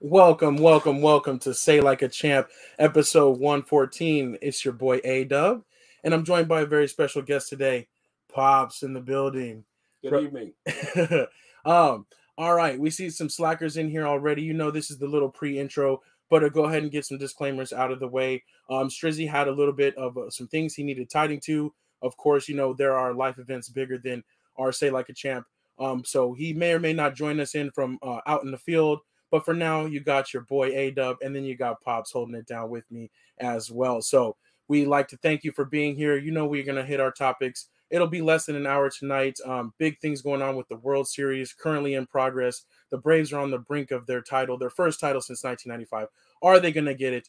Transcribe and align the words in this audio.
Welcome, 0.00 0.58
welcome, 0.58 1.00
welcome 1.00 1.38
to 1.38 1.54
Say 1.54 1.80
Like 1.80 2.02
a 2.02 2.08
Champ, 2.08 2.48
episode 2.78 3.38
114. 3.38 4.36
It's 4.42 4.62
your 4.62 4.74
boy 4.74 5.00
A 5.04 5.24
Dub, 5.24 5.62
and 6.04 6.12
I'm 6.12 6.22
joined 6.22 6.48
by 6.48 6.60
a 6.60 6.66
very 6.66 6.86
special 6.86 7.22
guest 7.22 7.48
today, 7.48 7.88
Pops 8.30 8.82
in 8.82 8.92
the 8.92 9.00
building. 9.00 9.64
Good 10.02 10.22
evening. 10.22 10.52
um, 11.64 12.04
all 12.36 12.54
right, 12.54 12.78
we 12.78 12.90
see 12.90 13.08
some 13.08 13.30
slackers 13.30 13.78
in 13.78 13.88
here 13.88 14.06
already. 14.06 14.42
You 14.42 14.52
know, 14.52 14.70
this 14.70 14.90
is 14.90 14.98
the 14.98 15.08
little 15.08 15.30
pre-intro, 15.30 16.02
but 16.28 16.40
to 16.40 16.50
go 16.50 16.64
ahead 16.64 16.82
and 16.82 16.92
get 16.92 17.06
some 17.06 17.16
disclaimers 17.16 17.72
out 17.72 17.90
of 17.90 17.98
the 17.98 18.06
way. 18.06 18.44
Um, 18.68 18.88
Strizzy 18.88 19.26
had 19.26 19.48
a 19.48 19.52
little 19.52 19.72
bit 19.72 19.96
of 19.96 20.18
uh, 20.18 20.28
some 20.28 20.46
things 20.46 20.74
he 20.74 20.82
needed 20.82 21.08
tiding 21.08 21.40
to. 21.46 21.72
Of 22.02 22.18
course, 22.18 22.50
you 22.50 22.54
know 22.54 22.74
there 22.74 22.98
are 22.98 23.14
life 23.14 23.38
events 23.38 23.70
bigger 23.70 23.96
than 23.96 24.22
our 24.58 24.72
Say 24.72 24.90
Like 24.90 25.08
a 25.08 25.14
Champ. 25.14 25.46
Um, 25.78 26.04
so 26.04 26.34
he 26.34 26.52
may 26.52 26.74
or 26.74 26.80
may 26.80 26.92
not 26.92 27.14
join 27.14 27.40
us 27.40 27.54
in 27.54 27.70
from 27.70 27.98
uh, 28.02 28.20
out 28.26 28.44
in 28.44 28.50
the 28.50 28.58
field. 28.58 29.00
But 29.36 29.44
for 29.44 29.52
now, 29.52 29.84
you 29.84 30.00
got 30.00 30.32
your 30.32 30.44
boy 30.44 30.68
A 30.74 30.90
Dub, 30.92 31.18
and 31.20 31.36
then 31.36 31.44
you 31.44 31.58
got 31.58 31.82
Pops 31.82 32.10
holding 32.10 32.34
it 32.34 32.46
down 32.46 32.70
with 32.70 32.90
me 32.90 33.10
as 33.36 33.70
well. 33.70 34.00
So 34.00 34.34
we 34.66 34.86
like 34.86 35.08
to 35.08 35.18
thank 35.18 35.44
you 35.44 35.52
for 35.52 35.66
being 35.66 35.94
here. 35.94 36.16
You 36.16 36.30
know, 36.30 36.46
we're 36.46 36.64
going 36.64 36.76
to 36.76 36.82
hit 36.86 37.00
our 37.00 37.12
topics. 37.12 37.68
It'll 37.90 38.06
be 38.06 38.22
less 38.22 38.46
than 38.46 38.56
an 38.56 38.66
hour 38.66 38.88
tonight. 38.88 39.38
Um, 39.44 39.74
big 39.76 40.00
things 40.00 40.22
going 40.22 40.40
on 40.40 40.56
with 40.56 40.68
the 40.68 40.78
World 40.78 41.06
Series 41.06 41.52
currently 41.52 41.96
in 41.96 42.06
progress. 42.06 42.62
The 42.90 42.96
Braves 42.96 43.30
are 43.34 43.40
on 43.40 43.50
the 43.50 43.58
brink 43.58 43.90
of 43.90 44.06
their 44.06 44.22
title, 44.22 44.56
their 44.56 44.70
first 44.70 45.00
title 45.00 45.20
since 45.20 45.44
1995. 45.44 46.08
Are 46.40 46.58
they 46.58 46.72
going 46.72 46.86
to 46.86 46.94
get 46.94 47.12
it? 47.12 47.28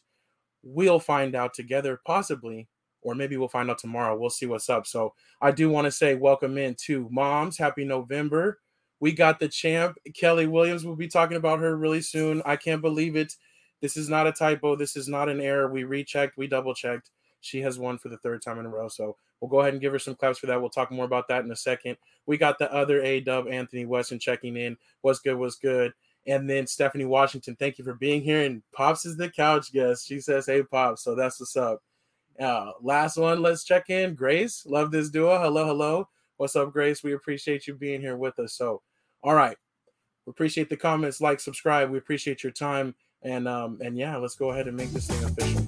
We'll 0.62 1.00
find 1.00 1.34
out 1.34 1.52
together, 1.52 2.00
possibly, 2.06 2.68
or 3.02 3.14
maybe 3.14 3.36
we'll 3.36 3.48
find 3.48 3.70
out 3.70 3.80
tomorrow. 3.80 4.18
We'll 4.18 4.30
see 4.30 4.46
what's 4.46 4.70
up. 4.70 4.86
So 4.86 5.12
I 5.42 5.50
do 5.50 5.68
want 5.68 5.84
to 5.84 5.90
say 5.90 6.14
welcome 6.14 6.56
in 6.56 6.74
to 6.86 7.06
moms. 7.10 7.58
Happy 7.58 7.84
November. 7.84 8.60
We 9.00 9.12
got 9.12 9.38
the 9.38 9.48
champ. 9.48 9.96
Kelly 10.14 10.46
Williams 10.46 10.84
We'll 10.84 10.96
be 10.96 11.08
talking 11.08 11.36
about 11.36 11.60
her 11.60 11.76
really 11.76 12.00
soon. 12.00 12.42
I 12.44 12.56
can't 12.56 12.82
believe 12.82 13.16
it. 13.16 13.34
This 13.80 13.96
is 13.96 14.08
not 14.08 14.26
a 14.26 14.32
typo. 14.32 14.74
This 14.76 14.96
is 14.96 15.08
not 15.08 15.28
an 15.28 15.40
error. 15.40 15.70
We 15.70 15.84
rechecked, 15.84 16.36
we 16.36 16.48
double 16.48 16.74
checked. 16.74 17.10
She 17.40 17.60
has 17.60 17.78
won 17.78 17.98
for 17.98 18.08
the 18.08 18.16
third 18.18 18.42
time 18.42 18.58
in 18.58 18.66
a 18.66 18.68
row. 18.68 18.88
So 18.88 19.16
we'll 19.40 19.50
go 19.50 19.60
ahead 19.60 19.72
and 19.72 19.80
give 19.80 19.92
her 19.92 19.98
some 19.98 20.16
claps 20.16 20.40
for 20.40 20.46
that. 20.46 20.60
We'll 20.60 20.70
talk 20.70 20.90
more 20.90 21.04
about 21.04 21.28
that 21.28 21.44
in 21.44 21.50
a 21.52 21.56
second. 21.56 21.96
We 22.26 22.36
got 22.36 22.58
the 22.58 22.72
other 22.72 23.00
A 23.02 23.20
dub, 23.20 23.46
Anthony 23.46 23.86
Weston, 23.86 24.18
checking 24.18 24.56
in. 24.56 24.76
What's 25.02 25.20
good? 25.20 25.36
What's 25.36 25.56
good? 25.56 25.92
And 26.26 26.50
then 26.50 26.66
Stephanie 26.66 27.04
Washington, 27.04 27.56
thank 27.56 27.78
you 27.78 27.84
for 27.84 27.94
being 27.94 28.22
here. 28.22 28.42
And 28.42 28.62
Pops 28.74 29.06
is 29.06 29.16
the 29.16 29.30
couch 29.30 29.72
guest. 29.72 30.06
She 30.06 30.20
says, 30.20 30.46
Hey, 30.46 30.62
Pops. 30.62 31.04
So 31.04 31.14
that's 31.14 31.38
what's 31.38 31.56
up. 31.56 31.82
Uh, 32.38 32.72
last 32.82 33.16
one, 33.16 33.42
let's 33.42 33.64
check 33.64 33.90
in. 33.90 34.14
Grace, 34.14 34.64
love 34.66 34.90
this 34.90 35.10
duo. 35.10 35.40
Hello, 35.40 35.66
hello. 35.66 36.08
What's 36.36 36.54
up, 36.54 36.72
Grace? 36.72 37.02
We 37.02 37.14
appreciate 37.14 37.66
you 37.66 37.74
being 37.74 38.00
here 38.00 38.16
with 38.16 38.38
us. 38.38 38.54
So, 38.54 38.82
all 39.22 39.34
right. 39.34 39.56
We 40.26 40.30
appreciate 40.30 40.68
the 40.70 40.76
comments, 40.76 41.20
like, 41.20 41.40
subscribe. 41.40 41.90
We 41.90 41.98
appreciate 41.98 42.42
your 42.42 42.52
time. 42.52 42.94
And 43.22 43.48
um, 43.48 43.78
and 43.82 43.98
yeah, 43.98 44.16
let's 44.16 44.36
go 44.36 44.50
ahead 44.52 44.68
and 44.68 44.76
make 44.76 44.90
this 44.90 45.08
thing 45.08 45.24
official. 45.24 45.60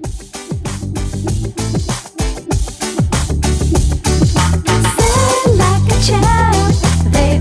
Like 5.57 5.91
champ, 6.07 7.12
they 7.12 7.41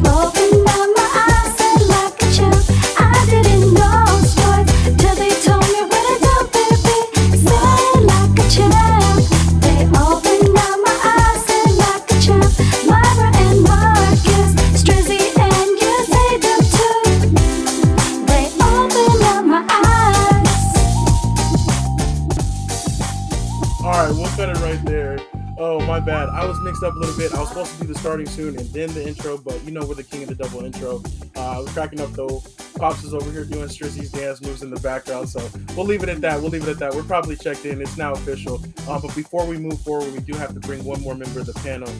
cut 24.39 24.55
it 24.55 24.61
right 24.61 24.85
there. 24.85 25.19
Oh, 25.57 25.81
my 25.85 25.99
bad. 25.99 26.29
I 26.29 26.45
was 26.45 26.57
mixed 26.61 26.81
up 26.81 26.95
a 26.95 26.97
little 26.97 27.17
bit. 27.17 27.33
I 27.33 27.41
was 27.41 27.49
supposed 27.49 27.73
to 27.73 27.81
do 27.81 27.91
the 27.91 27.99
starting 27.99 28.25
soon 28.25 28.57
and 28.57 28.69
then 28.69 28.93
the 28.93 29.05
intro, 29.05 29.37
but 29.37 29.61
you 29.65 29.71
know 29.71 29.85
we're 29.85 29.95
the 29.95 30.03
king 30.03 30.23
of 30.23 30.29
the 30.29 30.35
double 30.35 30.63
intro. 30.63 31.03
Uh, 31.35 31.57
I 31.57 31.59
was 31.59 31.69
cracking 31.73 31.99
up 31.99 32.11
though. 32.13 32.41
Pops 32.77 33.03
is 33.03 33.13
over 33.13 33.29
here 33.33 33.43
doing 33.43 33.67
Strizzy's 33.67 34.13
dance 34.13 34.41
moves 34.41 34.63
in 34.63 34.69
the 34.69 34.79
background, 34.79 35.27
so 35.27 35.45
we'll 35.75 35.85
leave 35.85 36.03
it 36.03 36.09
at 36.09 36.21
that. 36.21 36.39
We'll 36.39 36.51
leave 36.51 36.63
it 36.63 36.69
at 36.69 36.79
that. 36.79 36.95
We're 36.95 37.03
probably 37.03 37.35
checked 37.35 37.65
in. 37.65 37.81
It's 37.81 37.97
now 37.97 38.13
official. 38.13 38.63
Uh, 38.87 38.97
but 39.01 39.13
before 39.13 39.45
we 39.45 39.57
move 39.57 39.81
forward, 39.81 40.13
we 40.13 40.21
do 40.21 40.33
have 40.35 40.53
to 40.53 40.61
bring 40.61 40.85
one 40.85 41.01
more 41.01 41.15
member 41.15 41.41
of 41.41 41.45
the 41.45 41.53
panel, 41.55 41.91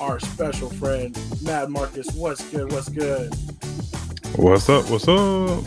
our 0.00 0.20
special 0.20 0.70
friend, 0.70 1.18
Mad 1.42 1.68
Marcus. 1.68 2.14
What's 2.14 2.44
good? 2.52 2.70
What's 2.70 2.90
good? 2.90 3.34
What's 4.36 4.68
up? 4.68 4.88
What's 4.88 5.08
up? 5.08 5.64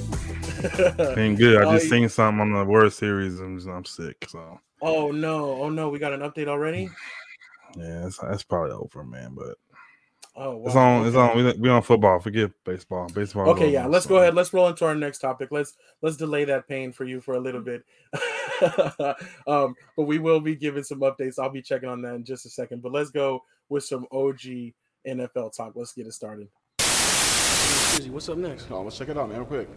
Ain't 1.18 1.38
good. 1.38 1.62
I 1.62 1.74
just 1.74 1.86
you- 1.86 1.92
seen 1.92 2.08
something 2.08 2.40
on 2.40 2.53
the 2.53 2.64
World 2.64 2.94
Series 2.94 3.42
and 3.42 3.59
I'm 3.70 3.84
sick. 3.84 4.26
So 4.30 4.62
oh 4.81 5.12
no! 5.12 5.62
Oh 5.62 5.69
no! 5.69 5.90
We 5.90 6.00
got 6.00 6.13
an 6.13 6.22
update 6.22 6.47
already. 6.47 6.90
yeah, 7.78 8.06
it's, 8.08 8.18
that's 8.18 8.44
probably 8.44 8.72
over, 8.72 9.03
man. 9.03 9.34
But 9.36 9.58
Oh, 10.38 10.58
wow. 10.58 10.66
it's 10.68 10.75
on. 10.75 11.08
It's 11.08 11.16
on. 11.16 11.38
We, 11.38 11.53
we 11.53 11.69
on 11.69 11.81
football. 11.81 12.19
Forget 12.19 12.52
baseball. 12.66 13.08
Baseball. 13.08 13.50
Okay, 13.52 13.72
yeah, 13.72 13.85
let's 13.85 14.06
go 14.06 14.18
ahead. 14.18 14.35
Let's 14.35 14.52
roll 14.52 14.68
into 14.68 14.85
our 14.85 14.96
next 14.96 15.19
topic. 15.19 15.50
Let's 15.50 15.75
let's 16.02 16.18
delay 16.18 16.44
that 16.46 16.68
pain 16.68 16.91
for 16.91 17.06
you 17.06 17.22
for 17.22 17.35
a 17.35 17.40
little 17.40 17.62
bit. 17.62 17.85
um, 19.47 19.75
but 19.96 20.03
we 20.03 20.19
will 20.19 20.41
be 20.41 20.56
giving 20.56 20.84
some 20.84 21.00
updates. 21.00 21.40
I'll 21.40 21.50
be 21.50 21.62
checking 21.62 21.88
on 21.88 22.02
that 22.02 22.16
in 22.16 22.25
just 22.25 22.46
a 22.46 22.50
second. 22.50 22.81
But 22.81 22.91
let's 22.91 23.12
go 23.12 23.44
with 23.69 23.85
some 23.85 24.08
OG 24.12 24.74
NFL 25.08 25.56
talk. 25.56 25.72
Let's 25.75 25.94
get 25.94 26.06
it 26.06 26.14
started. 26.14 26.50
Strizzy, 26.80 28.09
what's 28.09 28.28
up 28.28 28.38
next? 28.38 28.68
Oh, 28.69 28.81
let's 28.81 28.97
check 28.97 29.08
it 29.08 29.18
out, 29.18 29.30
man, 29.30 29.38
real 29.38 29.46
quick. 29.46 29.69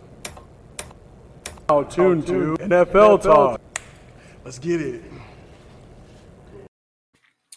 Oh, 1.69 1.84
tune 1.84 2.20
to 2.22 2.56
NFL 2.58 3.22
talk. 3.22 3.60
Let's 4.48 4.59
get 4.59 4.81
it. 4.81 5.03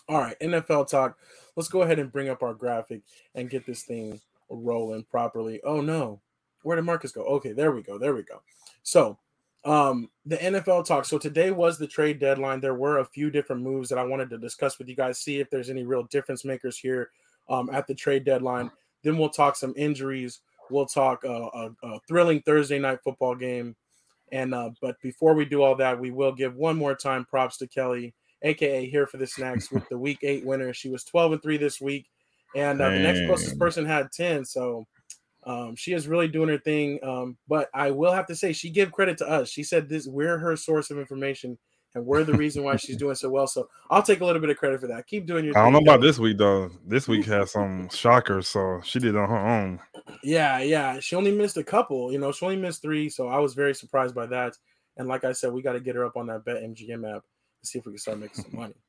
All 0.10 0.20
right, 0.20 0.38
NFL 0.42 0.90
talk. 0.90 1.18
Let's 1.56 1.70
go 1.70 1.84
ahead 1.84 2.00
and 2.00 2.12
bring 2.12 2.28
up 2.28 2.44
our 2.44 2.54
graphic 2.54 3.04
and 3.34 3.50
get 3.50 3.66
this 3.66 3.84
thing 3.84 4.20
rolling 4.50 5.06
properly. 5.06 5.62
Oh 5.64 5.80
no, 5.80 6.20
where 6.64 6.76
did 6.76 6.82
Marcus 6.82 7.14
go? 7.14 7.24
Okay, 7.24 7.54
there 7.54 7.72
we 7.72 7.82
go. 7.82 7.98
There 7.98 8.14
we 8.14 8.24
go. 8.24 8.42
So, 8.84 9.18
um, 9.64 10.10
the 10.26 10.36
NFL 10.36 10.86
talk. 10.86 11.06
So 11.06 11.18
today 11.18 11.52
was 11.52 11.78
the 11.78 11.88
trade 11.88 12.20
deadline. 12.20 12.60
There 12.60 12.76
were 12.76 13.00
a 13.00 13.06
few 13.06 13.32
different 13.32 13.62
moves 13.62 13.88
that 13.88 13.98
I 13.98 14.04
wanted 14.04 14.30
to 14.32 14.38
discuss 14.38 14.78
with 14.78 14.90
you 14.90 14.96
guys. 14.98 15.18
See 15.18 15.40
if 15.40 15.50
there's 15.50 15.70
any 15.70 15.86
real 15.86 16.04
difference 16.04 16.44
makers 16.44 16.78
here 16.78 17.12
um, 17.48 17.70
at 17.72 17.88
the 17.88 17.96
trade 17.96 18.26
deadline. 18.26 18.70
Then 19.02 19.18
we'll 19.18 19.30
talk 19.30 19.56
some 19.56 19.74
injuries. 19.78 20.42
We'll 20.70 20.88
talk 20.88 21.24
uh, 21.24 21.30
a, 21.54 21.72
a 21.84 22.00
thrilling 22.06 22.42
Thursday 22.42 22.80
night 22.80 23.00
football 23.02 23.36
game. 23.36 23.78
And 24.32 24.54
uh, 24.54 24.72
but 24.82 24.96
before 25.02 25.34
we 25.34 25.46
do 25.46 25.62
all 25.62 25.76
that, 25.76 26.00
we 26.00 26.12
will 26.12 26.32
give 26.32 26.56
one 26.56 26.78
more 26.78 26.96
time 26.96 27.26
props 27.26 27.58
to 27.58 27.68
Kelly 27.68 28.14
aka 28.44 28.90
here 28.90 29.08
for 29.08 29.18
the 29.18 29.28
snacks 29.28 29.72
with 29.72 29.88
the 29.90 29.98
week 29.98 30.20
eight 30.24 30.46
winner. 30.46 30.74
She 30.74 30.90
was 30.90 31.04
12 31.04 31.34
and 31.34 31.44
3 31.44 31.58
this 31.58 31.80
week, 31.80 32.08
and 32.56 32.82
uh, 32.82 32.90
the 32.90 33.00
next 33.00 33.26
closest 33.28 33.60
person 33.60 33.86
had 33.86 34.12
10. 34.12 34.46
So 34.46 34.88
um, 35.44 35.76
she 35.76 35.94
is 35.94 36.08
really 36.08 36.28
doing 36.28 36.50
her 36.50 36.58
thing. 36.58 37.00
Um, 37.04 37.38
but 37.48 37.70
I 37.74 37.92
will 37.92 38.12
have 38.12 38.28
to 38.28 38.36
say, 38.36 38.54
she 38.54 38.70
gave 38.70 38.92
credit 38.92 39.18
to 39.20 39.28
us. 39.28 39.50
She 39.50 39.64
said 39.64 39.90
this 39.90 40.08
we're 40.08 40.38
her 40.38 40.56
source 40.56 40.90
of 40.92 40.98
information 40.98 41.58
and 41.94 42.06
we're 42.06 42.24
the 42.24 42.34
reason 42.34 42.64
why 42.64 42.76
she's 42.78 42.98
doing 42.98 43.16
so 43.16 43.30
well. 43.30 43.48
So 43.48 43.68
I'll 43.90 44.04
take 44.04 44.22
a 44.22 44.26
little 44.26 44.42
bit 44.42 44.50
of 44.50 44.58
credit 44.58 44.80
for 44.80 44.88
that. 44.88 45.08
Keep 45.08 45.26
doing 45.26 45.46
your 45.46 45.58
I 45.58 45.64
don't 45.64 45.74
know 45.74 45.80
about 45.80 46.00
Kelly. 46.00 46.08
this 46.08 46.20
week 46.20 46.38
though. 46.38 46.72
This 46.86 47.08
week 47.08 47.26
has 47.26 47.52
some 47.52 47.90
shockers, 47.90 48.48
so 48.48 48.82
she 48.84 49.00
did 49.00 49.16
on 49.16 49.30
her 49.30 49.38
own. 49.38 49.80
Yeah, 50.24 50.60
yeah. 50.60 51.00
She 51.00 51.16
only 51.16 51.32
missed 51.32 51.58
a 51.58 51.64
couple, 51.64 52.12
you 52.12 52.20
know, 52.20 52.32
she 52.32 52.46
only 52.46 52.58
missed 52.58 52.82
three. 52.82 53.10
So 53.10 53.28
I 53.28 53.40
was 53.40 53.54
very 53.54 53.76
surprised 53.76 54.16
by 54.16 54.26
that. 54.28 54.58
And 54.98 55.08
like 55.08 55.24
I 55.24 55.32
said, 55.32 55.54
we 55.54 55.62
got 55.62 55.74
to 55.74 55.80
get 55.80 55.96
her 55.96 56.06
up 56.06 56.18
on 56.18 56.28
that 56.28 56.46
Bet 56.46 56.64
MGM 56.64 57.16
app 57.16 57.24
to 57.24 57.68
see 57.68 57.80
if 57.80 57.86
we 57.86 57.94
can 57.94 58.00
start 58.00 58.20
making 58.20 58.44
some 58.44 58.60
money. 58.60 58.76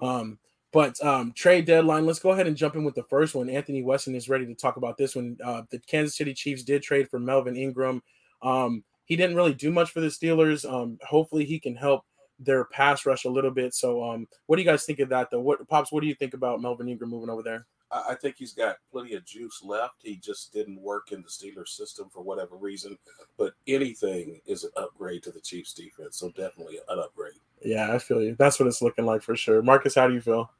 Um, 0.00 0.38
but 0.72 1.02
um, 1.04 1.32
trade 1.32 1.64
deadline, 1.64 2.06
let's 2.06 2.18
go 2.20 2.30
ahead 2.30 2.46
and 2.46 2.56
jump 2.56 2.76
in 2.76 2.84
with 2.84 2.94
the 2.94 3.02
first 3.02 3.34
one. 3.34 3.48
Anthony 3.48 3.82
Weston 3.82 4.14
is 4.14 4.28
ready 4.28 4.46
to 4.46 4.54
talk 4.54 4.76
about 4.76 4.96
this 4.96 5.16
one. 5.16 5.36
Uh, 5.42 5.62
the 5.70 5.80
Kansas 5.80 6.16
City 6.16 6.34
Chiefs 6.34 6.62
did 6.62 6.82
trade 6.82 7.08
for 7.08 7.18
Melvin 7.18 7.56
Ingram. 7.56 8.00
Um, 8.42 8.84
he 9.06 9.16
didn't 9.16 9.36
really 9.36 9.54
do 9.54 9.72
much 9.72 9.90
for 9.90 10.00
the 10.00 10.08
Steelers. 10.08 10.70
Um, 10.70 10.98
hopefully, 11.02 11.46
he 11.46 11.58
can 11.58 11.74
help 11.74 12.04
their 12.38 12.64
pass 12.64 13.04
rush 13.06 13.24
a 13.24 13.30
little 13.30 13.50
bit. 13.50 13.74
So, 13.74 14.02
um, 14.02 14.26
what 14.46 14.56
do 14.56 14.62
you 14.62 14.68
guys 14.68 14.84
think 14.84 15.00
of 15.00 15.08
that, 15.10 15.30
though? 15.30 15.40
What 15.40 15.66
pops? 15.68 15.90
What 15.92 16.00
do 16.02 16.06
you 16.06 16.14
think 16.14 16.34
about 16.34 16.60
Melvin 16.60 16.88
Ingram 16.88 17.10
moving 17.10 17.30
over 17.30 17.42
there? 17.42 17.66
I, 17.90 18.10
I 18.10 18.14
think 18.14 18.36
he's 18.38 18.52
got 18.52 18.76
plenty 18.90 19.14
of 19.14 19.24
juice 19.24 19.62
left. 19.64 19.96
He 20.02 20.16
just 20.16 20.52
didn't 20.52 20.80
work 20.80 21.12
in 21.12 21.22
the 21.22 21.28
Steelers 21.28 21.68
system 21.68 22.08
for 22.12 22.22
whatever 22.22 22.56
reason. 22.56 22.98
But 23.36 23.54
anything 23.66 24.40
is 24.46 24.64
an 24.64 24.70
upgrade 24.76 25.22
to 25.24 25.30
the 25.32 25.40
Chiefs 25.40 25.72
defense. 25.72 26.18
So 26.18 26.28
definitely 26.30 26.78
an 26.88 26.98
upgrade. 26.98 27.34
Yeah, 27.64 27.92
I 27.92 27.98
feel 27.98 28.22
you. 28.22 28.36
That's 28.38 28.60
what 28.60 28.66
it's 28.68 28.82
looking 28.82 29.06
like 29.06 29.22
for 29.22 29.36
sure. 29.36 29.62
Marcus, 29.62 29.94
how 29.94 30.06
do 30.06 30.14
you 30.14 30.20
feel? 30.20 30.50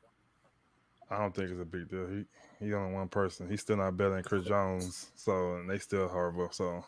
I 1.10 1.18
don't 1.18 1.34
think 1.34 1.50
it's 1.50 1.60
a 1.60 1.64
big 1.64 1.88
deal. 1.88 2.06
He 2.08 2.24
he 2.64 2.74
only 2.74 2.92
one 2.92 3.08
person. 3.08 3.48
He's 3.48 3.60
still 3.60 3.76
not 3.76 3.96
better 3.96 4.10
than 4.10 4.22
Chris 4.24 4.44
Jones. 4.44 5.10
So 5.14 5.54
and 5.54 5.70
they 5.70 5.78
still 5.78 6.08
horrible. 6.08 6.50
So 6.50 6.84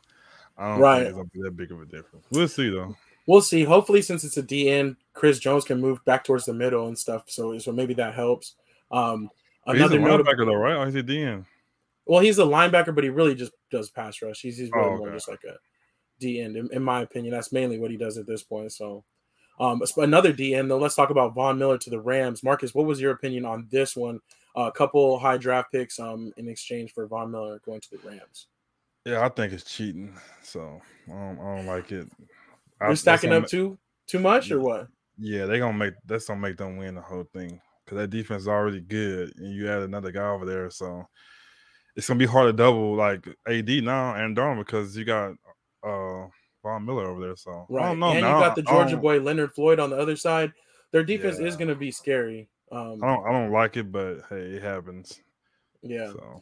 I 0.59 0.73
don't 0.73 0.81
Right. 0.81 0.99
think 0.99 1.09
it's 1.09 1.17
gonna 1.17 1.29
be 1.33 1.43
that 1.43 1.57
big 1.57 1.73
of 1.73 1.81
a 1.81 1.87
difference. 1.87 2.27
We'll 2.31 2.49
see 2.49 2.71
though. 2.71 2.97
We'll 3.31 3.43
see. 3.43 3.63
Hopefully, 3.63 4.03
since 4.03 4.25
it's 4.25 4.39
a 4.39 4.43
DN, 4.43 4.97
Chris 5.15 5.39
Jones 5.39 5.63
can 5.65 5.81
move 5.81 6.05
back 6.05 6.25
towards 6.25 6.47
the 6.47 6.53
middle 6.53 6.89
and 6.89 6.99
stuff. 6.99 7.23
So, 7.29 7.57
so 7.61 7.71
maybe 7.71 7.95
that 7.95 8.13
helps. 8.13 8.57
Um, 8.91 9.31
But 9.65 9.77
he's 9.77 9.83
a 9.83 9.85
another 9.85 10.01
notable, 10.01 10.33
linebacker 10.33 10.47
though, 10.47 10.55
right? 10.55 10.75
Or 10.75 10.85
he's 10.87 10.97
a 10.97 11.03
DN. 11.05 11.47
well, 12.07 12.19
he's 12.19 12.41
a 12.41 12.43
linebacker, 12.43 12.93
but 12.93 13.05
he 13.05 13.11
really 13.11 13.37
just 13.37 13.53
does 13.71 13.89
pass 13.89 14.21
rush. 14.21 14.41
He's, 14.41 14.59
he's 14.59 14.73
really 14.73 14.95
Oh, 14.95 14.97
more 14.97 15.13
just 15.13 15.29
like 15.29 15.45
a 15.45 15.55
D 16.19 16.41
end, 16.41 16.57
in, 16.57 16.69
in 16.73 16.83
my 16.83 17.03
opinion. 17.03 17.33
That's 17.33 17.53
mainly 17.53 17.79
what 17.79 17.93
he 17.93 17.97
does 17.97 18.19
at 18.19 18.27
this 18.27 18.43
point. 18.43 18.73
So, 18.73 19.05
um, 19.61 19.81
another 19.99 20.33
D 20.33 20.57
end 20.57 20.69
though. 20.69 20.79
Let's 20.79 20.97
talk 20.97 21.11
about 21.11 21.33
Von 21.33 21.57
Miller 21.57 21.79
to 21.79 21.91
the 21.91 22.01
Rams. 22.01 22.43
Marcus, 22.43 22.75
what 22.75 22.87
was 22.87 23.01
your 23.01 23.13
opinion 23.13 23.45
on 23.45 23.69
this 23.71 23.95
one? 23.95 24.19
A 24.57 24.73
couple 24.73 25.21
high 25.21 25.37
draft 25.37 25.71
picks 25.71 26.01
um 26.01 26.33
in 26.37 26.49
exchange 26.49 26.93
for 26.93 27.07
Von 27.07 27.31
Miller 27.31 27.61
going 27.65 27.81
to 27.81 27.91
the 27.93 28.09
Rams. 28.09 28.49
Yeah, 29.05 29.25
I 29.25 29.29
think 29.29 29.53
it's 29.53 29.73
cheating. 29.73 30.19
So 30.43 30.83
don't, 31.07 31.39
I 31.39 31.57
don't 31.57 31.67
like 31.67 31.93
it. 31.93 32.09
I- 32.81 32.87
You're 32.87 32.97
stacking 32.97 33.33
up 33.33 33.47
too 33.47 33.79
too 34.07 34.19
much 34.19 34.51
or 34.51 34.61
what? 34.61 34.89
Yeah, 35.19 35.47
they're 35.47 35.59
gonna 35.59 35.77
make 35.77 35.95
that's 36.07 36.27
gonna 36.27 36.41
make 36.41 36.57
them 36.57 36.77
win 36.77 36.95
the 36.95 37.03
whole 37.03 37.25
thing 37.35 37.61
because 37.85 37.99
that 37.99 38.09
defense 38.11 38.43
is 38.43 38.49
already 38.49 38.81
good, 38.81 39.33
and 39.37 39.55
you 39.55 39.69
add 39.71 39.83
another 39.83 40.11
guy 40.13 40.29
over 40.29 40.47
there, 40.47 40.71
so 40.71 41.07
it's 41.97 42.07
gonna 42.09 42.19
be 42.19 42.27
hard 42.27 42.47
to 42.49 42.53
double 42.53 42.95
like 42.95 43.27
AD 43.47 43.83
now 43.83 44.15
and 44.15 44.37
Darnold 44.37 44.65
because 44.65 44.97
you 44.97 45.05
got 45.05 45.33
uh 45.85 46.27
Von 46.63 46.85
Miller 46.85 47.07
over 47.09 47.21
there. 47.21 47.37
So 47.37 47.51
I 47.51 47.65
Right. 47.69 47.87
don't 47.89 47.99
know. 47.99 48.11
and 48.13 48.21
man. 48.23 48.31
you 48.31 48.37
I 48.37 48.41
got 48.41 48.55
the 48.57 48.63
Georgia 48.63 48.97
boy 48.97 49.19
Leonard 49.21 49.53
Floyd 49.55 49.79
on 49.81 49.91
the 49.91 49.97
other 49.97 50.17
side. 50.17 50.53
Their 50.93 51.05
defense 51.05 51.39
is 51.39 51.57
going 51.57 51.69
to 51.69 51.77
be 51.77 51.91
scary. 51.93 52.49
Um, 52.73 53.03
I 53.03 53.07
don't. 53.07 53.27
I 53.27 53.33
don't 53.33 53.53
like 53.53 53.77
it, 53.77 53.91
but 53.93 54.23
hey, 54.29 54.57
it 54.57 54.63
happens. 54.63 55.21
yeah. 55.83 56.11
So 56.13 56.41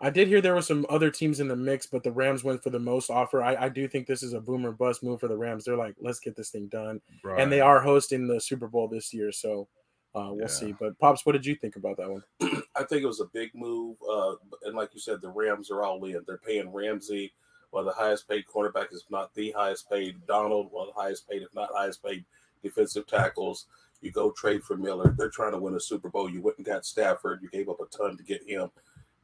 I 0.00 0.10
did 0.10 0.28
hear 0.28 0.40
there 0.40 0.54
were 0.54 0.62
some 0.62 0.86
other 0.88 1.10
teams 1.10 1.40
in 1.40 1.48
the 1.48 1.56
mix, 1.56 1.86
but 1.86 2.04
the 2.04 2.12
Rams 2.12 2.44
went 2.44 2.62
for 2.62 2.70
the 2.70 2.78
most 2.78 3.10
offer. 3.10 3.42
I, 3.42 3.64
I 3.64 3.68
do 3.68 3.88
think 3.88 4.06
this 4.06 4.22
is 4.22 4.32
a 4.32 4.40
boomer 4.40 4.70
bust 4.70 5.02
move 5.02 5.18
for 5.20 5.26
the 5.28 5.36
Rams. 5.36 5.64
They're 5.64 5.76
like, 5.76 5.96
let's 6.00 6.20
get 6.20 6.36
this 6.36 6.50
thing 6.50 6.68
done. 6.68 7.00
And 7.40 7.50
they 7.50 7.60
are 7.60 7.80
hosting 7.80 8.28
the 8.28 8.40
Super 8.40 8.68
Bowl 8.68 8.86
this 8.86 9.12
year. 9.12 9.32
So 9.32 9.66
uh, 10.14 10.28
we'll 10.30 10.42
Yeah. 10.42 10.46
see. 10.46 10.72
But, 10.78 10.96
Pops, 11.00 11.26
what 11.26 11.32
did 11.32 11.44
you 11.44 11.56
think 11.56 11.74
about 11.76 11.96
that 11.96 12.10
one? 12.10 12.22
I 12.76 12.84
think 12.84 13.02
it 13.02 13.06
was 13.06 13.20
a 13.20 13.26
big 13.26 13.50
move. 13.54 13.96
Uh, 14.08 14.34
and 14.64 14.76
like 14.76 14.90
you 14.94 15.00
said, 15.00 15.20
the 15.20 15.30
Rams 15.30 15.70
are 15.70 15.82
all 15.82 16.04
in. 16.04 16.22
They're 16.26 16.38
paying 16.38 16.72
Ramsey, 16.72 17.32
one 17.70 17.80
of 17.80 17.86
the 17.92 18.00
highest 18.00 18.28
paid 18.28 18.44
cornerback, 18.46 18.92
is 18.92 19.04
not 19.10 19.34
the 19.34 19.50
highest 19.50 19.90
paid. 19.90 20.14
Donald, 20.28 20.70
one 20.70 20.88
of 20.88 20.94
the 20.94 21.00
highest 21.00 21.28
paid, 21.28 21.42
if 21.42 21.52
not 21.56 21.70
highest 21.74 22.04
paid, 22.04 22.24
defensive 22.62 23.06
tackles. 23.08 23.66
You 24.00 24.12
go 24.12 24.30
trade 24.30 24.62
for 24.62 24.76
Miller. 24.76 25.12
They're 25.18 25.28
trying 25.28 25.52
to 25.52 25.58
win 25.58 25.74
a 25.74 25.80
Super 25.80 26.08
Bowl. 26.08 26.30
You 26.30 26.40
went 26.40 26.56
and 26.58 26.66
got 26.66 26.86
Stafford. 26.86 27.40
You 27.42 27.50
gave 27.50 27.68
up 27.68 27.80
a 27.80 27.86
ton 27.86 28.16
to 28.16 28.22
get 28.22 28.48
him. 28.48 28.70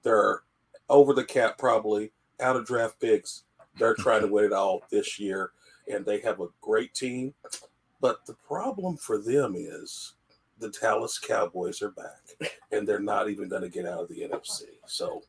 They're 0.03 0.43
over 0.89 1.13
the 1.15 1.25
cap, 1.25 1.59
probably 1.59 2.13
out 2.41 2.57
of 2.57 2.67
draft 2.67 3.01
picks. 3.01 3.45
They're 3.79 3.95
trying 3.95 4.21
to 4.23 4.29
win 4.29 4.45
it 4.45 4.53
all 4.53 4.83
this 4.91 5.19
year, 5.19 5.51
and 5.93 6.05
they 6.05 6.21
have 6.21 6.41
a 6.41 6.49
great 6.61 6.95
team. 6.95 7.35
But 8.01 8.25
the 8.27 8.35
problem 8.47 8.97
for 8.97 9.19
them 9.19 9.55
is 9.57 10.15
the 10.59 10.71
Dallas 10.71 11.19
Cowboys 11.19 11.83
are 11.83 11.91
back 11.91 12.53
and 12.73 12.87
they're 12.87 13.01
not 13.01 13.29
even 13.29 13.49
going 13.49 13.63
to 13.63 13.69
get 13.69 13.87
out 13.87 14.01
of 14.01 14.09
the 14.09 14.21
NFC. 14.21 14.63
So 14.87 15.23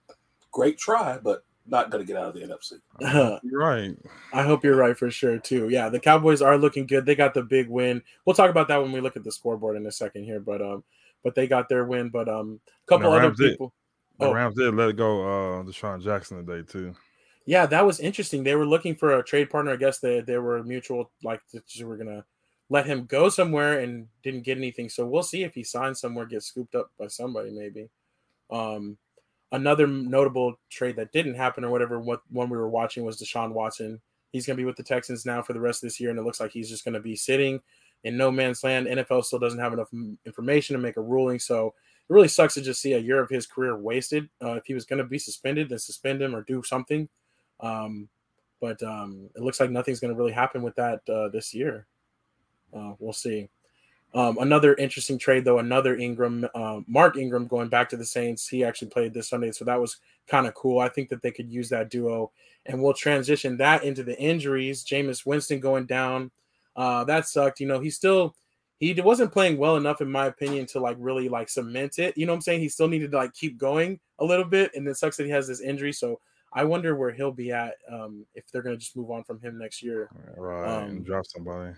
great 0.52 0.78
try, 0.78 1.18
but 1.18 1.44
not 1.68 1.90
going 1.90 2.06
to 2.06 2.08
get 2.08 2.20
out 2.20 2.28
of 2.28 2.34
the 2.36 2.42
NFC. 2.42 3.40
You're 3.44 3.60
right. 3.60 3.98
I 4.34 4.44
hope 4.44 4.64
you're 4.64 4.76
right 4.76 4.96
for 4.96 5.10
sure, 5.10 5.40
too. 5.40 5.70
Yeah, 5.70 5.90
the 5.90 6.00
Cowboys 6.00 6.42
are 6.42 6.58
looking 6.58 6.86
good. 6.86 7.06
They 7.06 7.16
got 7.16 7.34
the 7.34 7.42
big 7.42 7.68
win. 7.68 8.04
We'll 8.24 8.36
talk 8.36 8.52
about 8.52 8.68
that 8.68 8.82
when 8.82 8.92
we 8.92 9.02
look 9.02 9.18
at 9.18 9.24
the 9.24 9.32
scoreboard 9.32 9.76
in 9.76 9.86
a 9.88 9.92
second 9.92 10.26
here. 10.26 10.40
But 10.40 10.62
um, 10.62 10.84
but 11.24 11.34
they 11.34 11.48
got 11.48 11.68
their 11.68 11.86
win. 11.86 12.10
But 12.10 12.30
um, 12.30 12.60
a 12.68 12.88
couple 12.88 13.12
the 13.12 13.18
other 13.18 13.34
people. 13.34 13.68
did. 13.68 13.74
The 14.20 14.26
Oh. 14.28 14.34
Rams 14.34 14.56
did 14.56 14.74
let 14.74 14.96
go 14.96 15.22
uh 15.24 15.64
DeSean 15.64 16.02
Jackson 16.04 16.46
today 16.46 16.66
too. 16.68 16.96
Yeah, 17.46 17.66
that 17.68 17.86
was 17.86 18.00
interesting. 18.00 18.44
They 18.44 18.56
were 18.56 18.66
looking 18.66 18.96
for 18.96 19.20
a 19.20 19.24
trade 19.24 19.50
partner. 19.50 19.72
I 19.72 19.76
guess 19.76 20.00
they 20.00 20.22
they 20.22 20.38
were 20.38 20.64
mutual, 20.64 21.12
like 21.24 21.42
they 21.52 21.84
were 21.84 21.98
gonna 21.98 22.26
let 22.70 22.86
him 22.88 23.06
go 23.06 23.30
somewhere 23.30 23.80
and 23.82 24.08
didn't 24.24 24.42
get 24.44 24.58
anything. 24.58 24.90
So 24.90 25.06
we'll 25.06 25.22
see 25.24 25.44
if 25.44 25.54
he 25.54 25.64
signs 25.64 26.00
somewhere, 26.00 26.26
gets 26.26 26.48
scooped 26.48 26.74
up 26.76 26.92
by 26.98 27.08
somebody 27.08 27.52
maybe. 27.52 27.90
Um, 28.50 28.98
another 29.52 29.86
notable 29.86 30.56
trade 30.70 30.96
that 30.96 31.12
didn't 31.12 31.36
happen 31.36 31.64
or 31.64 31.70
whatever. 31.70 32.00
What 32.00 32.22
one 32.32 32.50
we 32.50 32.58
were 32.58 32.70
watching 32.70 33.04
was 33.06 33.22
Deshaun 33.22 33.52
Watson. 33.52 34.02
He's 34.32 34.46
gonna 34.48 34.58
be 34.58 34.66
with 34.66 34.76
the 34.78 34.84
Texans 34.84 35.26
now 35.26 35.42
for 35.44 35.54
the 35.54 35.60
rest 35.60 35.84
of 35.84 35.88
this 35.88 36.00
year, 36.00 36.10
and 36.10 36.18
it 36.18 36.24
looks 36.24 36.40
like 36.40 36.52
he's 36.52 36.70
just 36.70 36.84
gonna 36.86 37.00
be 37.00 37.16
sitting 37.16 37.62
in 38.04 38.18
no 38.18 38.32
man's 38.32 38.64
land. 38.64 38.88
NFL 38.88 39.24
still 39.24 39.40
doesn't 39.40 39.60
have 39.60 39.74
enough 39.74 39.90
information 40.26 40.76
to 40.76 40.82
make 40.82 40.98
a 40.98 41.02
ruling, 41.02 41.38
so 41.40 41.74
really 42.08 42.28
sucks 42.28 42.54
to 42.56 42.62
just 42.62 42.82
see 42.82 42.94
a 42.94 43.00
year 43.00 43.22
of 43.22 43.30
his 43.30 43.48
career 43.48 43.78
wasted. 43.78 44.30
Uh, 44.44 44.54
if 44.54 44.66
he 44.66 44.74
was 44.74 44.86
going 44.86 45.00
to 45.00 45.06
be 45.06 45.20
suspended, 45.20 45.70
then 45.70 45.80
suspend 45.80 46.22
him 46.22 46.36
or 46.36 46.44
do 46.44 46.62
something. 46.64 47.10
Um, 47.60 48.10
but 48.62 48.82
um, 48.84 49.30
it 49.36 49.42
looks 49.42 49.60
like 49.60 49.72
nothing's 49.72 50.00
going 50.00 50.14
to 50.14 50.18
really 50.18 50.32
happen 50.32 50.62
with 50.62 50.76
that 50.76 51.02
uh, 51.10 51.30
this 51.30 51.54
year. 51.54 51.88
Uh, 52.76 52.94
we'll 53.00 53.14
see. 53.14 53.50
Um, 54.14 54.38
another 54.38 54.76
interesting 54.76 55.18
trade, 55.18 55.44
though, 55.44 55.60
another 55.60 55.98
Ingram, 55.98 56.48
uh, 56.56 56.80
Mark 56.88 57.18
Ingram 57.18 57.48
going 57.48 57.68
back 57.68 57.90
to 57.90 57.98
the 57.98 58.06
Saints. 58.06 58.48
He 58.48 58.64
actually 58.64 58.88
played 58.90 59.14
this 59.14 59.28
Sunday, 59.28 59.52
so 59.52 59.66
that 59.66 59.80
was 59.80 59.98
kind 60.28 60.48
of 60.48 60.54
cool. 60.54 60.80
I 60.80 60.88
think 60.88 61.10
that 61.10 61.22
they 61.22 61.32
could 61.32 61.52
use 61.52 61.68
that 61.70 61.90
duo, 61.90 62.32
and 62.66 62.82
we'll 62.82 62.94
transition 62.94 63.58
that 63.58 63.84
into 63.84 64.04
the 64.04 64.18
injuries. 64.18 64.86
Jameis 64.86 65.26
Winston 65.26 65.60
going 65.60 65.86
down. 65.86 66.32
Uh, 66.78 67.04
that 67.04 67.28
sucked. 67.28 67.60
You 67.60 67.68
know, 67.68 67.82
he 67.82 67.90
still 67.90 68.36
he 68.80 68.94
wasn't 69.00 69.32
playing 69.32 69.58
well 69.58 69.78
enough, 69.78 70.02
in 70.02 70.12
my 70.12 70.26
opinion, 70.26 70.66
to 70.68 70.80
like 70.80 70.98
really 71.00 71.30
like 71.30 71.50
cement 71.50 71.98
it. 72.00 72.18
You 72.18 72.26
know 72.26 72.34
what 72.34 72.38
I'm 72.38 72.42
saying? 72.42 72.60
He 72.60 72.70
still 72.70 72.88
needed 72.88 73.12
to 73.12 73.18
like 73.18 73.34
keep 73.34 73.58
going 73.58 74.00
a 74.20 74.26
little 74.26 74.46
bit, 74.46 74.72
and 74.76 74.88
it 74.88 74.98
sucks 74.98 75.18
that 75.18 75.26
he 75.26 75.32
has 75.32 75.48
this 75.48 75.62
injury. 75.62 75.94
So 75.94 76.20
I 76.54 76.64
wonder 76.66 76.96
where 76.96 77.12
he'll 77.12 77.32
be 77.32 77.52
at 77.52 77.76
um, 77.92 78.26
if 78.36 78.50
they're 78.52 78.62
gonna 78.62 78.78
just 78.78 78.98
move 78.98 79.12
on 79.12 79.24
from 79.24 79.40
him 79.42 79.58
next 79.58 79.82
year. 79.82 80.10
Right. 80.38 80.66
Um, 80.68 80.90
and 80.90 81.06
drop 81.06 81.26
somebody. 81.26 81.74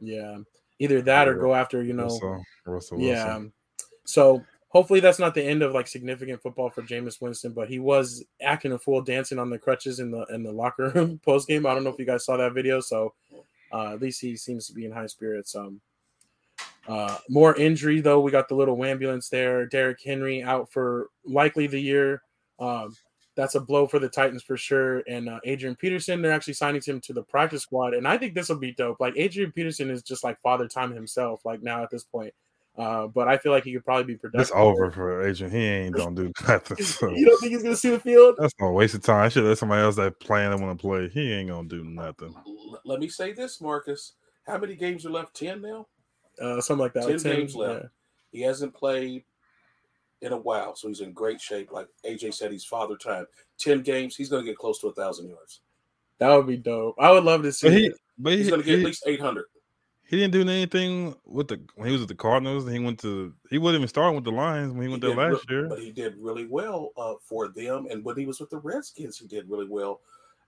Yeah, 0.00 0.38
either 0.78 1.00
that 1.02 1.28
or 1.28 1.34
go 1.34 1.54
after 1.54 1.82
you 1.82 1.94
know. 1.94 2.04
Russell, 2.04 2.44
Russell 2.66 3.00
Yeah. 3.00 3.24
Wilson. 3.24 3.52
So 4.04 4.44
hopefully 4.68 5.00
that's 5.00 5.18
not 5.18 5.34
the 5.34 5.42
end 5.42 5.62
of 5.62 5.72
like 5.72 5.86
significant 5.88 6.42
football 6.42 6.70
for 6.70 6.82
Jameis 6.82 7.20
Winston, 7.20 7.52
but 7.52 7.68
he 7.68 7.78
was 7.78 8.24
acting 8.42 8.72
a 8.72 8.78
fool, 8.78 9.02
dancing 9.02 9.38
on 9.38 9.50
the 9.50 9.58
crutches 9.58 10.00
in 10.00 10.10
the 10.10 10.24
in 10.26 10.42
the 10.42 10.52
locker 10.52 10.90
room 10.94 11.20
post 11.24 11.48
game. 11.48 11.66
I 11.66 11.74
don't 11.74 11.84
know 11.84 11.90
if 11.90 11.98
you 11.98 12.06
guys 12.06 12.24
saw 12.24 12.36
that 12.36 12.52
video. 12.52 12.80
So 12.80 13.14
uh, 13.72 13.92
at 13.92 14.00
least 14.00 14.20
he 14.20 14.36
seems 14.36 14.66
to 14.66 14.74
be 14.74 14.84
in 14.84 14.92
high 14.92 15.06
spirits. 15.06 15.54
Um, 15.54 15.80
uh, 16.88 17.18
more 17.28 17.54
injury 17.56 18.00
though. 18.00 18.20
We 18.20 18.30
got 18.30 18.48
the 18.48 18.54
little 18.54 18.82
ambulance 18.82 19.28
there. 19.28 19.66
Derrick 19.66 20.00
Henry 20.02 20.42
out 20.42 20.72
for 20.72 21.08
likely 21.24 21.66
the 21.66 21.80
year. 21.80 22.22
Um, 22.58 22.96
that's 23.36 23.54
a 23.54 23.60
blow 23.60 23.86
for 23.86 23.98
the 23.98 24.08
Titans 24.08 24.42
for 24.42 24.56
sure. 24.56 25.04
And 25.06 25.28
uh, 25.28 25.38
Adrian 25.44 25.76
Peterson, 25.76 26.22
they're 26.22 26.32
actually 26.32 26.54
signing 26.54 26.82
him 26.84 27.00
to 27.02 27.12
the 27.12 27.22
practice 27.22 27.62
squad, 27.62 27.94
and 27.94 28.08
I 28.08 28.18
think 28.18 28.34
this 28.34 28.48
will 28.48 28.58
be 28.58 28.72
dope. 28.72 28.98
Like 29.00 29.14
Adrian 29.16 29.52
Peterson 29.52 29.90
is 29.90 30.02
just 30.02 30.24
like 30.24 30.40
father 30.40 30.66
time 30.66 30.92
himself, 30.92 31.44
like 31.44 31.62
now 31.62 31.82
at 31.82 31.90
this 31.90 32.04
point. 32.04 32.34
Uh, 32.76 33.08
but 33.08 33.28
I 33.28 33.36
feel 33.38 33.52
like 33.52 33.64
he 33.64 33.72
could 33.72 33.84
probably 33.84 34.04
be 34.04 34.16
productive. 34.16 34.40
It's 34.40 34.52
over 34.54 34.90
for 34.90 35.28
Adrian. 35.28 35.52
He 35.52 35.64
ain't 35.64 35.96
gonna 35.96 36.16
do 36.16 36.32
nothing. 36.48 36.82
So. 36.84 37.10
You 37.10 37.26
don't 37.26 37.38
think 37.38 37.52
he's 37.52 37.62
gonna 37.62 37.76
see 37.76 37.90
the 37.90 38.00
field? 38.00 38.36
That's 38.38 38.54
no 38.60 38.72
waste 38.72 38.94
of 38.94 39.02
time. 39.02 39.24
I 39.24 39.28
should 39.28 39.44
let 39.44 39.58
somebody 39.58 39.82
else 39.82 39.96
that 39.96 40.18
playing 40.20 40.50
that 40.50 40.60
want 40.60 40.78
to 40.78 40.82
play. 40.82 41.08
He 41.08 41.32
ain't 41.32 41.50
gonna 41.50 41.68
do 41.68 41.84
nothing. 41.84 42.34
Let 42.84 42.98
me 42.98 43.08
say 43.08 43.32
this, 43.32 43.60
Marcus. 43.60 44.14
How 44.46 44.58
many 44.58 44.76
games 44.76 45.04
are 45.04 45.10
left? 45.10 45.36
10 45.36 45.60
now? 45.60 45.86
Uh, 46.40 46.60
something 46.60 46.82
like 46.82 46.92
that. 46.94 47.02
10 47.02 47.12
like 47.12 47.22
10, 47.22 47.36
games 47.36 47.56
left. 47.56 47.82
yeah. 47.82 47.88
He 48.32 48.40
hasn't 48.42 48.74
played 48.74 49.24
in 50.20 50.32
a 50.32 50.36
while, 50.36 50.74
so 50.74 50.88
he's 50.88 51.00
in 51.00 51.12
great 51.12 51.40
shape. 51.40 51.70
Like 51.72 51.88
AJ 52.04 52.34
said, 52.34 52.52
he's 52.52 52.64
father 52.64 52.96
time. 52.96 53.26
10 53.58 53.82
games, 53.82 54.16
he's 54.16 54.28
going 54.28 54.44
to 54.44 54.50
get 54.50 54.58
close 54.58 54.80
to 54.80 54.86
a 54.86 54.90
1,000 54.90 55.28
yards. 55.28 55.60
That 56.18 56.34
would 56.34 56.46
be 56.46 56.56
dope. 56.56 56.96
I 56.98 57.10
would 57.10 57.24
love 57.24 57.42
to 57.42 57.52
see. 57.52 57.68
But 57.68 57.76
he, 57.76 57.86
it. 57.86 57.94
but 58.18 58.32
he, 58.32 58.38
He's 58.38 58.48
going 58.48 58.60
to 58.60 58.66
get 58.66 58.74
he, 58.78 58.80
at 58.80 58.86
least 58.86 59.04
800. 59.06 59.44
he 60.08 60.16
didn't 60.16 60.32
do 60.32 60.40
anything 60.40 61.14
with 61.24 61.48
the 61.48 61.60
when 61.76 61.86
he 61.86 61.92
was 61.92 62.02
at 62.02 62.08
the 62.08 62.14
Cardinals. 62.14 62.68
He 62.68 62.78
went 62.80 62.98
to 63.00 63.32
he 63.50 63.58
wasn't 63.58 63.80
even 63.80 63.88
starting 63.88 64.16
with 64.16 64.24
the 64.24 64.32
Lions 64.32 64.72
when 64.72 64.82
he 64.82 64.88
went 64.88 65.02
He 65.02 65.08
there 65.08 65.30
last 65.30 65.48
re- 65.48 65.56
year. 65.56 65.68
But 65.68 65.78
he 65.78 65.92
did 65.92 66.16
really 66.18 66.46
well 66.46 66.90
uh, 66.96 67.14
for 67.22 67.48
them. 67.48 67.86
And 67.90 68.04
when 68.04 68.16
he 68.16 68.26
was 68.26 68.40
with 68.40 68.50
the 68.50 68.58
Redskins, 68.58 69.18
he 69.18 69.26
did 69.28 69.48
really 69.48 69.68
well. 69.68 70.00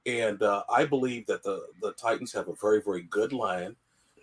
And 0.07 0.43
uh, 0.43 0.65
I 0.75 0.85
believe 0.87 1.27
that 1.27 1.43
the, 1.43 1.67
the 1.83 1.93
Titans 1.93 2.33
have 2.33 2.49
a 2.49 2.55
very, 2.61 2.81
very 2.83 3.03
good 3.03 3.33
line. 3.33 3.77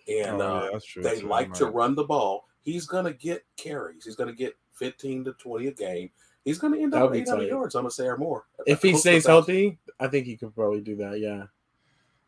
And 0.07 0.41
Oh, 0.41 0.57
uh, 0.57 0.63
yeah, 0.63 0.69
that's 0.73 0.93
they 1.15 1.21
too. 1.21 1.27
like 1.27 1.53
to 1.53 1.65
run 1.67 1.95
the 1.95 2.03
ball. 2.05 2.45
He's 2.63 2.85
going 2.85 3.05
to 3.05 3.13
get 3.13 3.43
carries. 3.57 4.05
He's 4.05 4.15
going 4.15 4.29
to 4.29 4.35
get 4.35 4.55
15 4.73 5.25
to 5.25 5.33
20 5.33 5.67
a 5.67 5.71
game. 5.71 6.09
He's 6.45 6.57
going 6.59 6.73
to 6.73 6.79
end 6.81 6.93
That 6.93 7.03
up 7.03 7.11
would 7.11 7.19
800 7.19 7.47
yards, 7.47 7.75
I'm 7.75 7.83
going 7.83 7.89
to 7.89 7.95
say, 7.95 8.05
or 8.07 8.17
more. 8.17 8.45
if 8.65 8.81
he 8.81 8.95
stays 8.95 9.25
healthy, 9.25 9.77
I 9.99 10.07
think 10.07 10.25
he 10.25 10.37
could 10.37 10.53
probably 10.55 10.81
do 10.81 10.95
that. 10.97 11.19
Yeah. 11.19 11.45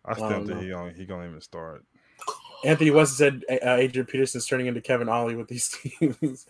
I 0.06 0.14
still 0.14 0.26
I 0.26 0.30
don't 0.32 0.48
think 0.48 0.58
know. 0.60 0.64
he 0.64 0.70
gonna 0.70 0.94
he 0.94 1.06
gonna 1.06 1.28
even 1.28 1.42
start. 1.42 1.84
Anthony 2.64 2.90
West 2.92 3.18
said 3.18 3.44
uh, 3.50 3.76
Adrian 3.76 4.06
Peterson's 4.08 4.46
turning 4.46 4.68
into 4.68 4.82
Kevin 4.82 5.08
Ollie 5.10 5.36
with 5.36 5.48
these 5.48 5.70
teams. 6.00 6.48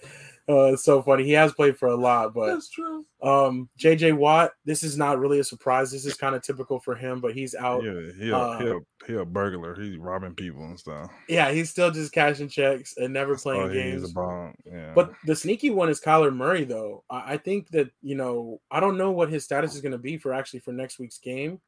Uh, 0.49 0.73
it's 0.73 0.83
so 0.83 1.01
funny. 1.01 1.23
He 1.23 1.31
has 1.33 1.53
played 1.53 1.77
for 1.77 1.89
a 1.89 1.95
lot, 1.95 2.33
but 2.33 2.47
That's 2.47 2.69
true. 2.69 3.05
um, 3.21 3.69
JJ 3.79 4.17
Watt, 4.17 4.51
this 4.65 4.81
is 4.81 4.97
not 4.97 5.19
really 5.19 5.39
a 5.39 5.43
surprise. 5.43 5.91
This 5.91 6.05
is 6.05 6.15
kind 6.15 6.35
of 6.35 6.41
typical 6.41 6.79
for 6.79 6.95
him, 6.95 7.19
but 7.21 7.35
he's 7.35 7.53
out. 7.53 7.83
Yeah, 7.83 8.11
he 8.17 8.29
a, 8.31 8.37
uh, 8.37 8.59
he 8.59 8.67
a 8.67 8.79
he 9.05 9.13
a 9.15 9.25
burglar. 9.25 9.75
He's 9.79 9.97
robbing 9.97 10.33
people 10.33 10.63
and 10.63 10.79
stuff. 10.79 11.11
Yeah, 11.27 11.51
he's 11.51 11.69
still 11.69 11.91
just 11.91 12.11
cashing 12.11 12.49
checks 12.49 12.95
and 12.97 13.13
never 13.13 13.33
That's 13.33 13.43
playing 13.43 13.61
all 13.61 13.69
he 13.69 13.79
is 13.79 14.11
games. 14.11 14.55
Yeah, 14.65 14.91
But 14.95 15.13
the 15.25 15.35
sneaky 15.35 15.69
one 15.69 15.89
is 15.89 16.01
Kyler 16.01 16.35
Murray, 16.35 16.63
though. 16.63 17.03
I, 17.11 17.33
I 17.33 17.37
think 17.37 17.69
that 17.69 17.91
you 18.01 18.15
know 18.15 18.59
I 18.71 18.79
don't 18.79 18.97
know 18.97 19.11
what 19.11 19.29
his 19.29 19.43
status 19.43 19.75
is 19.75 19.81
going 19.81 19.91
to 19.91 19.99
be 19.99 20.17
for 20.17 20.33
actually 20.33 20.61
for 20.61 20.71
next 20.71 20.97
week's 20.97 21.19
game. 21.19 21.61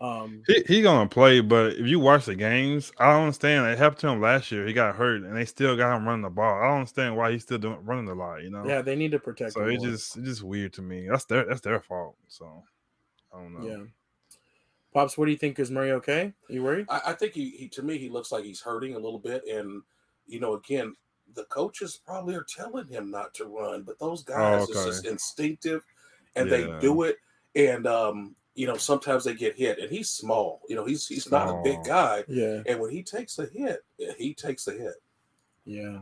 Um, 0.00 0.42
he 0.46 0.62
he 0.66 0.82
gonna 0.82 1.08
play. 1.08 1.40
But 1.40 1.74
if 1.74 1.86
you 1.86 2.00
watch 2.00 2.26
the 2.26 2.34
games, 2.34 2.92
I 2.98 3.12
don't 3.12 3.22
understand. 3.22 3.66
It 3.66 3.78
happened 3.78 4.00
to 4.00 4.08
him 4.08 4.20
last 4.20 4.50
year. 4.52 4.66
He 4.66 4.72
got 4.72 4.96
hurt, 4.96 5.22
and 5.22 5.36
they 5.36 5.44
still 5.44 5.76
got 5.76 5.96
him 5.96 6.06
running 6.06 6.22
the 6.22 6.30
ball. 6.30 6.60
I 6.60 6.66
don't 6.66 6.78
understand 6.80 7.16
why 7.16 7.32
he's 7.32 7.42
still 7.42 7.58
doing 7.58 7.78
running 7.84 8.08
a 8.08 8.14
lot. 8.14 8.42
You 8.42 8.50
know. 8.50 8.66
yeah, 8.66 8.82
they 8.82 8.96
need 8.96 9.12
to 9.12 9.18
protect. 9.18 9.52
So 9.52 9.62
him 9.62 9.70
it's 9.70 9.82
more. 9.82 9.92
just 9.92 10.16
it's 10.16 10.26
just 10.26 10.42
weird 10.42 10.72
to 10.74 10.82
me. 10.82 11.08
That's 11.08 11.24
their 11.24 11.44
that's 11.46 11.60
their 11.60 11.80
fault. 11.80 12.16
So 12.28 12.64
I 13.32 13.38
don't 13.38 13.54
know. 13.54 13.66
Yeah. 13.68 13.84
Pops, 14.94 15.18
what 15.18 15.24
do 15.24 15.32
you 15.32 15.36
think? 15.36 15.58
Is 15.58 15.72
Murray 15.72 15.90
okay? 15.92 16.32
you 16.48 16.62
worried? 16.62 16.86
I, 16.88 17.00
I 17.06 17.12
think 17.14 17.32
he, 17.32 17.50
he, 17.50 17.68
to 17.70 17.82
me, 17.82 17.98
he 17.98 18.08
looks 18.08 18.30
like 18.30 18.44
he's 18.44 18.60
hurting 18.60 18.94
a 18.94 18.98
little 18.98 19.18
bit. 19.18 19.42
And, 19.44 19.82
you 20.28 20.38
know, 20.38 20.54
again, 20.54 20.94
the 21.34 21.44
coaches 21.46 21.98
probably 22.06 22.36
are 22.36 22.46
telling 22.48 22.86
him 22.86 23.10
not 23.10 23.34
to 23.34 23.46
run, 23.46 23.82
but 23.82 23.98
those 23.98 24.22
guys, 24.22 24.68
it's 24.68 24.78
okay. 24.78 24.88
just 24.88 25.04
instinctive 25.04 25.82
and 26.36 26.48
Yeah. 26.48 26.56
they 26.56 26.80
do 26.80 27.02
it. 27.02 27.16
And, 27.56 27.88
um, 27.88 28.36
you 28.54 28.66
know, 28.66 28.76
sometimes 28.76 29.24
they 29.24 29.34
get 29.34 29.56
hit 29.56 29.78
and 29.78 29.90
he's 29.90 30.10
small. 30.10 30.60
You 30.68 30.76
know, 30.76 30.84
he's 30.84 31.06
he's 31.06 31.30
not 31.30 31.48
a 31.48 31.60
big 31.62 31.82
guy. 31.84 32.24
Yeah, 32.28 32.62
And 32.66 32.78
when 32.80 32.90
he 32.90 33.02
takes 33.02 33.38
a 33.38 33.46
hit, 33.46 33.84
he 34.18 34.34
takes 34.34 34.66
a 34.68 34.72
hit. 34.72 34.94
yeah, 35.64 36.00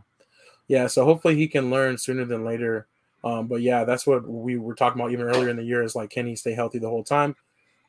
yeah. 0.69 0.87
So 0.87 1.05
hopefully 1.05 1.37
he 1.37 1.49
can 1.49 1.71
learn 1.71 1.97
sooner 1.99 2.25
than 2.25 2.45
later. 2.45 2.87
Um, 3.25 3.47
but 3.47 3.63
yeah, 3.63 3.85
that's 3.85 4.07
what 4.07 4.27
we 4.29 4.59
were 4.59 4.75
talking 4.75 5.01
about 5.01 5.13
even 5.13 5.27
earlier 5.27 5.49
in 5.49 5.57
the 5.57 5.63
year. 5.65 5.83
Is 5.83 5.95
like, 5.95 6.11
can 6.11 6.27
he 6.27 6.37
stay 6.37 6.53
healthy 6.53 6.79
the 6.79 6.89
whole 6.89 7.05
time? 7.05 7.37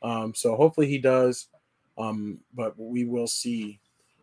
Um, 0.02 0.34
so 0.34 0.54
hopefully 0.56 0.86
he 0.86 0.98
does. 0.98 1.48
Um, 1.98 2.38
but 2.54 2.78
we 2.78 3.04
will 3.04 3.26
see. 3.26 3.80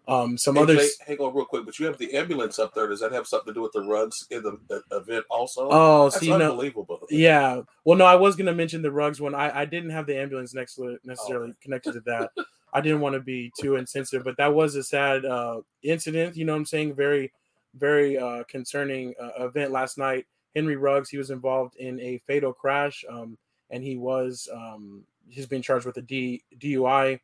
Um, 0.07 0.37
some 0.37 0.55
Hey, 0.55 0.61
others. 0.63 0.77
Jay, 0.97 1.05
hang 1.07 1.17
on 1.19 1.33
real 1.35 1.45
quick, 1.45 1.65
but 1.65 1.77
you 1.79 1.85
have 1.85 1.97
the 1.97 2.13
ambulance 2.15 2.57
up 2.59 2.73
there. 2.73 2.87
Does 2.87 2.99
that 3.01 3.11
have 3.11 3.27
something 3.27 3.53
to 3.53 3.57
do 3.57 3.61
with 3.61 3.71
the 3.71 3.81
Ruggs 3.81 4.25
in 4.31 4.41
the, 4.43 4.57
the 4.67 4.83
event 4.97 5.25
also? 5.29 5.69
Oh, 5.71 6.05
That's 6.09 6.25
so 6.25 6.31
you 6.33 6.37
know, 6.37 6.51
unbelievable. 6.51 7.05
Yeah. 7.09 7.61
Well, 7.85 7.97
no, 7.97 8.05
I 8.05 8.15
was 8.15 8.35
gonna 8.35 8.53
mention 8.53 8.81
the 8.81 8.91
Ruggs 8.91 9.21
when 9.21 9.35
I 9.35 9.61
I 9.61 9.65
didn't 9.65 9.91
have 9.91 10.07
the 10.07 10.17
ambulance 10.17 10.53
next 10.53 10.75
to 10.75 10.89
it 10.89 11.01
Oh. 11.03 11.07
necessarily 11.07 11.53
connected 11.61 11.93
to 11.93 11.99
that. 12.01 12.31
I 12.73 12.81
didn't 12.81 13.01
want 13.01 13.13
to 13.15 13.19
be 13.19 13.51
too 13.59 13.75
insensitive, 13.75 14.23
but 14.23 14.37
that 14.37 14.53
was 14.53 14.75
a 14.75 14.83
sad 14.83 15.25
uh, 15.25 15.61
incident. 15.83 16.35
You 16.37 16.45
know 16.45 16.53
what 16.53 16.59
I'm 16.59 16.65
saying? 16.65 16.95
Very, 16.95 17.31
very 17.75 18.17
uh, 18.17 18.43
concerning 18.45 19.13
uh, 19.21 19.45
event 19.45 19.71
last 19.71 19.97
night. 19.97 20.25
Henry 20.55 20.77
Ruggs, 20.77 21.09
he 21.09 21.17
was 21.17 21.31
involved 21.31 21.75
in 21.75 21.99
a 21.99 22.17
fatal 22.27 22.53
crash, 22.53 23.03
um, 23.09 23.37
and 23.71 23.83
he 23.83 23.97
was 23.97 24.47
um, 24.53 25.03
he's 25.29 25.47
been 25.47 25.61
charged 25.61 25.85
with 25.85 25.97
a 25.97 26.01
D, 26.01 26.43
DUI, 26.59 27.19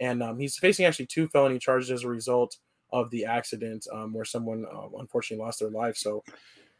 and 0.00 0.22
um, 0.22 0.38
he's 0.38 0.56
facing 0.58 0.86
actually 0.86 1.06
two 1.06 1.28
felony 1.28 1.58
charges 1.58 1.90
as 1.90 2.04
a 2.04 2.08
result 2.08 2.56
of 2.92 3.10
the 3.10 3.24
accident, 3.24 3.86
um, 3.92 4.12
where 4.12 4.24
someone 4.24 4.64
uh, 4.64 4.88
unfortunately 4.98 5.44
lost 5.44 5.60
their 5.60 5.70
life. 5.70 5.96
So. 5.96 6.24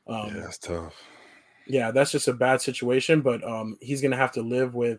Um, 0.06 0.34
yeah, 0.34 0.40
that's 0.40 0.58
tough. 0.58 0.94
yeah, 1.66 1.90
that's 1.92 2.10
just 2.10 2.26
a 2.26 2.32
bad 2.32 2.60
situation, 2.60 3.20
but 3.20 3.44
um, 3.44 3.76
he's 3.80 4.00
gonna 4.00 4.16
have 4.16 4.32
to 4.32 4.42
live 4.42 4.74
with 4.74 4.98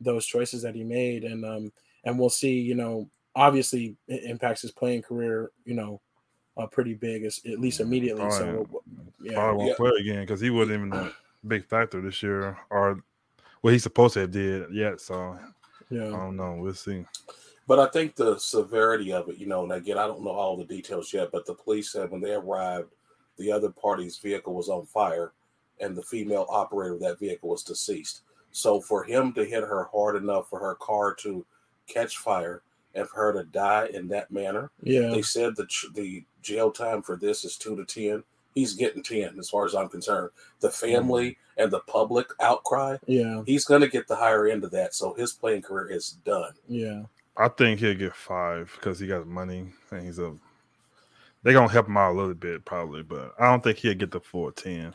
those 0.00 0.26
choices 0.26 0.62
that 0.62 0.74
he 0.74 0.82
made, 0.82 1.22
and 1.22 1.44
um, 1.44 1.72
and 2.04 2.18
we'll 2.18 2.30
see. 2.30 2.58
You 2.58 2.74
know, 2.74 3.08
obviously, 3.36 3.96
it 4.08 4.24
impacts 4.24 4.62
his 4.62 4.72
playing 4.72 5.02
career. 5.02 5.52
You 5.64 5.74
know, 5.74 6.00
uh, 6.56 6.66
pretty 6.66 6.94
big, 6.94 7.24
at 7.24 7.60
least 7.60 7.80
immediately. 7.80 8.28
So, 8.30 8.66
Probably 8.66 9.30
yeah, 9.30 9.52
won't 9.52 9.68
Yeah. 9.68 9.74
play 9.76 9.92
again 10.00 10.20
because 10.22 10.40
he 10.40 10.50
wasn't 10.50 10.86
even 10.86 10.92
a 10.92 11.12
big 11.46 11.66
factor 11.66 12.00
this 12.00 12.22
year, 12.22 12.58
or 12.70 13.04
what 13.60 13.72
he's 13.72 13.82
supposed 13.84 14.14
to 14.14 14.20
have 14.20 14.32
did 14.32 14.72
yet. 14.72 15.00
So 15.00 15.38
yeah, 15.90 16.08
I 16.08 16.10
don't 16.10 16.36
know. 16.36 16.56
We'll 16.58 16.74
see. 16.74 17.04
But 17.72 17.80
I 17.80 17.86
think 17.86 18.16
the 18.16 18.38
severity 18.38 19.14
of 19.14 19.30
it, 19.30 19.38
you 19.38 19.46
know, 19.46 19.62
and 19.62 19.72
again, 19.72 19.96
I 19.96 20.06
don't 20.06 20.22
know 20.22 20.32
all 20.32 20.58
the 20.58 20.64
details 20.64 21.10
yet, 21.10 21.30
but 21.32 21.46
the 21.46 21.54
police 21.54 21.90
said 21.90 22.10
when 22.10 22.20
they 22.20 22.34
arrived, 22.34 22.90
the 23.38 23.50
other 23.50 23.70
party's 23.70 24.18
vehicle 24.18 24.52
was 24.52 24.68
on 24.68 24.84
fire 24.84 25.32
and 25.80 25.96
the 25.96 26.02
female 26.02 26.44
operator 26.50 26.92
of 26.92 27.00
that 27.00 27.18
vehicle 27.18 27.48
was 27.48 27.62
deceased. 27.62 28.24
So 28.50 28.78
for 28.78 29.04
him 29.04 29.32
to 29.32 29.46
hit 29.46 29.62
her 29.62 29.88
hard 29.90 30.16
enough 30.16 30.50
for 30.50 30.60
her 30.60 30.74
car 30.74 31.14
to 31.20 31.46
catch 31.86 32.18
fire 32.18 32.60
and 32.94 33.08
for 33.08 33.16
her 33.16 33.32
to 33.42 33.44
die 33.44 33.88
in 33.94 34.06
that 34.08 34.30
manner, 34.30 34.70
yeah, 34.82 35.08
they 35.08 35.22
said 35.22 35.56
the, 35.56 35.66
the 35.94 36.24
jail 36.42 36.70
time 36.70 37.00
for 37.00 37.16
this 37.16 37.42
is 37.42 37.56
two 37.56 37.74
to 37.74 37.86
10. 37.86 38.22
He's 38.54 38.74
getting 38.74 39.02
10 39.02 39.38
as 39.38 39.48
far 39.48 39.64
as 39.64 39.74
I'm 39.74 39.88
concerned. 39.88 40.28
The 40.60 40.68
family 40.68 41.30
mm-hmm. 41.30 41.62
and 41.62 41.72
the 41.72 41.80
public 41.80 42.26
outcry, 42.38 42.98
yeah, 43.06 43.42
he's 43.46 43.64
going 43.64 43.80
to 43.80 43.88
get 43.88 44.08
the 44.08 44.16
higher 44.16 44.46
end 44.46 44.62
of 44.62 44.72
that. 44.72 44.92
So 44.92 45.14
his 45.14 45.32
playing 45.32 45.62
career 45.62 45.90
is 45.90 46.18
done. 46.26 46.52
yeah, 46.68 47.04
I 47.36 47.48
think 47.48 47.80
he'll 47.80 47.94
get 47.94 48.14
five 48.14 48.70
because 48.74 48.98
he 48.98 49.06
got 49.06 49.26
money 49.26 49.66
and 49.90 50.04
he's 50.04 50.18
a. 50.18 50.34
They're 51.42 51.54
gonna 51.54 51.70
help 51.72 51.88
him 51.88 51.96
out 51.96 52.12
a 52.12 52.16
little 52.18 52.34
bit 52.34 52.64
probably, 52.64 53.02
but 53.02 53.34
I 53.38 53.50
don't 53.50 53.62
think 53.64 53.78
he'll 53.78 53.94
get 53.94 54.10
the 54.12 54.20
full 54.20 54.52
ten. 54.52 54.92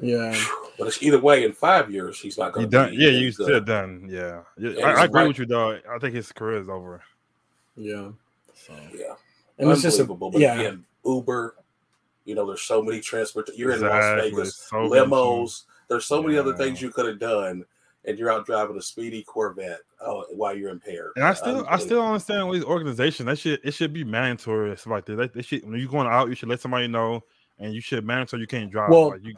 yeah, 0.00 0.38
But 0.78 0.88
it's 0.88 1.02
either 1.02 1.18
way, 1.18 1.44
in 1.44 1.52
five 1.52 1.90
years, 1.90 2.20
he's 2.20 2.38
not 2.38 2.52
going 2.52 2.66
to 2.66 2.70
done, 2.70 2.90
be. 2.90 2.96
yeah, 2.96 3.08
as 3.10 3.16
you 3.20 3.32
good. 3.32 3.44
still 3.44 3.60
done, 3.60 4.06
yeah. 4.08 4.42
yeah 4.56 4.70
Yeah, 4.76 4.86
I, 4.86 5.02
I 5.02 5.04
agree 5.06 5.20
right. 5.22 5.28
with 5.28 5.38
you, 5.38 5.46
though. 5.46 5.78
I 5.90 5.98
think 5.98 6.14
his 6.14 6.30
career 6.32 6.58
is 6.60 6.68
over. 6.68 7.02
yeah. 7.76 8.10
So 8.54 8.72
Yeah, 8.94 9.14
And 9.58 9.70
it's 9.70 9.82
just 9.82 9.98
a, 9.98 10.02
unbelievable. 10.02 10.30
but 10.30 10.40
yeah, 10.40 10.54
again, 10.60 10.84
Uber, 11.04 11.56
you 12.24 12.34
know, 12.34 12.46
there's 12.46 12.62
so 12.62 12.82
many 12.82 13.00
transport. 13.00 13.50
You're 13.56 13.72
in 13.72 13.80
Las 13.82 14.20
Vegas, 14.22 14.54
so 14.56 14.76
limos. 14.88 15.64
There's 15.88 16.04
so 16.06 16.22
many 16.22 16.38
other 16.38 16.54
things 16.56 16.80
you 16.80 16.90
could 16.90 17.06
have 17.06 17.18
done, 17.18 17.64
and 18.04 18.18
you're 18.18 18.32
out 18.32 18.46
driving 18.46 18.76
a 18.76 18.82
speedy 18.82 19.22
Corvette 19.22 19.80
oh, 20.00 20.24
while 20.30 20.56
you're 20.56 20.70
impaired. 20.70 21.12
And 21.16 21.24
I 21.24 21.34
still, 21.34 21.60
um, 21.60 21.66
I 21.68 21.78
still 21.78 21.98
don't 21.98 22.12
understand 22.12 22.48
with 22.48 22.60
these 22.60 22.68
organizations. 22.68 23.26
That 23.26 23.38
should, 23.38 23.60
it 23.62 23.72
should 23.72 23.92
be 23.92 24.04
mandatory. 24.04 24.70
It's 24.72 24.86
like 24.86 25.06
that. 25.06 25.16
They, 25.16 25.28
they 25.28 25.42
should, 25.42 25.64
when 25.64 25.78
you're 25.78 25.90
going 25.90 26.08
out, 26.08 26.28
you 26.28 26.34
should 26.34 26.48
let 26.48 26.60
somebody 26.60 26.88
know, 26.88 27.22
and 27.58 27.74
you 27.74 27.80
should 27.80 28.04
mandatory 28.04 28.40
you 28.40 28.46
can't 28.46 28.70
drive. 28.70 28.90
Well, 28.90 29.10
like 29.10 29.24
you, 29.24 29.34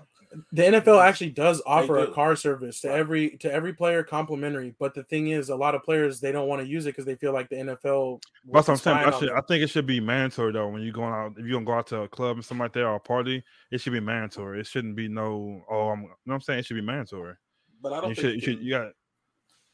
the 0.53 0.63
NFL 0.63 1.03
actually 1.03 1.31
does 1.31 1.63
offer 1.67 1.99
a 1.99 2.13
car 2.13 2.37
service 2.37 2.81
to 2.81 2.89
Right. 2.89 2.99
every 2.99 3.31
to 3.39 3.53
every 3.53 3.73
player 3.73 4.03
complimentary, 4.03 4.75
but 4.79 4.95
the 4.95 5.05
thing 5.05 5.29
is, 5.29 5.51
a 5.51 5.57
lot 5.57 5.75
of 5.75 5.83
players 5.83 6.21
they 6.21 6.33
don't 6.33 6.49
want 6.49 6.63
to 6.63 6.69
use 6.69 6.87
it 6.87 6.91
because 6.91 7.05
they 7.05 7.17
feel 7.17 7.33
like 7.33 7.49
the 7.49 7.57
NFL. 7.57 8.23
that's 8.51 8.69
what 8.69 8.75
I'm 8.75 8.79
saying. 8.79 8.97
I 8.97 9.19
should. 9.19 9.31
I 9.31 9.41
think 9.43 9.63
it 9.63 9.69
should 9.69 9.87
be 9.87 10.01
mandatory 10.01 10.53
though. 10.53 10.69
When 10.69 10.83
you're 10.83 10.93
going 10.93 11.13
out, 11.13 11.33
if 11.37 11.45
you're 11.45 11.53
gonna 11.53 11.67
go 11.67 11.75
out 11.75 11.87
to 11.89 12.03
a 12.03 12.09
club 12.09 12.37
and 12.37 12.45
something 12.45 12.63
like 12.63 12.73
that 12.75 12.85
or 12.85 12.95
a 12.95 13.01
party, 13.01 13.43
it 13.71 13.81
should 13.81 13.93
be 13.93 14.01
mandatory. 14.01 14.61
It 14.61 14.67
shouldn't 14.67 14.97
be 14.97 15.09
no. 15.09 15.63
Oh, 15.71 15.91
I'm, 15.91 16.03
you 16.03 16.09
know 16.09 16.15
what 16.25 16.35
I'm 16.35 16.41
saying? 16.41 16.61
It 16.61 16.67
should 16.67 16.75
be 16.77 16.83
mandatory. 16.83 17.35
But 17.83 17.93
I 17.93 18.01
don't 18.01 18.11
You 18.11 18.15
think 18.15 18.27
should, 18.27 18.35
you 18.35 18.41
should, 18.41 18.63
you 18.65 18.71
got. 18.71 18.93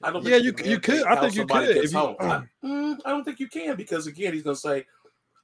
I 0.03 0.12
don't 0.12 0.25
Yeah, 0.25 0.31
think 0.37 0.45
you 0.45 0.53
can 0.53 0.65
c- 0.65 0.71
you 0.71 0.81
could. 0.81 1.03
I 1.05 1.21
think 1.21 1.35
you 1.35 1.47
could 1.47 1.77
if 1.77 1.93
you- 1.93 1.99
I, 1.99 2.43
Mm, 2.65 2.99
I 3.05 3.11
don't 3.11 3.25
think 3.25 3.41
you 3.41 3.49
can 3.49 3.77
because 3.77 4.07
again, 4.07 4.33
he's 4.33 4.43
going 4.45 4.55
to 4.57 4.61
say, 4.61 4.87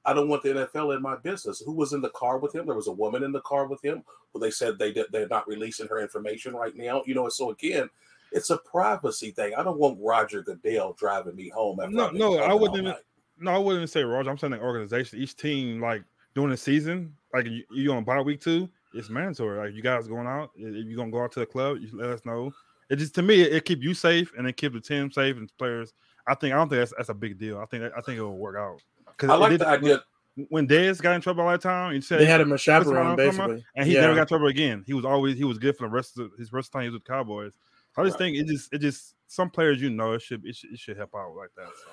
"I 0.05 0.13
don't 0.13 0.29
want 0.29 0.43
the 0.43 0.49
NFL 0.49 0.95
in 0.95 1.01
my 1.01 1.17
business." 1.17 1.61
Who 1.65 1.73
was 1.73 1.93
in 1.93 2.01
the 2.01 2.09
car 2.11 2.37
with 2.37 2.55
him? 2.55 2.65
There 2.65 2.75
was 2.75 2.87
a 2.87 2.91
woman 2.91 3.23
in 3.23 3.31
the 3.31 3.41
car 3.41 3.67
with 3.67 3.83
him. 3.83 4.03
Who 4.33 4.39
they 4.39 4.51
said 4.51 4.79
they 4.79 4.91
did, 4.93 5.07
they're 5.11 5.27
not 5.27 5.47
releasing 5.47 5.87
her 5.87 5.99
information 5.99 6.53
right 6.55 6.75
now. 6.75 7.03
You 7.05 7.15
know, 7.15 7.27
so 7.29 7.51
again, 7.51 7.89
it's 8.31 8.49
a 8.49 8.57
privacy 8.57 9.31
thing. 9.31 9.53
I 9.55 9.63
don't 9.63 9.77
want 9.77 9.99
Roger 10.01 10.41
Goodell 10.41 10.93
driving 10.93 11.35
me 11.35 11.49
home. 11.49 11.77
No, 11.89 12.07
I've 12.07 12.13
no, 12.13 12.37
I 12.37 12.53
wouldn't 12.53 12.79
even- 12.79 12.95
No, 13.39 13.51
I 13.51 13.57
wouldn't 13.57 13.89
say 13.89 14.03
Roger. 14.03 14.29
I'm 14.29 14.37
saying 14.37 14.51
the 14.51 14.59
organization. 14.61 15.19
Each 15.19 15.35
team, 15.35 15.81
like 15.81 16.03
during 16.33 16.49
the 16.51 16.57
season, 16.57 17.13
like 17.33 17.45
you, 17.45 17.63
you 17.71 17.91
on 17.91 18.03
bye 18.05 18.21
week 18.21 18.39
two, 18.41 18.69
it's 18.95 19.09
mandatory. 19.09 19.57
Like 19.57 19.75
you 19.75 19.81
guys 19.81 20.07
going 20.07 20.27
out, 20.27 20.51
if 20.55 20.85
you're 20.85 20.97
gonna 20.97 21.11
go 21.11 21.23
out 21.23 21.31
to 21.33 21.39
the 21.39 21.45
club, 21.45 21.77
you 21.81 21.89
let 21.93 22.09
us 22.09 22.25
know. 22.25 22.51
It 22.89 22.97
just 22.97 23.15
to 23.15 23.21
me, 23.21 23.41
it, 23.41 23.53
it 23.53 23.65
keep 23.65 23.81
you 23.81 23.93
safe 23.93 24.31
and 24.37 24.47
it 24.47 24.57
keep 24.57 24.73
the 24.73 24.81
team 24.81 25.11
safe 25.11 25.37
and 25.37 25.51
players. 25.57 25.93
I 26.27 26.35
think 26.35 26.53
I 26.53 26.57
don't 26.57 26.69
think 26.69 26.79
that's 26.79 26.93
that's 26.97 27.09
a 27.09 27.13
big 27.13 27.37
deal. 27.37 27.59
I 27.59 27.65
think 27.65 27.83
that, 27.83 27.91
I 27.97 28.01
think 28.01 28.17
it 28.17 28.23
will 28.23 28.37
work 28.37 28.57
out. 28.57 28.81
Because 29.05 29.29
I 29.29 29.35
like 29.35 29.57
the 29.57 29.67
idea. 29.67 30.03
when, 30.35 30.47
when 30.49 30.67
Dez 30.67 31.01
got 31.01 31.15
in 31.15 31.21
trouble 31.21 31.43
all 31.43 31.51
that 31.51 31.61
time, 31.61 31.93
he 31.93 32.01
said 32.01 32.19
They 32.19 32.25
had 32.25 32.41
him 32.41 32.49
a 32.49 32.53
What's 32.53 32.67
around 32.67 32.85
chaperone, 32.85 33.15
basically, 33.15 33.65
and 33.75 33.87
he 33.87 33.93
yeah. 33.93 34.01
never 34.01 34.15
got 34.15 34.27
trouble 34.27 34.47
again. 34.47 34.83
He 34.85 34.93
was 34.93 35.05
always 35.05 35.37
he 35.37 35.43
was 35.43 35.57
good 35.57 35.77
for 35.77 35.87
the 35.87 35.93
rest 35.93 36.17
of 36.19 36.31
his 36.37 36.51
rest 36.51 36.69
of 36.69 36.73
time 36.73 36.83
he 36.83 36.89
was 36.89 36.95
with 36.95 37.05
Cowboys. 37.05 37.53
I 37.97 38.03
just 38.03 38.19
Right. 38.19 38.35
think 38.35 38.37
it 38.37 38.47
just 38.47 38.73
it 38.73 38.79
just 38.79 39.15
some 39.27 39.49
players 39.49 39.81
you 39.81 39.89
know 39.89 40.13
it 40.13 40.21
should 40.21 40.45
it 40.45 40.55
should, 40.55 40.71
it 40.73 40.79
should 40.79 40.97
help 40.97 41.15
out 41.15 41.35
like 41.35 41.51
that. 41.55 41.67
So. 41.67 41.91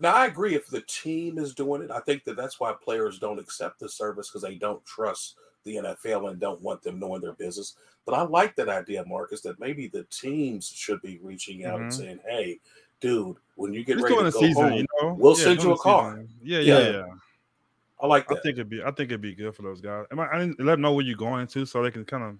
Now 0.00 0.14
I 0.14 0.26
agree. 0.26 0.54
If 0.54 0.66
the 0.68 0.80
team 0.82 1.38
is 1.38 1.54
doing 1.54 1.82
it, 1.82 1.90
I 1.90 2.00
think 2.00 2.24
that 2.24 2.36
that's 2.36 2.58
why 2.58 2.72
players 2.72 3.18
don't 3.18 3.38
accept 3.38 3.78
the 3.78 3.88
service 3.88 4.28
because 4.28 4.42
they 4.42 4.56
don't 4.56 4.84
trust 4.84 5.36
the 5.64 5.76
NFL 5.76 6.30
and 6.30 6.40
don't 6.40 6.60
want 6.60 6.82
them 6.82 6.98
knowing 6.98 7.20
their 7.20 7.34
business. 7.34 7.76
But 8.04 8.14
I 8.14 8.22
like 8.22 8.56
that 8.56 8.68
idea, 8.68 9.04
Marcus, 9.06 9.42
that 9.42 9.60
maybe 9.60 9.88
the 9.88 10.04
teams 10.04 10.68
should 10.68 11.00
be 11.02 11.18
reaching 11.22 11.64
out 11.64 11.80
and 11.80 11.90
Mhm. 11.90 11.96
saying, 11.96 12.20
"Hey, 12.26 12.60
dude, 13.00 13.36
when 13.54 13.72
you 13.72 13.84
get 13.84 13.94
Just 13.94 14.04
ready 14.04 14.16
to 14.16 14.24
the 14.24 14.30
go 14.30 14.40
season, 14.40 14.62
home, 14.64 14.78
you 14.78 14.86
know, 15.00 15.14
we'll 15.18 15.36
Yeah, 15.36 15.44
send 15.44 15.62
you 15.62 15.72
a 15.72 15.78
car." 15.78 16.24
Yeah, 16.42 16.58
yeah, 16.60 16.78
Yeah. 16.78 16.90
yeah. 16.90 17.14
I 18.00 18.06
like 18.06 18.30
I 18.30 18.34
think 18.34 18.54
it'd 18.54 18.68
be 18.68 18.82
I 18.82 18.90
think 18.90 19.10
it'd 19.10 19.20
be 19.20 19.34
good 19.34 19.54
for 19.54 19.62
those 19.62 19.80
guys. 19.80 20.06
And 20.10 20.20
I, 20.20 20.28
I 20.32 20.38
didn't 20.40 20.58
let 20.58 20.72
them 20.72 20.80
know 20.80 20.92
where 20.92 21.04
you're 21.04 21.16
going 21.16 21.46
to, 21.48 21.64
so 21.64 21.82
they 21.82 21.90
can 21.90 22.04
kind 22.04 22.24
of. 22.24 22.38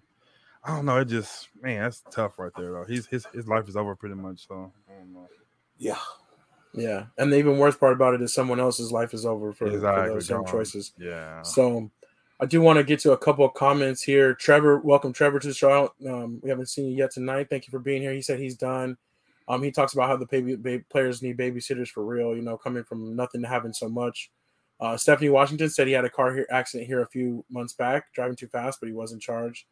I 0.64 0.76
don't 0.76 0.86
know. 0.86 0.98
It 0.98 1.06
just 1.06 1.48
man, 1.60 1.82
that's 1.82 2.02
tough 2.10 2.38
right 2.38 2.52
there 2.56 2.72
though. 2.72 2.84
He's 2.84 3.06
his 3.06 3.26
his 3.26 3.46
life 3.48 3.68
is 3.68 3.76
over 3.76 3.94
pretty 3.96 4.14
much. 4.16 4.46
So 4.46 4.72
I 4.88 4.92
don't 4.98 5.12
know. 5.12 5.28
yeah, 5.78 5.98
Yeah, 6.74 7.06
and 7.18 7.32
the 7.32 7.36
even 7.36 7.58
worse 7.58 7.76
part 7.76 7.92
about 7.92 8.14
it 8.14 8.22
is 8.22 8.32
someone 8.32 8.58
else's 8.60 8.90
life 8.92 9.12
is 9.12 9.26
over 9.26 9.52
for, 9.52 9.66
for 9.66 9.74
Exactly, 9.74 10.08
those 10.08 10.26
same 10.26 10.44
choices. 10.46 10.92
Yeah. 10.96 11.42
So 11.42 11.90
I 12.42 12.44
do 12.44 12.60
want 12.60 12.76
to 12.76 12.82
get 12.82 12.98
to 13.00 13.12
a 13.12 13.16
couple 13.16 13.44
of 13.44 13.54
comments 13.54 14.02
here. 14.02 14.34
Trevor, 14.34 14.78
welcome 14.78 15.12
Trevor 15.12 15.38
to 15.38 15.46
the 15.46 15.54
show. 15.54 15.94
Um, 16.04 16.40
we 16.42 16.50
haven't 16.50 16.66
seen 16.66 16.86
you 16.86 16.96
yet 16.96 17.12
tonight. 17.12 17.46
Thank 17.48 17.68
you 17.68 17.70
for 17.70 17.78
being 17.78 18.02
here. 18.02 18.12
He 18.12 18.20
said 18.20 18.40
he's 18.40 18.56
done. 18.56 18.96
Um, 19.46 19.62
he 19.62 19.70
talks 19.70 19.92
about 19.92 20.08
how 20.08 20.16
the 20.16 20.26
baby, 20.26 20.56
ba- 20.56 20.82
players 20.90 21.22
need 21.22 21.36
babysitters 21.36 21.86
for 21.86 22.04
real. 22.04 22.34
You 22.34 22.42
know, 22.42 22.56
coming 22.56 22.82
from 22.82 23.14
nothing 23.14 23.42
to 23.42 23.48
having 23.48 23.72
so 23.72 23.88
much. 23.88 24.32
Uh, 24.80 24.96
Stephanie 24.96 25.30
Washington 25.30 25.70
said 25.70 25.86
he 25.86 25.92
had 25.92 26.04
a 26.04 26.10
car 26.10 26.34
here, 26.34 26.48
accident 26.50 26.88
here 26.88 27.02
a 27.02 27.06
few 27.06 27.44
months 27.48 27.74
back, 27.74 28.12
driving 28.12 28.34
too 28.34 28.48
fast, 28.48 28.80
but 28.80 28.88
he 28.88 28.92
wasn't 28.92 29.22
charged. 29.22 29.66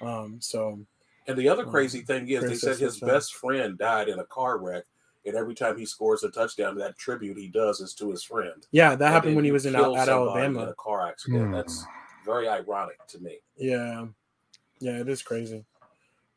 Um, 0.00 0.38
so 0.40 0.80
and 1.28 1.38
the 1.38 1.48
other 1.48 1.62
Um, 1.62 1.70
crazy 1.70 2.00
thing 2.00 2.28
is, 2.28 2.42
they 2.42 2.56
said 2.56 2.78
his 2.78 2.98
best 2.98 3.34
friend 3.36 3.78
died 3.78 4.08
in 4.08 4.18
a 4.18 4.24
car 4.24 4.58
wreck, 4.58 4.82
and 5.26 5.34
every 5.36 5.54
time 5.54 5.76
he 5.76 5.84
scores 5.86 6.22
a 6.24 6.30
touchdown, 6.30 6.76
that 6.78 6.96
tribute 6.98 7.36
he 7.38 7.48
does 7.48 7.80
is 7.80 7.94
to 7.94 8.10
his 8.10 8.22
friend. 8.22 8.66
yeah, 8.72 8.94
that 8.96 9.04
And 9.06 9.14
happened 9.14 9.36
when 9.36 9.44
he 9.44 9.52
was 9.52 9.66
in 9.66 9.74
kill 9.74 9.96
at 9.96 10.08
Alabama. 10.08 10.62
in 10.62 10.68
a 10.68 10.74
car 10.74 11.06
accident. 11.08 11.46
Hmm. 11.46 11.52
That's 11.52 11.84
very 12.24 12.48
ironic 12.48 13.04
to 13.08 13.18
me. 13.18 13.38
Yeah, 13.56 14.06
yeah, 14.80 14.98
it 15.00 15.08
is 15.08 15.22
crazy. 15.22 15.64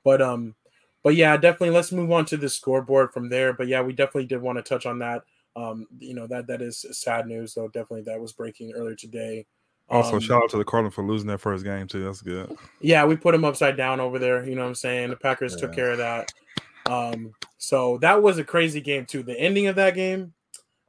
But 0.03 0.21
um, 0.21 0.55
but 1.03 1.15
yeah, 1.15 1.35
definitely 1.37 1.71
let's 1.75 1.91
move 1.91 2.11
on 2.11 2.25
to 2.25 2.37
the 2.37 2.49
scoreboard 2.49 3.11
from 3.13 3.29
there. 3.29 3.53
But 3.53 3.67
yeah, 3.67 3.81
we 3.81 3.93
definitely 3.93 4.25
did 4.25 4.41
want 4.41 4.57
to 4.57 4.61
touch 4.63 4.85
on 4.85 4.99
that. 4.99 5.23
Um, 5.55 5.85
you 5.99 6.13
know 6.13 6.27
that 6.27 6.47
that 6.47 6.61
is 6.61 6.85
sad 6.91 7.27
news, 7.27 7.53
though. 7.53 7.67
Definitely 7.67 8.01
that 8.03 8.19
was 8.19 8.33
breaking 8.33 8.73
earlier 8.73 8.95
today. 8.95 9.45
Also, 9.89 10.13
Um, 10.15 10.19
shout 10.21 10.41
out 10.43 10.49
to 10.49 10.57
the 10.57 10.63
Cardinals 10.63 10.95
for 10.95 11.03
losing 11.03 11.27
their 11.27 11.37
first 11.37 11.63
game 11.63 11.87
too. 11.87 12.03
That's 12.03 12.21
good. 12.21 12.57
Yeah, 12.81 13.05
we 13.05 13.15
put 13.15 13.33
them 13.33 13.45
upside 13.45 13.77
down 13.77 13.99
over 13.99 14.17
there. 14.17 14.45
You 14.47 14.55
know 14.55 14.61
what 14.61 14.69
I'm 14.69 14.75
saying? 14.75 15.09
The 15.09 15.15
Packers 15.17 15.55
took 15.55 15.73
care 15.73 15.91
of 15.91 15.97
that. 15.99 16.31
Um, 16.89 17.33
so 17.63 17.97
that 17.99 18.21
was 18.21 18.37
a 18.39 18.43
crazy 18.43 18.81
game 18.81 19.05
too. 19.05 19.23
The 19.23 19.39
ending 19.39 19.67
of 19.67 19.77
that 19.77 19.95
game, 19.95 20.33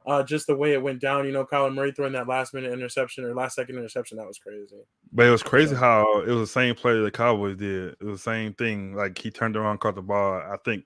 uh, 0.05 0.23
just 0.23 0.45
the 0.45 0.57
way 0.57 0.73
it 0.73 0.81
went 0.83 0.99
down. 0.99 1.25
You 1.25 1.31
know, 1.31 1.45
Kyler 1.45 1.73
Murray 1.73 1.93
throwing 1.93 2.11
that 2.11 2.27
last 2.27 2.53
minute 2.53 2.73
interception 2.73 3.23
or 3.23 3.33
last 3.33 3.55
second 3.55 3.77
interception. 3.77 4.17
That 4.17 4.27
was 4.27 4.37
crazy. 4.37 4.75
But 5.13 5.27
it 5.27 5.31
was 5.31 5.41
crazy 5.41 5.73
how 5.73 6.19
it 6.23 6.27
was 6.27 6.49
the 6.49 6.53
same 6.53 6.75
play 6.75 6.99
the 6.99 7.09
Cowboys 7.09 7.55
did. 7.55 7.93
It 7.93 8.03
was 8.03 8.19
the 8.19 8.29
same 8.29 8.53
thing. 8.55 8.93
Like 8.93 9.17
he 9.17 9.31
turned 9.31 9.55
around, 9.55 9.79
caught 9.79 9.95
the 9.95 10.01
ball. 10.01 10.33
I 10.33 10.57
think 10.65 10.83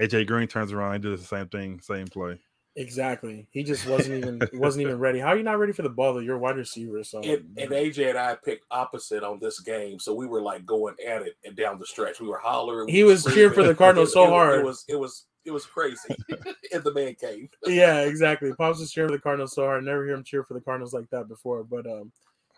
AJ 0.00 0.28
Green 0.28 0.46
turns 0.46 0.70
around, 0.70 0.92
he 0.92 0.98
does 1.00 1.20
the 1.20 1.26
same 1.26 1.48
thing, 1.48 1.80
same 1.80 2.06
play. 2.06 2.38
Exactly. 2.76 3.46
He 3.50 3.62
just 3.62 3.86
wasn't 3.88 4.18
even 4.18 4.40
wasn't 4.54 4.82
even 4.82 4.98
ready. 4.98 5.18
How 5.20 5.28
are 5.28 5.36
you 5.36 5.42
not 5.42 5.58
ready 5.58 5.72
for 5.72 5.82
the 5.82 5.88
ball? 5.88 6.14
Though 6.14 6.20
you're 6.20 6.36
a 6.36 6.38
wide 6.38 6.56
receiver. 6.56 7.02
So 7.04 7.18
And, 7.18 7.56
and 7.56 7.70
AJ 7.70 8.10
and 8.10 8.18
I 8.18 8.36
picked 8.44 8.64
opposite 8.70 9.22
on 9.22 9.38
this 9.40 9.60
game, 9.60 9.98
so 9.98 10.14
we 10.14 10.26
were 10.26 10.40
like 10.42 10.66
going 10.66 10.94
at 11.06 11.22
it 11.22 11.36
and 11.44 11.56
down 11.56 11.78
the 11.78 11.86
stretch. 11.86 12.20
We 12.20 12.28
were 12.28 12.38
hollering. 12.38 12.86
we 12.86 12.92
He 12.92 13.04
were 13.04 13.10
was 13.10 13.24
cheering 13.24 13.52
for 13.52 13.62
the 13.62 13.74
Cardinals 13.74 14.10
It- 14.10 14.12
so 14.12 14.24
it- 14.24 14.30
hard. 14.30 14.60
It 14.60 14.64
was 14.64 14.84
it 14.88 14.96
was 14.96 15.26
it 15.44 15.50
was 15.50 15.66
crazy 15.66 16.14
in 16.72 16.82
the 16.82 16.92
man 16.94 17.14
cave. 17.20 17.50
yeah, 17.66 18.00
exactly. 18.00 18.52
Pops 18.54 18.80
was 18.80 18.90
cheering 18.90 19.10
for 19.10 19.16
the 19.16 19.22
Cardinals 19.22 19.52
so 19.54 19.64
hard. 19.64 19.84
Never 19.84 20.04
hear 20.04 20.14
him 20.14 20.24
cheer 20.24 20.42
for 20.42 20.54
the 20.54 20.60
Cardinals 20.60 20.94
like 20.94 21.08
that 21.10 21.28
before. 21.28 21.62
But 21.64 21.86
um, 21.86 22.10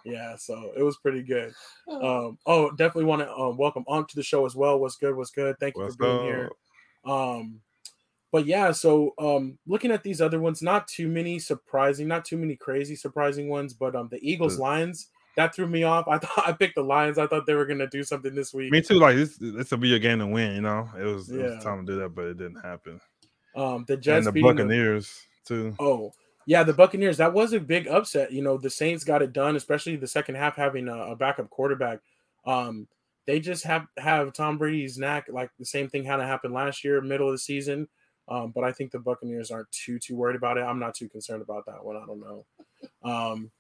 yeah, 0.05 0.37
so 0.37 0.71
it 0.77 0.83
was 0.83 0.97
pretty 0.99 1.23
good. 1.23 1.53
Um, 1.89 2.37
oh, 2.47 2.71
definitely 2.73 3.05
want 3.05 3.23
to 3.23 3.33
um, 3.33 3.57
welcome 3.57 3.85
Onk 3.89 4.09
to 4.09 4.17
the 4.17 4.23
show 4.23 4.45
as 4.47 4.55
well. 4.57 4.79
What's 4.79 4.97
good? 4.97 5.17
What's 5.17 5.31
good? 5.31 5.57
Thank 5.61 5.77
you 5.77 5.83
What's 5.85 5.97
for 5.97 6.03
being 6.05 6.23
here. 6.25 6.51
Um, 7.05 7.61
but 8.37 8.45
yeah, 8.45 8.71
so 8.71 9.15
um, 9.19 9.57
looking 9.67 9.91
at 9.91 10.03
these 10.03 10.21
other 10.21 10.39
ones, 10.39 10.61
not 10.61 10.87
too 10.87 11.09
many 11.09 11.39
surprising, 11.39 12.07
not 12.07 12.27
too 12.27 12.37
many 12.37 12.55
crazy 12.55 12.95
surprising 12.95 13.49
ones. 13.49 13.73
But 13.73 13.97
um, 13.97 14.09
the 14.11 14.19
Eagles 14.21 14.57
The- 14.57 14.63
Lions 14.63 15.09
that 15.37 15.55
threw 15.55 15.67
me 15.67 15.85
off. 15.85 16.07
I 16.07 16.19
thought 16.23 16.47
I 16.47 16.53
picked 16.53 16.75
the 16.75 16.83
Lions. 16.83 17.17
I 17.17 17.27
thought 17.27 17.47
they 17.47 17.55
were 17.55 17.65
gonna 17.65 17.87
do 17.87 18.03
something 18.03 18.35
this 18.35 18.53
week. 18.53 18.71
Me 18.71 18.83
too. 18.83 18.99
Like 18.99 19.17
this, 19.17 19.39
this 19.41 19.71
will 19.71 19.79
be 19.79 19.95
a 19.95 19.99
game 19.99 20.19
to 20.19 20.27
win. 20.27 20.55
You 20.55 20.61
know, 20.61 20.87
it 21.01 21.05
was, 21.05 21.31
it 21.31 21.41
Yeah. 21.41 21.55
was 21.55 21.65
time 21.65 21.87
to 21.87 21.91
do 21.95 21.99
that, 22.01 22.11
but 22.11 22.27
it 22.27 22.37
didn't 22.37 22.61
happen. 22.61 23.01
Um, 23.57 23.87
the 23.89 23.97
Jets 23.97 24.27
and 24.27 24.37
the 24.37 24.43
Buccaneers 24.43 25.19
too. 25.47 25.75
Oh, 25.79 26.13
yeah, 26.45 26.63
the 26.63 26.75
Buccaneers. 26.75 27.17
That 27.17 27.33
was 27.33 27.55
a 27.55 27.59
big 27.59 27.89
upset. 27.89 28.33
You 28.33 28.43
know, 28.43 28.59
the 28.59 28.69
Saints 28.69 29.03
got 29.03 29.23
it 29.23 29.33
done, 29.33 29.57
especially 29.57 29.97
the 29.97 30.07
second 30.07 30.35
half 30.35 30.57
having 30.57 30.89
a, 30.89 31.13
a 31.13 31.17
backup 31.17 31.49
quarterback. 31.49 32.01
Um, 32.45 32.87
they 33.27 33.41
just 33.41 33.65
have 33.65 33.87
have 33.97 34.35
Tom 34.35 34.59
Brady's 34.59 34.99
knack, 34.99 35.27
like 35.31 35.51
the 35.59 35.65
same 35.65 35.89
thing 35.89 36.05
kind 36.05 36.21
of 36.21 36.29
happened 36.29 36.53
last 36.53 36.85
year, 36.85 37.01
middle 37.01 37.29
of 37.29 37.33
the 37.35 37.39
season. 37.39 37.89
Um, 38.29 38.51
but 38.51 38.65
I 38.65 38.73
think 38.73 38.91
the 38.91 38.99
Buccaneers 38.99 39.51
aren't 39.51 39.71
too 39.71 39.99
too 39.99 40.17
worried 40.17 40.37
about 40.37 40.59
it. 40.59 40.63
I'm 40.63 40.79
not 40.81 40.95
too 40.95 41.09
concerned 41.09 41.43
about 41.43 41.65
that 41.67 41.85
one. 41.85 41.97
I 41.97 42.05
don't 42.07 42.21
know. 42.21 42.45
Um, 43.03 43.51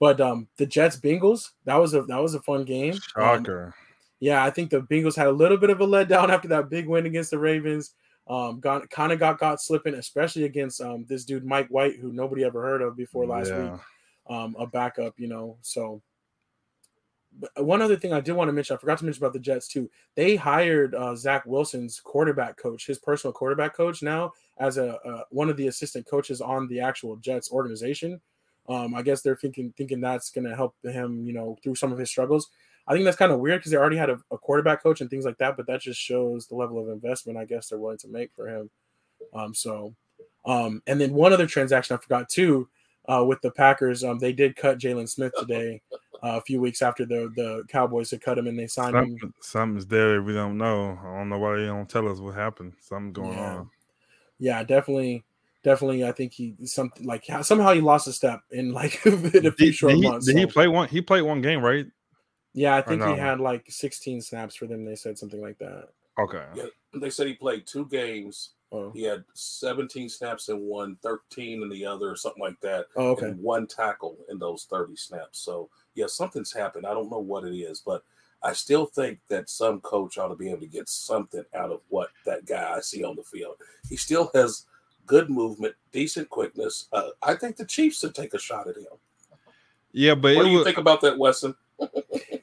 but 0.00 0.20
um, 0.20 0.48
the 0.56 0.66
Jets 0.66 0.98
Bengals 0.98 1.50
that 1.64 1.76
was 1.76 1.94
a 1.94 2.02
that 2.02 2.20
was 2.22 2.34
a 2.34 2.40
fun 2.42 2.64
game. 2.64 2.94
Um, 2.94 3.00
Shocker. 3.44 3.74
yeah, 4.20 4.44
I 4.44 4.50
think 4.50 4.70
the 4.70 4.80
Bengals 4.82 5.16
had 5.16 5.26
a 5.26 5.32
little 5.32 5.58
bit 5.58 5.70
of 5.70 5.80
a 5.80 5.86
letdown 5.86 6.28
after 6.30 6.48
that 6.48 6.70
big 6.70 6.86
win 6.88 7.06
against 7.06 7.30
the 7.30 7.38
Ravens. 7.38 7.94
Um, 8.28 8.60
got 8.60 8.88
kind 8.90 9.10
of 9.12 9.18
got 9.18 9.38
got 9.38 9.60
slipping, 9.60 9.94
especially 9.94 10.44
against 10.44 10.80
um 10.80 11.04
this 11.08 11.24
dude 11.24 11.44
Mike 11.44 11.68
White, 11.68 11.96
who 11.96 12.12
nobody 12.12 12.44
ever 12.44 12.62
heard 12.62 12.82
of 12.82 12.96
before 12.96 13.26
last 13.26 13.48
Yeah. 13.48 13.72
week. 13.72 13.80
Um, 14.30 14.56
a 14.58 14.66
backup, 14.66 15.14
you 15.18 15.26
know. 15.26 15.56
So, 15.62 16.02
one 17.56 17.82
other 17.82 17.96
thing 17.96 18.12
I 18.12 18.20
did 18.20 18.32
want 18.32 18.48
to 18.48 18.52
mention, 18.52 18.76
I 18.76 18.80
forgot 18.80 18.98
to 18.98 19.04
mention 19.04 19.22
about 19.22 19.32
the 19.32 19.38
Jets 19.38 19.68
too. 19.68 19.90
They 20.14 20.36
hired 20.36 20.94
uh, 20.94 21.14
Zach 21.14 21.44
Wilson's 21.46 22.00
quarterback 22.00 22.56
coach, 22.56 22.86
his 22.86 22.98
personal 22.98 23.32
quarterback 23.32 23.74
coach, 23.74 24.02
now 24.02 24.32
as 24.58 24.78
a 24.78 24.96
uh, 25.00 25.22
one 25.30 25.48
of 25.48 25.56
the 25.56 25.68
assistant 25.68 26.06
coaches 26.06 26.40
on 26.40 26.66
the 26.68 26.80
actual 26.80 27.16
Jets 27.16 27.50
organization. 27.50 28.20
Um, 28.68 28.94
I 28.94 29.02
guess 29.02 29.22
they're 29.22 29.36
thinking 29.36 29.72
thinking 29.76 30.00
that's 30.00 30.30
going 30.30 30.46
to 30.46 30.56
help 30.56 30.74
him, 30.82 31.24
you 31.24 31.32
know, 31.32 31.56
through 31.62 31.76
some 31.76 31.92
of 31.92 31.98
his 31.98 32.10
struggles. 32.10 32.50
I 32.86 32.92
think 32.92 33.04
that's 33.04 33.16
kind 33.16 33.32
of 33.32 33.40
weird 33.40 33.60
because 33.60 33.70
they 33.72 33.78
already 33.78 33.96
had 33.96 34.10
a, 34.10 34.18
a 34.30 34.38
quarterback 34.38 34.82
coach 34.82 35.00
and 35.00 35.10
things 35.10 35.24
like 35.24 35.38
that, 35.38 35.56
but 35.56 35.66
that 35.66 35.82
just 35.82 36.00
shows 36.00 36.46
the 36.46 36.56
level 36.56 36.78
of 36.80 36.88
investment 36.88 37.38
I 37.38 37.44
guess 37.44 37.68
they're 37.68 37.78
willing 37.78 37.98
to 37.98 38.08
make 38.08 38.32
for 38.34 38.48
him. 38.48 38.70
Um, 39.34 39.54
so, 39.54 39.94
um, 40.44 40.82
and 40.86 41.00
then 41.00 41.12
one 41.12 41.32
other 41.32 41.46
transaction 41.46 41.96
I 41.96 42.00
forgot 42.00 42.28
too 42.28 42.68
uh, 43.08 43.24
with 43.24 43.40
the 43.42 43.50
Packers, 43.50 44.04
um, 44.04 44.18
they 44.18 44.32
did 44.32 44.54
cut 44.56 44.78
Jaylon 44.78 45.08
Smith 45.08 45.32
today, 45.38 45.80
uh, 46.22 46.36
a 46.36 46.40
few 46.42 46.60
weeks 46.60 46.82
after 46.82 47.04
the 47.06 47.32
the 47.36 47.64
Cowboys 47.68 48.10
had 48.10 48.20
cut 48.20 48.38
him 48.38 48.46
and 48.46 48.58
they 48.58 48.66
signed 48.66 48.96
him. 48.96 49.34
Something's 49.40 49.86
there 49.86 50.22
we 50.22 50.32
don't 50.34 50.58
know. 50.58 50.98
I 51.02 51.16
don't 51.18 51.28
know 51.28 51.38
why 51.38 51.56
they 51.56 51.66
don't 51.66 51.88
tell 51.88 52.08
us 52.08 52.18
what 52.20 52.34
happened. 52.34 52.74
Something 52.80 53.12
going 53.12 53.32
Yeah. 53.38 53.56
on. 53.56 53.70
Yeah, 54.40 54.62
definitely, 54.62 55.24
definitely. 55.64 56.04
I 56.06 56.12
think 56.12 56.32
he 56.32 56.54
something 56.64 57.04
like 57.06 57.24
somehow 57.42 57.72
he 57.72 57.80
lost 57.80 58.06
a 58.08 58.12
step 58.12 58.40
in 58.50 58.72
like 58.72 59.04
in 59.06 59.46
a 59.46 59.52
few 59.52 59.66
Did, 59.66 59.74
short 59.74 59.92
did 59.94 60.02
he, 60.02 60.08
months. 60.08 60.26
did 60.26 60.36
he 60.36 60.46
play 60.46 60.68
one? 60.68 60.88
He 60.88 61.00
played 61.00 61.22
one 61.22 61.40
game, 61.40 61.60
right? 61.64 61.86
yeah, 62.54 62.76
I 62.76 62.82
think 62.82 63.00
no? 63.00 63.12
he 63.14 63.18
had 63.20 63.38
like 63.40 63.64
16 63.68 64.20
snaps 64.22 64.56
for 64.56 64.66
them. 64.66 64.84
They 64.84 64.96
said 64.96 65.16
something 65.18 65.40
like 65.40 65.58
that. 65.58 65.88
Okay. 66.18 66.44
Yeah. 66.54 66.64
They 66.94 67.10
said 67.10 67.28
he 67.28 67.34
played 67.34 67.66
two 67.66 67.86
games. 67.86 68.50
Oh, 68.70 68.90
He 68.90 69.02
had 69.02 69.24
17 69.34 70.08
snaps 70.08 70.50
in 70.50 70.60
one, 70.60 70.96
13 71.02 71.62
in 71.62 71.68
the 71.70 71.86
other, 71.86 72.10
or 72.10 72.16
something 72.16 72.42
like 72.42 72.60
that, 72.60 72.86
oh 72.96 73.10
okay. 73.12 73.26
and 73.26 73.40
one 73.42 73.66
tackle 73.66 74.16
in 74.28 74.38
those 74.38 74.66
30 74.70 74.94
snaps. 74.96 75.38
So 75.38 75.70
yeah, 75.94 76.06
something's 76.06 76.52
happened. 76.52 76.86
I 76.86 76.92
don't 76.92 77.10
know 77.10 77.18
what 77.18 77.44
it 77.44 77.56
is, 77.56 77.80
but 77.84 78.02
I 78.42 78.52
still 78.52 78.86
think 78.86 79.20
that 79.28 79.48
some 79.48 79.80
coach 79.80 80.18
ought 80.18 80.28
to 80.28 80.36
be 80.36 80.50
able 80.50 80.60
to 80.60 80.66
get 80.66 80.88
something 80.88 81.44
out 81.54 81.70
of 81.72 81.80
what 81.88 82.10
that 82.26 82.46
guy 82.46 82.74
I 82.76 82.80
see 82.80 83.02
on 83.04 83.16
the 83.16 83.22
field. 83.22 83.56
He 83.88 83.96
still 83.96 84.30
has 84.34 84.66
good 85.06 85.30
movement, 85.30 85.74
decent 85.90 86.28
quickness. 86.28 86.86
Uh, 86.92 87.08
I 87.22 87.34
think 87.34 87.56
the 87.56 87.64
Chiefs 87.64 88.00
should 88.00 88.14
take 88.14 88.34
a 88.34 88.38
shot 88.38 88.68
at 88.68 88.76
him. 88.76 88.84
Yeah, 89.92 90.14
but 90.14 90.36
What 90.36 90.44
do 90.44 90.50
you 90.50 90.58
was, 90.58 90.66
think 90.66 90.78
about 90.78 91.00
that, 91.00 91.18
Wesson? 91.18 91.54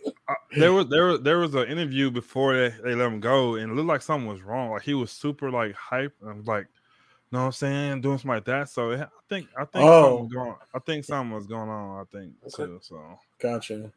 there 0.57 0.73
was 0.73 0.87
there 0.87 1.05
was 1.05 1.21
there 1.21 1.37
was 1.39 1.53
an 1.55 1.67
interview 1.67 2.11
before 2.11 2.55
they, 2.55 2.69
they 2.83 2.95
let 2.95 3.07
him 3.07 3.19
go, 3.19 3.55
and 3.55 3.71
it 3.71 3.75
looked 3.75 3.87
like 3.87 4.01
something 4.01 4.27
was 4.27 4.41
wrong. 4.41 4.71
Like 4.71 4.81
he 4.83 4.93
was 4.93 5.11
super 5.11 5.51
like 5.51 5.73
hype 5.75 6.13
and 6.23 6.45
like, 6.47 6.65
you 6.65 7.37
know 7.37 7.39
what 7.39 7.45
I'm 7.47 7.51
saying, 7.51 8.01
doing 8.01 8.17
something 8.17 8.29
like 8.31 8.45
that. 8.45 8.69
So 8.69 8.91
I 8.93 9.07
think 9.29 9.47
I 9.57 9.65
think 9.65 9.85
Oh. 9.85 10.01
something 10.03 10.23
was 10.23 10.33
going. 10.33 10.55
I 10.73 10.79
think 10.79 11.05
something 11.05 11.35
was 11.35 11.47
going 11.47 11.69
on. 11.69 12.01
I 12.01 12.03
think 12.17 12.33
Okay. 12.47 12.65
too. 12.65 12.79
So 12.81 13.19
Gotcha. 13.41 13.91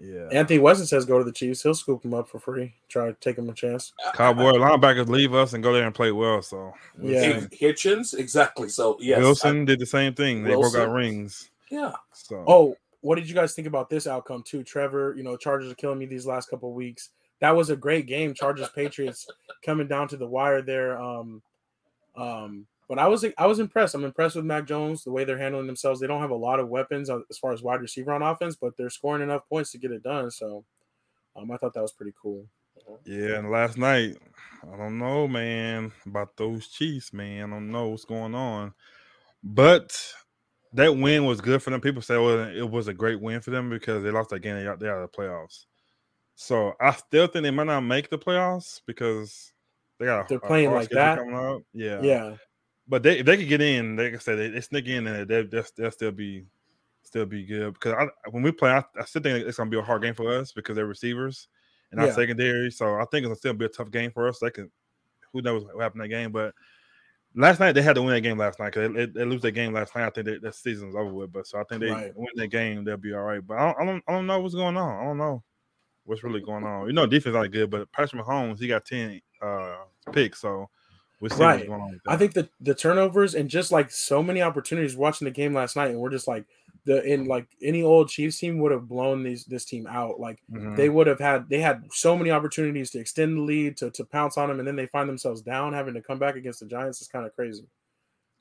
yeah, 0.00 0.28
Anthony 0.30 0.58
Weston 0.60 0.86
says 0.86 1.04
go 1.04 1.18
to 1.18 1.24
the 1.24 1.32
Chiefs. 1.32 1.62
He'll 1.62 1.74
scoop 1.74 2.04
him 2.04 2.14
up 2.14 2.28
for 2.28 2.38
free. 2.38 2.74
Try 2.88 3.06
to 3.08 3.14
take 3.14 3.36
him 3.38 3.48
a 3.48 3.54
chance. 3.54 3.92
Cowboy 4.14 4.52
linebackers 4.52 5.08
leave 5.08 5.34
us 5.34 5.54
and 5.54 5.62
go 5.62 5.72
there 5.72 5.84
and 5.86 5.94
play 5.94 6.12
well. 6.12 6.40
So 6.42 6.72
we'll 6.96 7.12
Yeah. 7.14 7.40
see. 7.40 7.66
Hitchens, 7.66 8.14
exactly. 8.16 8.68
So 8.68 8.96
yes, 9.00 9.18
I- 9.18 9.22
Wilson 9.22 9.64
did 9.64 9.80
the 9.80 9.86
same 9.86 10.14
thing. 10.14 10.44
They 10.44 10.50
broke 10.50 10.66
out 10.66 10.72
Wilson. 10.72 10.90
rings. 10.92 11.50
yeah. 11.70 11.92
So 12.12 12.44
Oh, 12.46 12.76
what 13.00 13.16
did 13.16 13.28
you 13.28 13.34
guys 13.34 13.54
think 13.54 13.68
about 13.68 13.90
this 13.90 14.06
outcome 14.06 14.42
too? 14.42 14.62
Trevor, 14.62 15.14
you 15.16 15.22
know, 15.22 15.36
Chargers 15.36 15.70
are 15.70 15.76
killing 15.76 15.98
me 15.98 16.06
these 16.06 16.26
last 16.26 16.48
couple 16.48 16.70
of 16.70 16.74
weeks. 16.74 17.10
That 17.40 17.56
was 17.56 17.70
a 17.70 17.76
great 17.76 18.06
game. 18.06 18.34
Chargers 18.34 18.68
Patriots 18.74 19.26
coming 19.64 19.86
down 19.86 20.08
to 20.08 20.16
the 20.16 20.26
wire 20.26 20.62
there. 20.62 21.00
Um, 21.00 21.42
um, 22.16 22.66
but 22.88 22.98
I 22.98 23.06
was 23.06 23.24
I 23.36 23.46
was 23.46 23.58
impressed. 23.58 23.94
I'm 23.94 24.04
impressed 24.04 24.36
with 24.36 24.46
Mac 24.46 24.66
Jones, 24.66 25.04
the 25.04 25.12
way 25.12 25.24
they're 25.24 25.38
handling 25.38 25.66
themselves. 25.66 26.00
They 26.00 26.06
don't 26.06 26.22
have 26.22 26.30
a 26.30 26.34
lot 26.34 26.58
of 26.58 26.68
weapons 26.68 27.10
uh, 27.10 27.20
as 27.28 27.38
far 27.38 27.52
as 27.52 27.62
wide 27.62 27.82
receiver 27.82 28.12
on 28.12 28.22
offense, 28.22 28.56
but 28.56 28.76
they're 28.76 28.90
scoring 28.90 29.22
enough 29.22 29.48
points 29.48 29.70
to 29.72 29.78
get 29.78 29.92
it 29.92 30.02
done. 30.02 30.30
So 30.30 30.64
um, 31.36 31.50
I 31.50 31.58
thought 31.58 31.74
that 31.74 31.82
was 31.82 31.92
pretty 31.92 32.14
cool. 32.20 32.46
Yeah, 33.04 33.36
and 33.36 33.50
last 33.50 33.76
night, 33.76 34.16
I 34.62 34.76
don't 34.76 34.98
know, 34.98 35.28
man, 35.28 35.92
about 36.06 36.36
those 36.36 36.68
Chiefs, 36.68 37.12
man. 37.12 37.52
I 37.52 37.56
don't 37.56 37.70
know 37.70 37.88
what's 37.88 38.06
going 38.06 38.34
on. 38.34 38.72
But 39.42 40.00
that 40.74 40.96
win 40.96 41.24
was 41.24 41.40
good 41.40 41.62
for 41.62 41.70
them. 41.70 41.80
People 41.80 42.02
say 42.02 42.16
well, 42.16 42.48
it 42.48 42.68
was 42.68 42.88
a 42.88 42.94
great 42.94 43.20
win 43.20 43.40
for 43.40 43.50
them 43.50 43.70
because 43.70 44.02
they 44.02 44.10
lost 44.10 44.30
that 44.30 44.40
game. 44.40 44.56
They 44.56 44.64
got 44.64 44.78
they 44.80 44.88
out 44.88 44.98
of 45.02 45.10
the 45.10 45.16
playoffs. 45.16 45.66
So 46.34 46.74
I 46.80 46.92
still 46.92 47.26
think 47.26 47.42
they 47.42 47.50
might 47.50 47.64
not 47.66 47.80
make 47.80 48.10
the 48.10 48.18
playoffs 48.18 48.80
because 48.86 49.52
they 49.98 50.06
got 50.06 50.20
a, 50.20 50.28
They're 50.28 50.38
a 50.38 50.46
playing 50.46 50.70
hard 50.70 50.82
like 50.82 50.90
that? 50.90 51.18
coming 51.18 51.34
up. 51.34 51.62
Yeah, 51.72 52.02
Yeah, 52.02 52.36
But 52.86 53.02
they 53.02 53.18
if 53.20 53.26
they 53.26 53.36
could 53.36 53.48
get 53.48 53.60
in, 53.60 53.96
like 53.96 54.14
I 54.14 54.18
said, 54.18 54.38
they, 54.38 54.48
they 54.48 54.60
sneak 54.60 54.86
in 54.86 55.06
and 55.06 55.28
they, 55.28 55.42
they'll, 55.42 55.64
they'll 55.76 55.90
still 55.90 56.12
be 56.12 56.46
still 57.02 57.26
be 57.26 57.44
good. 57.44 57.74
Because 57.74 57.94
I, 57.94 58.28
when 58.30 58.42
we 58.42 58.52
play, 58.52 58.70
I, 58.70 58.84
I 58.98 59.04
still 59.04 59.22
think 59.22 59.46
it's 59.46 59.56
gonna 59.56 59.70
be 59.70 59.78
a 59.78 59.82
hard 59.82 60.02
game 60.02 60.14
for 60.14 60.30
us 60.38 60.52
because 60.52 60.76
they're 60.76 60.86
receivers 60.86 61.48
and 61.90 62.00
our 62.00 62.06
Yeah. 62.06 62.14
secondary. 62.14 62.70
So 62.70 62.94
I 62.96 63.04
think 63.10 63.22
it's 63.24 63.26
gonna 63.26 63.36
still 63.36 63.54
be 63.54 63.64
a 63.64 63.68
tough 63.68 63.90
game 63.90 64.12
for 64.12 64.28
us. 64.28 64.38
They 64.38 64.50
can, 64.50 64.70
who 65.32 65.42
knows 65.42 65.64
what 65.64 65.82
happened 65.82 66.02
in 66.04 66.10
that 66.10 66.16
game, 66.16 66.32
but. 66.32 66.54
Last 67.38 67.60
night 67.60 67.72
they 67.72 67.82
had 67.82 67.94
to 67.94 68.02
win 68.02 68.12
that 68.14 68.20
game 68.22 68.36
last 68.36 68.58
night 68.58 68.72
because 68.72 68.92
they, 68.92 69.06
they, 69.06 69.12
they 69.12 69.24
lose 69.24 69.42
that 69.42 69.52
game 69.52 69.72
last 69.72 69.94
night. 69.94 70.06
I 70.06 70.10
think 70.10 70.26
they, 70.26 70.38
that 70.38 70.54
season's 70.54 70.96
over 70.96 71.12
with. 71.12 71.32
But 71.32 71.46
so 71.46 71.60
I 71.60 71.64
think 71.64 71.80
they 71.80 71.90
Right. 71.90 72.12
win 72.16 72.28
that 72.34 72.48
game, 72.48 72.84
they'll 72.84 72.96
be 72.96 73.14
all 73.14 73.22
right. 73.22 73.46
But 73.46 73.58
I 73.58 73.66
don't, 73.66 73.80
I 73.80 73.84
don't, 73.84 74.04
I 74.08 74.12
don't 74.12 74.26
know 74.26 74.40
what's 74.40 74.54
going 74.54 74.76
on. 74.76 75.00
I 75.00 75.04
don't 75.04 75.18
know 75.18 75.42
what's 76.04 76.24
really 76.24 76.40
going 76.40 76.64
on. 76.64 76.86
You 76.88 76.92
know, 76.94 77.06
defense 77.06 77.34
not 77.34 77.50
good, 77.52 77.70
but 77.70 77.90
Patrick 77.92 78.22
Mahomes 78.24 78.58
he 78.58 78.66
got 78.66 78.84
ten 78.84 79.20
uh 79.40 79.76
picks, 80.12 80.40
so 80.40 80.68
we'll 81.20 81.30
see 81.30 81.38
Right. 81.40 81.58
what's 81.58 81.68
going 81.68 81.80
on. 81.80 82.00
I 82.08 82.16
think 82.16 82.32
the 82.32 82.48
the 82.60 82.74
turnovers 82.74 83.34
and 83.34 83.48
just 83.48 83.70
like 83.70 83.90
so 83.90 84.22
many 84.22 84.42
opportunities 84.42 84.96
watching 84.96 85.26
the 85.26 85.30
game 85.30 85.54
last 85.54 85.76
night, 85.76 85.90
and 85.90 86.00
we're 86.00 86.10
just 86.10 86.26
like 86.28 86.44
the 86.88 87.04
in 87.04 87.26
like 87.26 87.46
any 87.60 87.82
old 87.82 88.08
Chiefs 88.08 88.38
team 88.38 88.58
would 88.60 88.72
have 88.72 88.88
blown 88.88 89.22
these 89.22 89.44
this 89.44 89.66
team 89.66 89.86
out. 89.86 90.18
Like 90.18 90.40
Mhm. 90.50 90.74
they 90.74 90.88
would 90.88 91.06
have 91.06 91.18
had 91.18 91.46
they 91.50 91.60
had 91.60 91.84
so 91.92 92.16
many 92.16 92.30
opportunities 92.30 92.90
to 92.92 92.98
extend 92.98 93.36
the 93.36 93.42
lead 93.42 93.76
to 93.76 93.90
to 93.90 94.04
pounce 94.06 94.38
on 94.38 94.48
them, 94.48 94.58
and 94.58 94.66
then 94.66 94.74
they 94.74 94.86
find 94.86 95.06
themselves 95.06 95.42
down 95.42 95.74
having 95.74 95.92
to 95.94 96.00
come 96.00 96.18
back 96.18 96.36
against 96.36 96.60
the 96.60 96.66
Giants 96.66 97.02
is 97.02 97.08
kind 97.08 97.26
of 97.26 97.34
crazy. 97.36 97.66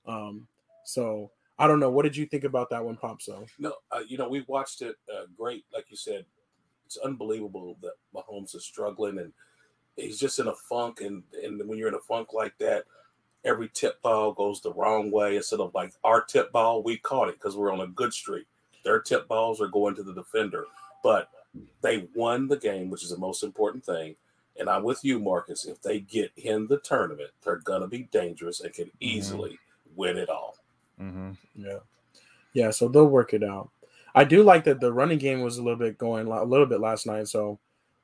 Um, 0.05 0.47
so 0.85 1.29
I 1.59 1.67
don't 1.67 1.81
know. 1.81 1.89
What 1.91 2.03
did 2.03 2.15
you 2.15 2.25
think 2.25 2.45
about 2.45 2.69
that 2.69 2.85
one, 2.85 2.95
Pop? 2.95 3.21
So 3.21 3.45
No, 3.59 3.73
uh, 3.91 4.03
you 4.07 4.17
know, 4.17 4.29
we 4.29 4.45
watched 4.47 4.81
it 4.81 4.95
uh, 5.13 5.25
great. 5.37 5.65
Like 5.73 5.85
you 5.89 5.97
said, 5.97 6.25
it's 6.85 6.95
unbelievable 6.97 7.77
that 7.81 7.95
Mahomes 8.15 8.55
is 8.55 8.63
struggling 8.63 9.17
and 9.19 9.33
he's 9.97 10.19
just 10.19 10.39
in 10.39 10.47
a 10.47 10.55
funk. 10.55 11.01
And, 11.01 11.21
and 11.43 11.67
when 11.67 11.77
you're 11.77 11.89
in 11.89 11.95
a 11.95 11.99
funk 11.99 12.31
like 12.31 12.57
that, 12.59 12.85
every 13.45 13.69
tip 13.69 14.01
ball 14.01 14.33
goes 14.33 14.61
the 14.61 14.73
wrong 14.73 15.11
way. 15.11 15.37
Instead 15.37 15.59
of 15.59 15.73
like 15.73 15.93
our 16.03 16.23
tip 16.23 16.51
ball, 16.51 16.83
we 16.83 16.97
caught 16.97 17.29
it 17.29 17.35
because 17.35 17.55
we're 17.55 17.71
on 17.71 17.81
a 17.81 17.87
good 17.87 18.13
streak. 18.13 18.45
Their 18.83 18.99
tip 18.99 19.27
balls 19.27 19.61
are 19.61 19.67
going 19.67 19.95
to 19.95 20.03
the 20.03 20.13
defender. 20.13 20.65
But 21.03 21.29
they 21.81 22.07
won 22.15 22.47
the 22.47 22.57
game, 22.57 22.89
which 22.89 23.03
is 23.03 23.11
the 23.11 23.17
most 23.17 23.43
important 23.43 23.85
thing. 23.85 24.15
And 24.59 24.69
I'm 24.69 24.83
with 24.83 25.03
you, 25.03 25.19
Marcus. 25.19 25.65
If 25.65 25.81
they 25.81 25.99
get 25.99 26.31
in 26.37 26.67
the 26.67 26.79
tournament, 26.79 27.29
they're 27.43 27.57
going 27.57 27.81
to 27.81 27.87
be 27.87 28.03
dangerous 28.11 28.61
and 28.61 28.73
can 28.73 28.91
easily 28.99 29.59
win 29.95 30.17
it 30.17 30.29
all. 30.29 30.57
Mhm. 30.99 31.37
yeah, 31.55 31.79
yeah. 32.53 32.71
So 32.71 32.87
they'll 32.87 33.05
work 33.05 33.33
it 33.33 33.43
out. 33.43 33.69
I 34.15 34.23
do 34.23 34.41
like 34.41 34.63
that 34.63 34.79
the 34.79 34.91
running 34.91 35.19
game 35.19 35.41
was 35.41 35.59
a 35.59 35.61
little 35.63 35.77
bit 35.77 35.99
going 35.99 36.25
a 36.25 36.43
little 36.43 36.65
bit 36.65 36.79
last 36.79 37.05
night. 37.05 37.27
So 37.27 37.59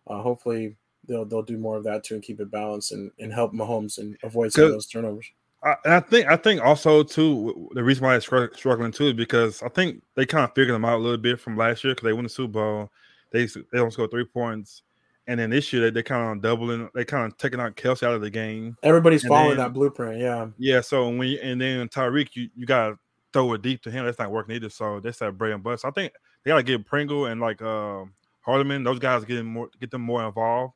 uh, 0.06 0.22
hopefully 0.22 0.76
they'll 1.07 1.25
they'll 1.25 1.41
do 1.43 1.57
more 1.57 1.77
of 1.77 1.83
that 1.85 2.03
too 2.03 2.15
and 2.15 2.23
keep 2.23 2.39
it 2.39 2.49
balanced 2.51 2.91
and, 2.91 3.11
and 3.19 3.33
help 3.33 3.53
Mahomes 3.53 3.97
and 3.97 4.17
avoid 4.23 4.51
some 4.53 4.65
of 4.65 4.71
those 4.71 4.87
turnovers. 4.87 5.25
I, 5.63 5.75
and 5.85 5.93
I 5.93 5.99
think 6.01 6.27
I 6.27 6.35
think 6.35 6.61
also 6.61 7.03
too 7.03 7.69
the 7.73 7.83
reason 7.83 8.03
why 8.03 8.17
they're 8.17 8.51
struggling 8.53 8.91
too 8.91 9.07
is 9.07 9.13
because 9.13 9.61
I 9.63 9.69
think 9.69 10.01
they 10.15 10.25
kind 10.25 10.43
of 10.43 10.53
figured 10.53 10.75
them 10.75 10.85
out 10.85 10.97
a 10.97 11.01
little 11.01 11.17
bit 11.17 11.39
from 11.39 11.55
last 11.57 11.83
year 11.83 11.93
because 11.93 12.05
they 12.05 12.13
won 12.13 12.23
the 12.23 12.29
Super 12.29 12.51
Bowl. 12.53 12.89
They 13.31 13.45
they 13.45 13.61
don't 13.77 13.91
score 13.91 14.07
three 14.07 14.25
points, 14.25 14.83
and 15.27 15.39
then 15.39 15.49
this 15.49 15.71
year 15.73 15.83
they, 15.83 15.89
they 15.89 16.03
kind 16.03 16.35
of 16.37 16.41
doubling. 16.43 16.89
They 16.93 17.05
kind 17.05 17.31
of 17.31 17.37
taking 17.37 17.59
out 17.59 17.75
Kelce 17.75 18.03
out 18.03 18.13
of 18.13 18.21
the 18.21 18.29
game. 18.29 18.77
Everybody's 18.83 19.23
And 19.23 19.29
following 19.29 19.49
then- 19.51 19.57
that 19.59 19.73
blueprint. 19.73 20.19
Yeah, 20.19 20.47
Yeah, 20.57 20.81
so 20.81 21.09
when 21.09 21.27
you, 21.29 21.39
and 21.41 21.59
then 21.61 21.87
Tyreek, 21.89 22.29
you, 22.33 22.49
you 22.55 22.65
gotta 22.65 22.97
throw 23.31 23.53
it 23.53 23.61
deep 23.61 23.81
to 23.83 23.91
him. 23.91 24.05
That's 24.05 24.19
not 24.19 24.31
working 24.31 24.55
either. 24.55 24.69
So 24.69 24.99
that's 24.99 25.19
that 25.19 25.37
bread 25.37 25.53
and. 25.53 25.63
So 25.79 25.87
I 25.87 25.91
think 25.91 26.13
they 26.43 26.49
gotta 26.49 26.61
get 26.63 26.85
Pringle 26.85 27.25
and 27.27 27.39
like 27.41 27.61
um 27.61 28.13
Hardman, 28.41 28.83
those 28.83 28.99
guys 28.99 29.23
getting 29.25 29.45
more 29.45 29.69
get 29.79 29.89
them 29.89 30.01
more 30.01 30.23
involved. 30.25 30.73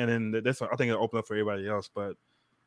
And 0.00 0.32
then 0.32 0.42
that's 0.42 0.62
I 0.62 0.74
think 0.76 0.90
it'll 0.90 1.02
open 1.02 1.18
up 1.18 1.26
for 1.26 1.34
everybody 1.34 1.68
else. 1.68 1.90
But 1.92 2.16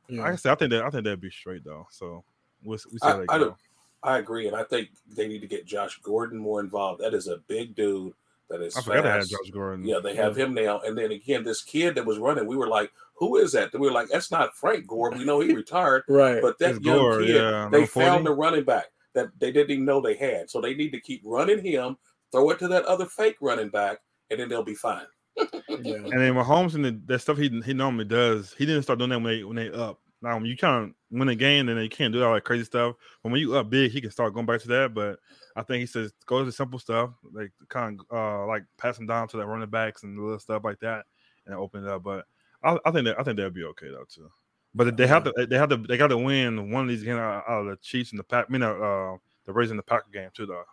yeah. 0.08 0.22
like 0.22 0.34
I 0.34 0.36
said, 0.36 0.52
I 0.52 0.56
think 0.56 0.72
that 0.72 0.84
I 0.84 0.90
think 0.92 1.04
that'd 1.04 1.20
be 1.20 1.32
straight 1.32 1.64
though. 1.64 1.88
So 1.90 2.24
we'll, 2.64 2.78
we 2.92 3.00
see 3.00 3.08
I, 3.08 3.18
they 3.18 3.26
I, 3.30 3.38
go. 3.40 3.58
I 4.04 4.18
agree, 4.20 4.48
and 4.48 4.56
I 4.56 4.64
think 4.64 4.90
they 5.16 5.28
need 5.28 5.40
to 5.40 5.48
get 5.48 5.66
Josh 5.66 6.00
Gordon 6.04 6.38
more 6.38 6.60
involved. 6.60 7.02
That 7.02 7.14
is 7.14 7.28
a 7.28 7.38
big 7.48 7.76
dude. 7.76 8.14
That 8.50 8.62
is 8.62 8.78
I 8.78 8.82
forgot 8.82 9.02
to 9.02 9.10
have 9.10 9.20
fast. 9.22 9.32
Josh 9.32 9.52
Gordon. 9.52 9.84
Yeah, 9.84 10.00
they 10.04 10.16
have 10.16 10.38
him 10.38 10.54
now. 10.54 10.82
And 10.82 10.96
then 10.96 11.12
again, 11.12 11.44
this 11.44 11.64
kid 11.64 11.96
that 11.96 12.06
was 12.06 12.20
running, 12.20 12.46
we 12.46 12.58
were 12.58 12.68
like, 12.68 12.92
"Who 13.16 13.38
is 13.38 13.54
that?" 13.54 13.74
And 13.74 13.82
we 13.82 13.88
were 13.88 13.94
like, 13.94 14.10
"That's 14.10 14.30
not 14.30 14.56
Frank 14.56 14.86
Gore. 14.86 15.10
We 15.12 15.26
know 15.26 15.40
he 15.40 15.54
retired." 15.56 16.04
right. 16.10 16.42
But 16.42 16.60
that 16.60 16.76
It's 16.76 16.86
young 16.86 16.98
Gore, 16.98 17.20
kid, 17.22 17.36
yeah, 17.36 17.70
they 17.72 17.88
found 17.88 18.28
the 18.28 18.32
running 18.32 18.66
back 18.66 18.88
that 19.14 19.30
they 19.40 19.52
didn't 19.52 19.72
even 19.72 19.86
know 19.86 20.02
they 20.02 20.16
had. 20.16 20.50
So 20.50 20.62
they 20.62 20.76
need 20.76 20.92
to 20.92 21.00
keep 21.00 21.22
running 21.24 21.64
him, 21.64 21.98
throw 22.32 22.50
it 22.52 22.60
to 22.60 22.68
that 22.68 22.86
other 22.86 23.06
fake 23.06 23.38
running 23.42 23.70
back, 23.70 24.00
and 24.30 24.40
then 24.40 24.50
they'll 24.50 24.64
be 24.64 24.76
fine. 24.76 25.06
Yeah. 25.38 25.96
And 25.96 26.12
then 26.20 26.34
Mahomes 26.34 26.76
and 26.76 26.86
the 26.86 27.00
that 27.06 27.20
stuff 27.20 27.38
he 27.38 27.50
he 27.66 27.74
normally 27.74 28.06
does, 28.06 28.54
he 28.58 28.66
didn't 28.66 28.84
start 28.84 29.00
doing 29.00 29.10
that 29.10 29.20
when 29.22 29.36
they 29.38 29.44
when 29.44 29.56
they 29.56 29.72
up. 29.72 30.00
Now 30.22 30.36
when 30.36 30.46
you 30.46 30.56
kind 30.56 30.86
of 30.86 30.96
win 31.12 31.30
a 31.30 31.36
game, 31.36 31.66
then 31.66 31.76
they 31.76 31.90
can't 31.90 32.14
do 32.14 32.24
all 32.24 32.34
that 32.34 32.46
crazy 32.46 32.64
stuff. 32.64 32.96
But 33.22 33.32
when 33.32 33.42
you 33.42 33.56
up 33.58 33.70
big, 33.70 33.92
he 33.92 34.00
can 34.00 34.12
start 34.12 34.34
going 34.34 34.46
back 34.46 34.62
to 34.62 34.68
that. 34.70 34.94
But 34.94 35.20
I 35.56 35.64
think 35.64 35.82
he 35.82 35.86
says 35.86 36.14
go 36.26 36.40
to 36.40 36.46
the 36.46 36.52
simple 36.52 36.80
stuff, 36.80 37.12
like 37.34 37.52
kind 37.70 38.00
of 38.10 38.18
uh 38.18 38.48
like 38.48 38.64
passing 38.78 39.08
down 39.08 39.28
to 39.30 39.38
the 39.38 39.46
running 39.46 39.70
backs 39.70 40.04
and 40.04 40.18
the 40.18 40.22
little 40.22 40.40
stuff 40.40 40.64
like 40.64 40.80
that, 40.80 41.06
and 41.46 41.56
open 41.56 41.84
it 41.84 41.90
up. 41.90 42.04
But 42.04 42.26
I, 42.64 42.78
I 42.86 42.92
think 42.92 43.06
that 43.06 43.20
I 43.20 43.24
think 43.24 43.38
that'll 43.38 43.52
be 43.52 43.66
okay 43.66 43.90
though 43.90 44.06
too. 44.08 44.32
But 44.76 44.98
they 44.98 45.08
have 45.08 45.24
to 45.26 45.48
they 45.48 45.58
have 45.58 45.70
to 45.70 45.78
they 45.78 45.98
got 45.98 46.08
to 46.08 46.18
win 46.18 46.72
one 46.72 46.84
of 46.84 46.90
these 46.90 47.04
games 47.04 47.20
out 47.20 47.44
of 47.48 47.66
the 47.66 47.78
Chiefs 47.78 48.12
and 48.12 48.20
the 48.20 48.24
Pack. 48.24 48.46
I 48.50 48.52
mean, 48.52 48.64
uh, 48.64 49.18
the 49.46 49.54
Rays 49.54 49.70
and 49.70 49.78
the 49.78 49.84
Packer 49.84 50.10
game 50.12 50.30
too. 50.34 50.46
Though 50.46 50.64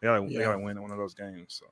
they 0.00 0.06
got 0.06 0.20
they 0.28 0.34
Yeah. 0.34 0.42
got 0.44 0.52
to 0.52 0.58
win 0.58 0.80
one 0.80 0.90
of 0.90 0.98
those 0.98 1.14
games. 1.14 1.46
So. 1.48 1.66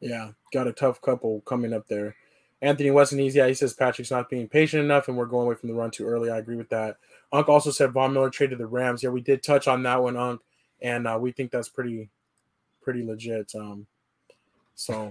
Yeah, 0.00 0.30
got 0.52 0.66
a 0.66 0.72
tough 0.72 1.00
couple 1.00 1.42
coming 1.42 1.72
up 1.72 1.86
there. 1.86 2.16
Anthony 2.62 2.90
Westonese, 2.90 3.34
yeah, 3.34 3.46
he 3.46 3.54
says 3.54 3.72
Patrick's 3.72 4.10
not 4.10 4.28
being 4.28 4.48
patient 4.48 4.84
enough 4.84 5.08
and 5.08 5.16
we're 5.16 5.26
going 5.26 5.46
away 5.46 5.54
from 5.54 5.70
the 5.70 5.74
run 5.74 5.90
too 5.90 6.06
early. 6.06 6.30
I 6.30 6.38
agree 6.38 6.56
with 6.56 6.68
that. 6.70 6.96
Unc 7.32 7.48
also 7.48 7.70
said 7.70 7.92
Von 7.92 8.12
Miller 8.12 8.28
traded 8.28 8.58
the 8.58 8.66
Rams. 8.66 9.02
Yeah, 9.02 9.10
we 9.10 9.22
did 9.22 9.42
touch 9.42 9.66
on 9.66 9.82
that 9.84 10.02
one, 10.02 10.16
Unc, 10.16 10.40
and 10.82 11.06
uh, 11.06 11.18
we 11.20 11.32
think 11.32 11.50
that's 11.50 11.68
pretty, 11.68 12.10
pretty 12.82 13.02
legit. 13.02 13.54
Um, 13.54 13.86
so, 14.74 15.10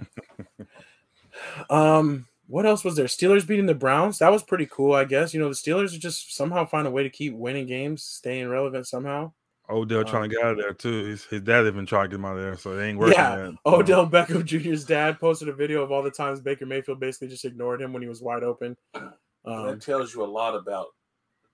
um, 1.70 2.28
what 2.48 2.66
else 2.66 2.84
was 2.84 2.96
there? 2.96 3.06
Steelers 3.06 3.48
beating 3.48 3.68
the 3.68 3.76
Browns. 3.76 4.20
That 4.20 4.32
was 4.32 4.44
pretty 4.44 4.68
cool, 4.68 4.94
I 4.94 5.06
guess. 5.06 5.34
You 5.34 5.40
know, 5.40 5.50
the 5.50 5.56
Steelers 5.56 5.96
are 5.96 6.00
just 6.00 6.36
somehow 6.36 6.66
find 6.66 6.88
a 6.88 6.92
way 6.92 7.04
to 7.04 7.10
keep 7.10 7.34
winning 7.34 7.66
games, 7.66 8.04
staying 8.04 8.48
relevant 8.48 8.88
somehow. 8.88 9.32
Odell 9.70 10.00
Um, 10.00 10.06
trying 10.06 10.30
to 10.30 10.36
get 10.36 10.44
out 10.44 10.52
of 10.54 10.58
there 10.58 10.74
too. 10.74 11.06
His, 11.06 11.26
his 11.26 11.42
dad 11.42 11.66
even 11.68 11.86
tried 11.86 12.04
to 12.04 12.08
get 12.10 12.16
him 12.16 12.26
out 12.26 12.38
of 12.38 12.42
there, 12.44 12.58
so 12.58 12.78
it 12.78 12.84
ain't 12.84 12.98
working. 12.98 13.14
Yeah, 13.16 13.46
yet. 13.50 13.56
Odell 13.66 14.10
Beckham 14.10 14.44
Jr.'s 14.44 14.84
dad 14.84 15.20
posted 15.20 15.48
a 15.50 15.54
video 15.54 15.84
of 15.84 15.92
all 15.92 16.02
the 16.02 16.12
times 16.12 16.40
Baker 16.42 16.66
Mayfield 16.66 17.00
basically 17.00 17.28
just 17.28 17.46
ignored 17.46 17.82
him 17.82 17.94
when 17.94 18.02
he 18.02 18.08
was 18.08 18.22
wide 18.22 18.44
open. 18.44 18.76
Um, 18.96 19.68
that 19.68 19.82
tells 19.82 20.14
you 20.14 20.24
a 20.24 20.26
lot 20.26 20.56
about 20.56 20.88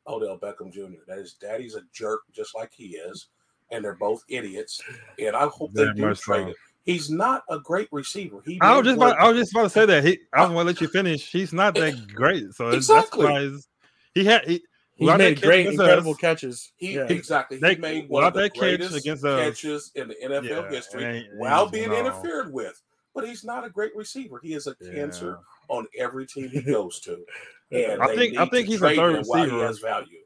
Odell 0.08 0.38
Beckham 0.38 0.72
Jr. 0.72 1.02
That 1.08 1.18
his 1.18 1.34
daddy's 1.34 1.76
a 1.76 1.82
jerk, 1.94 2.22
just 2.34 2.56
like 2.56 2.72
he 2.74 2.96
is, 2.96 3.28
and 3.72 3.84
they're 3.84 3.96
both 3.96 4.24
idiots. 4.28 4.82
And 5.20 5.36
I 5.36 5.48
hope 5.48 5.74
they 5.74 5.92
do 5.94 6.14
trade 6.16 6.48
him. 6.48 6.56
He's 6.86 7.10
not 7.10 7.44
a 7.50 7.60
great 7.60 7.88
receiver. 7.92 8.44
He 8.46 8.60
I 8.62 8.78
was 8.78 8.86
just 8.86 8.98
about, 8.98 9.18
I 9.18 9.28
was 9.28 9.38
just 9.40 9.52
about 9.52 9.64
to 9.64 9.70
say 9.72 9.86
that 9.88 10.04
he. 10.06 10.20
I 10.34 10.42
was 10.42 10.52
going 10.52 10.60
to 10.60 10.72
let 10.72 10.82
you 10.82 10.88
finish. 10.88 11.32
He's 11.32 11.52
not 11.52 11.74
that 11.76 12.08
great, 12.14 12.44
so 12.54 12.70
Exactly. 12.72 13.24
that's 13.24 13.34
why 13.34 13.42
he's- 13.42 13.68
he 14.14 14.24
had 14.24 14.46
he. 14.46 14.64
He's 14.96 15.06
without 15.06 15.18
made 15.20 15.36
catch 15.38 15.44
great, 15.44 15.68
incredible 15.68 16.12
us- 16.12 16.18
catches. 16.18 16.72
He 16.78 16.96
yeah. 16.96 17.06
exactly. 17.08 17.58
He 17.58 17.62
They- 17.62 17.76
made 17.78 18.10
one 18.10 18.24
of 18.24 18.34
the 18.34 18.50
greatest 18.50 18.96
against 18.96 19.24
us- 19.24 19.40
catches 19.40 19.92
in 19.96 20.08
the 20.10 20.16
NFL 20.24 20.44
Yeah, 20.64 20.70
history 20.70 21.04
and 21.04 21.16
ain't- 21.18 21.36
while 21.38 21.68
being 21.70 21.90
no. 21.90 22.00
interfered 22.00 22.52
with. 22.54 22.82
But 23.14 23.28
he's 23.28 23.46
not 23.46 23.64
a 23.66 23.70
great 23.70 23.96
receiver. 23.96 24.40
He 24.44 24.54
is 24.54 24.68
a 24.68 24.76
cancer 24.76 25.40
on 25.70 25.88
every 25.98 26.26
team 26.28 26.50
he 26.50 26.62
goes 26.62 27.00
to. 27.02 27.24
And 27.72 28.02
I 28.02 28.14
think- 28.16 28.38
I 28.38 28.46
think 28.46 28.68
he's 28.68 28.82
a 28.82 28.96
third 28.96 29.16
him 29.16 29.24
while 29.26 29.40
he 29.40 29.46
receiver. 29.52 29.66
has 29.68 29.80
value. 29.80 30.20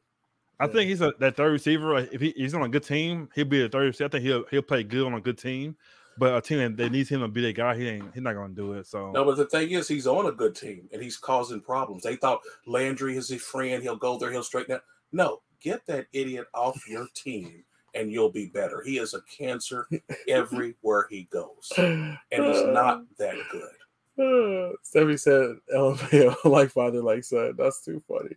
I 0.60 0.68
think 0.68 0.90
he's 0.90 1.00
a 1.02 1.14
that 1.20 1.38
third 1.38 1.52
receiver. 1.54 1.96
If 1.98 2.20
he, 2.20 2.34
he's 2.36 2.54
on 2.54 2.64
a 2.64 2.68
good 2.70 2.84
team, 2.84 3.30
he'll 3.34 3.46
be 3.46 3.64
a 3.64 3.70
third 3.70 3.86
receiver. 3.86 4.08
I 4.08 4.10
think 4.10 4.26
he'll 4.26 4.44
he'll 4.52 4.62
play 4.62 4.84
good 4.84 5.06
on 5.06 5.14
a 5.14 5.22
good 5.22 5.38
team. 5.38 5.78
But 6.20 6.36
a 6.36 6.42
team 6.42 6.60
that, 6.60 6.78
that 6.78 6.92
needs 6.92 7.10
him 7.10 7.22
to 7.22 7.28
be 7.30 7.42
that 7.44 7.56
guy, 7.56 7.78
he 7.78 7.88
ain't 7.88 8.14
he's 8.14 8.22
not 8.22 8.36
gonna 8.36 8.54
do 8.54 8.74
it. 8.74 8.86
So 8.88 9.12
No, 9.12 9.24
but 9.24 9.38
the 9.38 9.46
thing 9.46 9.72
is, 9.72 9.88
he's 9.88 10.06
on 10.06 10.26
a 10.26 10.32
good 10.32 10.56
team 10.56 10.90
and 10.92 11.02
he's 11.02 11.18
causing 11.18 11.62
problems. 11.62 12.04
They 12.04 12.18
thought 12.18 12.42
Landry 12.68 13.18
is 13.18 13.30
his 13.30 13.42
friend. 13.42 13.82
He'll 13.82 13.96
go 13.96 14.18
there. 14.18 14.32
He'll 14.32 14.44
straighten 14.44 14.76
out. 14.76 14.84
No, 15.12 15.42
get 15.62 15.86
that 15.88 16.08
idiot 16.14 16.48
off 16.54 16.88
your 16.88 17.08
team 17.16 17.64
and 17.96 18.12
you'll 18.12 18.32
be 18.32 18.48
better. 18.48 18.82
He 18.82 18.98
is 18.98 19.14
a 19.14 19.22
cancer 19.22 19.88
everywhere 20.28 21.08
he 21.10 21.24
goes, 21.32 21.72
and 21.78 22.18
he's 22.30 22.66
not 22.66 23.04
that 23.18 23.36
good. 23.52 24.76
Stevie 24.84 25.18
said, 25.18 25.56
"LMAO, 25.74 26.36
like 26.46 26.70
father, 26.72 27.02
like 27.02 27.24
son." 27.24 27.56
That's 27.58 27.84
too 27.84 28.02
funny. 28.08 28.36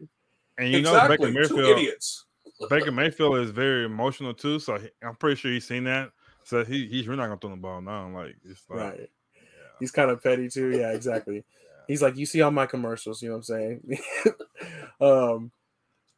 and 0.58 0.68
you 0.68 0.82
know 0.82 0.94
exactly, 0.94 1.32
Baker 1.32 1.48
two 1.48 1.56
Mayfield. 1.56 1.78
idiots. 1.78 2.24
Baker 2.70 2.92
Mayfield 2.92 3.38
is 3.38 3.50
very 3.50 3.84
emotional 3.84 4.32
too, 4.32 4.60
so 4.60 4.78
I'm 5.02 5.16
pretty 5.16 5.36
sure 5.36 5.50
he's 5.50 5.66
seen 5.66 5.84
that. 5.84 6.12
So 6.44 6.64
he 6.64 6.87
he's 6.87 7.07
really 7.07 7.18
not 7.18 7.26
gonna 7.26 7.40
throw 7.40 7.50
the 7.50 7.57
ball 7.57 7.81
now. 7.81 8.09
Like 8.09 8.37
it's 8.44 8.62
like 8.68 8.78
Right. 8.78 9.11
He's 9.81 9.90
kind 9.90 10.11
of 10.11 10.22
petty 10.22 10.48
too. 10.48 10.70
Yeah, 10.70 10.92
exactly. 10.92 11.44
He's 11.88 12.00
like, 12.00 12.16
you 12.16 12.24
see 12.24 12.40
all 12.40 12.52
my 12.52 12.66
commercials. 12.66 13.20
You 13.20 13.31
know 13.31 13.35
what 13.35 13.48
I'm 13.50 13.81
saying? 13.83 13.98
um. 15.00 15.50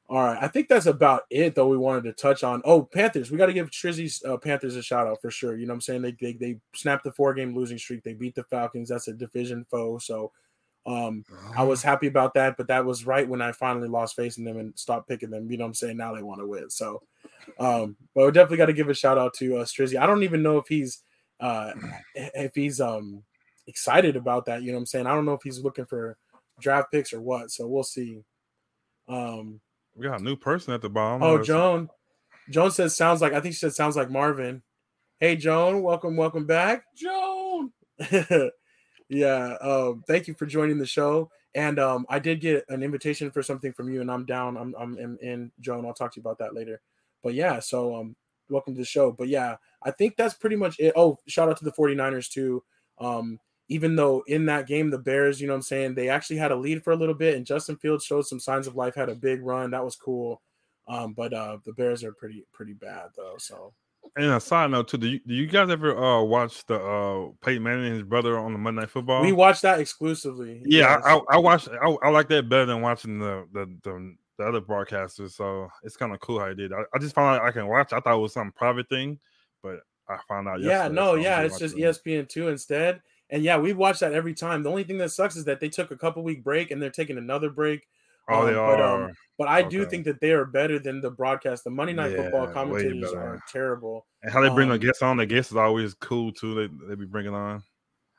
All 0.06 0.22
right, 0.22 0.36
I 0.38 0.48
think 0.48 0.68
that's 0.68 0.84
about 0.84 1.22
it. 1.30 1.54
Though 1.54 1.68
we 1.68 1.78
wanted 1.78 2.04
to 2.04 2.12
touch 2.12 2.44
on. 2.44 2.60
Oh, 2.66 2.82
Panthers. 2.82 3.30
We 3.30 3.38
got 3.38 3.46
to 3.46 3.54
give 3.54 3.70
Trizzy's 3.70 4.22
uh, 4.22 4.36
Panthers 4.36 4.76
a 4.76 4.82
shout 4.82 5.06
out 5.06 5.22
for 5.22 5.30
sure. 5.30 5.56
You 5.56 5.64
know 5.66 5.72
what 5.72 5.76
I'm 5.76 5.80
saying? 5.80 6.02
They 6.02 6.12
they, 6.20 6.32
they 6.34 6.60
snapped 6.74 7.04
the 7.04 7.12
four 7.12 7.32
game 7.32 7.54
losing 7.56 7.78
streak. 7.78 8.04
They 8.04 8.12
beat 8.12 8.34
the 8.34 8.44
Falcons. 8.44 8.90
That's 8.90 9.08
a 9.08 9.14
division 9.14 9.64
foe. 9.70 9.96
So, 9.96 10.30
um, 10.86 11.24
I 11.56 11.62
was 11.62 11.82
happy 11.82 12.06
about 12.06 12.34
that, 12.34 12.56
but 12.56 12.68
that 12.68 12.84
was 12.84 13.06
right 13.06 13.28
when 13.28 13.40
I 13.40 13.52
finally 13.52 13.88
lost 13.88 14.16
faith 14.16 14.36
in 14.38 14.44
them 14.44 14.58
and 14.58 14.78
stopped 14.78 15.08
picking 15.08 15.30
them. 15.30 15.50
You 15.50 15.56
know 15.56 15.64
what 15.64 15.68
I'm 15.68 15.74
saying? 15.74 15.96
Now 15.96 16.14
they 16.14 16.22
want 16.22 16.40
to 16.40 16.46
win. 16.46 16.68
So, 16.68 17.02
um, 17.58 17.96
but 18.14 18.26
we 18.26 18.32
definitely 18.32 18.58
got 18.58 18.66
to 18.66 18.74
give 18.74 18.90
a 18.90 18.94
shout 18.94 19.16
out 19.16 19.34
to 19.34 19.58
uh, 19.58 19.64
Strizzy. 19.64 19.98
I 19.98 20.06
don't 20.06 20.22
even 20.22 20.42
know 20.42 20.58
if 20.58 20.68
he's 20.68 21.02
uh 21.40 21.72
if 22.14 22.54
he's 22.54 22.80
um 22.80 23.22
excited 23.66 24.16
about 24.16 24.46
that. 24.46 24.62
You 24.62 24.68
know 24.68 24.74
what 24.74 24.80
I'm 24.80 24.86
saying? 24.86 25.06
I 25.06 25.14
don't 25.14 25.24
know 25.24 25.32
if 25.32 25.42
he's 25.42 25.60
looking 25.60 25.86
for 25.86 26.16
draft 26.60 26.92
picks 26.92 27.12
or 27.12 27.20
what. 27.20 27.50
So 27.50 27.66
we'll 27.66 27.82
see. 27.82 28.22
Um, 29.08 29.60
we 29.96 30.06
got 30.06 30.20
a 30.20 30.24
new 30.24 30.36
person 30.36 30.74
at 30.74 30.82
the 30.82 30.90
bottom. 30.90 31.22
oh, 31.22 31.42
Joan. 31.42 31.88
Joan 32.50 32.70
says 32.70 32.94
sounds 32.94 33.22
like 33.22 33.32
I 33.32 33.40
think 33.40 33.54
she 33.54 33.60
said 33.60 33.72
sounds 33.72 33.96
like 33.96 34.10
Marvin. 34.10 34.62
Hey 35.18 35.36
Joan, 35.36 35.82
welcome, 35.82 36.16
welcome 36.16 36.44
back. 36.44 36.84
Joan. 36.94 37.72
yeah 39.08 39.56
um 39.60 40.02
thank 40.06 40.26
you 40.26 40.34
for 40.34 40.46
joining 40.46 40.78
the 40.78 40.86
show 40.86 41.30
and 41.54 41.78
um 41.78 42.06
i 42.08 42.18
did 42.18 42.40
get 42.40 42.64
an 42.68 42.82
invitation 42.82 43.30
for 43.30 43.42
something 43.42 43.72
from 43.72 43.92
you 43.92 44.00
and 44.00 44.10
i'm 44.10 44.24
down 44.24 44.56
i'm 44.56 44.74
i'm, 44.78 44.96
I'm 44.98 45.18
in 45.20 45.52
joan 45.60 45.84
i'll 45.84 45.92
talk 45.92 46.12
to 46.14 46.20
you 46.20 46.22
about 46.22 46.38
that 46.38 46.54
later 46.54 46.80
but 47.22 47.34
yeah 47.34 47.60
so 47.60 47.94
um 47.94 48.16
welcome 48.48 48.74
to 48.74 48.80
the 48.80 48.84
show. 48.84 49.12
But 49.12 49.28
yeah, 49.28 49.56
I 49.82 49.90
think 49.90 50.16
that's 50.16 50.34
pretty 50.34 50.56
much 50.56 50.78
it. 50.78 50.92
Oh, 50.96 51.18
shout 51.26 51.48
out 51.48 51.58
to 51.58 51.64
the 51.64 51.72
49ers 51.72 52.30
too. 52.30 52.62
Um, 52.98 53.38
even 53.68 53.96
though 53.96 54.22
in 54.26 54.46
that 54.46 54.66
game, 54.66 54.90
the 54.90 54.98
Bears, 54.98 55.40
you 55.40 55.46
know 55.46 55.54
what 55.54 55.58
I'm 55.58 55.62
saying, 55.62 55.94
they 55.94 56.08
actually 56.08 56.36
had 56.36 56.52
a 56.52 56.56
lead 56.56 56.84
for 56.84 56.92
a 56.92 56.96
little 56.96 57.14
bit, 57.14 57.34
and 57.36 57.46
Justin 57.46 57.76
Fields 57.76 58.04
showed 58.04 58.26
some 58.26 58.40
signs 58.40 58.66
of 58.66 58.76
life, 58.76 58.94
had 58.94 59.08
a 59.08 59.14
big 59.14 59.42
run. 59.42 59.70
That 59.70 59.84
was 59.84 59.96
cool. 59.96 60.42
Um, 60.86 61.14
but 61.14 61.32
uh 61.32 61.56
the 61.64 61.72
Bears 61.72 62.04
are 62.04 62.12
pretty 62.12 62.44
pretty 62.52 62.74
bad 62.74 63.06
though. 63.16 63.36
So 63.38 63.72
And 64.16 64.26
a 64.26 64.40
side 64.40 64.70
note 64.70 64.88
too, 64.88 64.98
do 64.98 65.08
you, 65.08 65.20
do 65.26 65.34
you 65.34 65.46
guys 65.46 65.70
ever 65.70 65.96
uh 65.96 66.22
watch 66.22 66.64
the 66.66 66.76
uh 66.76 67.32
Peyton 67.44 67.62
Manning 67.62 67.86
and 67.86 67.94
his 67.94 68.02
brother 68.02 68.38
on 68.38 68.52
the 68.52 68.58
Monday 68.58 68.82
Night 68.82 68.90
Football? 68.90 69.22
we 69.22 69.32
watched 69.32 69.62
that 69.62 69.80
exclusively. 69.80 70.62
yeah, 70.64 70.96
Yes. 70.96 71.02
I, 71.04 71.16
I, 71.16 71.20
I 71.32 71.36
watched. 71.38 71.68
I, 71.68 71.96
I 72.02 72.10
like 72.10 72.28
that 72.28 72.48
better 72.48 72.66
than 72.66 72.80
watching 72.80 73.18
the 73.18 73.46
the 73.52 73.66
the, 73.82 74.14
the 74.38 74.44
other 74.44 74.60
broadcasters. 74.60 75.32
So 75.32 75.68
it's 75.82 75.96
kind 75.96 76.12
of 76.12 76.20
cool 76.20 76.38
how 76.38 76.48
he 76.48 76.54
did. 76.54 76.72
I, 76.72 76.82
I 76.94 76.98
just 76.98 77.14
found 77.14 77.38
out 77.38 77.44
I 77.44 77.50
can 77.50 77.66
watch. 77.66 77.92
I 77.92 78.00
thought 78.00 78.14
it 78.14 78.20
was 78.20 78.32
some 78.32 78.52
private 78.52 78.88
thing, 78.88 79.18
but 79.62 79.80
I 80.08 80.18
found 80.28 80.48
out. 80.48 80.60
yeah, 80.60 80.88
no, 80.88 81.12
so 81.12 81.14
yeah, 81.16 81.40
it's 81.40 81.58
just. 81.58 81.76
ESPN 81.76 82.28
two 82.28 82.48
instead. 82.48 83.00
And 83.30 83.42
yeah, 83.42 83.56
we 83.58 83.72
watch 83.72 84.00
that 84.00 84.12
every 84.12 84.34
time. 84.34 84.62
The 84.62 84.70
only 84.70 84.84
thing 84.84 84.98
that 84.98 85.10
sucks 85.10 85.34
is 85.34 85.46
that 85.46 85.58
they 85.58 85.68
took 85.68 85.90
a 85.90 85.96
couple 85.96 86.22
week 86.22 86.44
break 86.44 86.70
and 86.70 86.80
they're 86.80 86.90
taking 86.90 87.18
another 87.18 87.50
break. 87.50 87.88
Oh, 88.28 88.46
they 88.46 88.52
um, 88.52 88.56
but, 88.56 88.80
are. 88.80 89.04
um, 89.04 89.12
But 89.38 89.48
I 89.48 89.62
do 89.62 89.84
think 89.84 90.04
that 90.04 90.20
they 90.20 90.32
are 90.32 90.44
better 90.44 90.78
than 90.78 91.00
the 91.00 91.10
broadcast. 91.10 91.64
The 91.64 91.70
Monday 91.70 91.92
Night 91.92 92.12
Yeah, 92.12 92.22
Football 92.22 92.48
commentators 92.48 93.12
are 93.12 93.42
terrible. 93.48 94.06
and 94.22 94.32
how 94.32 94.40
they 94.40 94.48
bring 94.48 94.68
the 94.68 94.74
um, 94.74 94.80
guests 94.80 95.02
on, 95.02 95.16
the 95.16 95.26
guests 95.26 95.52
is 95.52 95.58
always 95.58 95.94
cool 95.94 96.32
too. 96.32 96.54
They 96.54 96.86
they 96.88 96.94
be 96.94 97.06
bringing 97.06 97.34
on. 97.34 97.62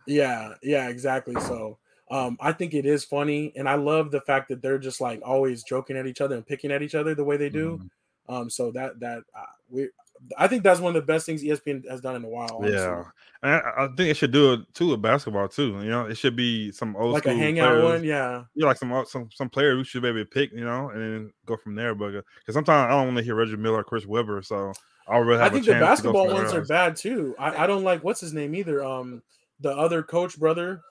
Yeah, 0.06 0.54
yeah, 0.62 0.90
exactly. 0.90 1.34
So 1.42 1.80
um, 2.12 2.38
I 2.40 2.52
think 2.52 2.74
it 2.74 2.86
is 2.86 3.04
funny, 3.04 3.52
and 3.56 3.68
I 3.68 3.76
love 3.76 4.12
the 4.12 4.22
fact 4.22 4.50
that 4.50 4.62
they're 4.62 4.78
just 4.78 5.02
like 5.02 5.22
always 5.24 5.64
joking 5.64 5.98
at 5.98 6.06
each 6.06 6.22
other 6.22 6.36
and 6.36 6.46
picking 6.46 6.72
at 6.72 6.84
each 6.84 6.96
other 6.96 7.16
the 7.16 7.24
way 7.24 7.38
they 7.38 7.50
do. 7.50 7.80
Mhm. 7.80 7.90
Um, 8.28 8.50
so 8.50 8.72
that 8.72 9.00
that 9.00 9.24
uh, 9.36 9.46
we, 9.70 9.90
I 10.38 10.48
think 10.48 10.64
that's 10.64 10.80
one 10.80 10.96
of 10.96 11.02
the 11.02 11.06
best 11.06 11.26
things 11.26 11.44
ESPN 11.44 11.88
has 11.90 12.02
done 12.02 12.16
in 12.16 12.24
a 12.24 12.28
while. 12.30 12.58
honestly. 12.58 12.78
Yeah, 12.78 13.04
and 13.44 13.52
I, 13.54 13.84
I 13.84 13.88
think 13.88 14.10
it 14.10 14.18
should 14.18 14.32
do 14.32 14.54
it 14.54 14.60
too 14.74 14.90
with 14.92 15.02
basketball 15.02 15.48
too. 15.48 15.80
You 15.82 15.90
know, 15.90 16.06
it 16.06 16.16
should 16.18 16.36
be 16.36 16.72
some 16.72 16.96
old 16.96 17.14
like 17.14 17.26
a 17.26 17.34
hangout 17.34 17.70
players. 17.70 17.84
one. 17.84 18.04
Yeah, 18.04 18.44
Yeah, 18.56 18.68
like 18.68 18.78
some 18.78 18.92
o- 18.92 19.04
some 19.04 19.30
some 19.34 19.50
player 19.50 19.76
we 19.78 19.84
should 19.84 20.02
be 20.02 20.08
able 20.10 20.20
to 20.20 20.26
pick, 20.26 20.52
you 20.52 20.64
know, 20.66 20.90
and 20.90 21.02
then 21.02 21.34
go 21.46 21.58
from 21.58 21.76
there. 21.76 21.94
But 21.96 22.12
because 22.40 22.54
sometimes 22.56 22.88
I 22.88 22.90
don't 22.96 23.06
want 23.08 23.18
to 23.18 23.24
hear 23.24 23.36
Reggie 23.36 23.58
Miller 23.58 23.80
or 23.80 23.84
Chris 23.84 24.06
Webber, 24.06 24.42
so 24.42 24.72
I'll 25.08 25.22
really 25.22 25.42
I 25.42 25.44
have 25.44 25.54
think 25.54 25.66
a 25.66 25.68
the 25.68 25.72
chance 25.74 26.00
to 26.00 26.04
go 26.08 26.14
basketball 26.14 26.26
somewhere 26.30 26.44
ones 26.44 26.54
are 26.56 26.66
bad 26.66 26.96
too. 26.96 27.36
I, 27.38 27.64
I 27.64 27.68
don't 27.68 27.84
like 27.84 28.04
what's 28.04 28.22
his 28.22 28.34
name 28.34 28.56
either. 28.56 28.84
Um, 28.84 29.22
the 29.60 29.72
other 29.76 30.02
coach 30.02 30.40
brother. 30.40 30.82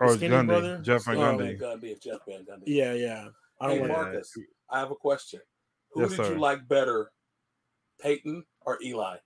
the 0.00 0.06
Oh, 0.06 0.16
skinny 0.16 0.34
Gundy, 0.34 0.46
brother? 0.46 0.78
Jeff 0.82 1.04
Van 1.06 1.16
Oh, 1.16 1.36
Van 1.36 1.56
Gundy. 1.56 1.60
Gundy 1.60 1.92
and 1.92 2.00
Jeff 2.00 2.18
Van 2.28 2.44
Gundy. 2.44 2.62
Yeah, 2.66 2.92
yeah. 2.92 3.28
I 3.60 3.66
don't 3.68 3.76
Hey, 3.76 3.82
like. 3.82 3.90
Mark. 3.90 4.12
Marcus, 4.12 4.38
I 4.70 4.78
have 4.80 4.90
a 4.90 4.94
question. 4.96 5.40
Who 5.92 6.00
Yes, 6.02 6.10
did 6.10 6.16
sir. 6.16 6.32
you 6.34 6.38
like 6.40 6.66
better, 6.68 7.10
Peyton 8.00 8.44
or 8.62 8.78
Eli? 8.82 9.16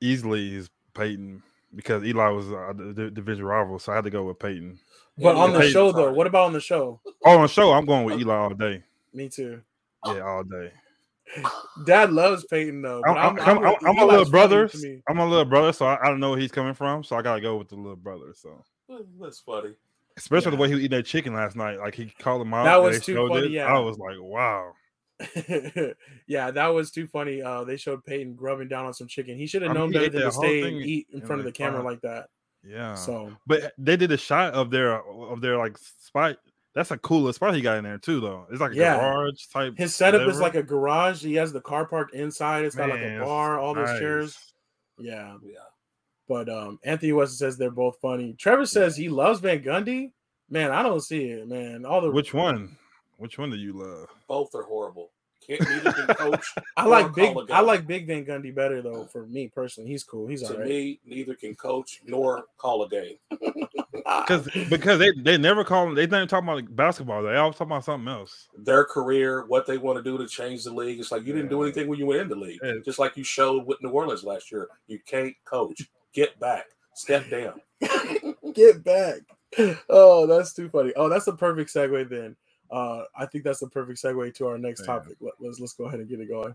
Easily 0.00 0.54
is 0.54 0.70
Peyton 0.94 1.42
because 1.74 2.04
Eli 2.04 2.28
was 2.28 2.50
uh, 2.50 2.72
the 2.74 2.92
the 2.92 3.10
division 3.10 3.44
rival, 3.44 3.78
so 3.78 3.92
I 3.92 3.96
had 3.96 4.04
to 4.04 4.10
go 4.10 4.24
with 4.24 4.38
Peyton. 4.38 4.78
But 5.18 5.36
Yeah, 5.36 5.42
on 5.42 5.52
the 5.52 5.58
Peyton 5.58 5.72
show 5.72 5.92
though, 5.92 6.12
what 6.12 6.26
about 6.26 6.46
on 6.46 6.52
the 6.52 6.60
show? 6.60 7.00
Oh, 7.24 7.36
on 7.36 7.42
the 7.42 7.48
show, 7.48 7.72
I'm 7.72 7.84
going 7.84 8.04
with 8.04 8.20
Eli 8.20 8.34
all 8.34 8.50
day. 8.50 8.82
Me 9.12 9.28
too. 9.28 9.60
Yeah, 10.06 10.20
all 10.20 10.44
day. 10.44 10.72
Dad 11.86 12.12
loves 12.12 12.44
Peyton 12.46 12.82
though. 12.82 13.02
But 13.04 13.16
I'm, 13.16 13.38
I'm, 13.38 13.58
I'm, 13.58 13.64
I'm, 13.66 13.74
I'm 13.86 13.98
a 13.98 14.04
little 14.04 14.30
brother. 14.30 14.70
I'm 15.08 15.18
a 15.18 15.26
little 15.26 15.44
brother, 15.44 15.72
so 15.72 15.86
I, 15.86 16.00
I 16.02 16.08
don't 16.08 16.20
know 16.20 16.30
where 16.30 16.38
he's 16.38 16.52
coming 16.52 16.74
from. 16.74 17.04
So 17.04 17.16
I 17.16 17.22
gotta 17.22 17.40
go 17.40 17.56
with 17.56 17.68
the 17.68 17.76
little 17.76 17.96
brother. 17.96 18.34
So 18.34 18.64
That's 19.20 19.40
funny. 19.40 19.74
especially 20.16 20.52
the 20.52 20.56
way 20.56 20.68
he 20.68 20.74
was 20.74 20.84
eating 20.84 20.98
that 20.98 21.06
chicken 21.06 21.34
last 21.34 21.56
night, 21.56 21.78
like 21.78 21.94
he 21.94 22.06
called 22.18 22.42
him 22.42 22.54
out. 22.54 22.64
That 22.64 22.82
was 22.82 23.00
too 23.00 23.28
funny, 23.28 23.46
it. 23.46 23.52
yeah. 23.52 23.66
I 23.66 23.78
was 23.78 23.98
like, 23.98 24.16
wow. 24.18 24.72
yeah, 26.26 26.50
that 26.50 26.68
was 26.68 26.90
too 26.90 27.06
funny. 27.06 27.42
Uh, 27.42 27.64
they 27.64 27.76
showed 27.76 28.04
Peyton 28.04 28.34
grubbing 28.34 28.68
down 28.68 28.86
on 28.86 28.94
some 28.94 29.06
chicken. 29.06 29.36
He 29.36 29.46
should 29.46 29.62
have 29.62 29.72
known 29.72 29.92
better 29.92 30.08
than 30.08 30.22
to 30.22 30.32
stay 30.32 30.62
and 30.62 30.76
eat 30.82 31.08
in 31.12 31.20
in 31.20 31.26
front 31.26 31.40
of 31.40 31.46
the 31.46 31.52
camera 31.52 31.82
like 31.82 32.00
that. 32.02 32.26
Yeah. 32.66 32.94
So 32.94 33.32
But 33.46 33.72
they 33.78 33.96
did 33.96 34.12
a 34.12 34.16
shot 34.16 34.54
of 34.54 34.70
their 34.70 35.02
of 35.02 35.40
their 35.40 35.56
like 35.56 35.76
spot. 35.78 36.36
That's 36.74 36.90
a 36.92 36.98
coolest 36.98 37.36
spot 37.36 37.54
he 37.54 37.60
got 37.62 37.78
in 37.78 37.84
there 37.84 37.98
too, 37.98 38.20
though. 38.20 38.46
It's 38.50 38.60
like 38.60 38.72
a 38.72 38.76
Yeah. 38.76 38.96
garage 38.98 39.46
type. 39.52 39.74
his 39.76 39.94
setup 39.94 40.28
is 40.28 40.40
like 40.40 40.54
a 40.54 40.62
garage. 40.62 41.22
He 41.22 41.34
has 41.34 41.52
the 41.52 41.60
car 41.60 41.86
parked 41.86 42.14
inside. 42.14 42.64
It's 42.64 42.76
got 42.76 42.90
like 42.90 43.00
a 43.00 43.18
bar, 43.20 43.58
all 43.58 43.74
those 43.74 43.88
nice. 43.88 43.98
chairs. 43.98 44.54
Yeah. 44.98 45.36
Yeah. 45.42 45.58
But 46.28 46.48
um, 46.48 46.78
Anthony 46.84 47.12
West 47.12 47.38
says 47.38 47.56
they're 47.56 47.72
both 47.72 47.98
funny. 48.00 48.34
Trevor 48.34 48.66
says 48.66 48.96
he 48.96 49.08
loves 49.08 49.40
Van 49.40 49.62
Gundy. 49.64 50.12
Man, 50.48 50.70
I 50.70 50.82
don't 50.82 51.00
see 51.00 51.24
it, 51.24 51.48
man. 51.48 51.84
All 51.84 52.00
the 52.00 52.10
Which 52.10 52.32
one? 52.32 52.76
Which 53.20 53.38
one 53.38 53.50
do 53.50 53.56
you 53.56 53.72
love? 53.74 54.08
Both 54.28 54.54
are 54.54 54.62
horrible. 54.62 55.10
Can't 55.46 55.60
neither 55.60 55.92
can 55.92 56.06
coach. 56.16 56.54
I 56.76 56.86
like 56.86 57.14
big. 57.14 57.32
call 57.34 57.42
a 57.42 57.44
I 57.52 57.58
game. 57.58 57.66
like 57.66 57.86
Big 57.86 58.06
Van 58.06 58.24
Gundy 58.24 58.54
better 58.54 58.82
though. 58.82 59.04
For 59.06 59.26
me 59.26 59.48
personally, 59.48 59.90
he's 59.90 60.04
cool. 60.04 60.26
He's 60.26 60.42
To 60.42 60.52
alright. 60.54 60.68
me, 60.68 61.00
neither 61.04 61.34
can 61.34 61.54
coach 61.54 62.00
nor 62.06 62.44
call 62.58 62.82
a 62.84 62.88
game. 62.88 63.16
Because 63.30 64.48
because 64.68 64.98
they, 64.98 65.10
they 65.22 65.38
never 65.38 65.64
call 65.64 65.94
they 65.94 66.06
never 66.06 66.26
talk 66.26 66.42
about 66.42 66.74
basketball. 66.76 67.22
They 67.22 67.36
always 67.36 67.56
talk 67.56 67.66
about 67.68 67.84
something 67.84 68.08
else. 68.08 68.48
Their 68.56 68.84
career, 68.84 69.44
what 69.46 69.66
they 69.66 69.78
want 69.78 69.96
to 69.98 70.02
do 70.02 70.18
to 70.18 70.26
change 70.26 70.64
the 70.64 70.72
league. 70.74 70.98
It's 71.00 71.12
like 71.12 71.24
you 71.26 71.32
didn't 71.32 71.50
do 71.50 71.62
anything 71.62 71.88
when 71.88 71.98
you 71.98 72.06
went 72.06 72.22
in 72.22 72.28
the 72.28 72.36
league. 72.36 72.60
Yeah. 72.62 72.74
Just 72.84 72.98
like 72.98 73.16
you 73.16 73.24
showed 73.24 73.66
with 73.66 73.82
New 73.82 73.90
Orleans 73.90 74.24
last 74.24 74.50
year. 74.50 74.68
You 74.88 74.98
can't 75.06 75.34
coach. 75.44 75.82
Get 76.12 76.38
back. 76.40 76.64
Step 76.94 77.28
down. 77.30 77.60
Get 78.54 78.82
back. 78.84 79.20
Oh, 79.88 80.26
that's 80.26 80.52
too 80.52 80.68
funny. 80.68 80.92
Oh, 80.96 81.08
that's 81.08 81.26
a 81.28 81.32
perfect 81.32 81.72
segue 81.72 82.08
then. 82.10 82.36
Uh, 82.70 83.02
I 83.16 83.26
think 83.26 83.44
that's 83.44 83.58
the 83.60 83.68
perfect 83.68 84.00
segue 84.00 84.34
to 84.36 84.46
our 84.46 84.58
next 84.58 84.80
Yeah. 84.80 84.86
topic. 84.86 85.16
Let, 85.20 85.34
let's 85.40 85.58
let's 85.58 85.72
go 85.74 85.86
ahead 85.86 86.00
and 86.00 86.08
get 86.08 86.20
it 86.20 86.28
going. 86.28 86.54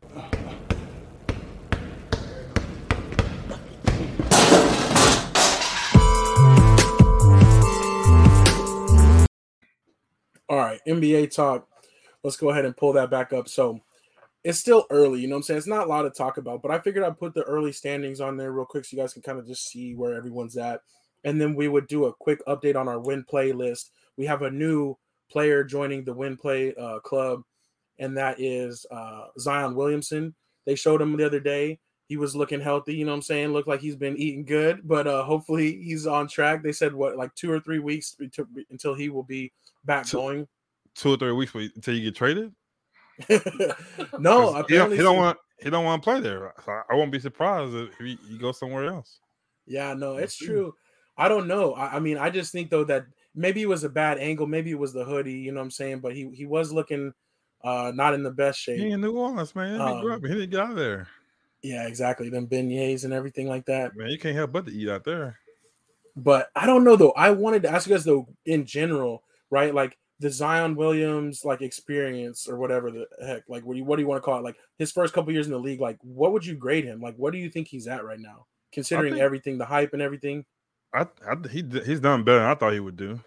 All 10.48 10.58
right, 10.58 10.80
NBA 10.88 11.34
talk. 11.36 11.68
Let's 12.24 12.38
go 12.38 12.50
ahead 12.50 12.66
and 12.66 12.78
pull 12.78 12.94
that 12.94 13.10
back 13.10 13.34
up. 13.34 13.50
So 13.50 13.82
it's 14.44 14.60
still 14.60 14.86
early, 14.92 15.20
you 15.22 15.28
know 15.28 15.36
what 15.36 15.40
I'm 15.40 15.44
saying? 15.44 15.58
It's 15.60 15.68
not 15.68 15.88
a 15.88 15.90
lot 15.90 16.04
to 16.04 16.12
talk 16.12 16.38
about, 16.38 16.62
but 16.62 16.72
I 16.72 16.80
figured 16.80 17.04
I'd 17.04 17.18
put 17.18 17.34
the 17.34 17.44
early 17.44 17.72
standings 17.72 18.22
on 18.22 18.38
there 18.38 18.52
real 18.52 18.66
quick 18.66 18.86
so 18.86 18.96
you 18.96 19.02
guys 19.02 19.14
can 19.14 19.24
kind 19.24 19.40
of 19.40 19.48
just 19.48 19.68
see 19.68 19.96
where 19.96 20.14
everyone's 20.16 20.56
at. 20.56 20.82
And 21.24 21.42
then 21.42 21.56
we 21.56 21.68
would 21.68 21.88
do 21.88 22.06
a 22.06 22.14
quick 22.14 22.46
update 22.46 22.76
on 22.76 22.88
our 22.88 23.00
win 23.00 23.24
playlist. 23.24 23.90
We 24.18 24.28
have 24.28 24.44
a 24.44 24.52
new 24.52 24.96
player 25.30 25.64
joining 25.64 26.04
the 26.04 26.14
win 26.14 26.38
play 26.38 26.74
uh, 26.76 27.00
club, 27.00 27.42
and 28.00 28.18
that 28.18 28.40
is 28.40 28.86
uh, 28.92 29.28
Zion 29.40 29.76
Williamson. 29.76 30.36
They 30.66 30.76
showed 30.76 31.02
him 31.02 31.16
the 31.16 31.26
other 31.26 31.40
day. 31.40 31.80
He 32.08 32.18
was 32.18 32.36
looking 32.36 32.62
healthy, 32.62 32.96
you 32.96 33.04
know 33.06 33.12
what 33.12 33.18
I'm 33.18 33.22
saying? 33.24 33.50
Looked 33.52 33.68
like 33.68 33.80
he's 33.80 33.96
been 33.96 34.16
eating 34.18 34.46
good, 34.46 34.88
but 34.88 35.08
uh, 35.08 35.24
hopefully 35.24 35.82
he's 35.82 36.06
on 36.06 36.28
track. 36.28 36.62
They 36.62 36.72
said 36.72 36.94
what, 36.94 37.18
like 37.18 37.34
two 37.34 37.52
or 37.52 37.60
three 37.60 37.80
weeks 37.80 38.16
until 38.70 38.94
he 38.94 39.10
will 39.10 39.24
be 39.24 39.52
back 39.86 40.06
Two- 40.06 40.18
going. 40.18 40.48
Two 40.94 41.14
or 41.14 41.18
three 41.18 41.32
weeks 41.32 41.52
for- 41.52 41.60
until 41.62 41.96
you 41.96 42.04
get 42.04 42.16
traded. 42.16 42.54
no, 43.30 43.38
he 43.38 44.20
don't, 44.20 44.60
apparently 44.60 44.98
he 44.98 45.04
don't 45.04 45.18
want 45.18 45.38
he 45.60 45.70
don't 45.70 45.86
want 45.86 46.04
to 46.04 46.06
play 46.10 46.20
there. 46.20 46.54
So 46.66 46.82
I- 46.90 46.96
won't 46.96 47.12
be 47.12 47.20
surprised 47.20 47.74
if 47.74 47.98
he, 47.98 48.20
he 48.30 48.38
goes 48.38 48.60
somewhere 48.60 48.86
else. 48.86 49.20
Yeah, 49.66 49.94
no, 49.94 50.18
it's 50.18 50.38
true. 50.38 50.76
I 51.18 51.28
don't 51.28 51.48
know. 51.48 51.74
I, 51.74 51.96
I 51.96 52.00
mean, 52.00 52.18
I 52.18 52.30
just 52.30 52.52
think 52.52 52.70
though 52.70 52.84
that 52.84 53.06
maybe 53.36 53.62
it 53.62 53.68
was 53.70 53.84
a 53.84 53.90
bad 53.90 54.18
angle. 54.18 54.48
Maybe 54.48 54.72
it 54.72 54.80
was 54.80 54.94
the 54.94 55.04
hoodie. 55.06 55.34
You 55.34 55.52
know 55.52 55.60
what 55.60 55.66
I'm 55.66 55.72
saying? 55.72 56.00
But 56.00 56.16
he 56.16 56.30
he 56.34 56.46
was 56.46 56.72
looking 56.74 57.14
uh 57.64 57.92
not 57.94 58.14
in 58.14 58.24
the 58.24 58.32
best 58.32 58.60
shape. 58.60 58.80
He 58.80 58.92
in 58.92 59.02
New 59.02 59.18
Orleans, 59.18 59.56
man. 59.56 59.76
He 59.76 59.86
Um, 59.86 60.02
grew 60.02 60.14
up. 60.14 60.22
He 60.22 60.28
didn't 60.30 60.50
get 60.50 60.60
out 60.62 60.72
of 60.72 60.76
there. 60.78 61.08
Yeah, 61.62 61.88
exactly. 61.88 62.30
Them 62.30 62.48
beignets 62.48 63.06
and 63.06 63.14
everything 63.14 63.48
like 63.48 63.66
that. 63.66 63.96
Man, 63.96 64.10
you 64.10 64.20
can't 64.20 64.36
help 64.36 64.52
but 64.52 64.68
to 64.68 64.72
eat 64.72 64.88
out 64.90 65.04
there. 65.04 65.40
But 66.16 66.50
I 66.56 66.66
don't 66.66 66.84
know 66.84 66.96
though. 66.96 67.12
I 67.12 67.32
wanted 67.32 67.64
to 67.64 67.70
ask 67.72 67.88
you 67.88 67.96
guys 67.96 68.04
though, 68.06 68.28
in 68.46 68.66
general, 68.66 69.24
right? 69.50 69.74
Like 69.74 69.98
the 70.20 70.30
Zion 70.30 70.76
Williams 70.76 71.44
like 71.44 71.62
experience 71.62 72.48
or 72.48 72.58
whatever 72.58 72.90
the 72.90 73.06
heck, 73.26 73.44
like 73.50 73.66
what 73.66 73.74
do 73.74 73.80
you 73.80 73.84
what 73.86 73.98
do 73.98 74.02
you 74.02 74.08
want 74.08 74.22
to 74.22 74.26
call 74.26 74.38
it? 74.40 74.44
Like 74.44 74.56
his 74.78 74.92
first 74.92 75.14
couple 75.14 75.34
years 75.34 75.48
in 75.48 75.52
the 75.52 75.60
league, 75.60 75.82
like 75.82 75.98
what 76.04 76.32
would 76.32 76.46
you 76.46 76.56
grade 76.56 76.86
him? 76.86 77.02
Like 77.02 77.16
what 77.18 77.34
do 77.34 77.40
you 77.40 77.50
think 77.50 77.68
he's 77.68 77.88
at 77.88 78.06
right 78.06 78.20
now, 78.20 78.46
considering 78.72 79.14
think- 79.16 79.24
everything, 79.24 79.58
the 79.58 79.66
hype 79.66 79.92
and 79.94 80.02
everything? 80.02 80.46
I, 80.96 81.08
I 81.28 81.36
he 81.50 81.64
he's 81.86 82.00
done 82.00 82.24
better 82.24 82.40
than 82.40 82.50
I 82.50 82.56
thought 82.56 82.74
he 82.74 82.80
would 82.80 82.98
do. 82.98 83.20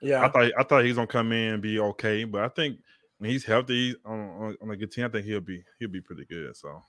Yeah, 0.00 0.22
I 0.22 0.28
thought 0.28 0.52
I 0.58 0.62
thought 0.62 0.82
he 0.82 0.88
was 0.88 0.96
gonna 0.96 1.06
come 1.06 1.32
in 1.32 1.54
and 1.54 1.62
be 1.62 1.80
okay, 1.80 2.24
but 2.24 2.42
I 2.42 2.48
think 2.48 2.78
when 3.18 3.30
he's 3.30 3.44
healthy 3.44 3.96
on, 4.04 4.20
on, 4.20 4.56
on 4.60 4.70
a 4.70 4.76
good 4.76 4.92
team, 4.92 5.06
I 5.06 5.08
think 5.08 5.24
he'll 5.24 5.40
be 5.40 5.64
he'll 5.78 5.88
be 5.88 6.00
pretty 6.00 6.26
good. 6.26 6.56
So 6.56 6.84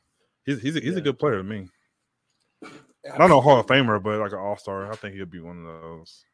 he's 0.46 0.62
he's 0.62 0.76
a, 0.76 0.80
he's 0.80 0.94
Yeah. 0.94 1.00
a 1.00 1.02
good 1.02 1.20
player 1.20 1.38
to 1.38 1.44
me. 1.44 1.70
I 2.64 3.18
don't 3.18 3.30
know 3.30 3.42
Hall 3.42 3.60
of 3.60 3.68
Famer, 3.68 4.02
but 4.02 4.20
like 4.20 4.32
an 4.32 4.40
All 4.40 4.58
Star. 4.58 4.92
I 4.92 4.96
think 4.96 5.16
he'll 5.16 5.26
be 5.26 5.40
one 5.40 5.66
of 5.66 5.82
those. 5.82 6.26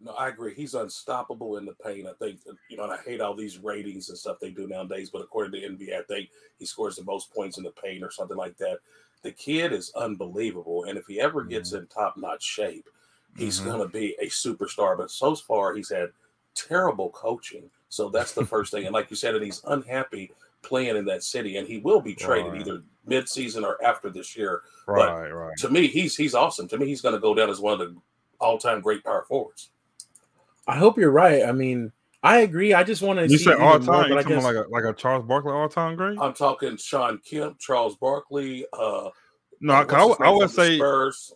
No, 0.00 0.12
I 0.12 0.28
agree. 0.28 0.54
He's 0.54 0.74
unstoppable 0.74 1.56
in 1.56 1.64
the 1.64 1.74
paint. 1.84 2.06
I 2.06 2.12
think 2.22 2.40
you 2.68 2.76
know, 2.76 2.84
and 2.84 2.92
I 2.92 2.98
hate 2.98 3.20
all 3.20 3.34
these 3.34 3.58
ratings 3.58 4.08
and 4.08 4.18
stuff 4.18 4.38
they 4.40 4.50
do 4.50 4.66
nowadays. 4.66 5.10
But 5.10 5.22
according 5.22 5.60
to 5.60 5.68
NBA, 5.68 5.98
I 5.98 6.02
think 6.02 6.30
he 6.58 6.66
scores 6.66 6.96
the 6.96 7.04
most 7.04 7.32
points 7.32 7.58
in 7.58 7.64
the 7.64 7.72
paint 7.72 8.02
or 8.02 8.10
something 8.10 8.36
like 8.36 8.56
that. 8.58 8.78
The 9.22 9.32
kid 9.32 9.72
is 9.72 9.92
unbelievable, 9.96 10.84
and 10.84 10.98
if 10.98 11.06
he 11.06 11.20
ever 11.20 11.44
gets 11.44 11.70
mm-hmm. 11.70 11.84
in 11.84 11.86
top 11.86 12.16
notch 12.16 12.42
shape, 12.42 12.86
he's 13.36 13.60
Mhm. 13.60 13.64
going 13.66 13.80
to 13.80 13.88
be 13.88 14.16
a 14.20 14.26
superstar. 14.26 14.96
But 14.96 15.10
so 15.10 15.34
far, 15.34 15.74
he's 15.74 15.90
had 15.90 16.10
terrible 16.54 17.10
coaching. 17.10 17.70
So 17.88 18.08
that's 18.08 18.32
the 18.32 18.44
first 18.46 18.72
thing. 18.72 18.84
And 18.86 18.92
like 18.94 19.10
you 19.10 19.16
said, 19.16 19.34
and 19.34 19.44
he's 19.44 19.62
unhappy 19.66 20.32
playing 20.62 20.96
in 20.96 21.04
that 21.04 21.22
city, 21.22 21.56
and 21.58 21.68
he 21.68 21.78
will 21.78 22.00
be 22.00 22.14
traded 22.14 22.52
Right. 22.52 22.60
either 22.62 22.82
mid-season 23.06 23.64
or 23.64 23.82
after 23.84 24.08
this 24.10 24.36
year. 24.36 24.62
Right, 24.86 25.30
right. 25.30 25.56
To 25.58 25.68
me, 25.68 25.86
he's 25.88 26.16
he's 26.16 26.34
awesome. 26.34 26.66
To 26.68 26.78
me, 26.78 26.86
he's 26.86 27.02
going 27.02 27.14
to 27.14 27.20
go 27.20 27.34
down 27.34 27.50
as 27.50 27.60
one 27.60 27.74
of 27.74 27.78
the 27.80 27.94
all-time 28.40 28.80
great 28.80 29.04
power 29.04 29.24
forwards. 29.28 29.70
I 30.66 30.76
hope 30.76 30.96
you're 30.98 31.10
right. 31.10 31.44
I 31.44 31.52
mean, 31.52 31.92
I 32.22 32.38
agree. 32.40 32.72
I 32.72 32.82
just 32.84 33.02
want 33.02 33.18
to 33.18 33.28
You 33.28 33.36
see 33.36 33.44
said 33.44 33.58
all 33.58 33.74
even 33.74 33.84
more, 33.86 34.02
time. 34.04 34.12
I 34.16 34.22
guess 34.22 34.42
like 34.42 34.56
a 34.56 34.64
like 34.70 34.84
a 34.84 34.94
Charles 34.94 35.26
Barkley 35.26 35.52
all 35.52 35.68
time 35.68 35.94
great? 35.96 36.18
I'm 36.18 36.32
talking 36.32 36.78
Shawn 36.78 37.18
Kemp, 37.18 37.58
Charles 37.58 37.96
Barkley. 37.96 38.64
Uh, 38.72 39.10
no, 39.60 39.74
what's 39.74 39.90
'cause 39.90 40.00
I, 40.00 40.04
would- 40.04 40.20
I 40.22 40.30
would 40.30 40.50
say 40.50 40.76
Spurs. 40.78 41.34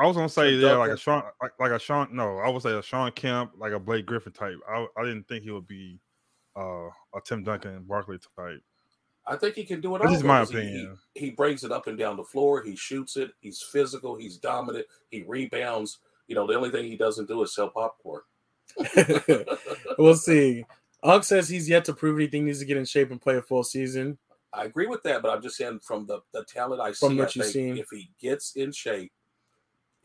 I 0.00 0.06
was 0.06 0.16
gonna 0.16 0.28
say 0.28 0.52
yeah, 0.54 0.72
like 0.72 0.90
a 0.92 0.96
Shawn, 0.96 1.22
like, 1.42 1.52
like 1.60 1.72
a 1.72 1.78
Shawn. 1.78 2.08
No, 2.12 2.38
I 2.38 2.48
would 2.48 2.62
say 2.62 2.72
a 2.76 2.82
Shawn 2.82 3.12
Kemp, 3.12 3.52
like 3.58 3.72
a 3.72 3.78
Blake 3.78 4.06
Griffin 4.06 4.32
type. 4.32 4.56
I 4.68 4.86
I 4.96 5.02
didn't 5.04 5.28
think 5.28 5.44
he 5.44 5.50
would 5.50 5.66
be 5.68 5.98
uh, 6.56 6.86
a 7.14 7.20
Tim 7.24 7.44
Duncan 7.44 7.82
Barkley 7.84 8.18
type. 8.36 8.62
I 9.26 9.36
think 9.36 9.54
he 9.54 9.64
can 9.64 9.80
do 9.80 9.94
it 9.96 10.00
This 10.02 10.08
all. 10.08 10.14
is 10.16 10.24
my 10.24 10.38
though, 10.38 10.44
'cause 10.46 10.50
he- 10.52 10.58
opinion. 10.58 10.98
He, 11.14 11.20
he 11.26 11.30
brings 11.30 11.62
it 11.64 11.70
up 11.70 11.86
and 11.86 11.98
down 11.98 12.16
the 12.16 12.24
floor. 12.24 12.62
He 12.62 12.74
shoots 12.74 13.16
it. 13.16 13.30
He's 13.40 13.62
physical. 13.62 14.16
He's 14.16 14.38
dominant. 14.38 14.86
He 15.10 15.22
rebounds. 15.22 15.98
You 16.26 16.34
know, 16.34 16.46
the 16.46 16.54
only 16.54 16.70
thing 16.70 16.86
he 16.86 16.96
doesn't 16.96 17.28
do 17.28 17.42
is 17.42 17.54
sell 17.54 17.68
popcorn. 17.68 18.22
we'll 19.98 20.14
see. 20.16 20.64
Ugg 21.02 21.24
says 21.24 21.48
he's 21.48 21.68
yet 21.68 21.84
to 21.86 21.94
prove 21.94 22.16
anything. 22.18 22.44
Needs 22.44 22.58
to 22.60 22.64
get 22.64 22.76
in 22.76 22.84
shape 22.84 23.10
and 23.10 23.20
play 23.20 23.36
a 23.36 23.42
full 23.42 23.64
season. 23.64 24.18
I 24.52 24.64
agree 24.64 24.86
with 24.86 25.02
that, 25.04 25.22
but 25.22 25.30
I'm 25.30 25.42
just 25.42 25.56
saying 25.56 25.80
from 25.80 26.06
the, 26.06 26.20
the 26.32 26.44
talent 26.44 26.80
I 26.80 26.92
see, 26.92 27.06
what 27.16 27.28
I 27.28 27.30
you've 27.34 27.46
seen. 27.46 27.76
if 27.78 27.86
he 27.90 28.10
gets 28.20 28.56
in 28.56 28.72
shape, 28.72 29.12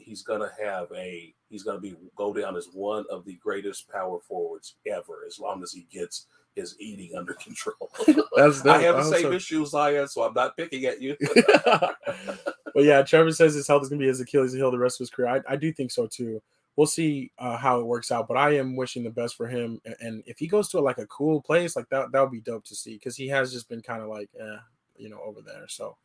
he's 0.06 0.22
gonna 0.22 0.52
have 0.64 0.88
a 0.96 1.34
he's 1.50 1.64
gonna 1.64 1.80
be 1.80 1.96
go 2.16 2.34
down 2.34 2.56
as 2.56 2.68
one 2.74 3.06
of 3.12 3.26
the 3.26 3.36
greatest 3.36 3.90
power 3.90 4.20
forwards 4.20 4.76
ever, 4.88 5.24
as 5.28 5.40
long 5.40 5.64
as 5.64 5.72
he 5.74 5.88
gets 5.92 6.28
his 6.56 6.76
eating 6.80 7.18
under 7.18 7.34
control. 7.44 7.90
That's 8.38 8.66
I 8.66 8.82
have 8.84 8.96
the 8.98 9.04
same 9.04 9.34
issues, 9.34 9.72
Zion, 9.72 10.08
so 10.08 10.24
I'm 10.24 10.34
not 10.34 10.56
picking 10.56 10.86
at 10.86 11.02
you. 11.02 11.18
but 11.66 12.84
yeah, 12.84 13.02
Trevor 13.02 13.32
says 13.32 13.54
his 13.56 13.68
health 13.68 13.84
is 13.84 13.90
going 13.90 14.00
to 14.00 14.04
be 14.04 14.08
his 14.08 14.22
Achilles 14.22 14.54
heel 14.54 14.72
the 14.72 14.78
rest 14.78 14.98
of 14.98 15.06
his 15.06 15.10
career. 15.10 15.28
I, 15.30 15.54
I 15.54 15.56
do 15.58 15.74
think 15.74 15.92
so 15.92 16.08
too. 16.08 16.42
We'll 16.78 16.88
see 16.88 17.32
uh, 17.40 17.58
how 17.58 17.80
it 17.80 17.86
works 17.86 18.12
out, 18.12 18.28
but 18.28 18.38
I 18.38 18.58
am 18.58 18.76
wishing 18.76 19.04
the 19.04 19.10
best 19.10 19.36
for 19.36 19.48
him. 19.48 19.82
A- 19.86 19.96
And 20.02 20.24
if 20.26 20.38
he 20.38 20.48
goes 20.48 20.70
to 20.70 20.80
a, 20.80 20.82
like 20.82 20.98
a 20.98 21.08
cool 21.08 21.42
place, 21.42 21.76
like 21.76 21.90
that, 21.90 22.12
that 22.12 22.22
would 22.22 22.32
be 22.32 22.42
dope 22.42 22.66
to 22.66 22.76
see 22.76 22.94
because 22.94 23.16
he 23.16 23.28
has 23.30 23.52
just 23.54 23.70
been 23.70 23.82
kind 23.82 24.02
of 24.02 24.10
like, 24.10 24.30
eh, 24.40 24.58
you 24.98 25.10
know, 25.10 25.20
over 25.26 25.42
there. 25.42 25.68
So, 25.70 25.98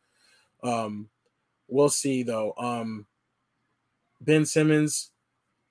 um, 0.63 1.09
we'll 1.67 1.89
see 1.89 2.23
though. 2.23 2.53
Um, 2.57 3.05
Ben 4.21 4.45
Simmons, 4.45 5.11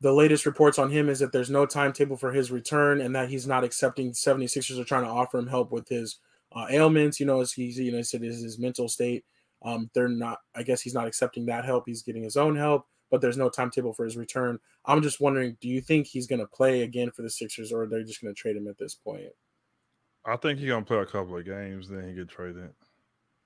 the 0.01 0.13
latest 0.13 0.47
reports 0.47 0.79
on 0.79 0.91
him 0.91 1.09
is 1.09 1.19
that 1.21 1.33
there's 1.33 1.51
no 1.51 1.67
timetable 1.67 2.17
for 2.17 2.33
his 2.33 2.51
return 2.51 3.01
and 3.01 3.15
that 3.15 3.29
he's 3.29 3.47
not 3.47 3.65
accepting 3.65 4.13
76ers 4.13 4.79
are 4.79 4.85
trying 4.85 5.05
to 5.05 5.11
offer 5.11 5.39
him 5.39 5.47
help 5.47 5.71
with 5.71 5.89
his 5.89 6.19
uh, 6.53 6.67
ailments. 6.71 7.21
You 7.21 7.27
know, 7.27 7.41
as 7.41 7.53
he's, 7.53 7.79
you 7.79 7.91
know, 7.93 7.99
he 7.99 8.03
said 8.03 8.25
is 8.25 8.43
his 8.43 8.59
mental 8.59 8.89
state. 8.89 9.25
Um, 9.63 9.91
they're 9.95 10.09
not, 10.09 10.39
I 10.55 10.63
guess 10.63 10.81
he's 10.81 10.95
not 10.95 11.07
accepting 11.07 11.47
that 11.47 11.65
help. 11.65 11.85
He's 11.87 12.03
getting 12.03 12.23
his 12.23 12.37
own 12.37 12.57
help, 12.57 12.87
but 13.11 13.21
there's 13.21 13.37
no 13.37 13.51
timetable 13.51 13.93
for 13.93 14.05
his 14.05 14.17
return. 14.17 14.59
I'm 14.87 15.03
just 15.03 15.21
wondering, 15.21 15.57
do 15.61 15.69
you 15.69 15.83
think 15.83 16.07
he's 16.07 16.27
going 16.27 16.41
to 16.41 16.47
play 16.47 16.83
again 16.83 17.11
for 17.11 17.23
the 17.23 17.31
Sixers 17.31 17.71
or 17.71 17.83
are 17.83 17.87
they're 17.87 18.03
just 18.03 18.23
going 18.23 18.35
to 18.35 18.41
trade 18.41 18.57
him 18.57 18.69
at 18.69 18.79
this 18.79 18.95
point 18.95 19.29
I 20.25 20.37
think 20.37 20.59
he's 20.59 20.69
gonna 20.69 20.85
play 20.85 20.99
a 20.99 21.07
couple 21.07 21.37
of 21.37 21.45
games, 21.45 21.89
then 21.89 22.07
he 22.09 22.15
get 22.15 22.29
traded. 22.29 22.71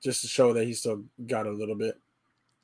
just 0.03 0.23
to 0.23 0.29
show 0.29 0.53
that 0.53 0.65
he's 0.65 0.81
still 0.81 1.05
got 1.27 1.47
a 1.47 1.51
little 1.51 1.77
bit? 1.77 2.01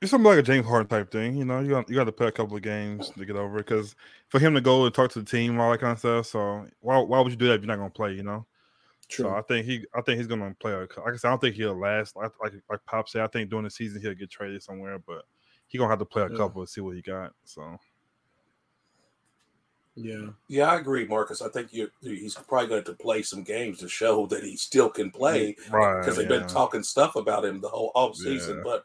It's 0.01 0.11
something 0.11 0.31
like 0.31 0.39
a 0.39 0.43
James 0.43 0.67
Harden 0.67 0.89
type 0.89 1.11
thing, 1.11 1.37
you 1.37 1.45
know. 1.45 1.61
You 1.61 1.71
got 1.71 1.89
you 1.91 1.95
got 1.95 2.05
to 2.05 2.13
play 2.13 2.29
a 2.29 2.33
couple 2.33 2.57
of 2.57 2.63
games 2.63 3.11
to 3.11 3.25
get 3.25 3.37
over 3.37 3.59
it 3.59 3.67
because 3.67 3.95
for 4.29 4.39
him 4.39 4.55
to 4.55 4.61
go 4.63 4.87
and 4.87 4.95
talk 4.95 5.11
to 5.11 5.19
the 5.19 5.25
team, 5.31 5.61
all 5.61 5.71
that 5.71 5.81
kind 5.81 5.93
of 5.93 5.99
stuff. 5.99 6.27
So 6.27 6.67
why 6.81 6.99
why 6.99 7.21
would 7.21 7.31
you 7.31 7.37
do 7.37 7.49
that 7.49 7.55
if 7.55 7.61
you're 7.61 7.67
not 7.69 7.77
gonna 7.77 7.91
play? 7.91 8.15
You 8.15 8.23
know. 8.23 8.47
True. 9.09 9.25
So 9.25 9.35
I 9.35 9.43
think 9.43 9.67
he 9.67 9.85
I 9.95 10.01
think 10.01 10.19
he's 10.19 10.27
gonna 10.27 10.55
play. 10.59 10.73
A, 10.73 10.79
like 10.81 10.91
I 10.97 11.17
said, 11.17 11.29
I 11.29 11.31
don't 11.33 11.41
think 11.41 11.57
he'll 11.57 11.79
last. 11.79 12.17
Like 12.17 12.33
like, 12.43 12.53
like 12.71 12.81
Pop 12.87 13.09
said, 13.11 13.23
I 13.23 13.27
think 13.27 13.51
during 13.51 13.65
the 13.65 13.71
season 13.71 14.01
he'll 14.01 14.15
get 14.15 14.31
traded 14.31 14.63
somewhere, 14.63 14.99
but 14.99 15.25
he 15.67 15.77
gonna 15.77 15.91
have 15.91 15.99
to 15.99 16.07
play 16.07 16.23
a 16.23 16.31
Yeah. 16.31 16.37
couple 16.37 16.65
to 16.65 16.71
see 16.71 16.81
what 16.81 16.97
he 16.97 17.03
got. 17.03 17.33
So 17.45 17.79
yeah. 19.97 20.29
yeah, 20.49 20.71
I 20.71 20.77
agree, 20.77 21.07
Marcus. 21.07 21.43
I 21.43 21.49
think 21.49 21.73
you 21.73 21.91
he's 22.01 22.35
probably 22.35 22.69
going 22.69 22.85
to 22.85 22.95
play 22.95 23.23
some 23.23 23.43
games 23.43 23.81
to 23.81 23.89
show 23.89 24.27
that 24.31 24.43
he 24.45 24.57
still 24.57 24.89
can 24.89 25.11
play. 25.11 25.57
right 25.71 26.01
because 26.01 26.17
they've 26.17 26.31
yeah. 26.31 26.39
been 26.39 26.49
talking 26.49 26.83
stuff 26.83 27.17
about 27.17 27.45
him 27.45 27.61
the 27.61 27.69
whole 27.69 27.93
off 27.95 28.17
season. 28.17 28.59
Yeah. 28.59 28.63
But 28.65 28.85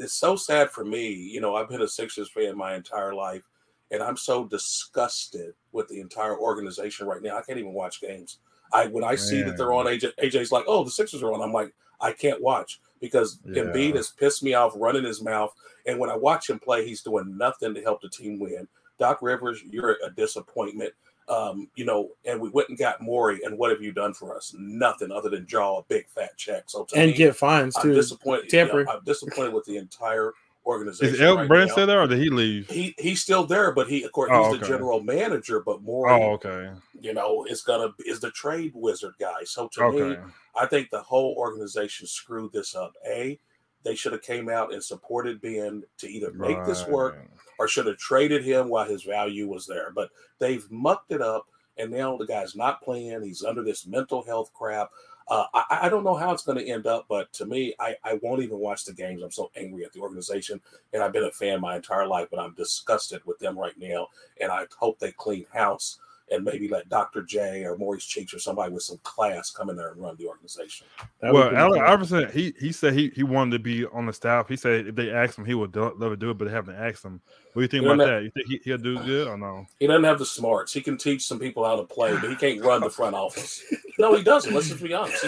it's 0.00 0.14
so 0.14 0.36
sad 0.36 0.70
for 0.70 0.84
me. 0.84 1.10
You 1.12 1.40
know, 1.40 1.54
I've 1.54 1.68
been 1.68 1.82
a 1.82 1.88
Sixers 1.88 2.30
fan 2.30 2.56
my 2.56 2.74
entire 2.74 3.14
life, 3.14 3.42
and 3.90 4.02
I'm 4.02 4.16
so 4.16 4.44
disgusted 4.44 5.54
with 5.72 5.88
the 5.88 6.00
entire 6.00 6.38
organization 6.38 7.06
right 7.06 7.22
now. 7.22 7.36
I 7.36 7.42
can't 7.42 7.58
even 7.58 7.72
watch 7.72 8.00
games. 8.00 8.38
I 8.72 8.86
when 8.86 9.04
I 9.04 9.16
see 9.16 9.42
that 9.42 9.56
they're 9.56 9.72
on, 9.72 9.86
AJ, 9.86 10.12
AJ's 10.22 10.52
like, 10.52 10.64
"Oh, 10.66 10.84
the 10.84 10.90
Sixers 10.90 11.22
are 11.22 11.32
on." 11.32 11.42
I'm 11.42 11.52
like, 11.52 11.74
I 12.00 12.12
can't 12.12 12.40
watch 12.40 12.80
because 13.00 13.40
Yeah. 13.44 13.64
Embiid 13.64 13.96
has 13.96 14.10
pissed 14.10 14.42
me 14.42 14.54
off, 14.54 14.72
running 14.76 15.04
his 15.04 15.22
mouth. 15.22 15.54
And 15.86 15.98
when 15.98 16.10
I 16.10 16.16
watch 16.16 16.48
him 16.48 16.58
play, 16.58 16.86
he's 16.86 17.02
doing 17.02 17.36
nothing 17.36 17.74
to 17.74 17.82
help 17.82 18.00
the 18.00 18.08
team 18.08 18.38
win. 18.38 18.68
Doc 18.98 19.22
Rivers, 19.22 19.62
you're 19.64 19.96
a 20.04 20.10
disappointment. 20.10 20.92
Um, 21.30 21.68
you 21.76 21.84
know, 21.84 22.08
and 22.24 22.40
we 22.40 22.48
went 22.48 22.68
and 22.70 22.76
got 22.78 23.00
Morey, 23.00 23.40
and 23.44 23.56
what 23.56 23.70
have 23.70 23.80
you 23.80 23.92
done 23.92 24.12
for 24.12 24.36
us? 24.36 24.52
Nothing 24.58 25.12
other 25.12 25.30
than 25.30 25.44
draw 25.44 25.78
a 25.78 25.82
big 25.84 26.08
fat 26.08 26.36
check. 26.36 26.64
So 26.66 26.84
to 26.86 26.96
And 26.96 27.12
me, 27.12 27.16
get 27.16 27.36
fines 27.36 27.76
I'm 27.76 27.82
too. 27.84 27.94
disappointed. 27.94 28.52
you 28.52 28.64
know, 28.66 28.84
I'm 28.90 29.04
disappointed 29.04 29.52
with 29.54 29.64
the 29.64 29.76
entire 29.76 30.32
organization. 30.66 31.14
Is 31.14 31.20
El 31.20 31.36
right 31.36 31.48
Brand 31.48 31.68
now. 31.68 31.72
still 31.72 31.86
there 31.86 32.00
or 32.02 32.06
did 32.08 32.18
he 32.18 32.30
leave? 32.30 32.68
He 32.68 32.94
he's 32.98 33.22
still 33.22 33.44
there, 33.46 33.72
but 33.72 33.88
he 33.88 34.02
of 34.02 34.12
course 34.12 34.30
Oh, 34.32 34.50
he's 34.50 34.60
the 34.60 34.66
general 34.66 35.00
manager. 35.02 35.60
But 35.60 35.82
Morey, 35.82 36.12
Oh, 36.12 36.32
okay. 36.32 36.70
you 37.00 37.14
know, 37.14 37.44
is 37.48 37.62
gonna 37.62 37.94
is 38.04 38.20
the 38.20 38.30
trade 38.32 38.72
wizard 38.74 39.14
guy. 39.20 39.44
So 39.44 39.68
to 39.74 39.90
me, 39.92 40.16
I 40.56 40.66
think 40.66 40.90
the 40.90 41.00
whole 41.02 41.34
organization 41.38 42.06
screwed 42.08 42.52
this 42.52 42.74
up. 42.74 42.92
A, 43.06 43.38
they 43.82 43.94
should 43.94 44.12
have 44.12 44.22
came 44.22 44.48
out 44.48 44.72
and 44.72 44.82
supported 44.82 45.40
Ben 45.40 45.82
to 45.98 46.08
either 46.08 46.32
make 46.32 46.64
this 46.64 46.86
work 46.86 47.18
or 47.58 47.68
should 47.68 47.86
have 47.86 47.98
traded 47.98 48.44
him 48.44 48.68
while 48.68 48.86
his 48.86 49.02
value 49.02 49.48
was 49.48 49.66
there. 49.66 49.90
But 49.94 50.10
they've 50.38 50.68
mucked 50.70 51.12
it 51.12 51.22
up, 51.22 51.46
and 51.78 51.90
now 51.90 52.16
the 52.16 52.26
guy's 52.26 52.54
not 52.54 52.82
playing. 52.82 53.22
He's 53.22 53.44
under 53.44 53.62
this 53.62 53.86
mental 53.86 54.22
health 54.24 54.52
crap. 54.52 54.90
Uh, 55.28 55.44
I, 55.54 55.78
I 55.82 55.88
don't 55.88 56.04
know 56.04 56.16
how 56.16 56.32
it's 56.32 56.42
going 56.42 56.58
to 56.58 56.68
end 56.68 56.86
up, 56.86 57.06
but 57.08 57.32
to 57.34 57.46
me, 57.46 57.74
I, 57.78 57.94
I 58.02 58.18
won't 58.22 58.42
even 58.42 58.58
watch 58.58 58.84
the 58.84 58.92
games. 58.92 59.22
I'm 59.22 59.30
so 59.30 59.50
angry 59.56 59.84
at 59.84 59.92
the 59.92 60.00
organization, 60.00 60.60
and 60.92 61.02
I've 61.02 61.12
been 61.12 61.24
a 61.24 61.30
fan 61.30 61.60
my 61.60 61.76
entire 61.76 62.06
life, 62.06 62.28
but 62.30 62.40
I'm 62.40 62.54
disgusted 62.54 63.22
with 63.24 63.38
them 63.38 63.58
right 63.58 63.78
now. 63.78 64.08
And 64.40 64.50
I 64.50 64.66
hope 64.76 64.98
they 64.98 65.12
clean 65.12 65.46
house 65.52 66.00
and 66.30 66.44
maybe 66.44 66.68
let 66.68 66.88
Dr. 66.88 67.22
J 67.22 67.64
or 67.64 67.76
Maurice 67.76 68.04
Cheeks 68.04 68.32
or 68.32 68.38
somebody 68.38 68.72
with 68.72 68.82
some 68.84 68.98
class 69.02 69.50
come 69.50 69.68
in 69.70 69.76
there 69.76 69.90
and 69.92 70.00
run 70.00 70.16
the 70.18 70.26
organization. 70.26 70.86
That 71.20 71.32
well, 71.32 71.50
be 71.50 71.56
Allen 71.56 71.80
cool. 71.80 71.88
Iverson, 71.88 72.30
he 72.32 72.54
he 72.60 72.70
said 72.72 72.94
he, 72.94 73.10
he 73.14 73.22
wanted 73.22 73.52
to 73.52 73.58
be 73.58 73.84
on 73.86 74.06
the 74.06 74.12
staff. 74.12 74.48
He 74.48 74.56
said 74.56 74.86
if 74.88 74.94
they 74.94 75.10
asked 75.10 75.36
him, 75.38 75.44
he 75.44 75.54
would 75.54 75.72
do, 75.72 75.92
love 75.96 76.12
to 76.12 76.16
do 76.16 76.30
it, 76.30 76.38
but 76.38 76.44
they 76.46 76.50
haven't 76.52 76.76
asked 76.76 77.04
him. 77.04 77.20
What 77.52 77.54
do 77.54 77.62
you 77.62 77.68
think 77.68 77.84
about 77.84 77.98
that- 77.98 78.06
that? 78.06 78.22
You 78.22 78.30
think 78.30 78.46
he, 78.48 78.60
he'll 78.64 78.78
do 78.78 78.98
good 79.04 79.26
or 79.28 79.36
no? 79.36 79.66
He 79.80 79.86
doesn't 79.86 80.04
have 80.04 80.18
the 80.18 80.26
smarts. 80.26 80.72
He 80.72 80.80
can 80.80 80.96
teach 80.96 81.24
some 81.26 81.38
people 81.40 81.64
how 81.64 81.76
to 81.76 81.82
play, 81.84 82.12
but 82.20 82.30
he 82.30 82.36
can't 82.36 82.62
run 82.64 82.80
the 82.82 82.90
front 82.90 83.14
office. 83.16 83.62
No, 83.98 84.14
he 84.14 84.22
doesn't. 84.22 84.54
Let's 84.54 84.68
just 84.68 84.82
be 84.82 84.94
honest. 84.94 85.24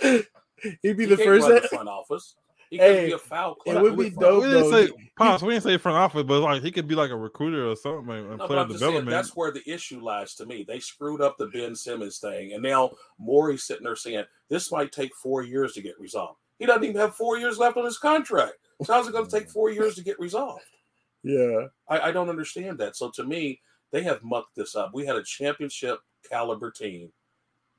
He, 0.00 0.22
He'd 0.82 0.96
be 0.96 1.04
he 1.04 1.10
the 1.10 1.16
can't 1.16 1.28
first. 1.28 1.46
run 1.48 1.62
the 1.62 1.68
front 1.68 1.88
office. 1.88 2.34
He 2.70 2.76
Hey, 2.76 2.94
could 3.00 3.06
be 3.06 3.12
a 3.12 3.18
foul 3.18 3.52
it 3.64 3.72
club. 3.72 3.82
would 3.82 3.96
be 3.98 4.10
dope, 4.10 4.42
we 4.42 4.48
didn't 4.50 4.70
though. 4.70 4.86
say 4.86 4.92
Pops, 5.16 5.42
we 5.42 5.54
didn't 5.54 5.64
say 5.64 5.76
front 5.78 5.96
office, 5.98 6.22
but 6.22 6.40
like 6.40 6.62
he 6.62 6.70
could 6.70 6.86
be 6.86 6.94
like 6.94 7.10
a 7.10 7.16
recruiter 7.16 7.68
or 7.70 7.74
something 7.76 8.10
and 8.14 8.30
No, 8.30 8.36
but 8.36 8.46
player 8.46 8.60
I'm 8.60 8.68
just 8.68 8.80
saying, 8.80 8.92
development. 8.92 9.10
that's 9.10 9.34
where 9.36 9.50
the 9.50 9.62
issue 9.68 10.00
lies 10.00 10.34
to 10.34 10.46
me. 10.46 10.64
They 10.68 10.78
screwed 10.78 11.20
up 11.20 11.38
the 11.38 11.46
Ben 11.46 11.74
Simmons 11.74 12.18
thing, 12.18 12.52
and 12.52 12.62
now 12.62 12.92
Morey's 13.18 13.64
sitting 13.64 13.84
there 13.84 13.96
saying 13.96 14.24
this 14.48 14.70
might 14.70 14.92
take 14.92 15.14
four 15.16 15.42
years 15.42 15.72
to 15.74 15.82
get 15.82 15.98
resolved. 15.98 16.38
He 16.58 16.66
doesn't 16.66 16.84
even 16.84 16.96
have 16.96 17.14
four 17.14 17.38
years 17.38 17.58
left 17.58 17.76
on 17.76 17.84
his 17.84 17.98
contract. 17.98 18.54
So 18.84 18.92
how's 18.92 19.08
it 19.08 19.12
going 19.12 19.26
to 19.26 19.30
take 19.30 19.48
four 19.50 19.70
years 19.70 19.94
to 19.94 20.02
get 20.04 20.18
resolved? 20.20 20.62
Yeah. 21.22 21.66
I, 21.88 22.00
I 22.00 22.12
don't 22.12 22.28
understand 22.28 22.78
that. 22.78 22.96
So 22.96 23.10
to 23.10 23.24
me, 23.24 23.60
they 23.90 24.02
have 24.02 24.22
mucked 24.22 24.54
this 24.56 24.76
up. 24.76 24.90
We 24.92 25.06
had 25.06 25.16
a 25.16 25.22
championship 25.22 26.00
caliber 26.28 26.70
team, 26.70 27.12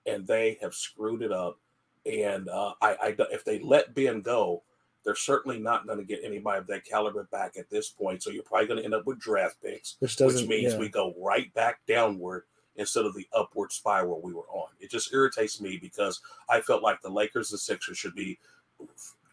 and 0.05 0.25
they 0.25 0.57
have 0.61 0.73
screwed 0.73 1.21
it 1.21 1.31
up. 1.31 1.57
And 2.05 2.49
uh, 2.49 2.73
I, 2.81 2.89
I, 3.01 3.15
if 3.31 3.45
they 3.45 3.59
let 3.59 3.93
Ben 3.93 4.21
go, 4.21 4.63
they're 5.03 5.15
certainly 5.15 5.59
not 5.59 5.85
going 5.87 5.97
to 5.97 6.03
get 6.03 6.21
anybody 6.23 6.59
of 6.59 6.67
that 6.67 6.85
caliber 6.85 7.27
back 7.31 7.55
at 7.57 7.69
this 7.69 7.89
point. 7.89 8.21
So 8.21 8.29
you're 8.29 8.43
probably 8.43 8.67
going 8.67 8.79
to 8.79 8.85
end 8.85 8.93
up 8.93 9.05
with 9.05 9.19
draft 9.19 9.57
picks, 9.63 9.95
Which 9.99 10.17
which 10.19 10.47
means 10.47 10.73
yeah. 10.73 10.79
we 10.79 10.89
go 10.89 11.13
right 11.17 11.53
back 11.53 11.79
downward 11.87 12.43
instead 12.75 13.05
of 13.05 13.13
the 13.13 13.27
upward 13.33 13.71
spiral 13.71 14.21
we 14.21 14.33
were 14.33 14.47
on. 14.49 14.69
It 14.79 14.89
just 14.89 15.13
irritates 15.13 15.59
me 15.59 15.77
because 15.81 16.21
I 16.49 16.61
felt 16.61 16.83
like 16.83 17.01
the 17.01 17.09
Lakers 17.09 17.51
and 17.51 17.59
Sixers 17.59 17.97
should 17.97 18.15
be 18.15 18.39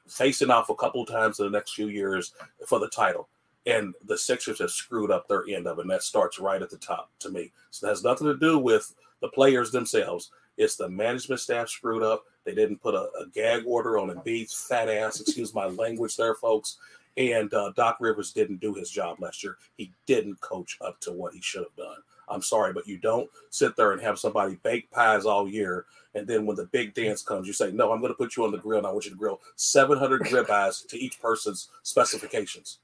facing 0.08 0.50
off 0.50 0.70
a 0.70 0.74
couple 0.74 1.02
of 1.02 1.08
times 1.08 1.38
in 1.38 1.46
the 1.46 1.56
next 1.56 1.74
few 1.74 1.88
years 1.88 2.32
for 2.66 2.78
the 2.78 2.88
title. 2.88 3.28
And 3.64 3.94
the 4.04 4.18
Sixers 4.18 4.60
have 4.60 4.70
screwed 4.70 5.10
up 5.10 5.26
their 5.26 5.44
end 5.48 5.66
of 5.66 5.78
it. 5.78 5.82
And 5.82 5.90
that 5.90 6.02
starts 6.02 6.38
right 6.38 6.62
at 6.62 6.70
the 6.70 6.76
top 6.76 7.10
to 7.20 7.30
me. 7.30 7.52
So 7.70 7.86
it 7.86 7.90
has 7.90 8.04
nothing 8.04 8.26
to 8.28 8.36
do 8.36 8.58
with 8.58 8.94
the 9.20 9.28
players 9.28 9.70
themselves. 9.70 10.30
It's 10.56 10.76
the 10.76 10.88
management 10.88 11.40
staff 11.40 11.68
screwed 11.68 12.02
up. 12.02 12.24
They 12.46 12.54
didn't 12.54 12.80
put 12.80 12.94
a, 12.94 13.10
a 13.20 13.26
gag 13.34 13.64
order 13.66 13.98
on 13.98 14.08
Embiid's 14.08 14.54
fat 14.54 14.88
ass. 14.88 15.20
Excuse 15.20 15.52
my 15.52 15.66
language 15.66 16.16
there, 16.16 16.34
folks. 16.34 16.78
And 17.18 17.52
uh, 17.52 17.72
Doc 17.76 17.96
Rivers 18.00 18.32
didn't 18.32 18.60
do 18.60 18.72
his 18.72 18.90
job 18.90 19.20
last 19.20 19.42
year. 19.42 19.56
He 19.76 19.92
didn't 20.06 20.40
coach 20.40 20.78
up 20.80 21.00
to 21.00 21.12
what 21.12 21.34
he 21.34 21.40
should 21.42 21.64
have 21.64 21.76
done. 21.76 21.96
I'm 22.28 22.42
sorry, 22.42 22.72
but 22.72 22.86
you 22.86 22.98
don't 22.98 23.28
sit 23.50 23.76
there 23.76 23.92
and 23.92 24.00
have 24.00 24.18
somebody 24.18 24.58
bake 24.62 24.90
pies 24.90 25.26
all 25.26 25.48
year, 25.48 25.86
and 26.14 26.26
then 26.26 26.44
when 26.44 26.56
the 26.56 26.66
big 26.66 26.92
dance 26.94 27.22
comes, 27.22 27.46
you 27.46 27.52
say, 27.52 27.70
"No, 27.70 27.92
I'm 27.92 28.00
going 28.00 28.12
to 28.12 28.16
put 28.16 28.36
you 28.36 28.44
on 28.44 28.50
the 28.50 28.58
grill, 28.58 28.78
and 28.78 28.86
I 28.86 28.90
want 28.90 29.04
you 29.04 29.12
to 29.12 29.16
grill 29.16 29.40
700 29.54 30.22
ribeyes 30.22 30.86
to 30.88 30.98
each 30.98 31.20
person's 31.20 31.68
specifications." 31.82 32.78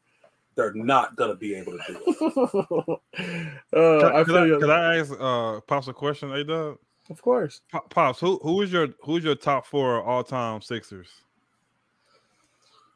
They're 0.54 0.74
not 0.74 1.16
going 1.16 1.30
to 1.30 1.36
be 1.36 1.54
able 1.54 1.72
to 1.72 1.78
do 1.88 1.98
it. 2.06 3.00
uh, 3.18 4.00
Could, 4.00 4.04
I 4.04 4.24
could 4.24 4.36
I, 4.36 4.46
you. 4.46 4.58
could 4.60 4.70
I 4.70 4.96
ask 4.98 5.12
uh 5.18 5.60
Pops 5.62 5.88
a 5.88 5.92
question, 5.94 6.30
A 6.30 6.44
Dub? 6.44 6.76
Of 7.10 7.20
course. 7.20 7.60
Pops, 7.90 8.20
who 8.20 8.38
who 8.42 8.62
is 8.62 8.72
your 8.72 8.88
who's 9.02 9.24
your 9.24 9.34
top 9.34 9.66
four 9.66 10.02
all 10.02 10.22
time 10.24 10.60
Sixers? 10.62 11.08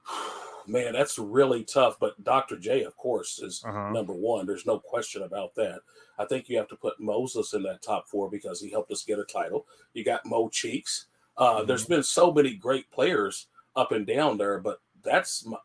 Man, 0.68 0.92
that's 0.94 1.18
really 1.18 1.62
tough. 1.64 1.98
But 2.00 2.22
Dr. 2.24 2.56
J, 2.56 2.82
of 2.84 2.96
course, 2.96 3.38
is 3.40 3.62
Uh-huh. 3.64 3.90
number 3.90 4.12
one. 4.12 4.46
There's 4.46 4.66
no 4.66 4.78
question 4.80 5.22
about 5.22 5.54
that. 5.56 5.80
I 6.18 6.24
think 6.24 6.48
you 6.48 6.56
have 6.56 6.68
to 6.68 6.76
put 6.76 6.98
Moses 6.98 7.52
in 7.54 7.62
that 7.64 7.82
top 7.82 8.08
four 8.08 8.28
because 8.30 8.60
he 8.60 8.70
helped 8.70 8.90
us 8.90 9.04
get 9.04 9.18
a 9.18 9.24
title. 9.24 9.66
You 9.92 10.02
got 10.04 10.26
Mo 10.26 10.48
Cheeks. 10.48 11.06
Uh, 11.36 11.60
Mhm. 11.60 11.66
There's 11.66 11.86
been 11.86 12.02
so 12.02 12.32
many 12.32 12.54
great 12.54 12.90
players 12.90 13.46
up 13.76 13.92
and 13.92 14.06
down 14.06 14.38
there, 14.38 14.58
but 14.58 14.80
that's 15.02 15.44
my, 15.44 15.58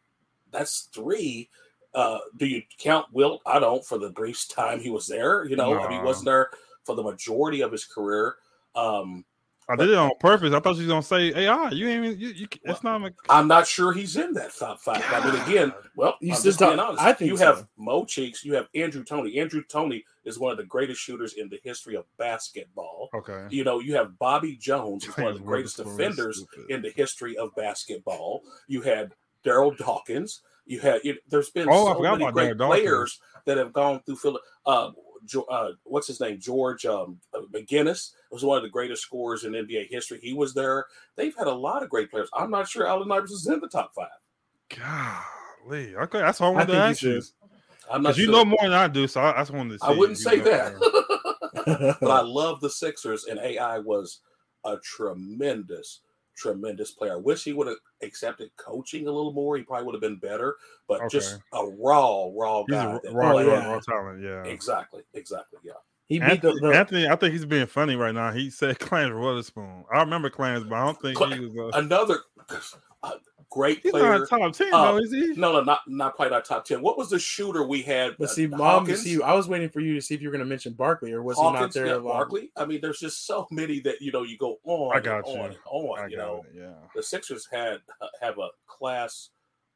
that's 0.51 0.81
three. 0.93 1.49
Uh, 1.93 2.19
do 2.37 2.45
you 2.45 2.61
count 2.77 3.07
Wilt? 3.11 3.41
I 3.45 3.59
don't. 3.59 3.83
For 3.85 3.97
the 3.97 4.09
brief 4.09 4.47
time 4.49 4.79
he 4.79 4.89
was 4.89 5.07
there, 5.07 5.45
you 5.45 5.55
know, 5.55 5.73
I 5.79 5.87
mean, 5.87 5.99
he 5.99 6.05
wasn't 6.05 6.25
there 6.25 6.49
for 6.85 6.95
the 6.95 7.03
majority 7.03 7.61
of 7.61 7.71
his 7.71 7.85
career. 7.85 8.35
Um, 8.75 9.25
I 9.69 9.75
did 9.77 9.89
it 9.89 9.95
on 9.95 10.11
purpose. 10.19 10.53
I 10.53 10.59
thought 10.59 10.75
you 10.75 10.81
was 10.81 10.87
gonna 10.87 11.03
say 11.03 11.45
AI. 11.45 11.69
You 11.69 11.87
ain't 11.87 12.03
even 12.05 12.19
you. 12.19 12.29
you 12.29 12.47
it's 12.63 12.83
not. 12.83 13.01
A, 13.05 13.13
I'm 13.29 13.47
not 13.47 13.65
sure 13.67 13.93
he's 13.93 14.17
in 14.17 14.33
that 14.33 14.53
top 14.57 14.81
five. 14.81 15.01
I 15.07 15.23
mean, 15.31 15.41
again, 15.43 15.73
well, 15.95 16.17
You 16.19 16.31
I'm 16.33 16.37
still 16.39 16.49
just 16.51 16.59
being 16.59 16.79
honest. 16.79 17.01
I 17.01 17.13
think 17.13 17.29
you 17.29 17.37
so. 17.37 17.45
have 17.45 17.67
Mo 17.77 18.03
Cheeks, 18.03 18.43
you 18.43 18.53
have 18.55 18.67
Andrew 18.75 19.03
Toney. 19.03 19.39
Andrew 19.39 19.63
Toney 19.63 20.03
is 20.25 20.37
one 20.37 20.51
of 20.51 20.57
the 20.57 20.65
greatest 20.65 20.99
shooters 20.99 21.33
in 21.33 21.47
the 21.47 21.59
history 21.63 21.95
of 21.95 22.05
basketball. 22.17 23.09
okay. 23.13 23.45
You 23.49 23.63
know, 23.63 23.79
you 23.79 23.95
have 23.95 24.17
Bobby 24.19 24.57
Jones, 24.57 25.05
who's 25.05 25.15
one 25.15 25.27
of 25.27 25.37
the 25.37 25.43
greatest 25.45 25.77
defenders 25.77 26.43
in 26.67 26.81
the 26.81 26.91
history 26.91 27.37
of 27.37 27.55
basketball. 27.55 28.41
You 28.67 28.81
had 28.81 29.13
Darryl 29.45 29.77
Dawkins. 29.77 30.41
You 30.65 30.79
had 30.81 31.01
you, 31.03 31.17
there's 31.29 31.49
been 31.49 31.69
Oh, 31.69 31.87
I 31.87 31.91
so 31.93 31.97
forgot 31.97 32.11
many 32.13 32.23
about 32.25 32.33
great 32.33 32.57
Daryl 32.57 32.67
players 32.67 33.19
that 33.45 33.57
have 33.57 33.71
gone 33.71 34.01
through 34.05 34.17
Philip. 34.17 34.41
Uh, 34.65 34.89
Jo- 34.89 34.95
uh, 35.49 35.69
what's 35.83 36.07
his 36.07 36.19
name? 36.19 36.39
George 36.39 36.85
um, 36.85 37.19
McGinnis 37.53 38.11
was 38.31 38.43
one 38.43 38.57
of 38.57 38.63
the 38.63 38.69
greatest 38.69 39.01
scorers 39.03 39.43
in 39.43 39.53
NBA 39.53 39.89
history. 39.89 40.19
He 40.21 40.33
was 40.33 40.53
there. 40.53 40.85
They've 41.15 41.35
had 41.35 41.47
a 41.47 41.53
lot 41.53 41.83
of 41.83 41.89
great 41.89 42.09
players. 42.11 42.29
I'm 42.33 42.51
not 42.51 42.67
sure 42.67 42.87
Allen 42.87 43.11
Iverson 43.11 43.35
is 43.35 43.47
in 43.47 43.59
the 43.59 43.67
top 43.67 43.93
five. 43.93 44.07
Golly. 44.69 45.95
Okay, 45.95 46.19
that's 46.19 46.39
what 46.39 46.47
I 46.47 46.49
I 46.49 46.53
wanted 46.53 46.65
to 46.67 46.71
think 46.73 46.83
ask 46.83 47.01
you. 47.03 47.21
I'm 47.91 48.03
not 48.03 48.09
Because 48.09 48.19
you 48.19 48.31
know 48.31 48.45
more 48.45 48.59
than 48.61 48.73
I 48.73 48.87
do, 48.87 49.07
so 49.07 49.21
I, 49.21 49.35
I 49.35 49.41
just 49.41 49.51
wanted 49.51 49.73
to. 49.73 49.79
See 49.79 49.85
I 49.85 49.97
wouldn't 49.97 50.17
say 50.17 50.39
that. 50.39 51.97
but 51.99 52.11
I 52.11 52.21
love 52.21 52.61
the 52.61 52.69
Sixers, 52.69 53.25
and 53.25 53.39
AI 53.39 53.79
was 53.79 54.19
a 54.63 54.77
tremendous, 54.77 56.01
tremendous 56.41 56.91
player. 56.91 57.13
I 57.13 57.17
wish 57.17 57.43
he 57.43 57.53
would 57.53 57.67
have 57.67 57.77
accepted 58.01 58.49
coaching 58.57 59.07
a 59.07 59.11
little 59.11 59.33
more. 59.33 59.57
He 59.57 59.63
probably 59.63 59.85
would 59.85 59.95
have 59.95 60.01
been 60.01 60.17
better, 60.17 60.55
but 60.87 61.09
just 61.11 61.39
a 61.53 61.65
raw, 61.65 62.29
raw 62.33 62.63
He's 62.67 62.75
guy. 62.75 62.95
a 62.95 62.99
that- 63.01 63.13
raw, 63.13 63.31
Oh, 63.33 63.47
raw, 63.47 63.71
raw 63.73 63.79
talent. 63.79 64.21
Yeah. 64.23 64.43
Exactly, 64.45 65.03
exactly. 65.13 65.59
Yeah. 65.63 65.73
he 66.07 66.19
beat 66.19 66.41
the, 66.41 66.49
Anthony, 66.49 66.59
the 66.71 66.77
Anthony, 66.77 67.07
I 67.07 67.15
think 67.15 67.33
he's 67.33 67.45
being 67.45 67.67
funny 67.67 67.95
right 67.95 68.13
now. 68.13 68.31
He 68.31 68.49
said 68.49 68.79
Clarence 68.79 69.13
Weatherspoon. 69.13 69.83
I 69.93 69.99
remember 70.01 70.29
Clarence, 70.29 70.65
but 70.67 70.75
I 70.75 70.85
don't 70.85 71.01
think 71.01 71.17
he 71.33 71.39
was. 71.45 71.73
Uh, 71.73 71.77
Another 71.77 72.17
great 73.51 73.81
he's 73.83 73.91
player. 73.91 74.17
not 74.19 74.27
top 74.29 74.53
ten, 74.53 74.73
Uh, 74.73 74.93
though, 74.93 74.97
is 74.97 75.11
he? 75.11 75.33
No, 75.33 75.51
no, 75.51 75.61
not 75.61 75.81
not 75.87 76.15
quite 76.15 76.31
our 76.31 76.41
top 76.41 76.65
ten. 76.65 76.81
What 76.81 76.97
was 76.97 77.09
the 77.11 77.19
shooter 77.19 77.63
we 77.67 77.83
had? 77.83 78.15
but 78.17 78.29
Uh, 78.29 78.33
see, 78.33 78.47
mom, 78.47 78.87
see, 78.95 79.21
I 79.21 79.33
was 79.33 79.47
waiting 79.47 79.69
for 79.69 79.79
you 79.81 79.93
to 79.93 80.01
see 80.01 80.15
if 80.15 80.21
you 80.21 80.29
were 80.29 80.31
going 80.31 80.43
to 80.43 80.49
mention 80.49 80.73
Barkley 80.73 81.11
or 81.11 81.21
was 81.21 81.37
he 81.37 81.43
Hawkins, 81.43 81.61
not 81.61 81.73
there? 81.73 81.85
yeah, 81.87 81.93
long? 81.95 82.03
Barkley. 82.05 82.51
I 82.57 82.65
mean, 82.65 82.81
there's 82.81 82.99
just 82.99 83.27
so 83.27 83.47
many 83.51 83.79
that 83.81 84.01
you 84.01 84.11
know 84.11 84.23
you 84.23 84.37
go 84.37 84.57
on 84.63 84.95
I 84.97 84.99
got 84.99 85.27
and 85.27 85.35
you. 85.35 85.39
on 85.41 85.45
and 85.51 85.57
on. 85.65 85.99
I 85.99 86.07
you 86.07 86.17
got 86.17 86.25
know, 86.25 86.45
it. 86.51 86.55
Yeah. 86.57 86.73
the 86.95 87.03
Sixers 87.03 87.47
had 87.51 87.79
uh, 88.01 88.07
have 88.21 88.39
a 88.39 88.47
class 88.67 89.29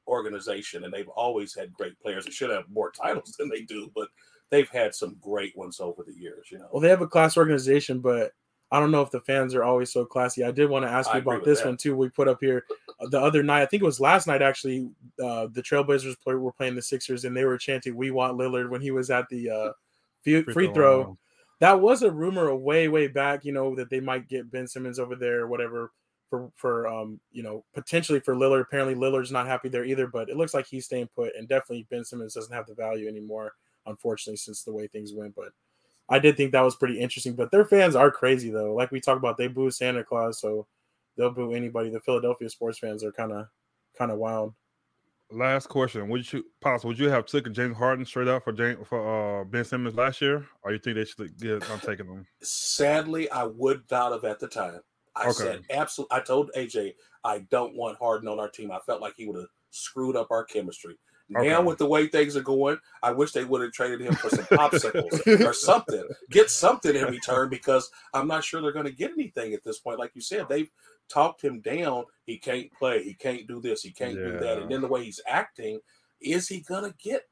organization, 0.07 0.83
and 0.83 0.93
they've 0.93 1.09
always 1.09 1.53
had 1.55 1.73
great 1.73 1.99
players. 1.99 2.25
They 2.25 2.31
should 2.31 2.51
have 2.51 2.69
more 2.69 2.91
titles 2.91 3.35
than 3.37 3.49
they 3.49 3.61
do, 3.61 3.91
but 3.95 4.09
they've 4.51 4.69
had 4.69 4.93
some 4.93 5.17
great 5.21 5.57
ones 5.57 5.79
over 5.79 6.03
the 6.03 6.13
years. 6.13 6.47
You 6.51 6.59
know, 6.59 6.67
Well, 6.71 6.81
they 6.81 6.89
have 6.89 7.01
a 7.01 7.07
class 7.07 7.37
organization, 7.37 7.99
but 7.99 8.31
I 8.71 8.79
don't 8.79 8.91
know 8.91 9.01
if 9.01 9.11
the 9.11 9.21
fans 9.21 9.53
are 9.53 9.63
always 9.63 9.91
so 9.91 10.05
classy. 10.05 10.43
I 10.43 10.51
did 10.51 10.69
want 10.69 10.85
to 10.85 10.91
ask 10.91 11.09
I 11.09 11.15
you 11.15 11.21
about 11.21 11.45
this 11.45 11.59
that. 11.59 11.67
one 11.67 11.77
too. 11.77 11.95
We 11.95 12.09
put 12.09 12.27
up 12.27 12.39
here 12.41 12.65
uh, 12.99 13.07
the 13.09 13.19
other 13.19 13.43
night. 13.43 13.61
I 13.61 13.65
think 13.67 13.83
it 13.83 13.85
was 13.85 13.99
last 13.99 14.27
night 14.27 14.41
actually. 14.41 14.89
Uh, 15.23 15.47
the 15.51 15.61
Trailblazers 15.61 16.19
play, 16.19 16.35
were 16.35 16.51
playing 16.51 16.75
the 16.75 16.81
Sixers, 16.81 17.25
and 17.25 17.37
they 17.37 17.45
were 17.45 17.57
chanting 17.57 17.95
"We 17.95 18.11
want 18.11 18.37
Lillard" 18.37 18.69
when 18.69 18.81
he 18.81 18.91
was 18.91 19.09
at 19.11 19.29
the 19.29 19.49
uh, 19.49 19.71
free, 20.23 20.43
free 20.43 20.73
throw. 20.73 21.01
line. 21.01 21.17
That 21.61 21.79
was 21.79 22.01
a 22.01 22.11
rumor 22.11 22.47
a 22.47 22.55
way 22.55 22.87
way 22.87 23.07
back. 23.07 23.45
You 23.45 23.53
know 23.53 23.75
that 23.75 23.89
they 23.89 23.99
might 23.99 24.27
get 24.27 24.51
Ben 24.51 24.67
Simmons 24.67 24.99
over 24.99 25.15
there 25.15 25.41
or 25.41 25.47
whatever 25.47 25.91
for 26.29 26.51
for 26.55 26.87
um 26.87 27.19
you 27.31 27.43
know 27.43 27.63
potentially 27.73 28.19
for 28.19 28.35
Lillard. 28.35 28.61
Apparently 28.61 28.95
Lillard's 28.95 29.31
not 29.31 29.47
happy 29.47 29.69
there 29.69 29.85
either, 29.85 30.07
but 30.07 30.29
it 30.29 30.37
looks 30.37 30.53
like 30.53 30.67
he's 30.67 30.85
staying 30.85 31.09
put, 31.15 31.35
and 31.37 31.47
definitely 31.47 31.87
Ben 31.89 32.03
Simmons 32.03 32.33
doesn't 32.33 32.53
have 32.53 32.65
the 32.67 32.73
value 32.73 33.07
anymore, 33.07 33.53
unfortunately, 33.85 34.37
since 34.37 34.63
the 34.63 34.73
way 34.73 34.87
things 34.87 35.13
went. 35.13 35.35
But 35.35 35.49
I 36.09 36.19
did 36.19 36.37
think 36.37 36.51
that 36.51 36.61
was 36.61 36.75
pretty 36.75 36.99
interesting. 36.99 37.33
But 37.33 37.51
their 37.51 37.65
fans 37.65 37.95
are 37.95 38.11
crazy 38.11 38.49
though. 38.51 38.73
Like 38.73 38.91
we 38.91 38.99
talked 39.01 39.17
about, 39.17 39.37
they 39.37 39.47
boo 39.47 39.71
Santa 39.71 40.03
Claus, 40.03 40.39
so 40.39 40.67
they'll 41.17 41.31
boo 41.31 41.53
anybody. 41.53 41.89
The 41.89 41.99
Philadelphia 42.01 42.49
sports 42.49 42.79
fans 42.79 43.03
are 43.03 43.11
kind 43.11 43.31
of 43.31 43.47
kind 43.97 44.11
of 44.11 44.17
wild. 44.19 44.53
Last 45.31 45.67
question: 45.67 46.07
Would 46.09 46.31
you, 46.31 46.45
Pops, 46.61 46.85
would 46.85 46.99
you 46.99 47.09
have 47.09 47.25
taken 47.25 47.51
James 47.53 47.75
Harden 47.75 48.05
straight 48.05 48.27
up 48.27 48.43
for 48.43 48.53
James 48.53 48.87
for 48.87 49.41
uh, 49.41 49.43
Ben 49.43 49.65
Simmons 49.65 49.95
last 49.95 50.21
year, 50.21 50.45
or 50.61 50.71
you 50.71 50.77
think 50.77 50.95
they 50.97 51.05
should 51.05 51.35
get? 51.39 51.67
I'm 51.71 51.79
taking 51.79 52.05
them. 52.05 52.27
sadly, 52.43 53.29
I 53.31 53.43
would 53.43 53.83
not 53.89 54.11
have 54.11 54.23
at 54.23 54.39
the 54.39 54.47
time. 54.47 54.81
I 55.15 55.23
Okay. 55.23 55.31
said 55.33 55.63
absolutely. 55.71 56.15
I 56.15 56.19
told 56.19 56.51
AJ 56.55 56.93
I 57.23 57.39
don't 57.49 57.75
want 57.75 57.97
Harden 57.97 58.27
on 58.27 58.39
our 58.39 58.49
team. 58.49 58.71
I 58.71 58.79
felt 58.85 59.01
like 59.01 59.15
he 59.17 59.25
would 59.25 59.37
have 59.37 59.49
screwed 59.71 60.15
up 60.15 60.27
our 60.29 60.43
chemistry. 60.43 60.95
Now, 61.29 61.61
with 61.61 61.79
the 61.79 61.87
way 61.87 62.07
things 62.07 62.35
are 62.35 62.41
going, 62.41 62.77
I 63.01 63.11
wish 63.11 63.31
they 63.31 63.45
would 63.45 63.61
have 63.61 63.71
traded 63.71 64.01
him 64.01 64.15
for 64.15 64.29
some 64.29 64.45
popsicles 64.51 65.19
or 65.45 65.53
something. 65.53 66.07
Get 66.29 66.49
something 66.49 66.95
in 66.95 67.05
return 67.05 67.49
because 67.49 67.89
I'm 68.13 68.27
not 68.27 68.43
sure 68.43 68.61
they're 68.61 68.71
going 68.71 68.85
to 68.85 68.91
get 68.91 69.11
anything 69.11 69.53
at 69.53 69.63
this 69.63 69.79
point. 69.79 69.99
Like 69.99 70.11
you 70.13 70.21
said, 70.21 70.47
they've 70.47 70.69
talked 71.09 71.41
him 71.41 71.61
down. 71.61 72.05
He 72.25 72.37
can't 72.37 72.71
play. 72.73 73.03
He 73.03 73.13
can't 73.13 73.47
do 73.47 73.59
this. 73.59 73.81
He 73.81 73.91
can't 73.91 74.21
do 74.23 74.37
that. 74.37 74.59
And 74.59 74.69
then 74.69 74.81
the 74.81 74.87
way 74.87 75.03
he's 75.03 75.21
acting, 75.27 75.79
is 76.21 76.47
he 76.47 76.61
going 76.61 76.83
to 76.83 76.95
get? 76.97 77.23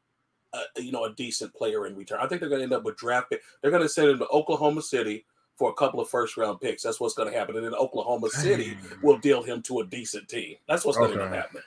A, 0.56 0.82
you 0.84 0.92
know, 0.92 1.06
a 1.06 1.14
decent 1.16 1.52
player 1.56 1.88
in 1.88 1.96
return. 1.96 2.20
I 2.22 2.28
think 2.28 2.40
they're 2.40 2.48
going 2.48 2.60
to 2.60 2.66
end 2.66 2.74
up 2.74 2.84
with 2.84 2.96
draft 2.96 3.32
pick. 3.32 3.42
They're 3.60 3.72
going 3.72 3.82
to 3.82 3.90
send 3.90 4.10
him 4.10 4.20
to 4.20 4.28
Oklahoma 4.28 4.84
City 4.84 5.26
for 5.56 5.72
a 5.72 5.74
couple 5.74 6.00
of 6.00 6.10
first 6.10 6.38
round 6.38 6.62
picks. 6.62 6.84
That's 6.84 7.00
what's 7.00 7.16
going 7.16 7.32
to 7.32 7.36
happen. 7.36 7.56
And 7.56 7.66
then 7.66 7.74
Oklahoma 7.74 8.30
City 8.30 8.76
Dang. 8.76 9.00
will 9.02 9.18
deal 9.18 9.42
him 9.42 9.64
to 9.64 9.80
a 9.80 9.86
decent 9.86 10.28
team. 10.28 10.58
That's 10.68 10.86
what's 10.86 11.00
going 11.00 11.18
to 11.18 11.24
Okay. 11.24 11.36
happening. 11.36 11.64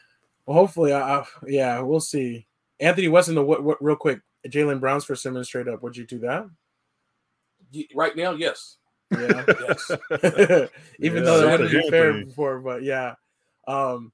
Well, 0.47 0.57
hopefully, 0.57 0.93
I, 0.93 1.19
I 1.21 1.25
yeah, 1.47 1.81
we'll 1.81 2.01
see. 2.01 2.47
Anthony 2.81 3.09
Weston, 3.09 3.35
the 3.35 3.43
what, 3.43 3.65
what 3.65 3.83
real 3.83 3.97
quick, 3.97 4.21
Jaylen 4.47 4.81
Brown's 4.81 5.05
for 5.05 5.17
Simmons 5.17 5.49
straight 5.49 5.69
up. 5.69 5.83
Would 5.83 5.97
you 5.97 6.07
do 6.07 6.21
that? 6.21 6.47
Right 7.95 8.17
now, 8.17 8.33
yes. 8.33 8.77
Yeah. 9.11 9.45
Yes. 9.61 9.91
Even 11.01 11.19
Yeah, 11.19 11.25
though 11.25 11.41
that 11.41 11.47
that's 11.47 11.61
wouldn't 11.63 11.75
a 11.75 11.83
be 11.83 11.91
fair 11.91 12.13
thing. 12.13 12.25
before, 12.27 12.61
but 12.61 12.83
yeah. 12.83 13.15
Um, 13.67 14.13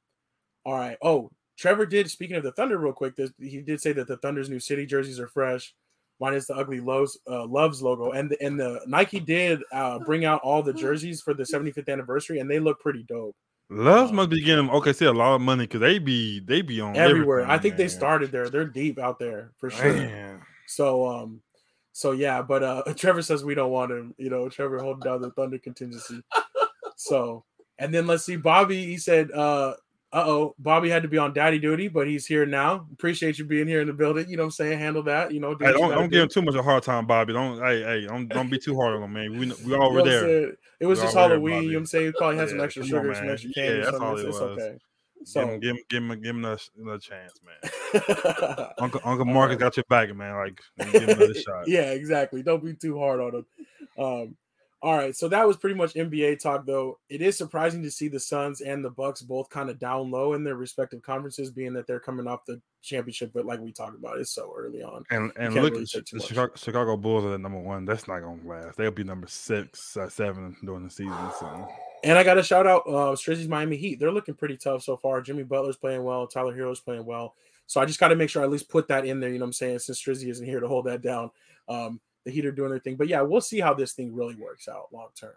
all 0.65 0.75
right. 0.75 0.97
Oh, 1.03 1.31
Trevor 1.59 1.87
did. 1.87 2.11
Speaking 2.11 2.37
of 2.37 2.43
the 2.45 2.53
Thunder, 2.53 2.79
real 2.79 2.93
quick, 2.93 3.15
this, 3.17 3.31
he 3.39 3.61
did 3.61 3.81
say 3.81 3.93
that 3.93 4.09
the 4.09 4.17
Thunder's 4.19 4.49
new 4.49 4.61
city 4.61 4.87
jerseys 4.87 5.21
are 5.21 5.29
fresh, 5.29 5.75
minus 6.21 6.47
the 6.47 6.55
ugly 6.55 6.81
Lowe's 6.81 7.19
uh, 7.31 7.47
Loves 7.47 7.83
logo, 7.83 8.13
and 8.13 8.31
the, 8.31 8.43
and 8.45 8.59
the 8.59 8.81
Nike 8.87 9.21
did 9.21 9.61
uh, 9.73 9.99
bring 10.01 10.25
out 10.25 10.41
all 10.43 10.63
the 10.63 10.73
jerseys 10.75 11.21
for 11.21 11.35
the 11.35 11.43
75th 11.43 11.89
anniversary, 11.91 12.39
and 12.39 12.51
they 12.51 12.59
look 12.59 12.81
pretty 12.81 13.03
dope 13.05 13.37
Loves 13.73 14.13
must 14.13 14.29
be 14.29 14.43
getting 14.43 14.69
okay. 14.69 14.93
See 14.93 15.07
a 15.07 15.13
lot 15.13 15.35
of 15.35 15.41
money 15.41 15.65
because 15.65 15.81
they 15.81 15.99
be 15.99 16.41
they 16.41 16.61
be 16.61 16.81
on 16.81 16.95
everywhere. 16.95 17.49
I 17.49 17.57
think 17.57 17.77
they 17.77 17.89
started 17.89 18.31
there. 18.31 18.51
They're 18.51 18.67
deep 18.67 18.99
out 18.99 19.19
there 19.19 19.53
for 19.59 19.71
sure. 19.71 19.95
Man. 19.95 20.43
So 20.67 21.07
um 21.07 21.41
so 21.93 22.13
yeah, 22.13 22.43
but 22.43 22.63
uh 22.63 22.83
Trevor 22.97 23.23
says 23.23 23.45
we 23.45 23.55
don't 23.55 23.71
want 23.71 23.91
him, 23.91 24.15
you 24.19 24.29
know, 24.29 24.49
Trevor 24.51 24.79
holding 24.79 25.01
down 25.01 25.23
the 25.23 25.31
Thunder 25.31 25.59
contingency. 25.59 26.23
so 26.97 27.45
and 27.79 27.95
then 27.95 28.07
let's 28.07 28.25
see 28.25 28.37
Bobby, 28.37 28.85
he 28.85 28.99
said 28.99 29.31
uh 29.33 29.75
uh-oh, 30.13 30.55
Bobby 30.59 30.91
had 30.91 31.03
to 31.03 31.09
be 31.09 31.17
on 31.17 31.33
daddy 31.33 31.59
duty, 31.59 31.89
but 31.89 32.07
he's 32.07 32.27
here 32.27 32.45
now. 32.45 32.87
Appreciate 32.93 33.39
you 33.39 33.47
being 33.47 33.67
here 33.67 33.81
in 33.81 33.87
the 33.87 33.95
building. 33.95 34.29
You 34.29 34.37
know 34.37 34.43
what 34.43 34.49
I'm 34.49 34.51
saying? 34.53 34.79
Handle 34.79 35.03
that, 35.05 35.33
you 35.33 35.41
know. 35.41 35.55
do 35.55 35.65
hey, 35.65 35.73
don't, 35.73 35.91
don't 35.91 36.11
do. 36.11 36.17
give 36.17 36.23
him 36.25 36.29
too 36.29 36.43
much 36.43 36.55
of 36.55 36.61
a 36.61 36.63
hard 36.63 36.83
time, 36.83 37.07
Bobby. 37.07 37.33
Don't 37.33 37.59
hey 37.61 37.83
hey 37.83 38.07
don't 38.07 38.29
don't 38.29 38.51
be 38.51 38.59
too 38.59 38.77
hard 38.77 38.97
on 38.97 39.05
him, 39.05 39.13
man. 39.13 39.39
We 39.39 39.53
we 39.65 39.75
all 39.75 39.91
were 39.93 40.03
there. 40.03 40.53
It 40.81 40.87
was 40.87 40.99
We're 40.99 41.05
just 41.05 41.17
all 41.17 41.29
there, 41.29 41.39
Halloween, 41.39 41.63
you 41.65 41.71
know 41.71 41.77
what 41.77 41.81
I'm 41.81 41.87
saying? 41.87 42.07
He 42.07 42.13
probably 42.13 42.37
had 42.37 42.49
some 42.51 42.61
extra 42.61 42.83
come 42.83 42.99
on, 42.99 43.05
sugar, 43.05 43.15
some 43.15 43.31
extra 43.31 43.51
Yeah, 43.57 43.65
candy 43.65 43.81
or 43.81 43.85
that's 43.85 44.01
all 44.01 44.17
it 44.19 44.27
it's 44.27 44.41
was. 44.41 44.59
okay. 44.59 44.79
Give 45.19 45.27
So 45.29 45.41
him 45.49 45.61
give 45.61 45.71
him 45.71 45.83
give 45.89 46.03
him, 46.03 46.09
give 46.21 46.31
him 46.31 46.45
another, 46.45 46.61
another 46.79 46.99
chance, 46.99 47.33
man. 47.47 48.67
Uncle 48.81 49.01
Uncle 49.05 49.25
Marcus 49.25 49.55
right. 49.55 49.61
got 49.61 49.77
your 49.79 49.85
back, 49.89 50.15
man. 50.15 50.37
Like 50.37 50.61
give 50.93 51.03
him 51.03 51.11
another 51.11 51.35
shot. 51.35 51.69
yeah, 51.69 51.93
exactly. 51.93 52.43
Don't 52.43 52.63
be 52.63 52.75
too 52.75 52.99
hard 52.99 53.21
on 53.21 53.35
him. 53.37 53.47
Um, 53.99 54.37
All 54.85 54.97
right, 54.97 55.15
so 55.15 55.29
that 55.29 55.47
was 55.47 55.57
pretty 55.57 55.77
much 55.77 55.95
NBA 55.95 56.41
talk, 56.41 56.67
though. 56.67 56.99
It 57.09 57.23
is 57.23 57.39
surprising 57.39 57.85
to 57.85 57.91
see 57.91 58.09
the 58.09 58.19
Suns 58.19 58.63
and 58.63 58.85
the 58.85 58.91
Bucks 58.91 59.23
both 59.23 59.49
kind 59.49 59.71
of 59.71 59.79
down 59.79 60.11
low 60.11 60.33
in 60.33 60.43
their 60.43 60.57
respective 60.57 61.03
conferences, 61.03 61.53
being 61.53 61.73
that 61.75 61.87
they're 61.87 62.01
coming 62.01 62.27
off 62.27 62.45
the 62.47 62.61
championship. 62.83 63.31
But 63.33 63.47
like 63.47 63.61
we 63.61 63.71
talked 63.71 63.97
about, 63.97 64.19
it's 64.19 64.33
so 64.33 64.53
early 64.59 64.83
on. 64.83 65.05
And 65.11 65.31
and 65.37 65.55
look, 65.55 65.75
really 65.75 65.85
at 65.85 65.89
say 65.89 66.01
too 66.01 66.19
the. 66.19 66.27
Chicago, 66.27 66.53
Chicago 66.57 66.97
Bulls 66.97 67.25
are 67.25 67.35
at 67.35 67.41
number 67.41 67.61
one. 67.61 67.85
That's 67.85 68.09
not 68.09 68.21
gonna 68.21 68.45
last. 68.45 68.77
They'll 68.77 68.91
be 68.91 69.05
number 69.05 69.29
six, 69.29 69.97
uh, 69.97 70.09
seven 70.09 70.57
during 70.65 70.83
the 70.83 70.91
season. 70.91 71.31
So 71.39 71.69
And 72.03 72.19
I 72.19 72.25
got 72.25 72.35
to 72.35 72.43
shout 72.43 72.67
out 72.67 72.83
uh, 72.89 73.15
Strizzy's 73.15 73.47
Miami 73.47 73.77
Heat. 73.77 74.01
They're 74.01 74.11
looking 74.11 74.35
pretty 74.35 74.57
tough 74.57 74.83
so 74.83 74.97
far. 74.97 75.23
Jimmy 75.23 75.45
Butler's 75.45 75.77
playing 75.77 76.03
well. 76.03 76.27
Tyler 76.27 76.57
Herro's 76.57 76.81
playing 76.81 77.07
well. 77.07 77.37
So 77.69 77.81
I 77.81 77.85
just 77.85 78.01
got 78.01 78.09
to 78.09 78.17
make 78.17 78.31
sure 78.31 78.43
I 78.43 78.47
at 78.47 78.51
least 78.51 78.69
put 78.69 78.89
that 78.89 79.07
in 79.07 79.21
there. 79.21 79.31
You 79.31 79.39
know 79.39 79.45
what 79.45 79.51
I'm 79.51 79.53
saying? 79.53 79.79
Since 79.79 80.03
Strizzy 80.03 80.29
isn't 80.29 80.45
here 80.45 80.59
to 80.59 80.67
hold 80.67 80.87
that 80.87 81.03
down, 81.03 81.31
um, 81.69 82.01
the 82.25 82.31
Heat 82.31 82.47
are 82.47 82.53
doing 82.53 82.71
their 82.71 82.79
thing. 82.79 82.97
But 82.97 83.09
yeah, 83.09 83.23
we'll 83.23 83.41
see 83.41 83.61
how 83.61 83.75
this 83.75 83.93
thing 83.93 84.15
really 84.15 84.37
works 84.37 84.69
out 84.69 84.89
long 84.93 85.09
term. 85.19 85.35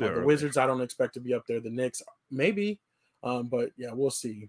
Uh, 0.00 0.20
the. 0.20 0.22
Wizards, 0.24 0.56
I 0.56 0.66
don't 0.66 0.80
expect 0.80 1.14
to 1.14 1.20
be 1.20 1.34
up 1.34 1.46
there. 1.46 1.60
The 1.60 1.70
Knicks, 1.70 2.02
maybe, 2.30 2.78
um, 3.22 3.46
but 3.46 3.70
yeah, 3.76 3.92
we'll 3.92 4.10
see. 4.10 4.48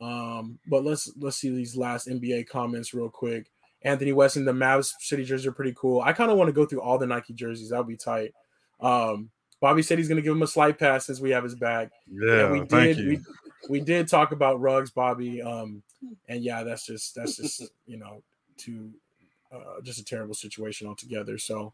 Um, 0.00 0.58
but 0.66 0.84
let's 0.84 1.12
let's 1.18 1.36
see 1.36 1.50
these 1.50 1.76
last 1.76 2.08
NBA 2.08 2.48
comments 2.48 2.92
real 2.92 3.08
quick. 3.08 3.50
Anthony 3.84 4.12
Weston, 4.12 4.44
the 4.44 4.52
Mavs 4.52 4.92
city 5.00 5.24
jerseys 5.24 5.46
are 5.46 5.52
pretty 5.52 5.74
cool. 5.76 6.00
I 6.00 6.12
kind 6.12 6.30
of 6.30 6.36
want 6.36 6.48
to 6.48 6.52
go 6.52 6.66
through 6.66 6.80
all 6.80 6.98
the 6.98 7.06
Nike 7.06 7.32
jerseys. 7.32 7.70
That 7.70 7.78
would 7.78 7.88
be 7.88 7.96
tight. 7.96 8.32
Um, 8.80 9.30
Bobby 9.60 9.82
said 9.82 9.98
he's 9.98 10.08
going 10.08 10.16
to 10.16 10.22
give 10.22 10.34
him 10.34 10.42
a 10.42 10.46
slight 10.46 10.78
pass 10.78 11.06
since 11.06 11.20
we 11.20 11.30
have 11.30 11.44
his 11.44 11.54
back. 11.54 11.90
Yeah, 12.10 12.50
we 12.50 12.60
thank 12.66 12.96
did. 12.96 13.06
We, 13.06 13.20
we 13.68 13.80
did 13.80 14.08
talk 14.08 14.32
about 14.32 14.60
Ruggs, 14.60 14.90
Bobby. 14.90 15.40
Um, 15.40 15.82
and 16.28 16.42
yeah, 16.42 16.64
that's 16.64 16.84
just 16.84 17.14
that's 17.14 17.36
just 17.36 17.62
you 17.86 17.96
know 17.96 18.22
too 18.56 18.90
uh, 19.52 19.80
just 19.82 19.98
a 19.98 20.04
terrible 20.04 20.34
situation 20.34 20.86
altogether. 20.86 21.38
So, 21.38 21.72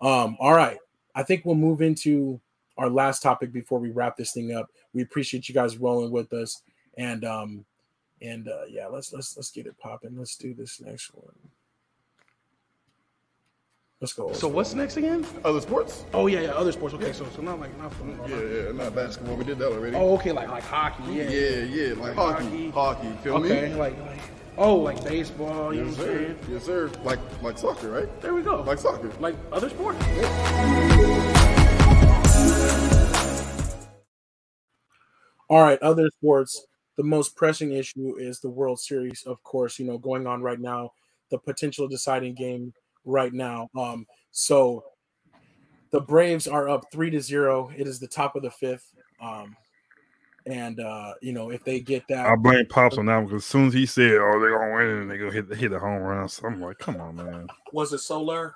um, 0.00 0.36
all 0.40 0.54
right, 0.54 0.78
I 1.14 1.22
think 1.22 1.44
we'll 1.44 1.54
move 1.54 1.82
into 1.82 2.40
our 2.76 2.88
last 2.88 3.22
topic 3.22 3.52
before 3.52 3.78
we 3.78 3.90
wrap 3.90 4.16
this 4.16 4.32
thing 4.32 4.54
up. 4.54 4.70
We 4.92 5.02
appreciate 5.02 5.48
you 5.48 5.54
guys 5.54 5.78
rolling 5.78 6.10
with 6.10 6.32
us, 6.32 6.62
and 6.96 7.24
um, 7.24 7.64
and 8.22 8.48
uh, 8.48 8.64
yeah, 8.68 8.86
let's 8.86 9.12
let's 9.12 9.36
let's 9.36 9.50
get 9.50 9.66
it 9.66 9.76
popping. 9.78 10.16
Let's 10.16 10.36
do 10.36 10.54
this 10.54 10.80
next 10.80 11.14
one. 11.14 11.34
Let's 14.00 14.12
go. 14.12 14.32
So 14.32 14.46
what's 14.46 14.74
next 14.74 14.96
again? 14.96 15.26
Other 15.44 15.60
sports? 15.60 16.04
Oh 16.14 16.28
yeah, 16.28 16.40
yeah, 16.40 16.50
other 16.50 16.70
sports. 16.70 16.94
Okay, 16.94 17.12
so 17.12 17.26
so 17.34 17.42
not 17.42 17.58
like 17.58 17.76
not 17.78 17.92
from 17.92 18.10
Yeah, 18.28 18.40
yeah, 18.40 18.72
not 18.72 18.94
basketball. 18.94 19.34
We 19.34 19.44
did 19.44 19.58
that 19.58 19.72
already. 19.72 19.96
Oh, 19.96 20.14
okay, 20.14 20.30
like 20.30 20.48
like 20.48 20.62
hockey. 20.62 21.02
Yeah. 21.12 21.24
yeah, 21.24 21.62
yeah, 21.64 21.94
like 21.94 22.14
hockey, 22.14 22.70
hockey. 22.70 23.08
Feel 23.24 23.38
Okay, 23.38 23.70
me? 23.70 23.74
like 23.74 23.98
like 24.06 24.20
oh 24.58 24.76
like 24.76 25.02
baseball. 25.04 25.72
You 25.72 25.84
know 25.84 25.88
Yes, 25.88 25.98
what 25.98 26.08
I'm 26.08 26.14
sir. 26.14 26.18
saying? 26.18 26.38
Yes, 26.50 26.64
sir. 26.64 26.90
Like, 27.04 27.42
like 27.42 27.58
soccer, 27.58 27.90
right? 27.90 28.20
There 28.20 28.34
we 28.34 28.42
go. 28.42 28.60
Like 28.62 28.78
soccer. 28.78 29.10
like 29.20 29.36
other 29.52 29.70
sports. 29.70 29.98
All 35.50 35.62
right, 35.62 35.80
other 35.80 36.10
sports. 36.10 36.66
The 36.96 37.04
most 37.04 37.36
pressing 37.36 37.72
issue 37.72 38.16
is 38.18 38.40
the 38.40 38.50
World 38.50 38.80
Series, 38.80 39.22
of 39.24 39.42
course, 39.44 39.78
you 39.78 39.86
know, 39.86 39.96
going 39.98 40.26
on 40.26 40.42
right 40.42 40.60
now, 40.60 40.90
the 41.30 41.38
potential 41.38 41.88
deciding 41.88 42.34
game 42.34 42.74
right 43.04 43.32
now. 43.32 43.70
Um, 43.76 44.06
so 44.32 44.84
the 45.90 46.00
Braves 46.00 46.46
are 46.48 46.68
up 46.68 46.84
three 46.92 47.08
to 47.10 47.20
zero. 47.20 47.70
It 47.76 47.86
is 47.86 47.98
the 48.00 48.08
top 48.08 48.36
of 48.36 48.42
the 48.42 48.50
fifth. 48.50 48.92
Um, 49.22 49.56
and 50.48 50.80
uh, 50.80 51.14
you 51.20 51.32
know, 51.32 51.50
if 51.50 51.62
they 51.64 51.80
get 51.80 52.06
that 52.08 52.26
I 52.26 52.34
blame 52.36 52.66
Pops 52.66 52.98
on 52.98 53.06
that 53.06 53.20
because 53.24 53.42
as 53.42 53.46
soon 53.46 53.68
as 53.68 53.74
he 53.74 53.86
said, 53.86 54.12
"Oh, 54.18 54.40
they're 54.40 54.58
gonna 54.58 54.74
win," 54.74 55.02
and 55.02 55.10
they 55.10 55.18
go 55.18 55.30
hit 55.30 55.52
hit 55.54 55.72
a 55.72 55.78
home 55.78 56.02
run, 56.02 56.28
so 56.28 56.46
I'm 56.46 56.60
like, 56.60 56.78
"Come 56.78 56.96
on, 57.00 57.16
man." 57.16 57.46
Was 57.72 57.92
it 57.92 57.98
Soler? 57.98 58.54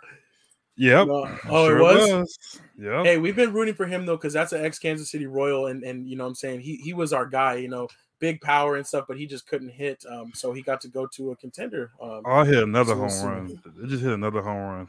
Yep. 0.77 1.07
No. 1.07 1.39
Oh, 1.51 1.65
it 1.67 1.69
Sure 1.69 1.83
was? 1.83 2.39
Yeah. 2.79 3.03
Hey, 3.05 3.19
we've 3.19 3.37
been 3.37 3.53
rooting 3.53 3.75
for 3.75 3.87
him 3.87 4.07
though, 4.07 4.17
because 4.17 4.33
that's 4.33 4.53
an 4.53 4.65
ex 4.65 4.79
Kansas 4.79 5.11
City 5.11 5.27
Royal, 5.27 5.67
and 5.67 5.85
and 5.85 6.09
you 6.09 6.17
know 6.17 6.25
what 6.25 6.31
I'm 6.31 6.35
saying 6.35 6.61
he 6.61 6.77
he 6.77 6.95
was 6.95 7.13
our 7.13 7.27
guy, 7.27 7.57
you 7.57 7.69
know, 7.69 7.89
big 8.21 8.41
power 8.41 8.77
and 8.77 8.87
stuff, 8.87 9.05
but 9.07 9.19
he 9.19 9.27
just 9.27 9.47
couldn't 9.47 9.69
hit. 9.69 10.03
Um, 10.09 10.33
so 10.35 10.53
he 10.53 10.63
got 10.63 10.81
to 10.81 10.89
go 10.89 11.07
to 11.09 11.33
a 11.33 11.37
contender. 11.37 11.91
Um, 12.01 12.23
I 12.25 12.45
hit 12.47 12.63
another 12.63 12.95
home 12.95 13.11
see. 13.11 13.27
run. 13.27 13.61
They 13.77 13.89
just 13.89 14.03
hit 14.03 14.13
another 14.13 14.41
home 14.41 14.57
run. 14.57 14.89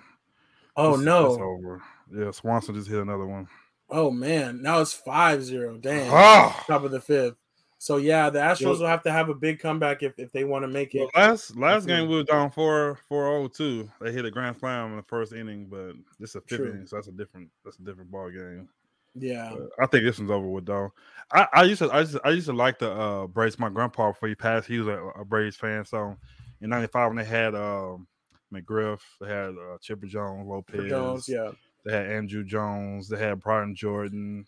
oh 0.77 0.83
It's- 0.93 0.99
it's 0.99 1.05
no! 1.05 1.25
over. 1.43 1.81
Yeah, 2.15 2.31
Swanson 2.31 2.75
just 2.75 2.87
hit 2.89 2.99
another 3.01 3.25
one. 3.25 3.47
Oh 3.93 4.09
man, 4.09 4.63
now 4.63 4.81
it's 4.81 4.99
5-0. 4.99 5.79
Damn. 5.79 6.11
Ah! 6.11 6.63
top 6.65 6.83
of 6.83 6.89
the 6.89 6.99
fifth. 6.99 7.35
So 7.77 7.97
yeah, 7.97 8.31
the 8.31 8.39
Astros 8.39 8.79
will 8.79 8.87
have 8.87 9.03
to 9.03 9.11
have 9.11 9.29
a 9.29 9.35
big 9.35 9.59
comeback 9.59 10.01
if, 10.01 10.17
if 10.17 10.31
they 10.31 10.45
want 10.45 10.63
to 10.63 10.67
make 10.67 10.95
it. 10.95 11.01
Well, 11.01 11.09
last 11.27 11.55
last 11.55 11.85
game 11.85 12.09
we 12.09 12.15
were 12.15 12.23
down 12.23 12.49
4 12.49 12.97
4 13.07 13.49
too. 13.49 13.91
They 14.01 14.11
hit 14.11 14.25
a 14.25 14.31
grand 14.31 14.57
slam 14.57 14.91
in 14.91 14.97
the 14.97 15.03
first 15.03 15.31
inning, 15.31 15.67
but 15.69 15.93
this 16.19 16.31
is 16.31 16.37
a 16.37 16.41
fifth 16.41 16.59
True. 16.59 16.69
inning, 16.71 16.87
so 16.87 16.95
that's 16.95 17.09
a 17.09 17.11
different 17.11 17.49
that's 17.63 17.77
a 17.77 17.83
different 17.83 18.09
ball 18.09 18.31
game. 18.31 18.67
Yeah. 19.15 19.53
But 19.53 19.83
I 19.83 19.85
think 19.85 20.05
this 20.05 20.17
one's 20.17 20.31
over 20.31 20.47
with 20.47 20.65
though. 20.65 20.91
I, 21.31 21.47
I 21.53 21.63
used 21.63 21.83
to 21.83 21.89
I 21.91 21.99
used 21.99 22.13
to, 22.13 22.21
I 22.25 22.29
used 22.31 22.47
to 22.47 22.53
like 22.53 22.79
the 22.79 22.91
uh 22.91 23.27
Braves. 23.27 23.59
My 23.59 23.69
grandpa 23.69 24.11
before 24.11 24.29
he 24.29 24.35
passed, 24.35 24.67
he 24.67 24.79
was 24.79 24.87
a, 24.87 24.97
a 25.19 25.25
Braves 25.25 25.57
fan. 25.57 25.85
So 25.85 26.17
in 26.61 26.69
'95 26.69 27.09
when 27.09 27.17
they 27.17 27.25
had 27.25 27.53
um 27.53 28.07
McGriff, 28.51 29.01
they 29.19 29.27
had 29.27 29.49
uh, 29.49 29.77
Chipper 29.81 30.07
Jones, 30.07 30.47
Lopez, 30.47 30.89
Jones, 30.89 31.27
yeah. 31.27 31.51
They 31.85 31.91
had 31.91 32.07
Andruw 32.07 32.45
Jones, 32.45 33.09
they 33.09 33.17
had 33.17 33.39
Brian 33.39 33.75
Jordan, 33.75 34.45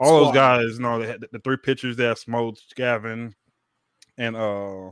all 0.00 0.24
those 0.24 0.34
guys. 0.34 0.74
You 0.74 0.80
know, 0.80 0.98
they 0.98 1.06
had 1.06 1.20
the, 1.20 1.28
the 1.32 1.38
three 1.38 1.56
pitchers. 1.56 1.96
that 1.96 2.18
smoked 2.18 2.74
Gavin, 2.76 3.34
and 4.18 4.36
uh 4.36 4.90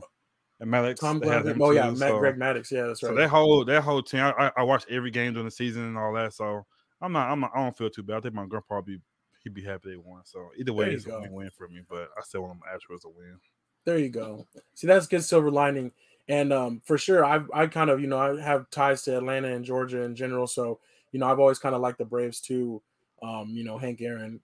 and 0.59 0.71
Maddux. 0.71 0.99
Tom 0.99 1.19
Glavine. 1.19 1.57
Oh 1.61 1.71
yeah, 1.71 1.89
too, 1.89 1.97
Matt, 1.97 2.09
so- 2.09 2.19
Greg 2.19 2.37
Maddux. 2.37 2.71
Yeah, 2.71 2.87
that's 2.87 3.01
so 3.01 3.09
right. 3.09 3.17
that 3.17 3.29
whole 3.29 3.65
that 3.65 3.83
whole 3.83 4.01
team, 4.01 4.21
I, 4.21 4.51
I, 4.55 4.63
watched 4.63 4.87
every 4.89 5.11
game 5.11 5.33
during 5.33 5.45
the 5.45 5.51
season 5.51 5.83
and 5.83 5.97
all 5.97 6.13
that. 6.13 6.33
So 6.33 6.65
I'm 7.01 7.11
not, 7.11 7.29
I'm 7.29 7.39
not, 7.39 7.51
I 7.53 7.61
don't 7.61 7.77
feel 7.77 7.89
too 7.89 8.03
bad. 8.03 8.17
I 8.17 8.21
think 8.21 8.35
my 8.35 8.45
grandpa 8.45 8.81
be 8.81 8.99
he'd 9.43 9.53
be 9.53 9.63
happy 9.63 9.91
they 9.91 9.97
won. 9.97 10.21
So 10.25 10.49
either 10.57 10.73
way, 10.73 10.91
it's 10.91 11.07
a 11.07 11.27
win 11.29 11.49
for 11.55 11.67
me. 11.67 11.81
But 11.87 12.09
I 12.17 12.21
still 12.21 12.41
want 12.41 12.59
them 12.59 12.69
Astros 12.73 13.01
to 13.01 13.09
win. 13.09 13.37
There 13.85 13.97
you 13.97 14.09
go. 14.09 14.47
See, 14.73 14.87
that's 14.87 15.07
good 15.07 15.23
silver 15.23 15.51
lining. 15.51 15.91
And 16.27 16.51
um, 16.51 16.81
for 16.85 16.97
sure, 16.97 17.23
I 17.23 17.41
I 17.53 17.67
kind 17.67 17.89
of 17.89 17.99
you 18.01 18.07
know 18.07 18.17
I 18.17 18.41
have 18.41 18.69
ties 18.71 19.03
to 19.03 19.17
Atlanta 19.17 19.53
and 19.53 19.65
Georgia 19.65 20.01
in 20.01 20.15
general, 20.15 20.47
so 20.47 20.79
you 21.15 21.19
know 21.19 21.27
I've 21.27 21.39
always 21.39 21.59
kind 21.59 21.73
of 21.73 21.79
liked 21.79 21.97
the 21.97 22.03
Braves 22.03 22.41
too. 22.41 22.81
Um, 23.23 23.51
you 23.51 23.63
know 23.63 23.77
Hank 23.77 24.01
Aaron 24.01 24.41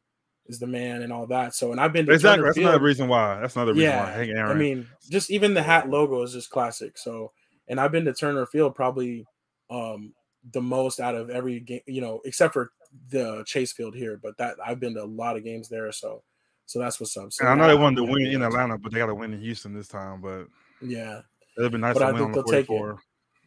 is 0.47 0.57
the 0.57 0.67
man 0.67 1.01
and 1.01 1.11
all 1.11 1.27
that. 1.27 1.53
So 1.53 1.73
and 1.73 1.81
I've 1.81 1.91
been 1.91 2.05
to 2.05 2.13
Exactly. 2.13 2.37
Turner 2.37 2.47
That's 2.47 2.57
Field. 2.57 2.69
another 2.69 2.83
reason 2.85 3.07
why. 3.09 3.39
That's 3.41 3.57
another 3.57 3.73
reason 3.73 3.89
Yeah, 3.89 4.05
why. 4.05 4.11
Hank 4.11 4.29
Aaron. 4.31 4.51
I 4.51 4.53
mean, 4.55 4.87
just 5.09 5.29
even 5.31 5.53
the 5.53 5.61
hat 5.61 5.89
logo 5.89 6.21
is 6.23 6.31
just 6.31 6.49
classic. 6.49 6.97
So, 6.97 7.33
and 7.67 7.77
I've 7.77 7.91
been 7.91 8.05
to 8.05 8.13
Turner 8.13 8.45
Field 8.45 8.73
probably 8.73 9.25
um 9.69 10.13
the 10.53 10.61
most 10.61 11.01
out 11.01 11.15
of 11.15 11.29
every 11.29 11.59
game, 11.59 11.81
you 11.87 11.99
know, 11.99 12.21
except 12.23 12.53
for 12.53 12.71
the 13.09 13.43
Chase 13.45 13.73
Field 13.73 13.93
here. 13.93 14.17
But 14.23 14.37
that 14.37 14.55
I've 14.65 14.79
been 14.79 14.93
to 14.95 15.03
a 15.03 15.05
lot 15.05 15.35
of 15.35 15.43
games 15.43 15.67
there. 15.67 15.91
So, 15.91 16.23
so 16.67 16.79
that's 16.79 16.99
what's 17.01 17.17
up. 17.17 17.33
So 17.33 17.43
and 17.45 17.51
I 17.51 17.55
know 17.55 17.67
they 17.75 17.81
wanted 17.81 17.97
to 17.97 18.03
win 18.11 18.25
in 18.27 18.41
Atlanta, 18.41 18.77
but 18.77 18.93
they 18.93 18.97
got 18.99 19.07
to 19.07 19.15
win 19.15 19.33
in 19.33 19.41
Houston 19.41 19.73
this 19.73 19.89
time. 19.89 20.21
But. 20.21 20.47
Yeah, 20.81 21.21
it'd 21.57 21.71
be 21.73 21.77
nice 21.77 21.93
But 21.93 21.99
to 21.99 22.05
I 22.05 22.11
win 22.13 22.15
think 22.21 22.25
on 22.25 22.31
the 22.31 22.35
they'll 22.37 22.43
take 22.63 22.63
it. 22.65 22.67
44. 22.67 22.99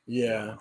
yeah. 0.06 0.54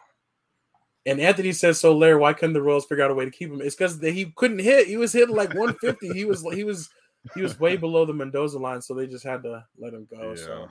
And 1.06 1.20
Anthony 1.20 1.52
says, 1.52 1.80
"So, 1.80 1.96
Lair, 1.96 2.18
why 2.18 2.34
couldn't 2.34 2.54
the 2.54 2.62
Royals 2.62 2.86
figure 2.86 3.04
out 3.04 3.12
a 3.12 3.14
way 3.14 3.26
to 3.26 3.32
keep 3.32 3.50
him? 3.50 3.62
It's 3.62 3.76
because 3.76 4.00
he 4.00 4.32
couldn't 4.36 4.60
hit. 4.60 4.88
He 4.88 4.98
was 4.98 5.12
hitting 5.12 5.36
like 5.36 5.54
150. 5.54 6.14
he 6.14 6.26
was 6.26 6.46
he 6.54 6.64
was 6.64 6.90
he 7.36 7.42
was 7.42 7.60
way 7.60 7.76
below 7.78 8.06
the 8.06 8.14
Mendoza 8.14 8.60
line, 8.60 8.82
so 8.82 8.94
they 8.94 9.08
just 9.08 9.26
had 9.26 9.44
to 9.44 9.66
let 9.78 9.94
him 9.94 10.08
go. 10.10 10.36
So." 10.36 10.70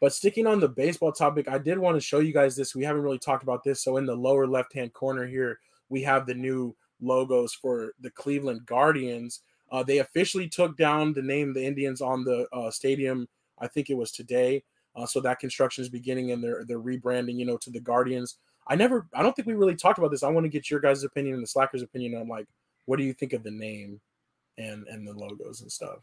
But 0.00 0.12
sticking 0.12 0.46
on 0.46 0.60
the 0.60 0.68
baseball 0.68 1.12
topic, 1.12 1.48
I 1.48 1.56
did 1.58 1.78
want 1.78 1.96
to 1.96 2.00
show 2.00 2.18
you 2.18 2.32
guys 2.32 2.54
this. 2.54 2.74
We 2.74 2.84
haven't 2.84 3.02
really 3.02 3.18
talked 3.18 3.42
about 3.42 3.64
this. 3.64 3.82
So 3.82 3.96
in 3.96 4.04
the 4.04 4.14
lower 4.14 4.46
left-hand 4.46 4.92
corner 4.92 5.26
here, 5.26 5.60
we 5.88 6.02
have 6.02 6.26
the 6.26 6.34
new 6.34 6.76
logos 7.00 7.54
for 7.54 7.94
the 8.00 8.10
Cleveland 8.10 8.66
Guardians. 8.66 9.40
Uh, 9.72 9.82
they 9.82 9.98
officially 9.98 10.48
took 10.48 10.76
down 10.76 11.12
the 11.12 11.22
name 11.22 11.52
the 11.52 11.64
Indians 11.64 12.00
on 12.00 12.22
the 12.22 12.46
uh, 12.52 12.70
stadium. 12.70 13.26
I 13.58 13.66
think 13.66 13.88
it 13.88 13.96
was 13.96 14.12
today. 14.12 14.62
Uh, 14.94 15.06
so 15.06 15.20
that 15.20 15.38
construction 15.38 15.82
is 15.82 15.88
beginning 15.88 16.32
and 16.32 16.42
they're 16.42 16.64
they're 16.64 16.80
rebranding, 16.80 17.36
you 17.36 17.46
know, 17.46 17.56
to 17.56 17.70
the 17.70 17.80
Guardians. 17.80 18.36
I 18.66 18.76
never, 18.76 19.06
I 19.14 19.22
don't 19.22 19.34
think 19.34 19.46
we 19.46 19.54
really 19.54 19.76
talked 19.76 19.98
about 19.98 20.10
this. 20.10 20.22
I 20.22 20.28
want 20.30 20.44
to 20.44 20.50
get 20.50 20.70
your 20.70 20.80
guys' 20.80 21.04
opinion 21.04 21.34
and 21.34 21.42
the 21.42 21.46
Slackers' 21.48 21.82
opinion 21.82 22.14
on 22.14 22.28
like, 22.28 22.46
what 22.86 22.98
do 22.98 23.04
you 23.04 23.12
think 23.12 23.32
of 23.32 23.42
the 23.42 23.50
name 23.50 24.00
and 24.58 24.86
and 24.88 25.06
the 25.06 25.12
logos 25.12 25.60
and 25.62 25.70
stuff? 25.72 25.98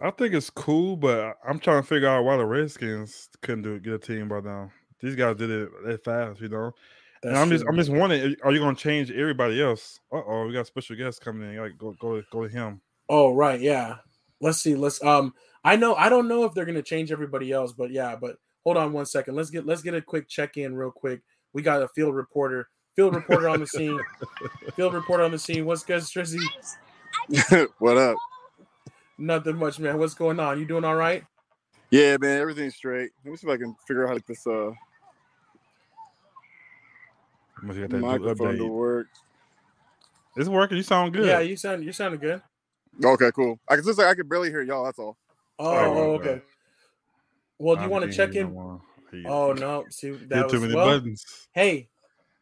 I 0.00 0.10
think 0.10 0.34
it's 0.34 0.50
cool, 0.50 0.96
but 0.96 1.36
I'm 1.46 1.58
trying 1.58 1.82
to 1.82 1.88
figure 1.88 2.08
out 2.08 2.24
why 2.24 2.36
the 2.36 2.44
Redskins 2.44 3.28
couldn't 3.42 3.62
do 3.62 3.78
get 3.80 3.94
a 3.94 3.98
team 3.98 4.28
by 4.28 4.40
now. 4.40 4.70
These 5.00 5.16
guys 5.16 5.36
did 5.36 5.50
it 5.50 5.68
that 5.84 6.04
fast, 6.04 6.40
you 6.40 6.48
know. 6.48 6.72
and 7.22 7.36
I'm 7.36 7.50
just. 7.50 7.64
I'm 7.68 7.76
just 7.76 7.90
wondering, 7.90 8.36
are 8.42 8.52
you 8.52 8.60
gonna 8.60 8.76
change 8.76 9.10
everybody 9.10 9.62
else? 9.62 10.00
Uh 10.12 10.22
oh, 10.26 10.46
we 10.46 10.52
got 10.52 10.60
a 10.60 10.64
special 10.64 10.96
guest 10.96 11.20
coming 11.20 11.50
in. 11.50 11.58
Like 11.58 11.78
go 11.78 11.94
go 12.00 12.22
go 12.30 12.46
to 12.46 12.48
him. 12.48 12.80
Oh 13.08 13.34
right, 13.34 13.60
yeah. 13.60 13.96
Let's 14.40 14.58
see. 14.58 14.74
Let's 14.74 15.02
um. 15.02 15.34
I 15.64 15.76
know. 15.76 15.94
I 15.94 16.08
don't 16.08 16.28
know 16.28 16.44
if 16.44 16.54
they're 16.54 16.64
gonna 16.64 16.82
change 16.82 17.10
everybody 17.10 17.52
else, 17.52 17.72
but 17.72 17.90
yeah. 17.90 18.16
But 18.16 18.36
hold 18.64 18.76
on 18.76 18.92
one 18.92 19.06
second. 19.06 19.34
Let's 19.34 19.50
get 19.50 19.66
let's 19.66 19.82
get 19.82 19.94
a 19.94 20.02
quick 20.02 20.28
check 20.28 20.56
in 20.56 20.74
real 20.74 20.90
quick. 20.90 21.22
We 21.56 21.62
got 21.62 21.80
a 21.80 21.88
field 21.88 22.14
reporter. 22.14 22.68
Field 22.96 23.14
reporter 23.14 23.48
on 23.48 23.60
the 23.60 23.66
scene. 23.66 23.98
Field 24.76 24.92
reporter 24.92 25.22
on 25.22 25.30
the 25.30 25.38
scene. 25.38 25.64
What's 25.64 25.82
good, 25.84 26.02
Strizzy? 26.02 26.38
what 27.78 27.96
up? 27.96 28.18
Nothing 29.16 29.56
much, 29.56 29.78
man. 29.78 29.96
What's 29.98 30.12
going 30.12 30.38
on? 30.38 30.58
You 30.60 30.66
doing 30.66 30.84
all 30.84 30.96
right? 30.96 31.24
Yeah, 31.90 32.18
man, 32.20 32.42
everything's 32.42 32.74
straight. 32.74 33.10
Let 33.24 33.30
me 33.30 33.36
see 33.38 33.46
if 33.46 33.54
I 33.54 33.56
can 33.56 33.74
figure 33.88 34.04
out 34.04 34.08
how 34.08 34.14
to 34.16 34.20
get 34.20 34.26
this 34.26 34.46
uh 34.46 34.70
Must 37.62 37.78
get 37.78 37.88
that 37.88 38.00
microphone 38.00 38.58
to 38.58 38.66
work. 38.66 39.06
It's 40.36 40.50
working. 40.50 40.76
You 40.76 40.82
sound 40.82 41.14
good. 41.14 41.24
Yeah, 41.24 41.40
you 41.40 41.56
sound 41.56 41.82
you 41.82 41.92
sounded 41.92 42.20
good. 42.20 42.42
Okay, 43.02 43.30
cool. 43.34 43.58
I 43.66 43.76
can 43.76 43.84
just 43.86 43.98
like 43.98 44.08
I 44.08 44.14
could 44.14 44.28
barely 44.28 44.50
hear 44.50 44.60
y'all. 44.60 44.84
That's 44.84 44.98
all. 44.98 45.16
Oh, 45.58 45.74
Oh, 45.74 45.74
oh, 45.78 46.12
okay. 46.16 46.28
okay. 46.28 46.42
Well, 47.58 47.76
do 47.76 47.82
you 47.84 47.88
want 47.88 48.04
to 48.04 48.12
check 48.14 48.34
hear 48.34 48.44
in? 48.44 48.80
No 49.12 49.28
more. 49.28 49.54
He- 49.56 49.62
Oh 49.62 49.66
no, 49.66 49.84
see 49.90 50.08
hit 50.08 50.28
that 50.30 50.48
too 50.50 50.60
many 50.60 50.74
well. 50.74 50.86
buttons. 50.86 51.24
Hey, 51.52 51.88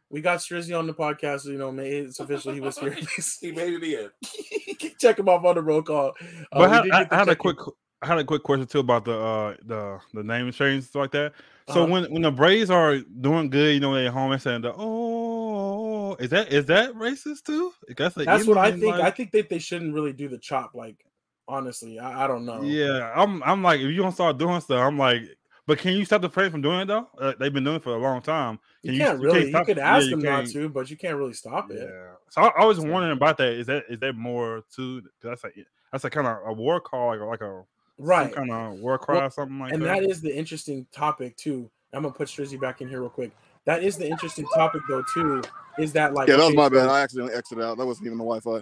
we 0.09 0.21
got 0.21 0.39
Strizzy 0.39 0.77
on 0.77 0.87
the 0.87 0.93
podcast. 0.93 1.41
So, 1.41 1.49
you 1.51 1.57
know, 1.57 1.75
it's 1.79 2.19
official. 2.19 2.53
He 2.53 2.59
was 2.61 2.77
here. 2.77 2.95
He 3.41 3.51
made 3.51 3.73
it 3.73 3.83
in. 3.83 4.91
check 4.99 5.19
him 5.19 5.27
off 5.29 5.43
on 5.43 5.55
the 5.55 5.61
roll 5.61 5.81
call. 5.81 6.13
Uh, 6.51 6.67
But 6.67 6.69
we 6.83 6.91
I, 6.91 6.97
I, 6.99 6.99
get 7.03 7.09
the 7.09 7.15
I 7.15 7.17
had 7.19 7.27
a 7.27 7.31
check-in. 7.31 7.55
quick, 7.55 7.75
I 8.01 8.07
had 8.07 8.17
a 8.19 8.23
quick 8.23 8.43
question 8.43 8.67
too 8.67 8.79
about 8.79 9.05
the 9.05 9.17
uh 9.19 9.55
the 9.65 9.99
the 10.13 10.23
name 10.23 10.51
change 10.51 10.83
stuff 10.85 11.01
like 11.01 11.11
that. 11.11 11.33
So 11.69 11.83
Uh-huh. 11.83 11.91
when 11.91 12.03
when 12.13 12.21
the 12.21 12.31
Braves 12.31 12.69
are 12.69 12.99
doing 12.99 13.49
good, 13.49 13.73
you 13.73 13.79
know, 13.79 13.93
they 13.95 14.05
at 14.05 14.13
home 14.13 14.31
and 14.31 14.41
saying 14.41 14.61
the 14.61 14.73
oh, 14.77 16.15
is 16.19 16.29
that 16.29 16.51
is 16.53 16.65
that 16.67 16.93
racist 16.93 17.43
too? 17.43 17.71
That's, 17.97 18.15
the 18.15 18.23
That's 18.25 18.45
what 18.47 18.57
I 18.57 18.69
Indian, 18.69 18.93
think. 18.93 19.03
I 19.03 19.11
think 19.11 19.31
that 19.31 19.49
they 19.49 19.59
shouldn't 19.59 19.93
really 19.93 20.13
do 20.13 20.27
the 20.27 20.37
chop. 20.37 20.75
Like, 20.75 21.03
honestly, 21.47 21.97
I, 21.99 22.25
I 22.25 22.27
don't 22.27 22.45
know. 22.45 22.61
Yeah, 22.61 23.11
I'm 23.15 23.41
I'm 23.43 23.63
like, 23.63 23.79
if 23.79 23.87
you 23.89 23.97
don't 23.97 24.11
start 24.11 24.37
doing 24.37 24.61
stuff, 24.61 24.79
I'm 24.79 24.97
like, 24.99 25.23
but 25.67 25.77
can 25.79 25.93
you 25.93 26.05
stop 26.05 26.21
the 26.21 26.29
Braves 26.29 26.51
from 26.51 26.61
doing 26.61 26.81
it 26.81 26.85
though? 26.87 27.07
Uh, 27.19 27.33
they've 27.39 27.53
been 27.53 27.63
doing 27.63 27.77
it 27.77 27.83
for 27.83 27.95
a 27.95 27.97
long 27.99 28.21
time. 28.21 28.59
you 28.83 28.91
Can 28.91 28.99
can't 28.99 29.19
you 29.19 29.25
really. 29.25 29.33
can't 29.39 29.45
You, 29.45 29.51
stop- 29.51 29.65
could 29.65 29.77
yeah, 29.77 29.95
ask 29.97 30.05
you 30.05 30.09
them 30.11 30.19
not 30.21 30.45
to, 30.47 30.69
but 30.69 30.89
you 30.89 30.97
can't 30.97 31.17
really 31.17 31.33
stop 31.33 31.71
it. 31.71 31.77
Yeah. 31.77 31.83
it. 31.83 32.17
So 32.29 32.41
I, 32.41 32.61
I 32.61 32.65
was 32.65 32.77
So- 32.77 32.89
wondering 32.89 33.13
about 33.17 33.37
that. 33.37 33.53
Is 33.53 33.67
that 33.67 33.83
is 33.89 33.99
that 33.99 34.15
more 34.15 34.63
too? 34.75 35.01
'cause 35.21 35.39
That's 35.41 35.43
a 35.45 35.49
that's 35.91 36.03
a 36.03 36.09
kind 36.09 36.27
of 36.27 36.37
a 36.45 36.53
war 36.53 36.79
call, 36.79 37.07
like, 37.17 37.19
like 37.21 37.41
a 37.41 37.63
Right. 37.97 38.33
kind 38.33 38.51
of 38.51 38.79
war 38.79 38.97
cry 38.97 39.15
Well, 39.15 39.27
or 39.27 39.29
something 39.29 39.57
like 39.59 39.69
that? 39.69 39.75
and 39.75 39.85
that. 39.85 40.01
that 40.01 40.09
is 40.09 40.21
the 40.21 40.35
interesting 40.35 40.85
topic 40.91 41.37
too. 41.37 41.69
I'm 41.93 42.01
gonna 42.03 42.13
put 42.13 42.27
Strizzy 42.27 42.59
back 42.59 42.81
in 42.81 42.89
here 42.89 42.99
real 42.99 43.09
quick. 43.09 43.31
That 43.63 43.83
is 43.83 43.95
the 43.97 44.07
interesting 44.07 44.45
topic 44.53 44.81
though 44.89 45.03
too. 45.13 45.41
Is 45.79 45.93
that 45.93 46.13
like 46.13 46.27
Yeah, 46.27 46.35
that 46.35 46.41
was 46.43 46.47
okay, 46.49 46.55
my 46.57 46.69
bad. 46.69 46.89
I 46.89 47.01
accidentally 47.01 47.33
exited 47.35 47.63
out. 47.63 47.77
That 47.77 47.85
wasn't 47.85 48.07
even 48.07 48.17
the 48.17 48.23
Wi-Fi. 48.25 48.61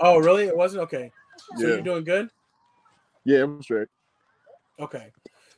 Oh, 0.00 0.18
really? 0.18 0.44
It 0.44 0.56
wasn't 0.56 0.82
okay. 0.84 1.10
So 1.56 1.62
Yeah, 1.62 1.68
you're 1.74 1.82
doing 1.82 2.04
good. 2.04 2.28
yeah, 3.24 3.42
I'm 3.42 3.62
straight. 3.62 3.88
Okay. 4.78 5.10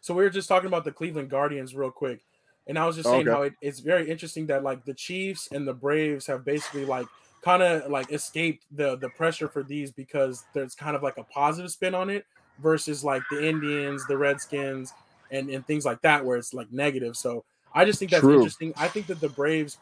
So 0.06 0.14
we 0.14 0.22
were 0.22 0.30
just 0.30 0.48
talking 0.48 0.68
about 0.68 0.84
the 0.84 0.92
Cleveland 0.92 1.30
Guardians 1.30 1.74
real 1.74 1.90
quick. 1.90 2.24
And 2.68 2.78
I 2.78 2.86
was 2.86 2.94
just 2.94 3.10
saying 3.10 3.26
Okay. 3.26 3.30
how 3.30 3.42
it, 3.42 3.54
it's 3.60 3.80
very 3.80 4.08
interesting 4.08 4.46
that 4.46 4.62
like 4.62 4.84
the 4.84 4.94
Chiefs 4.94 5.48
and 5.50 5.66
the 5.66 5.74
Braves 5.74 6.28
have 6.28 6.44
basically 6.44 6.84
like 6.84 7.08
kind 7.42 7.60
of 7.60 7.90
like 7.90 8.12
escaped 8.12 8.66
the 8.70 8.94
the 8.98 9.10
pressure 9.10 9.48
for 9.48 9.64
these 9.64 9.90
because 9.90 10.44
there's 10.54 10.76
kind 10.76 10.94
of 10.94 11.02
like 11.02 11.18
a 11.18 11.24
positive 11.24 11.72
spin 11.72 11.92
on 11.92 12.08
it 12.08 12.24
versus 12.60 13.02
like 13.02 13.24
the 13.32 13.48
Indians, 13.48 14.06
the 14.06 14.16
Redskins, 14.16 14.92
and, 15.32 15.50
and 15.50 15.66
things 15.66 15.84
like 15.84 16.00
that 16.02 16.24
where 16.24 16.36
it's 16.36 16.54
like 16.54 16.70
negative. 16.70 17.16
So 17.16 17.44
I 17.74 17.84
just 17.84 17.98
think 17.98 18.12
that's 18.12 18.28
True. 18.28 18.28
interesting. 18.28 18.72
I 18.76 18.86
think 18.86 19.08
that 19.08 19.20
the 19.20 19.28
Braves 19.28 19.76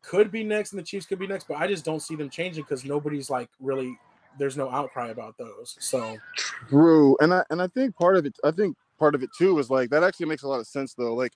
could 0.00 0.30
be 0.30 0.42
next 0.42 0.72
and 0.72 0.78
the 0.78 0.84
Chiefs 0.84 1.04
could 1.04 1.18
be 1.18 1.26
next, 1.26 1.48
but 1.48 1.58
I 1.58 1.66
just 1.66 1.84
don't 1.84 2.00
see 2.00 2.16
them 2.16 2.30
changing 2.30 2.64
because 2.64 2.86
nobody's 2.86 3.28
like 3.28 3.50
really 3.60 4.00
there's 4.38 4.56
no 4.56 4.70
outcry 4.70 5.08
about 5.08 5.36
those. 5.36 5.76
So 5.80 6.22
True, 6.68 7.16
and 7.20 7.32
I 7.32 7.44
and 7.50 7.60
I 7.62 7.68
think 7.68 7.94
part 7.94 8.16
of 8.16 8.26
it, 8.26 8.36
I 8.42 8.50
think 8.50 8.76
part 8.98 9.14
of 9.14 9.22
it 9.22 9.30
too 9.36 9.58
is 9.58 9.70
like 9.70 9.90
that 9.90 10.02
actually 10.02 10.26
makes 10.26 10.42
a 10.42 10.48
lot 10.48 10.60
of 10.60 10.66
sense 10.66 10.94
though. 10.94 11.14
Like, 11.14 11.32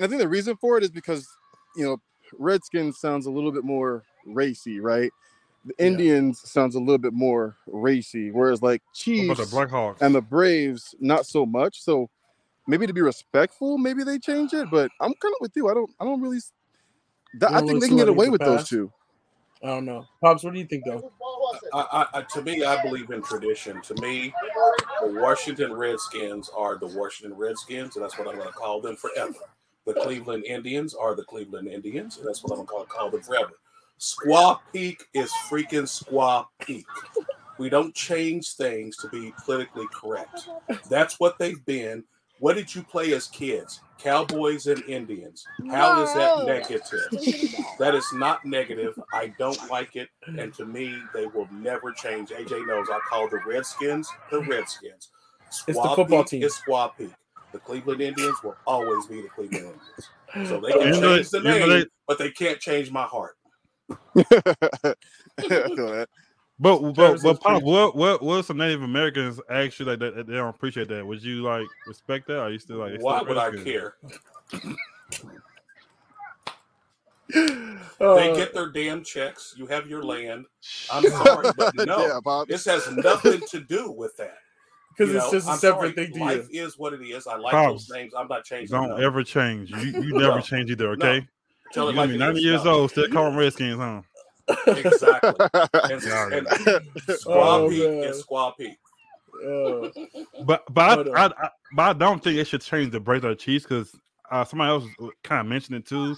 I 0.00 0.06
think 0.06 0.20
the 0.20 0.28
reason 0.28 0.56
for 0.56 0.76
it 0.78 0.84
is 0.84 0.90
because 0.90 1.26
you 1.76 1.84
know 1.84 2.00
Redskins 2.38 2.98
sounds 2.98 3.26
a 3.26 3.30
little 3.30 3.52
bit 3.52 3.64
more 3.64 4.04
racy, 4.26 4.80
right? 4.80 5.10
The 5.64 5.74
Yeah. 5.78 5.86
Indians 5.88 6.40
sounds 6.48 6.74
a 6.74 6.78
little 6.80 6.98
bit 6.98 7.12
more 7.12 7.56
racy, 7.66 8.30
whereas 8.30 8.62
like 8.62 8.82
Chiefs 8.94 9.38
the 9.38 9.44
Blackhawks? 9.56 10.00
and 10.00 10.14
the 10.14 10.22
Braves 10.22 10.94
not 11.00 11.26
so 11.26 11.44
much. 11.44 11.82
So 11.82 12.08
maybe 12.66 12.86
to 12.86 12.92
be 12.94 13.02
respectful, 13.02 13.76
maybe 13.76 14.02
they 14.04 14.18
change 14.18 14.54
it. 14.54 14.68
But 14.70 14.90
I'm 15.00 15.12
kind 15.14 15.34
of 15.34 15.40
with 15.40 15.52
you. 15.56 15.68
I 15.68 15.74
don't. 15.74 15.90
I 16.00 16.04
don't 16.04 16.20
really. 16.20 16.38
That, 17.34 17.52
I 17.52 17.60
think 17.60 17.80
they 17.80 17.88
can 17.88 17.96
get 17.96 18.08
away 18.08 18.28
with 18.28 18.40
those 18.40 18.68
two. 18.68 18.90
I 19.62 19.66
don't 19.66 19.84
know. 19.84 20.06
Pops, 20.22 20.42
what 20.42 20.54
do 20.54 20.58
you 20.58 20.66
think 20.66 20.84
though? 20.86 21.12
I, 21.74 22.06
I, 22.14 22.22
to 22.22 22.42
me, 22.42 22.64
I 22.64 22.82
believe 22.82 23.10
in 23.10 23.22
tradition. 23.22 23.80
To 23.82 23.94
me, 24.00 24.32
the 25.02 25.20
Washington 25.20 25.72
Redskins 25.72 26.50
are 26.56 26.78
the 26.78 26.86
Washington 26.86 27.36
Redskins, 27.36 27.96
and 27.96 28.04
that's 28.04 28.18
what 28.18 28.26
I'm 28.28 28.36
going 28.36 28.46
to 28.46 28.52
call 28.54 28.80
them 28.80 28.96
forever. 28.96 29.34
The 29.86 29.94
Cleveland 29.94 30.44
Indians 30.44 30.94
are 30.94 31.14
the 31.14 31.24
Cleveland 31.24 31.68
Indians, 31.68 32.18
and 32.18 32.26
that's 32.26 32.42
what 32.42 32.58
I'm 32.58 32.64
going 32.64 32.86
to 32.86 32.90
call 32.90 33.10
them 33.10 33.22
forever. 33.22 33.52
Squaw 33.98 34.58
Peak 34.72 35.04
is 35.12 35.30
freaking 35.50 35.84
Squaw 35.84 36.46
Peak. 36.60 36.86
We 37.58 37.68
don't 37.68 37.94
change 37.94 38.52
things 38.54 38.96
to 38.98 39.08
be 39.08 39.34
politically 39.44 39.86
correct. 39.92 40.48
That's 40.88 41.20
what 41.20 41.38
they've 41.38 41.62
been. 41.66 42.04
What 42.38 42.56
did 42.56 42.74
you 42.74 42.82
play 42.82 43.12
as 43.12 43.26
kids? 43.26 43.80
Cowboys 44.02 44.66
and 44.66 44.82
Indians. 44.84 45.44
How 45.70 46.02
is 46.02 46.12
that 46.14 46.46
negative? 46.46 47.10
That 47.78 47.94
is 47.94 48.06
not 48.14 48.44
negative. 48.44 48.98
I 49.12 49.28
don't 49.38 49.70
like 49.70 49.96
it. 49.96 50.08
And 50.26 50.52
to 50.54 50.64
me, 50.64 50.98
they 51.14 51.26
will 51.26 51.48
never 51.52 51.92
change. 51.92 52.30
AJ 52.30 52.66
knows 52.66 52.88
I 52.90 52.98
call 53.08 53.28
the 53.28 53.40
Redskins 53.46 54.08
the 54.30 54.40
Redskins. 54.40 55.08
It's 55.48 55.66
the 55.66 55.72
football 55.74 56.22
Peak 56.22 56.26
team. 56.26 56.42
Is 56.42 56.58
Squaw 56.66 56.96
Peak. 56.96 57.10
The 57.52 57.58
Cleveland 57.58 58.00
Indians 58.00 58.36
will 58.42 58.56
always 58.66 59.06
be 59.06 59.22
the 59.22 59.28
Cleveland 59.28 59.74
Indians. 60.34 60.48
So 60.48 60.60
they 60.60 60.72
can 60.72 61.00
change 61.00 61.30
the 61.30 61.40
name, 61.40 61.86
but 62.06 62.18
they 62.18 62.30
can't 62.30 62.60
change 62.60 62.90
my 62.90 63.04
heart. 63.04 63.36
I 66.62 66.62
feel 66.62 66.82
that. 66.82 66.94
But 66.94 66.94
but 66.94 67.22
but 67.22 67.40
Pop, 67.40 67.62
what 67.62 67.96
what 67.96 68.22
what 68.22 68.44
some 68.44 68.58
Native 68.58 68.82
Americans 68.82 69.40
actually 69.50 69.90
like 69.92 69.98
that 70.00 70.14
that 70.16 70.26
they 70.26 70.34
don't 70.34 70.48
appreciate 70.48 70.88
that? 70.88 71.06
Would 71.06 71.22
you 71.22 71.42
like 71.42 71.66
respect 71.86 72.26
that? 72.28 72.36
Or 72.36 72.42
are 72.42 72.50
you 72.50 72.58
still 72.58 72.76
like? 72.78 72.92
it's 72.92 73.02
Why 73.04 73.18
still 73.20 73.28
would 73.28 73.38
I 73.38 73.50
care? 73.62 73.94
Uh, 78.00 78.14
They 78.14 78.34
get 78.34 78.52
their 78.54 78.70
damn 78.70 79.04
checks. 79.04 79.54
You 79.56 79.66
have 79.66 79.86
your 79.86 80.02
land. 80.02 80.46
I'm 80.90 81.04
sorry, 81.04 81.50
but 81.56 81.74
no. 81.86 82.06
yeah, 82.06 82.18
Bob. 82.24 82.48
This 82.48 82.64
has 82.64 82.90
nothing 82.90 83.40
to 83.50 83.60
do 83.60 83.90
with 83.92 84.16
that. 84.16 84.38
because 84.96 85.14
it's 85.14 85.24
know, 85.26 85.30
just 85.30 85.46
a 85.46 85.50
I'm 85.52 85.58
separate 85.58 85.94
sorry, 85.94 86.06
thing 86.06 86.14
to 86.14 86.20
Life 86.20 86.48
you. 86.50 86.64
is 86.64 86.78
what 86.78 86.92
it 86.94 87.02
is. 87.02 87.26
I 87.26 87.36
like 87.36 87.52
Pops, 87.52 87.86
those 87.86 87.96
names. 87.96 88.12
I'm 88.16 88.26
not 88.26 88.44
changing. 88.44 88.74
Don't 88.76 88.88
them. 88.88 89.02
ever 89.02 89.22
change. 89.22 89.70
You 89.70 90.02
you 90.02 90.12
never 90.18 90.36
No. 90.36 90.40
change 90.40 90.70
either. 90.70 90.96
No. 90.96 91.06
Okay. 91.06 91.28
Tell 91.72 91.84
You're 91.84 91.92
it 91.92 91.96
like 91.98 92.08
be 92.08 92.14
it 92.16 92.18
ninety 92.18 92.38
is. 92.40 92.44
years 92.44 92.64
No. 92.64 92.72
old, 92.72 92.90
still 92.90 93.08
calling 93.08 93.36
Redskins, 93.36 93.76
huh? 93.78 94.00
Exactly. 94.66 95.34
And, 95.90 96.02
Yeah. 96.02 96.28
and 96.32 96.46
Oh, 97.26 97.68
Squaw 97.68 97.68
Peak 97.70 97.88
man. 97.88 98.04
is 98.04 98.24
Squaw 98.24 98.56
Peak. 98.56 98.78
Uh, 99.44 100.44
But 100.44 100.64
but 100.72 101.08
I. 101.08 101.26
I, 101.26 101.26
I 101.26 101.50
but 101.74 101.82
I 101.82 101.92
don't 101.92 102.22
think 102.22 102.36
it 102.38 102.46
should 102.46 102.62
change 102.62 102.90
the 102.90 103.00
Braves 103.00 103.24
or 103.24 103.28
the 103.30 103.36
Chiefs 103.36 103.64
because 103.64 103.94
uh, 104.30 104.44
somebody 104.44 104.70
else 104.70 104.84
kind 105.22 105.40
of 105.40 105.46
mentioned 105.46 105.76
it 105.76 105.86
too. 105.86 106.16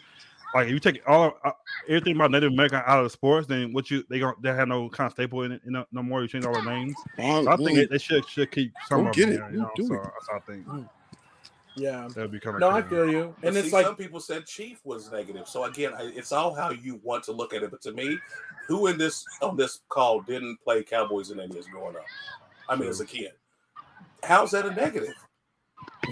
Like 0.55 0.67
if 0.67 0.73
you 0.73 0.81
take 0.81 1.01
all 1.07 1.35
uh, 1.45 1.51
everything 1.89 2.17
about 2.17 2.31
Native 2.31 2.53
American 2.53 2.83
out 2.87 2.99
of 2.99 3.05
the 3.05 3.11
sports, 3.11 3.47
then 3.47 3.73
what 3.73 3.91
you 3.91 4.05
they 4.11 4.19
going 4.19 4.35
they 4.43 4.53
have 4.55 4.69
no 4.69 4.89
kind 4.89 5.07
of 5.07 5.13
staple 5.13 5.43
in 5.43 5.53
it. 5.53 5.63
You 5.65 5.73
know, 5.73 5.85
no 5.93 6.03
more. 6.03 6.23
You 6.23 6.29
change 6.29 6.45
all 6.45 6.53
the 6.55 6.63
names. 6.63 6.95
So 7.17 7.49
I 7.51 7.57
think 7.57 7.77
they, 7.77 7.87
they 7.87 7.99
should 7.99 8.27
should 8.29 8.51
keep 8.51 8.73
some 8.89 9.05
Go 9.05 9.09
of 9.11 9.15
get 9.15 9.27
them 9.27 9.35
it. 9.35 9.39
there, 9.39 9.51
you 9.51 9.57
Go 9.59 9.63
know, 9.63 9.71
do 9.77 9.87
so 9.87 9.95
it. 9.95 10.01
that's 10.03 10.29
how 10.31 10.37
I 10.37 10.41
think 10.41 10.67
yeah. 11.77 12.09
that'd 12.15 12.31
be 12.31 12.41
kind 12.41 12.57
of 12.57 12.61
No, 12.61 12.71
I 12.71 12.83
feel 12.83 13.11
you. 13.11 13.35
But 13.41 13.49
And 13.49 13.57
it's 13.57 13.69
see, 13.69 13.73
like 13.73 13.87
some 13.87 13.97
people 13.97 14.21
said 14.21 14.47
Chief 14.47 14.81
was 14.85 15.11
negative. 15.11 15.49
So 15.49 15.65
again, 15.65 15.93
I, 15.97 16.13
it's 16.15 16.33
all 16.33 16.55
how 16.55 16.71
you 16.71 17.01
want 17.03 17.25
to 17.25 17.33
look 17.33 17.55
at 17.55 17.63
it. 17.63 17.71
But 17.71 17.83
to 17.83 17.93
me, 17.93 18.19
who 18.69 18.87
in 18.87 18.99
this 18.99 19.25
on 19.41 19.57
this 19.57 19.81
call 19.89 20.21
didn't 20.21 20.59
play 20.63 20.83
Cowboys 20.83 21.31
and 21.31 21.41
Indians 21.41 21.67
growing 21.67 21.97
up? 21.97 22.05
I 22.69 22.77
mean, 22.77 22.89
as 22.89 23.01
a 23.01 23.07
kid, 23.07 23.33
how's 24.23 24.51
that 24.53 24.67
a 24.67 24.75
negative? 24.75 25.15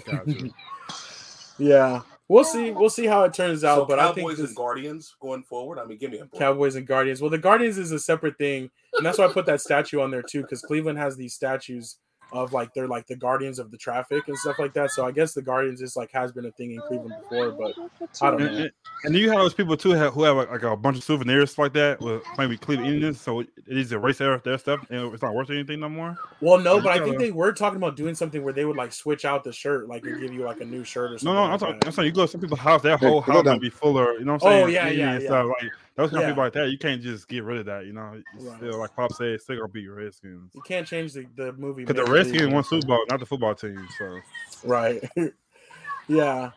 Gotcha. 0.05 0.51
yeah. 1.59 2.03
We'll 2.29 2.45
see. 2.45 2.71
We'll 2.71 2.91
see 2.91 3.07
how 3.07 3.25
it 3.25 3.35
turns 3.35 3.65
out. 3.65 3.79
so 3.79 3.85
but 3.87 3.99
I 3.99 4.13
think 4.13 4.19
Cowboys 4.19 4.39
this, 4.39 4.51
and 4.51 4.57
Guardians 4.57 5.17
going 5.21 5.43
forward. 5.43 5.81
I 5.81 5.85
mean, 5.85 5.99
give 5.99 6.13
me 6.13 6.19
a 6.19 6.27
break. 6.27 6.39
Cowboys 6.39 6.77
and 6.77 6.87
Guardians. 6.87 7.21
Well, 7.21 7.31
the 7.31 7.39
Guardians 7.39 7.77
is 7.77 7.91
a 7.91 7.99
separate 7.99 8.39
thing, 8.39 8.71
and 8.95 9.05
that's 9.05 9.19
why 9.19 9.27
I 9.27 9.33
put 9.33 9.47
that 9.47 9.61
statue 9.61 10.01
on 10.01 10.13
there 10.13 10.23
too, 10.23 10.43
because 10.43 10.63
Cleveland 10.63 10.97
has 10.99 11.17
these 11.17 11.35
statues 11.35 11.97
of 12.33 12.53
like 12.53 12.72
they're 12.74 12.89
like 12.89 13.07
the 13.07 13.16
guardians 13.16 13.59
of 13.59 13.70
the 13.70 13.76
traffic 13.76 14.28
and 14.28 14.37
stuff 14.39 14.59
like 14.59 14.72
that. 14.74 14.91
So 14.91 15.05
I 15.07 15.11
guess 15.12 15.35
the 15.35 15.43
Guardians 15.43 15.83
is 15.83 15.97
like 15.97 16.11
has 16.12 16.33
been 16.33 16.47
a 16.47 16.51
thing 16.53 16.72
in 16.72 16.81
Cleveland 16.83 17.14
before, 17.22 17.51
but 17.53 17.74
I 18.22 18.31
don't 18.31 18.41
And, 18.43 18.51
know. 18.53 18.57
and, 18.64 18.72
and 19.05 19.14
then 19.14 19.20
you 19.22 19.31
have 19.31 19.39
those 19.41 19.55
people 19.55 19.76
too 19.76 19.93
who 19.95 20.22
have 20.22 20.37
like, 20.37 20.51
like 20.51 20.62
a 20.62 20.76
bunch 20.76 20.97
of 20.99 21.05
souvenirs 21.05 21.59
like 21.59 21.72
that 21.74 22.01
with 22.01 22.22
maybe 22.39 22.57
Cleveland 22.57 22.91
oh. 22.91 22.95
Indians. 22.95 23.20
So 23.20 23.41
it 23.41 23.49
is 23.66 23.93
erase 23.93 24.18
their, 24.18 24.39
their 24.39 24.59
stuff 24.59 24.85
and 24.91 25.12
it's 25.12 25.22
not 25.22 25.35
worth 25.35 25.51
anything 25.51 25.81
no 25.81 25.89
more. 25.89 26.16
Well, 26.41 26.59
no, 26.59 26.81
but 26.81 26.93
I 26.93 27.03
think 27.05 27.18
they 27.18 27.33
were 27.33 27.53
talking 27.53 27.76
about 27.78 27.97
doing 27.97 28.14
something 28.14 28.43
where 28.45 28.53
they 28.53 28.64
would 28.64 28.76
like 28.76 28.93
switch 28.93 29.24
out 29.24 29.45
the 29.45 29.53
shirt, 29.53 29.89
like 29.89 30.05
and 30.05 30.20
give 30.20 30.33
you 30.33 30.45
like 30.45 30.61
a 30.61 30.64
new 30.64 30.85
shirt 30.85 31.11
or 31.11 31.14
No, 31.14 31.18
something. 31.18 31.35
no, 31.35 31.43
I'm 31.43 31.51
like 31.51 31.61
talking. 31.61 31.81
I'm 31.87 31.93
saying 31.93 32.07
you 32.07 32.12
go 32.12 32.22
to 32.22 32.28
some 32.28 32.41
people's 32.41 32.61
house, 32.61 32.83
their 32.83 32.97
whole 32.97 33.20
house 33.20 33.45
down. 33.45 33.55
might 33.55 33.61
be 33.61 33.70
fuller. 33.70 34.14
you 34.14 34.24
know 34.24 34.35
what 34.35 34.43
I'm 34.45 34.49
oh, 34.49 34.51
saying? 34.51 34.64
Oh, 34.64 34.66
yeah, 34.68 34.87
Indian 34.89 35.09
yeah, 35.09 35.18
yeah. 35.18 35.26
Stuff. 35.26 35.47
Like 35.61 35.70
those 35.97 36.11
kind 36.11 36.20
Yeah. 36.22 36.28
of 36.28 36.32
people 36.32 36.45
like 36.45 36.53
that, 36.55 36.70
you 36.70 36.78
can't 36.78 37.03
just 37.03 37.28
get 37.28 37.45
rid 37.45 37.59
of 37.59 37.66
that. 37.66 37.86
You 37.86 37.93
know, 37.93 38.20
it's 38.34 38.45
Right. 38.45 38.57
still 38.57 38.78
like 38.78 38.95
Pop 38.95 39.12
said, 39.12 39.28
it's 39.28 39.45
still 39.45 39.57
gonna 39.57 39.68
be 39.68 39.88
Redskins. 39.88 40.53
You 40.55 40.62
can't 40.62 40.86
change 40.86 41.12
the, 41.12 41.26
the 41.36 41.53
movie. 41.53 41.84
Because 41.84 42.05
the 42.05 42.11
Redskins 42.11 42.53
won 42.53 42.64
Super 42.64 42.86
Bowl, 42.86 43.05
not 43.09 43.20
the 43.20 43.26
football 43.26 43.55
team. 43.55 43.86
So 43.99 44.20
Right. 44.64 45.03
yeah. 46.09 46.51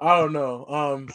I 0.00 0.18
don't 0.18 0.32
know. 0.32 0.66
Um 0.66 1.08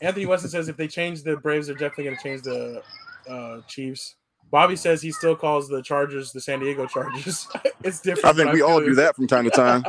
Anthony 0.00 0.26
Weston 0.26 0.50
says 0.50 0.68
if 0.68 0.76
they 0.76 0.88
change 0.88 1.22
the 1.22 1.36
Braves, 1.36 1.66
they're 1.66 1.76
definitely 1.76 2.04
gonna 2.04 2.22
change 2.22 2.42
the 2.42 2.82
uh 3.28 3.60
Chiefs. 3.66 4.14
Bobby 4.50 4.76
says 4.76 5.02
he 5.02 5.12
still 5.12 5.36
calls 5.36 5.68
the 5.68 5.82
Chargers 5.82 6.32
the 6.32 6.40
San 6.40 6.60
Diego 6.60 6.86
Chargers. 6.86 7.46
it's 7.82 8.00
different. 8.00 8.24
I 8.24 8.32
think 8.32 8.46
but 8.48 8.54
we 8.54 8.62
all 8.62 8.80
do 8.80 8.94
that 8.94 9.14
from 9.16 9.26
time 9.26 9.44
to 9.44 9.50
time. 9.50 9.84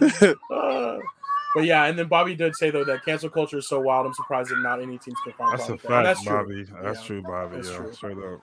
Uh, 0.52 0.98
but 1.54 1.64
yeah, 1.64 1.84
and 1.86 1.98
then 1.98 2.08
Bobby 2.08 2.34
did 2.34 2.54
say 2.56 2.70
though 2.70 2.84
that 2.84 3.04
cancel 3.04 3.30
culture 3.30 3.58
is 3.58 3.68
so 3.68 3.80
wild. 3.80 4.06
I'm 4.06 4.14
surprised 4.14 4.50
that 4.50 4.58
not 4.58 4.80
any 4.82 4.98
teams 4.98 5.16
can 5.24 5.32
find 5.34 5.52
that's 5.52 5.64
a 5.64 5.76
fault 5.78 5.82
with 5.82 5.82
that. 5.82 6.06
And 6.06 6.06
fact, 6.06 6.16
that's 6.16 6.22
true. 6.24 6.36
Bobby. 6.36 6.84
That's 6.84 7.00
Yeah, 7.00 7.06
true, 7.06 7.22
Bobby. 7.22 7.56
that's 7.56 7.68
yeah, 7.70 7.76
true. 7.76 7.92
straight 7.92 8.18
up. 8.18 8.40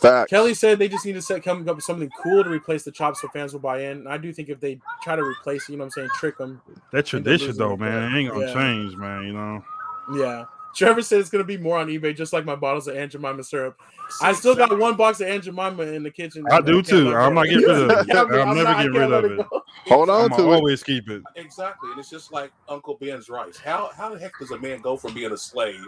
Facts. 0.00 0.30
Kelly 0.30 0.54
said 0.54 0.78
they 0.78 0.88
just 0.88 1.06
need 1.06 1.12
to 1.12 1.22
set 1.22 1.42
come 1.44 1.66
up 1.68 1.76
with 1.76 1.84
something 1.84 2.10
cool 2.22 2.42
to 2.42 2.50
replace 2.50 2.82
the 2.82 2.90
chops 2.90 3.20
so 3.20 3.28
fans 3.28 3.52
will 3.52 3.60
buy 3.60 3.82
in. 3.82 3.98
And 3.98 4.08
I 4.08 4.18
do 4.18 4.32
think 4.32 4.48
if 4.48 4.58
they 4.60 4.80
try 5.02 5.14
to 5.14 5.22
replace, 5.22 5.68
you 5.68 5.76
know 5.76 5.82
what 5.82 5.86
I'm 5.86 5.90
saying, 5.92 6.08
trick 6.16 6.36
them. 6.36 6.60
That 6.92 7.06
tradition 7.06 7.48
losing 7.48 7.58
though, 7.58 7.76
man, 7.76 8.10
but- 8.10 8.16
it 8.16 8.20
ain't 8.20 8.32
gonna 8.32 8.46
yeah. 8.46 8.52
change, 8.54 8.96
man. 8.96 9.24
You 9.26 9.32
know. 9.34 9.64
Yeah. 10.16 10.44
Trevor 10.74 11.02
said 11.02 11.18
it's 11.20 11.30
gonna 11.30 11.44
be 11.44 11.56
more 11.58 11.78
on 11.78 11.88
eBay, 11.88 12.14
just 12.16 12.32
like 12.32 12.44
my 12.44 12.54
bottles 12.54 12.86
of 12.88 12.96
Aunt 12.96 13.10
Jemima 13.12 13.42
syrup. 13.42 13.80
I 14.22 14.32
still 14.32 14.54
got 14.54 14.76
one 14.78 14.96
box 14.96 15.20
of 15.20 15.26
Aunt 15.28 15.44
Jemima 15.44 15.82
in 15.82 16.02
the 16.02 16.10
kitchen. 16.10 16.44
I 16.50 16.60
do 16.60 16.74
can't 16.74 16.86
too. 16.86 17.16
I'm 17.16 17.34
go. 17.34 17.40
not 17.42 17.44
getting 17.46 17.62
rid 17.66 17.90
of 17.90 17.90
it. 18.00 18.06
Yeah, 18.08 18.22
I'm 18.22 18.32
I'm 18.50 18.56
never 18.56 18.64
not- 18.64 18.76
getting 18.78 18.92
rid 18.92 19.12
of 19.12 19.24
it 19.24 19.32
it. 19.32 19.50
go. 19.50 19.62
Hold 19.86 20.10
on 20.10 20.30
I'm 20.32 20.36
to 20.38 20.44
it. 20.44 20.54
always 20.54 20.82
keep 20.82 21.08
it. 21.08 21.22
Exactly, 21.36 21.90
and 21.90 21.98
it's 21.98 22.10
just 22.10 22.32
like 22.32 22.52
Uncle 22.68 22.96
Ben's 23.00 23.28
rice. 23.28 23.56
How 23.58 23.90
how 23.96 24.10
the 24.12 24.18
heck 24.18 24.32
does 24.38 24.50
a 24.50 24.58
man 24.58 24.80
go 24.80 24.96
from 24.96 25.14
being 25.14 25.32
a 25.32 25.36
slave 25.36 25.84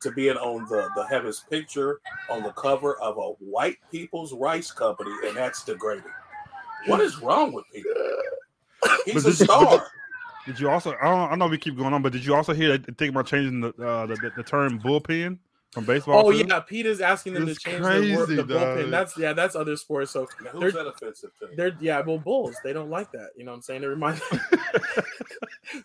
to 0.00 0.10
being 0.12 0.36
on 0.36 0.66
the 0.68 0.88
the 0.96 1.06
have 1.08 1.24
his 1.24 1.40
picture 1.48 2.00
on 2.28 2.42
the 2.42 2.50
cover 2.52 2.96
of 3.00 3.16
a 3.16 3.32
white 3.44 3.78
people's 3.90 4.32
rice 4.34 4.70
company, 4.70 5.12
and 5.26 5.36
that's 5.36 5.64
degrading? 5.64 6.04
What 6.86 7.00
is 7.00 7.20
wrong 7.22 7.52
with 7.52 7.64
people? 7.72 7.92
He's 9.06 9.14
But 9.14 9.20
a 9.20 9.26
this- 9.26 9.38
but 9.38 9.44
star. 9.46 9.86
Did 10.46 10.60
you 10.60 10.68
also? 10.70 10.94
I, 11.00 11.04
don't, 11.06 11.32
I 11.32 11.34
know 11.36 11.46
we 11.48 11.58
keep 11.58 11.76
going 11.76 11.94
on, 11.94 12.02
but 12.02 12.12
did 12.12 12.24
you 12.24 12.34
also 12.34 12.52
hear 12.52 12.76
that 12.76 12.98
think 12.98 13.10
about 13.12 13.26
changing 13.26 13.60
the 13.60 13.68
uh, 13.82 14.06
the, 14.06 14.14
the, 14.16 14.32
the 14.36 14.42
term 14.42 14.78
bullpen 14.80 15.38
from 15.72 15.84
baseball? 15.84 16.26
Oh 16.26 16.32
too? 16.32 16.44
yeah, 16.46 16.60
PETA's 16.60 17.00
asking 17.00 17.34
them 17.34 17.48
It's 17.48 17.62
to 17.62 17.70
change 17.70 17.82
the, 17.82 17.88
crazy, 17.88 18.34
the 18.36 18.44
bullpen. 18.44 18.90
That's 18.90 19.16
yeah, 19.16 19.32
that's 19.32 19.56
other 19.56 19.76
sports. 19.76 20.10
So 20.12 20.28
Now, 20.42 20.52
they're- 20.52 20.60
who's 20.60 20.74
that 20.74 20.86
offensive 20.86 21.30
to? 21.40 21.48
they're 21.56 21.76
yeah, 21.80 22.00
well, 22.00 22.18
Bulls 22.18 22.56
they 22.62 22.72
don't 22.74 22.90
like 22.90 23.10
that. 23.12 23.30
You 23.36 23.44
know 23.44 23.52
what 23.52 23.56
I'm 23.56 23.62
saying? 23.62 23.82
It 23.84 23.86
reminds 23.86 24.20
PETA 24.30 25.02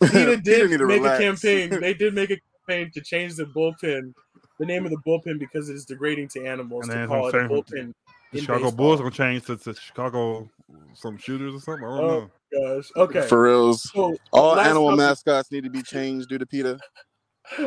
PETA 0.02 0.36
did 0.38 0.70
need 0.70 0.78
to 0.78 0.86
make 0.86 1.02
relax. 1.02 1.18
a 1.18 1.22
campaign. 1.22 1.70
They 1.80 1.94
did 1.94 2.14
make 2.14 2.30
a 2.30 2.38
campaign 2.68 2.90
to 2.92 3.00
change 3.00 3.36
the 3.36 3.44
bullpen, 3.46 4.12
the 4.58 4.66
name 4.66 4.84
of 4.84 4.90
the 4.90 4.98
bullpen 5.06 5.38
because 5.38 5.70
it 5.70 5.74
is 5.74 5.84
degrading 5.86 6.28
to 6.28 6.44
animals 6.46 6.88
And 6.88 7.00
to 7.02 7.06
call 7.06 7.28
it 7.28 7.34
a 7.34 7.38
saying- 7.38 7.48
bullpen. 7.48 7.94
The 8.32 8.38
in 8.38 8.44
Chicago 8.44 8.64
baseball. 8.64 8.76
Bulls 8.76 9.00
gonna 9.00 9.10
change 9.10 9.44
to, 9.46 9.56
to 9.56 9.74
Chicago 9.74 10.48
some 10.94 11.16
shooters 11.18 11.54
or 11.54 11.60
something. 11.60 11.84
I 11.84 11.88
don't 11.88 12.00
Oh, 12.00 12.30
know. 12.52 12.76
Gosh. 12.76 12.90
Okay. 12.96 13.22
For 13.26 13.42
reals. 13.42 13.90
so 13.92 14.16
All 14.32 14.58
animal 14.58 14.86
topic- 14.90 14.98
mascots 14.98 15.52
need 15.52 15.64
to 15.64 15.70
be 15.70 15.82
changed 15.94 16.28
due 16.28 16.38
to 16.38 16.46
PETA. 16.46 16.78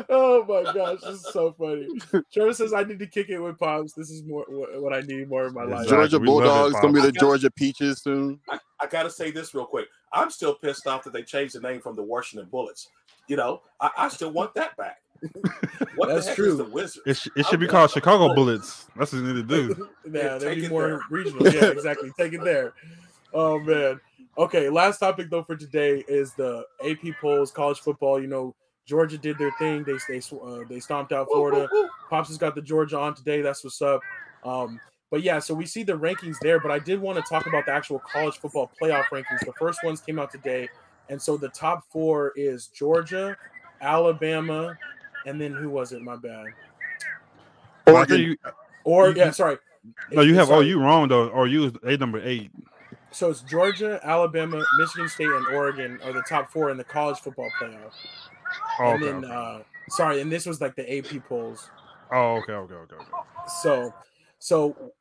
Oh 0.10 0.46
my 0.48 0.72
gosh, 0.72 1.02
this 1.02 1.16
is 1.16 1.28
so 1.34 1.54
funny. 1.60 1.88
Trevor 2.34 2.54
says 2.54 2.72
I 2.74 2.84
need 2.84 3.00
to 3.00 3.08
kick 3.08 3.28
it 3.30 3.40
with 3.40 3.60
pops. 3.60 3.94
This 3.94 4.10
is 4.10 4.24
more 4.24 4.46
what, 4.48 4.82
what 4.82 4.94
I 4.94 5.02
need 5.02 5.28
more 5.30 5.48
in 5.48 5.54
my 5.54 5.64
life. 5.66 5.88
Georgia 5.90 6.18
we 6.20 6.28
love 6.28 6.38
it, 6.44 6.46
Bulldogs 6.48 6.76
gonna 6.80 6.94
be 6.94 7.00
Pops. 7.02 7.12
the 7.12 7.20
Georgia 7.20 7.52
Peaches 7.52 8.02
soon. 8.02 8.40
I, 8.50 8.60
I 8.80 8.88
got 8.88 9.04
to 9.04 9.10
say 9.10 9.32
this 9.32 9.54
real 9.54 9.66
quick. 9.66 9.88
I'm 10.14 10.30
still 10.30 10.56
pissed 10.56 10.88
off 10.88 11.04
that 11.04 11.12
they 11.12 11.24
changed 11.24 11.56
the 11.56 11.60
name 11.60 11.82
from 11.82 11.96
the 11.98 12.04
Washington 12.04 12.48
Bullets. 12.50 12.88
You 13.28 13.36
know, 13.36 13.62
I, 13.82 13.90
I 13.98 14.08
still 14.08 14.32
want 14.32 14.54
that 14.56 14.78
back. 14.78 14.98
What 15.96 16.10
That's 16.10 16.28
the 16.28 16.36
true. 16.36 16.52
is 16.54 16.58
the 16.58 16.64
Wizards? 16.66 17.00
It, 17.06 17.18
sh- 17.18 17.28
it 17.36 17.46
should 17.46 17.60
be 17.60 17.68
called 17.68 17.92
Chicago 17.92 18.34
Bullets. 18.34 18.86
Bullets. 18.86 18.88
That's 18.98 19.14
what 19.14 19.20
you 19.22 19.34
need 19.34 19.48
to 19.48 19.68
do. 19.76 19.90
yeah, 20.12 20.22
Yeah, 20.24 20.38
they'd 20.40 20.56
be 20.62 20.68
more 20.70 20.88
there. 20.88 21.00
regional. 21.12 21.48
Yeah, 21.48 21.66
exactly. 21.72 22.12
Take 22.18 22.34
it 22.34 22.44
there. 22.44 22.74
Oh 23.34 23.60
man. 23.60 24.00
Okay, 24.38 24.70
last 24.70 24.98
topic 25.00 25.30
though 25.30 25.44
for 25.44 25.56
today 25.56 26.04
is 26.08 26.34
the 26.34 26.66
AP 26.84 27.16
polls, 27.22 27.52
college 27.52 27.80
football. 27.80 28.20
You 28.20 28.28
know, 28.28 28.56
Georgia 28.88 29.18
did 29.20 29.38
their 29.38 29.52
thing. 29.60 29.84
They 29.84 29.98
they 30.10 30.20
uh, 30.44 30.64
they 30.68 30.80
stomped 30.80 31.12
out 31.14 31.28
Florida. 31.32 31.70
Pops 32.10 32.30
has 32.30 32.38
got 32.40 32.56
the 32.56 32.62
Georgia 32.62 32.98
on 33.00 33.14
today. 33.14 33.42
That's 33.42 33.64
what's 33.64 33.82
up. 33.82 34.02
Um, 34.44 34.80
but 35.12 35.22
yeah, 35.22 35.38
so 35.38 35.54
we 35.54 35.68
see 35.68 35.84
the 35.84 35.94
rankings 35.98 36.38
there. 36.42 36.60
But 36.60 36.72
I 36.72 36.80
did 36.80 37.00
want 37.00 37.18
to 37.24 37.24
talk 37.30 37.46
about 37.46 37.68
the 37.68 37.72
actual 37.72 38.00
college 38.00 38.38
football 38.40 38.72
playoff 38.82 39.06
rankings. 39.06 39.46
The 39.46 39.54
first 39.60 39.84
ones 39.84 40.02
came 40.02 40.18
out 40.18 40.32
today, 40.32 40.68
and 41.10 41.22
so 41.22 41.38
the 41.38 41.50
top 41.50 41.84
four 41.92 42.34
is 42.36 42.68
Georgia, 42.68 43.38
Alabama, 43.82 44.76
and 45.26 45.40
then 45.40 45.54
who 45.54 45.70
was 45.70 45.92
it? 45.92 46.02
My 46.02 46.16
bad. 46.16 46.46
Well, 47.88 47.98
I 47.98 48.00
Oregon. 48.00 48.18
think 48.18 48.28
you, 48.28 48.38
Or 48.86 49.10
You- 49.10 49.16
yeah, 49.16 49.32
sorry. 49.32 49.58
no, 50.12 50.22
you 50.22 50.36
have. 50.36 50.48
Oh, 50.50 50.56
Sorry. 50.56 50.68
you 50.68 50.80
wrong 50.80 51.08
though. 51.08 51.30
Or 51.30 51.48
you 51.48 51.66
is 51.66 51.74
a 51.84 51.98
number 51.98 52.20
eight. 52.24 52.52
So 53.12 53.30
it's 53.30 53.42
Georgia, 53.42 54.00
Alabama, 54.04 54.64
Michigan 54.80 55.08
State, 55.08 55.28
and 55.28 55.48
Oregon 55.48 56.00
are 56.04 56.14
the 56.14 56.24
top 56.24 56.50
four 56.52 56.72
in 56.72 56.78
the 56.78 56.84
college 56.84 57.20
football 57.20 57.50
playoff. 57.62 57.92
Oh, 58.80 58.92
and 58.92 59.04
okay. 59.04 59.12
then, 59.12 59.26
okay. 59.26 59.34
uh, 59.34 59.60
sorry, 59.90 60.22
and 60.22 60.32
this 60.32 60.46
was 60.46 60.60
like 60.62 60.76
the 60.76 60.98
AP 60.98 61.24
polls. 61.28 61.70
oh, 62.12 62.38
okay, 62.38 62.54
okay, 62.54 62.74
okay, 62.74 62.96
okay. 62.96 63.06
So, 63.62 63.94
so 64.40 64.94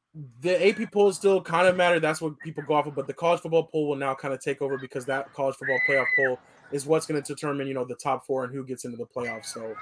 the 0.42 0.68
AP 0.68 0.92
polls 0.92 1.16
still 1.16 1.40
kind 1.40 1.66
of 1.66 1.74
matter. 1.76 2.00
That's 2.00 2.20
what 2.20 2.38
people 2.40 2.62
go 2.66 2.74
off 2.74 2.86
of. 2.86 2.94
But 2.94 3.06
the 3.06 3.14
college 3.14 3.40
football 3.40 3.64
poll 3.64 3.88
will 3.88 3.96
now 3.96 4.14
kind 4.14 4.34
of 4.34 4.40
take 4.40 4.60
over 4.60 4.76
because 4.76 5.06
that 5.06 5.32
college 5.32 5.56
football 5.56 5.78
playoff 5.88 6.06
poll 6.16 6.38
is 6.72 6.86
what's 6.86 7.06
going 7.06 7.22
to 7.22 7.34
determine, 7.34 7.66
you 7.66 7.74
know, 7.74 7.84
the 7.84 7.94
top 7.94 8.26
four 8.26 8.44
and 8.44 8.54
who 8.54 8.64
gets 8.64 8.84
into 8.84 8.96
the 8.96 9.06
playoffs. 9.06 9.46
So, 9.46 9.74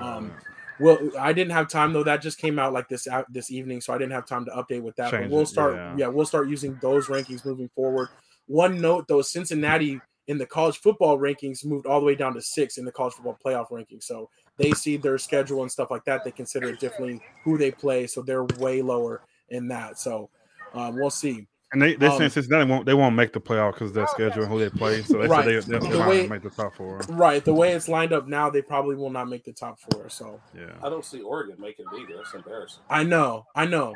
um, 0.00 0.32
well, 0.78 0.98
I 1.18 1.32
didn't 1.32 1.52
have 1.52 1.68
time 1.68 1.92
though. 1.92 2.04
That 2.04 2.20
just 2.22 2.38
came 2.38 2.58
out 2.58 2.72
like 2.72 2.88
this 2.88 3.08
out 3.08 3.32
this 3.32 3.50
evening, 3.50 3.80
so 3.80 3.94
I 3.94 3.98
didn't 3.98 4.12
have 4.12 4.26
time 4.26 4.44
to 4.44 4.50
update 4.50 4.82
with 4.82 4.96
that. 4.96 5.10
Change 5.10 5.24
but 5.24 5.30
we'll 5.30 5.42
it, 5.42 5.46
start, 5.46 5.74
yeah. 5.74 5.94
yeah. 5.96 6.06
we'll 6.08 6.26
start 6.26 6.48
using 6.48 6.78
those 6.80 7.06
rankings 7.06 7.44
moving 7.44 7.70
forward. 7.74 8.08
One 8.46 8.80
note 8.80 9.08
though, 9.08 9.22
Cincinnati 9.22 10.00
in 10.28 10.38
the 10.38 10.46
college 10.46 10.78
football 10.78 11.18
rankings 11.18 11.64
moved 11.64 11.86
all 11.86 12.00
the 12.00 12.06
way 12.06 12.14
down 12.14 12.34
to 12.34 12.42
six 12.42 12.78
in 12.78 12.84
the 12.84 12.92
college 12.92 13.14
football 13.14 13.38
playoff 13.44 13.70
rankings. 13.70 14.02
So 14.04 14.28
they 14.58 14.72
see 14.72 14.96
their 14.96 15.18
schedule 15.18 15.62
and 15.62 15.70
stuff 15.70 15.90
like 15.90 16.04
that. 16.04 16.24
They 16.24 16.30
consider 16.30 16.68
it 16.68 16.80
differently 16.80 17.20
who 17.44 17.56
they 17.58 17.70
play, 17.70 18.06
so 18.06 18.22
they're 18.22 18.44
way 18.44 18.82
lower 18.82 19.22
in 19.48 19.68
that. 19.68 19.98
So 19.98 20.30
um, 20.74 20.96
we'll 20.96 21.10
see. 21.10 21.46
And 21.72 21.82
they 21.82 21.94
they 21.96 22.06
Um, 22.06 22.18
saying 22.18 22.30
Cincinnati 22.30 22.70
won't 22.70 22.86
they 22.86 22.94
won't 22.94 23.16
make 23.16 23.32
the 23.32 23.40
playoff 23.40 23.72
because 23.74 23.88
of 23.90 23.94
their 23.94 24.06
schedule 24.06 24.44
and 24.44 24.52
who 24.52 24.58
they 24.60 24.70
play. 24.70 25.02
So 25.02 25.18
they 25.18 25.26
Right. 25.26 25.44
said 25.44 25.64
they, 25.64 25.78
they, 25.78 25.88
The 25.88 25.96
they're 25.98 26.08
way- 26.08 26.26
make 26.28 26.42
the 26.42 26.50
top 26.50 26.74
four. 26.76 27.00
Right, 27.08 27.44
the 27.44 27.52
way 27.54 27.72
it's 27.72 27.88
lined 27.88 28.12
up 28.12 28.28
now, 28.28 28.48
they 28.50 28.62
probably 28.62 28.94
will 28.94 29.10
not 29.10 29.28
make 29.28 29.44
the 29.44 29.52
top 29.52 29.78
four. 29.80 30.08
So 30.08 30.40
Yeah. 30.54 30.72
I 30.82 30.88
don't 30.88 31.04
see 31.04 31.20
Oregon 31.22 31.56
making 31.58 31.86
it 31.92 32.00
either. 32.00 32.18
That's 32.18 32.34
embarrassing. 32.34 32.82
I 32.88 33.02
know, 33.02 33.46
I 33.54 33.66
know. 33.66 33.94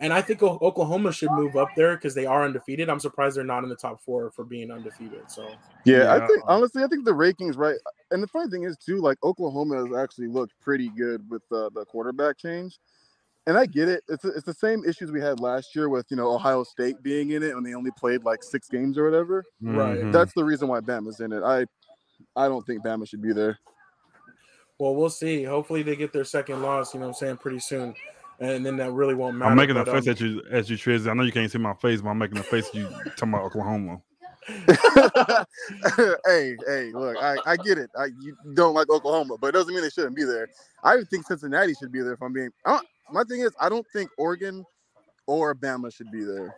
And 0.00 0.12
I 0.12 0.22
think 0.22 0.44
Oklahoma 0.44 1.10
should 1.12 1.32
move 1.32 1.56
up 1.56 1.70
there 1.76 1.96
because 1.96 2.14
they 2.14 2.24
are 2.24 2.44
undefeated. 2.44 2.88
I'm 2.88 3.00
surprised 3.00 3.36
they're 3.36 3.42
not 3.42 3.64
in 3.64 3.68
the 3.68 3.74
top 3.74 4.00
four 4.00 4.30
for 4.30 4.44
being 4.44 4.70
undefeated. 4.70 5.28
So 5.28 5.50
Yeah, 5.84 6.14
I 6.14 6.24
think 6.24 6.42
honestly, 6.46 6.84
I 6.84 6.86
think 6.86 7.04
the 7.04 7.10
rankings 7.10 7.56
right. 7.56 7.74
And 8.12 8.22
the 8.22 8.28
funny 8.28 8.48
thing 8.48 8.62
is 8.62 8.78
too, 8.78 8.98
like 9.00 9.18
Oklahoma 9.24 9.84
has 9.84 9.96
actually 9.96 10.28
looked 10.28 10.52
pretty 10.60 10.88
good 10.90 11.28
with 11.28 11.42
the 11.50 11.68
the 11.74 11.84
quarterback 11.86 12.38
change. 12.38 12.78
And 13.48 13.56
I 13.56 13.64
get 13.64 13.88
it. 13.88 14.04
It's 14.08 14.26
it's 14.26 14.44
the 14.44 14.52
same 14.52 14.84
issues 14.84 15.10
we 15.10 15.22
had 15.22 15.40
last 15.40 15.74
year 15.74 15.88
with 15.88 16.04
you 16.10 16.18
know 16.18 16.34
Ohio 16.34 16.64
State 16.64 17.02
being 17.02 17.30
in 17.30 17.42
it 17.42 17.54
when 17.54 17.64
they 17.64 17.74
only 17.74 17.90
played 17.98 18.22
like 18.22 18.42
six 18.42 18.68
games 18.68 18.98
or 18.98 19.04
whatever. 19.04 19.42
Right. 19.62 20.00
Mhm. 20.00 20.12
That's 20.12 20.34
the 20.34 20.44
reason 20.44 20.68
why 20.68 20.80
Bama's 20.80 21.20
in 21.20 21.32
it. 21.32 21.42
I 21.42 21.64
I 22.36 22.46
don't 22.46 22.64
think 22.66 22.84
Bama 22.84 23.08
should 23.08 23.22
be 23.22 23.32
there. 23.32 23.58
well, 24.78 24.94
we'll 24.94 25.08
see. 25.08 25.44
Hopefully 25.44 25.82
they 25.82 25.96
get 25.96 26.12
their 26.12 26.24
second 26.24 26.60
loss, 26.60 26.92
you 26.92 27.00
know 27.00 27.06
what 27.06 27.16
I'm 27.16 27.18
saying, 27.18 27.36
pretty 27.38 27.60
soon. 27.60 27.94
And 28.38 28.66
then 28.66 28.76
that 28.76 28.92
really 28.92 29.14
won't 29.14 29.36
matter. 29.36 29.50
I'm 29.50 29.56
making 29.56 29.78
a 29.78 29.84
face 29.84 30.06
um, 30.06 30.12
at 30.12 30.20
you 30.20 30.42
as 30.50 30.68
you 30.68 30.76
Triz. 30.76 31.08
I 31.08 31.14
know 31.14 31.22
you 31.22 31.32
can't 31.32 31.50
see 31.50 31.56
my 31.56 31.74
face, 31.74 32.02
but 32.02 32.10
I'm 32.10 32.18
making 32.18 32.36
a 32.36 32.42
face 32.42 32.68
at 32.68 32.74
you 32.74 32.86
talking 33.16 33.30
about 33.30 33.44
Oklahoma. 33.44 34.02
hey, 36.26 36.56
hey, 36.66 36.92
look, 36.92 37.16
I, 37.16 37.36
I 37.46 37.56
get 37.56 37.78
it. 37.78 37.88
I 37.98 38.06
you 38.20 38.36
don't 38.54 38.74
like 38.74 38.90
Oklahoma, 38.90 39.38
but 39.40 39.48
it 39.48 39.52
doesn't 39.52 39.72
mean 39.72 39.82
they 39.82 39.90
shouldn't 39.90 40.16
be 40.16 40.24
there. 40.24 40.48
I 40.84 40.98
think 41.10 41.26
Cincinnati 41.26 41.72
should 41.74 41.90
be 41.90 42.02
there. 42.02 42.12
If 42.12 42.22
I'm 42.22 42.32
being, 42.32 42.50
I 42.64 42.72
don't, 42.72 42.86
my 43.10 43.24
thing 43.24 43.40
is, 43.40 43.52
I 43.60 43.68
don't 43.68 43.86
think 43.92 44.10
Oregon 44.18 44.64
or 45.26 45.54
Bama 45.54 45.92
should 45.94 46.10
be 46.10 46.24
there. 46.24 46.54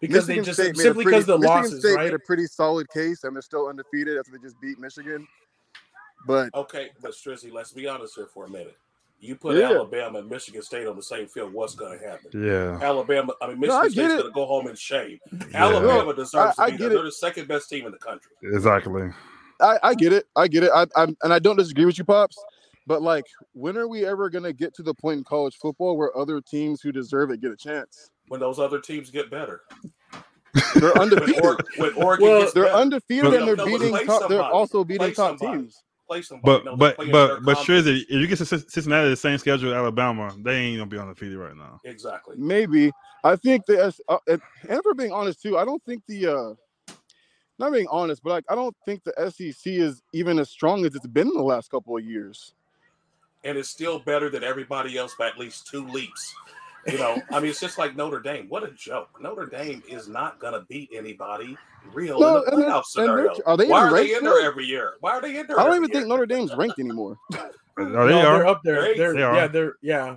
because 0.00 0.26
Michigan 0.28 0.42
they 0.42 0.46
just 0.46 0.60
State 0.60 0.76
made 0.76 0.80
a 0.80 0.82
simply 0.82 1.04
pretty- 1.04 1.16
because 1.18 1.26
the 1.26 1.38
Michigan 1.38 1.62
losses, 1.62 1.80
State 1.80 1.94
right? 1.94 2.04
made 2.04 2.14
a 2.14 2.18
pretty 2.18 2.46
solid 2.46 2.88
case, 2.90 3.24
and 3.24 3.34
they're 3.34 3.42
still 3.42 3.68
undefeated 3.68 4.18
after 4.18 4.32
they 4.32 4.38
just 4.38 4.60
beat 4.60 4.78
Michigan. 4.78 5.26
But 6.26 6.52
Okay, 6.54 6.90
but 7.00 7.12
Strizzy, 7.12 7.52
let's 7.52 7.72
be 7.72 7.86
honest 7.86 8.14
here 8.16 8.26
for 8.26 8.44
a 8.46 8.48
minute. 8.50 8.76
You 9.20 9.36
put 9.36 9.56
Yeah. 9.56 9.70
Alabama 9.70 10.18
and 10.18 10.28
Michigan 10.28 10.60
State 10.60 10.86
on 10.86 10.94
the 10.96 11.02
same 11.02 11.26
field, 11.28 11.52
what's 11.52 11.74
going 11.74 11.98
to 11.98 12.04
happen? 12.06 12.30
Yeah. 12.34 12.78
Alabama, 12.82 13.32
I 13.40 13.48
mean, 13.54 13.60
No, 13.60 13.76
I 13.78 13.84
Michigan 13.84 13.90
State's 13.92 14.12
it. 14.12 14.16
going 14.18 14.30
to 14.30 14.34
go 14.34 14.44
home 14.44 14.68
in 14.68 14.74
shame. 14.74 15.18
Yeah. 15.32 15.46
Alabama 15.64 16.12
deserves 16.14 16.58
I- 16.58 16.66
to 16.66 16.72
be 16.72 16.78
get 16.78 16.78
there. 16.78 16.88
it. 16.88 16.94
They're 16.96 17.04
the 17.04 17.12
second 17.12 17.48
best 17.48 17.70
team 17.70 17.86
in 17.86 17.92
the 17.92 17.98
country. 17.98 18.32
Exactly. 18.42 19.10
I, 19.60 19.78
I 19.82 19.94
get 19.94 20.12
it. 20.12 20.26
I 20.36 20.48
get 20.48 20.64
it. 20.64 20.70
I, 20.74 20.86
I'm, 20.96 21.16
and 21.22 21.32
I 21.32 21.38
don't 21.38 21.56
disagree 21.56 21.86
with 21.86 21.96
you, 21.96 22.04
pops. 22.04 22.36
But 22.86 23.02
like, 23.02 23.24
when 23.52 23.76
are 23.76 23.88
we 23.88 24.06
ever 24.06 24.30
gonna 24.30 24.52
get 24.52 24.74
to 24.74 24.82
the 24.82 24.94
point 24.94 25.18
in 25.18 25.24
college 25.24 25.56
football 25.56 25.96
where 25.96 26.16
other 26.16 26.40
teams 26.40 26.80
who 26.80 26.92
deserve 26.92 27.30
it 27.30 27.40
get 27.40 27.50
a 27.50 27.56
chance? 27.56 28.10
When 28.28 28.40
those 28.40 28.58
other 28.58 28.80
teams 28.80 29.10
get 29.10 29.30
better, 29.30 29.62
They're 30.74 30.92
when, 30.94 31.02
undefeated. 31.02 31.44
or, 31.44 31.58
when 31.78 31.92
Oregon 31.94 32.28
Well, 32.28 32.50
they're 32.54 32.64
better, 32.64 32.76
undefeated 32.76 33.24
No, 33.24 33.32
and 33.32 33.48
they're 33.48 33.56
no, 33.56 33.64
beating. 33.66 33.90
play 33.90 34.04
Top, 34.06 34.28
they're 34.28 34.42
also 34.42 34.84
beating 34.84 35.00
Play 35.00 35.12
top 35.12 35.38
somebody. 35.38 35.62
teams. 35.62 35.82
play 36.08 36.22
somebody. 36.22 36.58
But 36.58 36.64
No, 36.64 36.76
they're 36.76 36.94
but 36.96 36.96
but 37.12 37.26
their 37.28 37.40
but 37.40 37.56
Triz, 37.58 37.86
conference. 37.86 37.86
if 37.86 38.10
you 38.10 38.26
get 38.28 38.38
to 38.38 38.46
Cincinnati 38.46 39.08
the 39.10 39.16
same 39.16 39.38
schedule 39.38 39.70
as 39.70 39.76
Alabama, 39.76 40.32
they 40.42 40.54
ain't 40.56 40.78
gonna 40.78 40.88
be 40.90 40.98
undefeated 40.98 41.38
right 41.38 41.56
now. 41.56 41.80
Exactly. 41.84 42.36
Maybe 42.38 42.92
I 43.24 43.34
think 43.36 43.66
the 43.66 43.92
uh, 44.08 44.18
and 44.28 44.40
and 44.68 44.82
for 44.82 44.94
being 44.94 45.12
honest 45.12 45.42
too, 45.42 45.58
I 45.58 45.64
don't 45.64 45.82
think 45.84 46.02
the 46.06 46.26
uh 46.28 46.54
not 47.58 47.72
being 47.72 47.88
honest, 47.90 48.22
but 48.22 48.30
like 48.30 48.44
I 48.48 48.54
don't 48.54 48.76
think 48.84 49.02
the 49.04 49.30
SEC 49.30 49.72
is 49.72 50.02
even 50.12 50.38
as 50.38 50.50
strong 50.50 50.84
as 50.84 50.94
it's 50.94 51.06
been 51.06 51.28
in 51.28 51.34
the 51.34 51.42
last 51.42 51.70
couple 51.70 51.96
of 51.96 52.04
years. 52.04 52.54
And 53.44 53.56
it's 53.56 53.68
still 53.68 53.98
better 54.00 54.28
than 54.28 54.42
everybody 54.42 54.96
else 54.98 55.14
by 55.18 55.28
at 55.28 55.38
least 55.38 55.66
two 55.66 55.86
leaps. 55.86 56.34
You 56.86 56.98
know, 56.98 57.20
I 57.32 57.40
mean, 57.40 57.50
it's 57.50 57.58
just 57.60 57.78
like 57.78 57.96
Notre 57.96 58.20
Dame. 58.20 58.46
What 58.48 58.62
a 58.62 58.70
joke. 58.70 59.08
Notre 59.20 59.46
Dame 59.46 59.82
is 59.88 60.06
not 60.08 60.38
going 60.38 60.52
to 60.52 60.60
beat 60.68 60.90
anybody 60.94 61.56
real 61.92 62.18
No, 62.20 62.38
in 62.38 62.44
the 62.44 62.50
they're- 62.50 62.58
playoff 62.70 62.82
and 62.96 63.08
they're- 63.08 63.16
scenario. 63.32 63.34
are 63.44 63.56
they 63.56 63.66
Why 63.66 63.80
are 63.86 63.92
they 63.92 64.14
in 64.14 64.22
there 64.24 64.34
still? 64.36 64.46
every 64.46 64.64
year? 64.66 64.94
Why 65.00 65.12
are 65.12 65.20
they 65.20 65.36
in 65.38 65.46
there? 65.48 65.58
I 65.58 65.64
don't 65.64 65.74
every 65.74 65.86
even 65.86 65.90
think? 65.98 66.08
Notre 66.08 66.26
Dame's 66.26 66.54
ranked 66.54 66.78
anymore. 66.78 67.16
Oh, 67.78 67.84
they 67.84 67.90
No, 67.92 68.00
are. 68.20 68.38
they're 68.38 68.46
up 68.46 68.62
there. 68.64 68.94
They're. 68.96 69.12
They're, 69.12 69.34
yeah, 69.34 69.46
they're 69.48 69.74
yeah. 69.82 70.16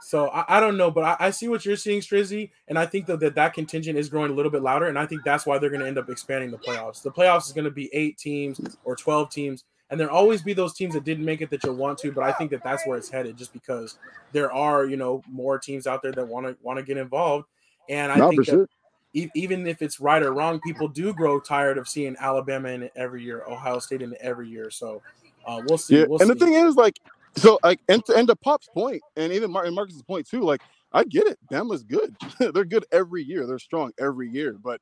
So 0.00 0.28
I, 0.28 0.56
I 0.56 0.60
don't 0.60 0.76
know, 0.78 0.90
but 0.90 1.04
I, 1.04 1.16
I 1.26 1.30
see 1.30 1.48
what 1.48 1.66
you're 1.66 1.76
seeing, 1.76 2.00
Strizzy, 2.00 2.50
and 2.68 2.78
I 2.78 2.86
think 2.86 3.04
though 3.06 3.16
that 3.16 3.34
that 3.34 3.52
contingent 3.52 3.98
is 3.98 4.08
growing 4.08 4.30
a 4.30 4.34
little 4.34 4.50
bit 4.50 4.62
louder, 4.62 4.86
and 4.86 4.98
I 4.98 5.04
think 5.04 5.24
that's 5.24 5.44
why 5.44 5.58
they're 5.58 5.68
going 5.68 5.82
to 5.82 5.86
end 5.86 5.98
up 5.98 6.08
expanding 6.08 6.50
the 6.50 6.56
playoffs. 6.56 7.02
The 7.02 7.10
playoffs 7.10 7.46
is 7.48 7.52
going 7.52 7.66
to 7.66 7.70
be 7.70 7.90
eight 7.92 8.16
teams 8.16 8.60
or 8.84 8.96
twelve 8.96 9.28
teams, 9.30 9.64
and 9.90 10.00
there 10.00 10.10
always 10.10 10.42
be 10.42 10.52
those 10.54 10.74
teams 10.74 10.94
that 10.94 11.04
didn't 11.04 11.24
make 11.24 11.40
it 11.42 11.50
that 11.50 11.64
you'll 11.64 11.76
want 11.76 11.98
to, 11.98 12.12
but 12.12 12.24
I 12.24 12.32
think 12.32 12.50
that 12.52 12.62
that's 12.64 12.86
where 12.86 12.98
it's 12.98 13.10
headed, 13.10 13.36
just 13.36 13.52
because 13.52 13.96
there 14.32 14.52
are 14.52 14.86
you 14.86 14.96
know 14.96 15.24
more 15.28 15.58
teams 15.58 15.86
out 15.86 16.02
there 16.02 16.12
that 16.12 16.28
want 16.28 16.46
to 16.46 16.56
want 16.62 16.78
to 16.78 16.84
get 16.84 16.96
involved, 16.98 17.46
and 17.88 18.12
I 18.12 18.20
No, 18.20 18.30
think 18.30 18.46
that 18.46 18.54
sure. 18.54 18.68
e- 19.14 19.30
even 19.34 19.66
if 19.66 19.82
it's 19.82 20.00
right 20.00 20.22
or 20.22 20.32
wrong, 20.32 20.60
people 20.60 20.88
do 20.88 21.12
grow 21.14 21.40
tired 21.40 21.78
of 21.78 21.88
seeing 21.88 22.16
Alabama 22.20 22.70
in 22.70 22.90
every 22.96 23.22
year, 23.22 23.44
Ohio 23.48 23.78
State 23.78 24.02
in 24.02 24.14
every 24.20 24.48
year. 24.48 24.70
So 24.70 25.02
uh, 25.46 25.60
we'll 25.64 25.78
see. 25.78 25.96
Yeah, 25.96 26.04
we'll 26.04 26.18
and 26.20 26.30
the 26.30 26.34
thing 26.34 26.54
is, 26.54 26.76
like, 26.76 27.00
so 27.36 27.58
like, 27.64 27.80
and 27.88 28.04
to, 28.06 28.16
and 28.16 28.28
to 28.28 28.36
Pop's 28.36 28.68
point, 28.68 29.02
and 29.16 29.32
even 29.32 29.50
Martin 29.50 29.74
Marcus's 29.74 30.02
point 30.02 30.28
too, 30.28 30.42
like, 30.42 30.60
I 30.92 31.04
get 31.04 31.26
it. 31.26 31.38
Bama's 31.50 31.84
good. 31.84 32.16
They're 32.54 32.64
good 32.64 32.86
every 32.92 33.22
year. 33.22 33.46
They're 33.46 33.58
strong 33.58 33.92
every 34.00 34.28
year. 34.30 34.56
But 34.62 34.80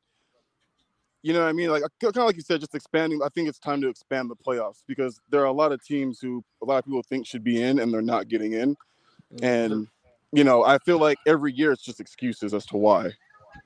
you 1.27 1.33
know 1.33 1.41
what 1.41 1.49
I 1.49 1.53
mean? 1.53 1.71
Like, 1.71 1.83
kind 2.01 2.17
of 2.17 2.25
like 2.25 2.37
you 2.37 2.43
said, 2.43 2.61
just 2.61 2.77
expanding. 2.77 3.21
I 3.21 3.29
think 3.31 3.49
it's 3.49 3.59
time 3.59 3.81
to 3.81 3.89
expand 3.89 4.31
the 4.31 4.37
playoffs 4.37 4.85
because 4.87 5.21
there 5.29 5.41
are 5.41 5.47
a 5.47 5.53
lot 5.53 5.73
of 5.73 5.85
teams 5.85 6.21
who 6.21 6.45
a 6.63 6.65
lot 6.65 6.79
of 6.79 6.85
people 6.85 7.03
think 7.03 7.27
should 7.27 7.43
be 7.43 7.61
in 7.61 7.81
and 7.81 7.93
they're 7.93 8.01
not 8.01 8.29
getting 8.29 8.53
in. 8.53 8.77
Mm, 9.35 9.43
and 9.43 9.89
you 10.31 10.45
know, 10.45 10.63
I 10.65 10.79
feel 10.79 10.99
like 10.99 11.19
every 11.27 11.53
year 11.53 11.73
it's 11.73 11.83
just 11.83 11.99
excuses 11.99 12.55
as 12.55 12.65
to 12.67 12.77
why. 12.77 13.11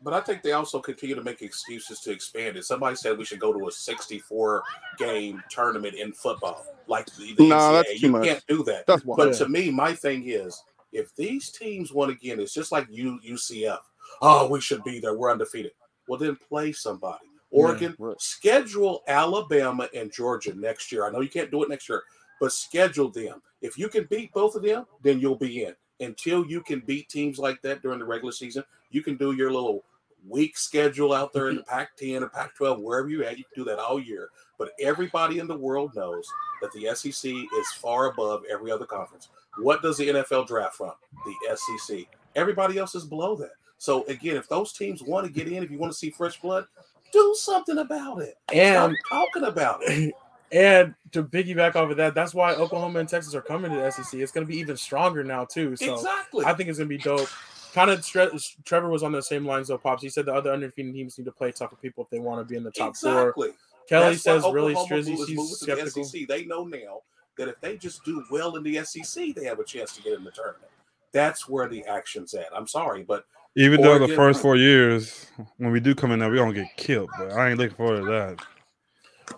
But 0.02 0.14
I 0.14 0.20
think 0.22 0.40
they 0.42 0.52
also 0.52 0.80
continue 0.80 1.14
to 1.14 1.22
make 1.22 1.42
excuses 1.42 2.00
to 2.00 2.12
expand 2.12 2.56
it. 2.56 2.64
Somebody 2.64 2.96
said 2.96 3.18
we 3.18 3.26
should 3.26 3.40
go 3.40 3.52
to 3.52 3.68
a 3.68 3.70
64 3.70 4.62
game 4.96 5.42
tournament 5.50 5.96
in 5.96 6.12
football, 6.14 6.64
like 6.86 7.06
the, 7.16 7.34
the 7.34 7.46
Nah, 7.46 7.72
that's 7.72 7.90
NCAA. 7.90 8.00
too 8.00 8.06
You 8.06 8.12
much. 8.12 8.24
can't 8.24 8.44
do 8.48 8.62
that. 8.64 8.86
That's 8.86 9.04
why. 9.04 9.16
But 9.18 9.34
to 9.34 9.48
me, 9.50 9.70
my 9.70 9.92
thing 9.92 10.26
is, 10.26 10.62
if 10.92 11.14
these 11.14 11.50
teams 11.50 11.92
won 11.92 12.08
again, 12.08 12.40
it's 12.40 12.54
just 12.54 12.72
like 12.72 12.86
U, 12.88 13.18
UCF. 13.22 13.80
Oh, 14.22 14.48
we 14.48 14.62
should 14.62 14.82
be 14.82 14.98
there. 14.98 15.14
We're 15.14 15.30
undefeated. 15.30 15.72
Well, 16.08 16.18
then 16.18 16.36
play 16.36 16.72
somebody. 16.72 17.26
Oregon, 17.50 17.96
right. 17.98 18.20
schedule 18.20 19.02
Alabama 19.08 19.88
and 19.94 20.12
Georgia 20.12 20.54
next 20.54 20.92
year. 20.92 21.06
I 21.06 21.10
know 21.10 21.20
you 21.20 21.28
can't 21.28 21.50
do 21.50 21.62
it 21.62 21.68
next 21.68 21.88
year, 21.88 22.02
but 22.40 22.52
schedule 22.52 23.10
them. 23.10 23.42
If 23.60 23.76
you 23.76 23.88
can 23.88 24.06
beat 24.08 24.32
both 24.32 24.54
of 24.54 24.62
them, 24.62 24.86
then 25.02 25.20
you'll 25.20 25.36
be 25.36 25.64
in. 25.64 25.74
Until 26.00 26.46
you 26.46 26.62
can 26.62 26.80
beat 26.80 27.08
teams 27.08 27.38
like 27.38 27.60
that 27.62 27.82
during 27.82 27.98
the 27.98 28.04
regular 28.04 28.32
season, 28.32 28.64
you 28.90 29.02
can 29.02 29.16
do 29.16 29.32
your 29.32 29.52
little 29.52 29.84
week 30.28 30.56
schedule 30.56 31.12
out 31.12 31.32
there 31.32 31.48
in 31.48 31.56
the 31.56 31.62
mm-hmm. 31.62 31.70
Pac 31.70 31.96
10 31.96 32.22
or 32.22 32.28
Pac 32.28 32.54
12, 32.54 32.80
wherever 32.80 33.08
you're 33.08 33.24
at. 33.24 33.38
You 33.38 33.44
can 33.44 33.64
do 33.64 33.70
that 33.70 33.78
all 33.78 34.00
year. 34.00 34.28
But 34.58 34.72
everybody 34.80 35.38
in 35.38 35.46
the 35.46 35.56
world 35.56 35.92
knows 35.94 36.26
that 36.60 36.72
the 36.72 36.94
SEC 36.94 37.30
is 37.30 37.72
far 37.78 38.10
above 38.10 38.42
every 38.50 38.70
other 38.70 38.86
conference. 38.86 39.28
What 39.56 39.82
does 39.82 39.96
the 39.96 40.08
NFL 40.08 40.46
draft 40.46 40.76
from? 40.76 40.92
The 41.24 41.56
SEC. 41.56 42.06
Everybody 42.36 42.78
else 42.78 42.94
is 42.94 43.04
below 43.04 43.34
that. 43.36 43.52
So 43.78 44.04
again, 44.04 44.36
if 44.36 44.48
those 44.48 44.74
teams 44.74 45.02
want 45.02 45.26
to 45.26 45.32
get 45.32 45.48
in, 45.48 45.62
if 45.62 45.70
you 45.70 45.78
want 45.78 45.92
to 45.92 45.98
see 45.98 46.10
fresh 46.10 46.40
blood, 46.40 46.66
do 47.12 47.34
something 47.38 47.78
about 47.78 48.22
it. 48.22 48.36
And 48.52 48.96
Stop 49.06 49.26
talking 49.32 49.44
about 49.44 49.80
it. 49.82 50.14
And 50.52 50.94
to 51.12 51.22
piggyback 51.22 51.76
off 51.76 51.90
of 51.90 51.96
that, 51.98 52.12
that's 52.14 52.34
why 52.34 52.54
Oklahoma 52.54 52.98
and 52.98 53.08
Texas 53.08 53.36
are 53.36 53.40
coming 53.40 53.70
to 53.70 53.76
the 53.76 53.90
SEC. 53.90 54.18
It's 54.18 54.32
going 54.32 54.44
to 54.44 54.50
be 54.52 54.58
even 54.58 54.76
stronger 54.76 55.22
now 55.22 55.44
too. 55.44 55.76
So 55.76 55.94
exactly. 55.94 56.44
I 56.44 56.54
think 56.54 56.68
it's 56.68 56.78
going 56.78 56.88
to 56.88 56.96
be 56.96 57.00
dope. 57.00 57.28
Kind 57.72 57.88
of, 57.88 58.04
Tre- 58.04 58.30
Trevor 58.64 58.88
was 58.88 59.04
on 59.04 59.12
the 59.12 59.22
same 59.22 59.46
lines 59.46 59.68
though. 59.68 59.78
Pops. 59.78 60.02
He 60.02 60.08
said 60.08 60.26
the 60.26 60.34
other 60.34 60.52
undefeated 60.52 60.92
teams 60.92 61.16
need 61.16 61.24
to 61.26 61.30
play 61.30 61.52
tougher 61.52 61.76
people 61.76 62.02
if 62.02 62.10
they 62.10 62.18
want 62.18 62.40
to 62.40 62.50
be 62.50 62.56
in 62.56 62.64
the 62.64 62.72
top 62.72 62.96
four. 62.96 63.28
exactly. 63.28 63.50
Kelly 63.88 64.10
That's 64.10 64.22
says 64.22 64.42
really 64.52 64.74
Strizzy 64.74 65.24
she's 65.24 65.58
skeptical. 65.58 66.02
the 66.02 66.08
SEC. 66.08 66.26
They 66.26 66.44
know 66.46 66.64
now 66.64 67.02
that 67.38 67.48
if 67.48 67.60
they 67.60 67.76
just 67.76 68.04
do 68.04 68.24
well 68.30 68.56
in 68.56 68.64
the 68.64 68.84
SEC, 68.84 69.34
they 69.34 69.44
have 69.44 69.60
a 69.60 69.64
chance 69.64 69.94
to 69.96 70.02
get 70.02 70.14
in 70.14 70.24
the 70.24 70.32
tournament. 70.32 70.70
That's 71.12 71.48
where 71.48 71.68
the 71.68 71.84
action's 71.84 72.34
at. 72.34 72.46
I'm 72.54 72.66
sorry, 72.66 73.02
but 73.04 73.24
Even 73.56 73.80
though 73.82 73.98
the 73.98 74.14
first 74.14 74.40
four 74.40 74.56
years, 74.56 75.26
when 75.56 75.72
we 75.72 75.80
do 75.80 75.94
come 75.94 76.12
in 76.12 76.20
there, 76.20 76.30
we're 76.30 76.36
gonna 76.36 76.52
get 76.54 76.76
killed. 76.76 77.10
But 77.18 77.32
I 77.32 77.50
ain't 77.50 77.58
looking 77.58 77.76
forward 77.76 78.00
to 78.00 78.06
that. 78.06 78.38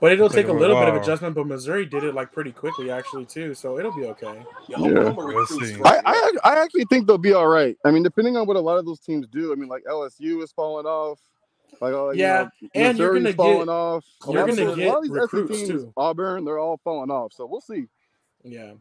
But 0.00 0.12
it'll 0.12 0.28
Take 0.30 0.46
take 0.46 0.48
a 0.48 0.56
a 0.56 0.58
little 0.58 0.78
bit 0.78 0.88
of 0.88 0.96
adjustment. 0.96 1.34
But 1.34 1.46
Missouri 1.46 1.84
did 1.86 2.02
it 2.04 2.14
like 2.14 2.32
pretty 2.32 2.50
quickly 2.52 2.90
actually 2.90 3.26
too, 3.26 3.54
so 3.54 3.78
it'll 3.78 3.94
be 3.94 4.04
okay. 4.06 4.42
yeah, 4.68 4.78
Yeah. 4.78 5.10
We'll 5.10 5.46
see. 5.46 5.76
I, 5.84 6.00
I 6.04 6.32
I 6.44 6.62
actually 6.62 6.84
think 6.86 7.06
they'll 7.06 7.18
be 7.18 7.32
all 7.34 7.46
right. 7.48 7.76
I 7.84 7.90
mean, 7.90 8.02
depending 8.02 8.36
on 8.36 8.46
what 8.46 8.56
a 8.56 8.60
lot 8.60 8.78
of 8.78 8.86
those 8.86 9.00
teams 9.00 9.26
do. 9.28 9.52
I 9.52 9.54
mean, 9.54 9.68
like 9.68 9.84
LSU 9.84 10.42
is 10.42 10.50
falling 10.52 10.86
off. 10.86 11.18
Like, 11.80 11.92
you 11.92 12.12
Yeah, 12.14 12.48
know, 12.62 12.68
and 12.74 12.98
you're 12.98 13.12
Missouri's 13.14 13.22
gonna 13.22 13.30
get- 13.30 13.36
falling 13.36 13.68
off. 13.68 14.04
you're 14.28 14.44
A 14.44 14.46
gonna 14.48 14.76
get 14.76 14.86
a 14.86 14.88
lot 14.88 14.96
of 14.98 15.02
these 15.04 15.12
recruits, 15.12 15.56
teams, 15.58 15.68
too. 15.68 15.92
Auburn, 15.96 16.44
they're 16.44 16.58
all 16.58 16.78
falling 16.84 17.10
off. 17.10 17.32
So 17.32 17.44
we'll 17.46 17.60
see. 17.62 17.86
Yeah. 18.44 18.72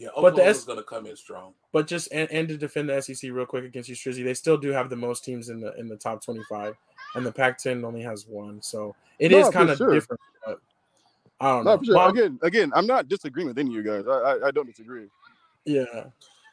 Yeah, 0.00 0.08
But 0.16 0.34
the 0.34 0.42
Oklahoma's 0.42 0.56
S- 0.60 0.64
going 0.64 0.78
to 0.78 0.82
come 0.84 1.04
in 1.06 1.14
strong. 1.14 1.52
But 1.72 1.86
just 1.86 2.10
and, 2.10 2.30
and 2.32 2.48
to 2.48 2.56
defend 2.56 2.88
the 2.88 3.00
SEC 3.02 3.30
real 3.30 3.44
quick 3.44 3.64
against 3.64 3.88
you, 3.90 3.94
Strizzy, 3.94 4.24
they 4.24 4.32
still 4.32 4.56
do 4.56 4.70
have 4.70 4.88
the 4.88 4.96
most 4.96 5.24
teams 5.24 5.50
in 5.50 5.60
the 5.60 5.74
in 5.78 5.88
the 5.88 5.96
top 5.96 6.24
twenty 6.24 6.42
five, 6.48 6.74
and 7.14 7.26
the 7.26 7.30
Pac 7.30 7.58
ten 7.58 7.84
only 7.84 8.00
has 8.00 8.26
one, 8.26 8.62
so 8.62 8.96
it 9.18 9.30
is 9.30 9.42
No, 9.42 9.46
for 9.48 9.52
kind 9.52 9.70
of 9.70 9.76
sure. 9.76 9.92
different. 9.92 10.20
But 10.46 10.60
I 11.38 11.48
don't 11.50 11.64
No, 11.66 11.76
know. 11.76 11.82
sure. 11.84 11.94
Mom- 11.96 12.10
Again, 12.16 12.38
again, 12.42 12.72
I'm 12.74 12.86
not 12.86 13.08
disagreeing 13.08 13.48
with 13.48 13.58
any 13.58 13.68
of 13.68 13.74
you 13.76 13.82
guys. 13.82 14.06
I 14.08 14.12
I, 14.12 14.48
I 14.48 14.50
don't 14.52 14.66
disagree. 14.66 15.08
yeah, 15.66 16.04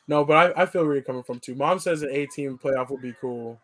no, 0.09 0.25
but 0.25 0.57
I, 0.57 0.63
I 0.63 0.65
feel 0.65 0.83
where 0.85 0.95
you're 0.95 1.03
coming 1.03 1.23
from 1.23 1.39
too. 1.39 1.55
Mom 1.55 1.79
says 1.79 2.01
an 2.01 2.09
eight 2.11 2.31
team 2.31 2.59
playoff 2.61 2.89
would 2.89 3.01
be 3.01 3.15
cool. 3.21 3.57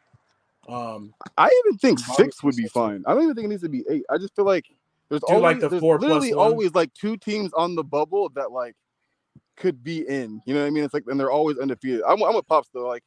Um, 0.69 1.13
I 1.37 1.49
even 1.65 1.77
think 1.77 1.99
six 1.99 2.41
would 2.41 2.55
be 2.55 2.67
fine. 2.67 3.03
I 3.05 3.13
don't 3.13 3.23
even 3.23 3.35
think 3.35 3.45
it 3.45 3.49
needs 3.49 3.63
to 3.63 3.69
be 3.69 3.83
eight. 3.89 4.03
I 4.09 4.17
just 4.17 4.33
feel 4.33 4.45
like 4.45 4.65
there's 5.09 5.23
Do 5.23 5.33
always 5.33 5.43
like 5.43 5.59
the 5.59 5.69
there's 5.69 5.81
four 5.81 5.97
plus 5.99 6.07
literally 6.07 6.33
one. 6.33 6.47
always 6.51 6.73
like 6.73 6.93
two 6.93 7.17
teams 7.17 7.51
on 7.53 7.75
the 7.75 7.83
bubble 7.83 8.29
that 8.35 8.51
like 8.51 8.75
could 9.55 9.83
be 9.83 10.07
in. 10.07 10.41
You 10.45 10.53
know 10.53 10.61
what 10.61 10.67
I 10.67 10.69
mean? 10.71 10.83
It's 10.83 10.93
like 10.93 11.03
and 11.07 11.19
they're 11.19 11.31
always 11.31 11.57
undefeated. 11.57 12.01
I'm 12.07 12.21
I'm 12.23 12.35
a 12.35 12.41
pops 12.43 12.69
though, 12.73 12.87
like 12.87 13.03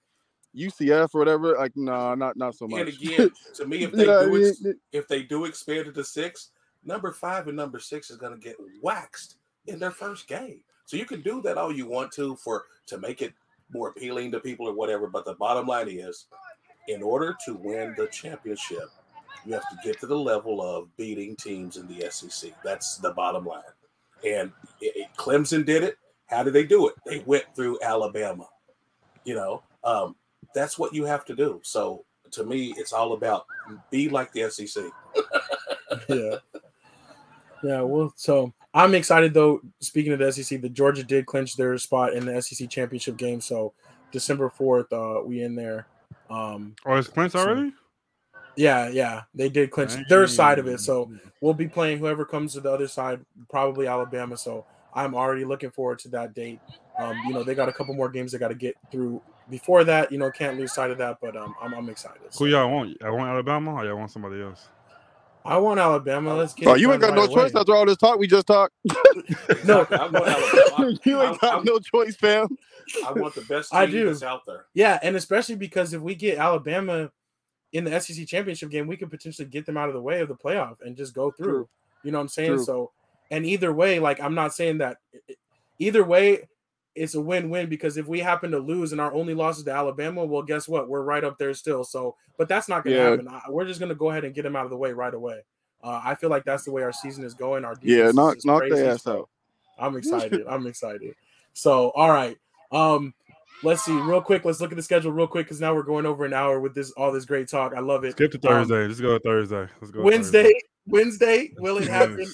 UCF 0.57 1.11
or 1.14 1.18
whatever. 1.18 1.55
Like 1.57 1.72
nah, 1.76 2.14
not 2.14 2.36
not 2.36 2.55
so 2.55 2.66
much. 2.66 2.80
And 2.80 2.88
again, 2.88 3.30
to 3.55 3.66
me, 3.66 3.84
if 3.84 3.92
they 3.92 4.09
I 4.09 4.24
do 4.24 4.47
ex- 4.49 4.62
mean? 4.62 4.74
if 4.92 5.09
they 5.09 5.22
do 5.22 5.44
expand 5.44 5.88
it 5.88 5.94
to 5.94 6.05
six, 6.05 6.51
number 6.84 7.12
five 7.12 7.49
and 7.49 7.57
number 7.57 7.78
six 7.78 8.11
is 8.11 8.16
going 8.16 8.32
to 8.32 8.38
get 8.38 8.57
waxed 8.82 9.36
in 9.66 9.78
their 9.78 9.90
first 9.90 10.28
game. 10.28 10.61
So 10.84 10.97
you 10.97 11.05
can 11.05 11.20
do 11.22 11.42
that 11.42 11.59
all 11.59 11.72
you 11.72 11.86
want 11.86 12.12
to 12.12 12.36
for 12.36 12.66
to 12.86 12.99
make 12.99 13.20
it 13.22 13.34
more 13.72 13.88
appealing 13.88 14.30
to 14.32 14.40
people 14.40 14.68
or 14.68 14.72
whatever. 14.72 15.09
But 15.09 15.24
the 15.24 15.34
bottom 15.34 15.66
line 15.66 15.88
is, 15.88 16.26
in 16.88 17.03
order 17.03 17.36
to 17.44 17.55
win 17.55 17.94
the 17.97 18.07
championship, 18.07 18.84
you 19.44 19.53
have 19.55 19.68
to 19.68 19.76
get 19.82 19.99
to 20.01 20.07
the 20.07 20.16
level 20.16 20.62
of 20.62 20.97
beating 20.97 21.34
teams 21.34 21.76
in 21.76 21.88
the 21.88 22.09
SEC. 22.11 22.53
That's 22.64 22.99
the 22.99 23.11
bottom 23.12 23.44
line. 23.44 23.62
And 24.24 24.53
it, 24.80 24.92
it- 24.97 25.09
Clemson 25.16 25.64
did 25.66 25.82
it. 25.82 25.99
How 26.26 26.42
did 26.42 26.52
they 26.52 26.64
do 26.64 26.88
it? 26.88 26.94
They 27.04 27.20
went 27.20 27.44
through 27.54 27.78
Alabama. 27.82 28.46
You 29.24 29.34
know, 29.34 29.62
um, 29.84 30.16
that's 30.54 30.78
what 30.78 30.94
you 30.94 31.04
have 31.04 31.24
to 31.26 31.34
do. 31.34 31.60
So 31.62 32.04
to 32.32 32.44
me, 32.44 32.74
it's 32.76 32.92
all 32.92 33.12
about 33.12 33.46
be 33.90 34.08
like 34.08 34.32
the 34.32 34.48
SEC. 34.50 34.84
yeah, 36.08 36.36
yeah. 37.62 37.80
Well, 37.80 38.12
so 38.16 38.52
I'm 38.74 38.94
excited 38.94 39.34
though. 39.34 39.60
Speaking 39.80 40.12
of 40.12 40.18
the 40.18 40.32
SEC, 40.32 40.60
the 40.60 40.68
Georgia 40.68 41.02
did 41.02 41.26
clinch 41.26 41.56
their 41.56 41.76
spot 41.78 42.12
in 42.14 42.26
the 42.26 42.40
SEC 42.42 42.68
championship 42.68 43.16
game. 43.16 43.40
So 43.40 43.72
December 44.12 44.48
fourth, 44.50 44.92
uh, 44.92 45.20
we 45.24 45.42
in 45.42 45.54
there. 45.54 45.86
Um, 46.30 46.74
Oh, 46.84 46.94
it's 46.96 47.08
Quince 47.08 47.32
So- 47.32 47.40
already? 47.40 47.72
Yeah, 48.58 48.88
yeah, 48.88 49.22
they 49.34 49.50
did 49.50 49.70
clinch 49.70 49.92
their 50.08 50.26
side 50.26 50.58
of 50.58 50.66
it. 50.66 50.80
So 50.80 51.10
we'll 51.42 51.52
be 51.52 51.68
playing 51.68 51.98
whoever 51.98 52.24
comes 52.24 52.54
to 52.54 52.60
the 52.60 52.72
other 52.72 52.88
side, 52.88 53.20
probably 53.50 53.86
Alabama. 53.86 54.34
So 54.38 54.64
I'm 54.97 55.14
already 55.14 55.44
looking 55.44 55.70
forward 55.70 55.99
to 56.01 56.09
that 56.09 56.34
date. 56.34 56.59
Um, 56.99 57.16
you 57.26 57.34
know, 57.34 57.44
they 57.44 57.55
got 57.55 57.68
a 57.68 57.72
couple 57.72 57.94
more 57.94 58.09
games 58.09 58.32
they 58.32 58.38
got 58.38 58.49
to 58.49 58.55
get 58.55 58.74
through 58.90 59.22
before 59.51 59.84
that. 59.84 60.11
You 60.11 60.18
know, 60.18 60.30
can't 60.30 60.59
lose 60.59 60.72
sight 60.72 60.90
of 60.90 60.99
that. 60.99 61.18
But 61.20 61.36
um, 61.36 61.55
I'm, 61.62 61.74
I'm 61.74 61.88
excited. 61.90 62.22
Who 62.38 62.47
y'all 62.47 62.70
want? 62.70 62.97
I 63.05 63.11
want 63.11 63.28
Alabama 63.28 63.74
or 63.74 63.84
y'all 63.84 63.97
want 63.99 64.11
somebody 64.11 64.42
else? 64.42 64.68
I 65.44 65.59
want 65.59 65.78
Alabama. 65.78 66.34
Let's 66.34 66.55
get. 66.55 66.66
Oh, 66.66 66.74
it 66.74 66.80
you 66.80 66.90
ain't 66.90 67.01
done 67.01 67.11
got 67.11 67.16
no 67.16 67.26
right 67.26 67.30
choice 67.34 67.53
away. 67.53 67.61
after 67.61 67.74
all 67.76 67.86
this 67.86 67.99
talk 67.99 68.18
we 68.18 68.26
just 68.26 68.47
talked. 68.47 68.74
No. 69.64 69.86
I'm 69.90 70.11
going 70.12 70.24
Alabama. 70.28 70.99
you 71.05 71.20
I, 71.20 71.30
ain't 71.30 71.40
got 71.40 71.61
I- 71.61 71.62
no 71.62 71.78
choice, 71.78 72.16
fam. 72.16 72.49
I 73.07 73.12
want 73.12 73.34
the 73.34 73.42
best 73.42 73.70
team 73.72 73.80
I 73.80 73.86
do. 73.86 74.07
that's 74.07 74.22
out 74.22 74.47
there. 74.47 74.66
Yeah, 74.74 74.99
and 75.03 75.16
especially 75.16 75.57
because 75.57 75.92
if 75.92 76.01
we 76.01 76.14
get 76.14 76.38
Alabama 76.38 77.11
in 77.72 77.84
the 77.84 78.01
SEC 78.01 78.26
championship 78.26 78.70
game, 78.70 78.86
we 78.86 78.97
could 78.97 79.11
potentially 79.11 79.47
get 79.49 79.66
them 79.66 79.76
out 79.76 79.88
of 79.88 79.94
the 79.94 80.01
way 80.01 80.20
of 80.20 80.28
the 80.28 80.34
playoff 80.36 80.76
and 80.80 80.97
just 80.97 81.12
go 81.14 81.30
through. 81.30 81.47
True. 81.47 81.68
You 82.05 82.12
know 82.12 82.18
what 82.18 82.22
I'm 82.22 82.28
saying? 82.28 82.55
True. 82.55 82.64
So, 82.64 82.92
and 83.30 83.44
either 83.46 83.72
way, 83.72 83.98
like 83.98 84.20
I'm 84.20 84.34
not 84.34 84.54
saying 84.54 84.78
that 84.78 84.98
either 85.78 86.04
way, 86.04 86.48
it's 86.94 87.14
a 87.14 87.20
win-win 87.20 87.68
because 87.68 87.96
if 87.98 88.06
we 88.06 88.20
happen 88.20 88.50
to 88.52 88.58
lose 88.58 88.92
and 88.92 89.00
our 89.00 89.12
only 89.12 89.34
loss 89.34 89.58
is 89.58 89.64
to 89.64 89.70
Alabama, 89.72 90.24
well, 90.24 90.42
guess 90.42 90.66
what? 90.66 90.88
We're 90.88 91.02
right 91.02 91.22
up 91.24 91.36
there 91.38 91.52
still. 91.52 91.84
So, 91.84 92.16
but 92.38 92.48
that's 92.48 92.68
not 92.68 92.84
going 92.84 92.96
to 92.96 93.02
Yeah. 93.02 93.10
happen. 93.10 93.28
I- 93.28 93.50
We're 93.50 93.66
just 93.66 93.80
going 93.80 93.90
to 93.90 93.94
go 93.94 94.10
ahead 94.10 94.24
and 94.24 94.34
get 94.34 94.42
them 94.42 94.56
out 94.56 94.64
of 94.64 94.70
the 94.70 94.78
way 94.78 94.92
right 94.92 95.12
away. 95.12 95.42
Uh, 95.84 96.00
I 96.02 96.14
feel 96.14 96.30
like 96.30 96.44
that's 96.44 96.64
the 96.64 96.72
way 96.72 96.82
our 96.82 96.92
season 96.92 97.22
is 97.24 97.34
going. 97.34 97.64
Our 97.66 97.74
Yeah, 97.82 97.96
defense 97.96 98.14
knock 98.16 98.36
is 98.38 98.44
knock 98.46 98.60
crazy, 98.60 98.76
their 98.76 98.90
ass 98.92 99.02
so- 99.02 99.18
out. 99.18 99.28
I'm 99.78 99.94
excited. 99.96 100.42
I'm 100.48 100.66
excited. 100.66 101.14
So, 101.52 101.90
all 101.90 102.10
right. 102.10 102.38
Um, 102.72 103.12
let's 103.62 103.84
see 103.84 103.92
real 103.92 104.22
quick. 104.22 104.46
Let's 104.46 104.58
look 104.62 104.72
at 104.72 104.76
the 104.76 104.82
schedule 104.82 105.12
real 105.12 105.26
quick 105.26 105.44
because 105.46 105.60
now 105.60 105.74
we're 105.74 105.82
going 105.82 106.06
over 106.06 106.24
an 106.24 106.32
hour 106.32 106.60
with 106.60 106.74
this 106.74 106.92
all 106.92 107.12
this 107.12 107.26
great 107.26 107.46
talk. 107.48 107.74
I 107.76 107.80
love 107.80 108.04
it. 108.04 108.12
Skip 108.12 108.30
to 108.32 108.36
Um, 108.38 108.40
Thursday. 108.66 108.86
Let's 108.88 109.00
go 109.00 109.12
to 109.18 109.20
Thursday. 109.20 109.68
Let's 109.82 109.90
go. 109.90 110.00
Wednesday, 110.02 110.44
Thursday. 110.44 110.60
Wednesday, 110.86 111.54
will 111.58 111.76
it 111.76 111.88
happen? 111.88 112.26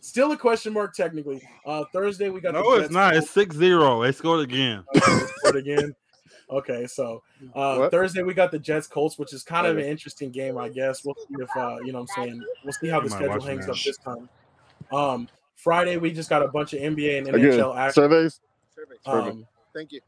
Still 0.00 0.32
a 0.32 0.36
question 0.36 0.72
mark 0.72 0.94
technically. 0.94 1.42
Uh, 1.66 1.84
Thursday 1.92 2.30
we 2.30 2.40
got 2.40 2.54
the 2.54 2.62
No, 2.62 2.74
it's 2.74 2.90
not. 2.92 3.12
Colts. 3.12 3.26
It's 3.26 3.34
6 3.34 3.56
0. 3.56 4.02
They 4.02 4.12
scored 4.12 4.40
again. 4.40 4.84
Scored 4.96 5.56
again. 5.56 5.94
Okay, 6.50 6.86
so 6.86 7.22
uh, 7.54 7.76
What? 7.76 7.90
Thursday 7.90 8.22
we 8.22 8.32
got 8.32 8.50
the 8.50 8.58
Jets 8.58 8.86
Colts, 8.86 9.18
which 9.18 9.32
is 9.34 9.42
kind 9.42 9.66
of 9.66 9.76
an 9.76 9.84
interesting 9.84 10.30
game, 10.30 10.56
I 10.56 10.68
guess. 10.70 11.04
We'll 11.04 11.14
see 11.14 11.34
if 11.42 11.48
uh, 11.56 11.76
you 11.84 11.92
know 11.92 12.00
what 12.00 12.10
I'm 12.16 12.24
saying. 12.24 12.42
We'll 12.64 12.72
see 12.72 12.88
how 12.88 13.00
the 13.00 13.10
schedule 13.10 13.40
hangs 13.40 13.66
that. 13.66 13.72
up 13.72 13.78
this 13.78 13.98
time. 13.98 14.28
Um, 14.90 15.28
Friday 15.56 15.96
we 15.98 16.12
just 16.12 16.30
got 16.30 16.42
a 16.42 16.48
bunch 16.48 16.72
of 16.72 16.80
NBA 16.80 17.18
and 17.18 17.28
Again, 17.28 17.52
NHL 17.52 17.76
action. 17.76 18.02
surveys. 18.02 18.40
Perfect. 18.74 19.06
Um, 19.06 19.46
Thank 19.74 19.92
you. 19.92 20.00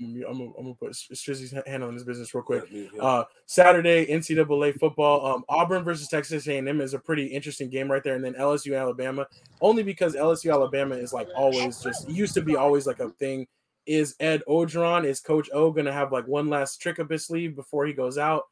I'm, 0.00 0.12
gonna- 0.14 0.26
I'm, 0.26 0.38
gonna- 0.38 0.52
I'm 0.58 0.64
gonna 0.64 0.74
put 0.74 0.92
Strizzy's 0.92 1.54
handling 1.66 1.94
this 1.94 2.04
business 2.04 2.34
real 2.34 2.42
quick. 2.42 2.64
Uh, 3.00 3.24
Saturday 3.46 4.06
NCAA 4.06 4.78
football. 4.78 5.24
Um, 5.26 5.44
Auburn 5.48 5.84
versus 5.84 6.08
Texas 6.08 6.46
A&M 6.48 6.80
is 6.80 6.94
a 6.94 6.98
pretty 6.98 7.26
interesting 7.26 7.70
game 7.70 7.90
right 7.90 8.02
there, 8.02 8.14
and 8.16 8.24
then 8.24 8.34
LSU 8.34 8.78
Alabama. 8.78 9.26
Only 9.60 9.82
because 9.82 10.14
LSU 10.16 10.52
Alabama 10.52 10.96
is 10.96 11.12
like 11.12 11.28
always 11.36 11.80
just 11.80 12.08
used 12.08 12.34
to 12.34 12.42
be 12.42 12.56
always 12.56 12.86
like 12.86 13.00
a 13.00 13.10
thing. 13.10 13.46
Is 13.86 14.16
Ed 14.18 14.42
Orgeron 14.48 15.04
is 15.04 15.20
Coach 15.20 15.48
O 15.52 15.70
gonna 15.70 15.92
have 15.92 16.10
like 16.10 16.26
one 16.26 16.48
last 16.48 16.78
trick 16.82 16.98
up 16.98 17.08
his 17.10 17.24
sleeve 17.26 17.54
before 17.54 17.86
he 17.86 17.92
goes 17.92 18.18
out? 18.18 18.42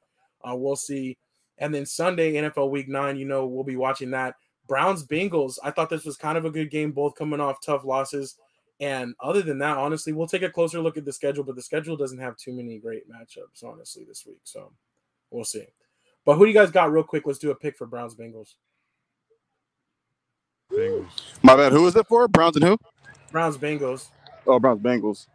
Uh, 0.48 0.54
we'll 0.54 0.76
see. 0.76 1.18
And 1.58 1.74
then 1.74 1.84
Sunday 1.86 2.34
NFL 2.34 2.70
Week 2.70 2.88
Nine, 2.88 3.16
you 3.16 3.24
know, 3.24 3.46
we'll 3.46 3.64
be 3.64 3.76
watching 3.76 4.10
that. 4.12 4.34
Browns 4.68 5.04
Bengals. 5.06 5.58
I 5.64 5.70
thought 5.72 5.90
this 5.90 6.04
was 6.04 6.16
kind 6.16 6.38
of 6.38 6.44
a 6.44 6.50
good 6.50 6.70
game, 6.70 6.92
both 6.92 7.16
coming 7.16 7.40
off 7.40 7.58
tough 7.64 7.84
losses. 7.84 8.36
And 8.80 9.14
other 9.20 9.42
than 9.42 9.58
that, 9.58 9.76
honestly, 9.76 10.12
we'll 10.12 10.26
take 10.26 10.42
a 10.42 10.50
closer 10.50 10.80
look 10.80 10.96
at 10.96 11.04
the 11.04 11.12
schedule, 11.12 11.44
but 11.44 11.54
the 11.56 11.62
schedule 11.62 11.96
doesn't 11.96 12.18
have 12.18 12.36
too 12.36 12.52
many 12.52 12.78
great 12.78 13.04
matchups, 13.08 13.64
honestly, 13.64 14.04
this 14.04 14.24
week. 14.26 14.40
So 14.42 14.72
we'll 15.30 15.44
see. 15.44 15.66
But 16.24 16.36
who 16.36 16.44
do 16.44 16.50
you 16.50 16.54
guys 16.54 16.70
got 16.70 16.90
real 16.90 17.04
quick? 17.04 17.24
Let's 17.26 17.38
do 17.38 17.50
a 17.50 17.54
pick 17.54 17.76
for 17.76 17.86
Browns 17.86 18.14
Bengals. 18.14 18.54
Bengals. 20.72 21.06
My 21.42 21.54
bad. 21.56 21.72
Who 21.72 21.86
is 21.86 21.94
it 21.94 22.06
for? 22.08 22.26
Browns 22.26 22.56
and 22.56 22.64
who? 22.64 22.78
Browns 23.30 23.56
Bengals. 23.58 24.08
Oh, 24.46 24.58
Browns 24.58 24.80
Bengals. 24.80 25.26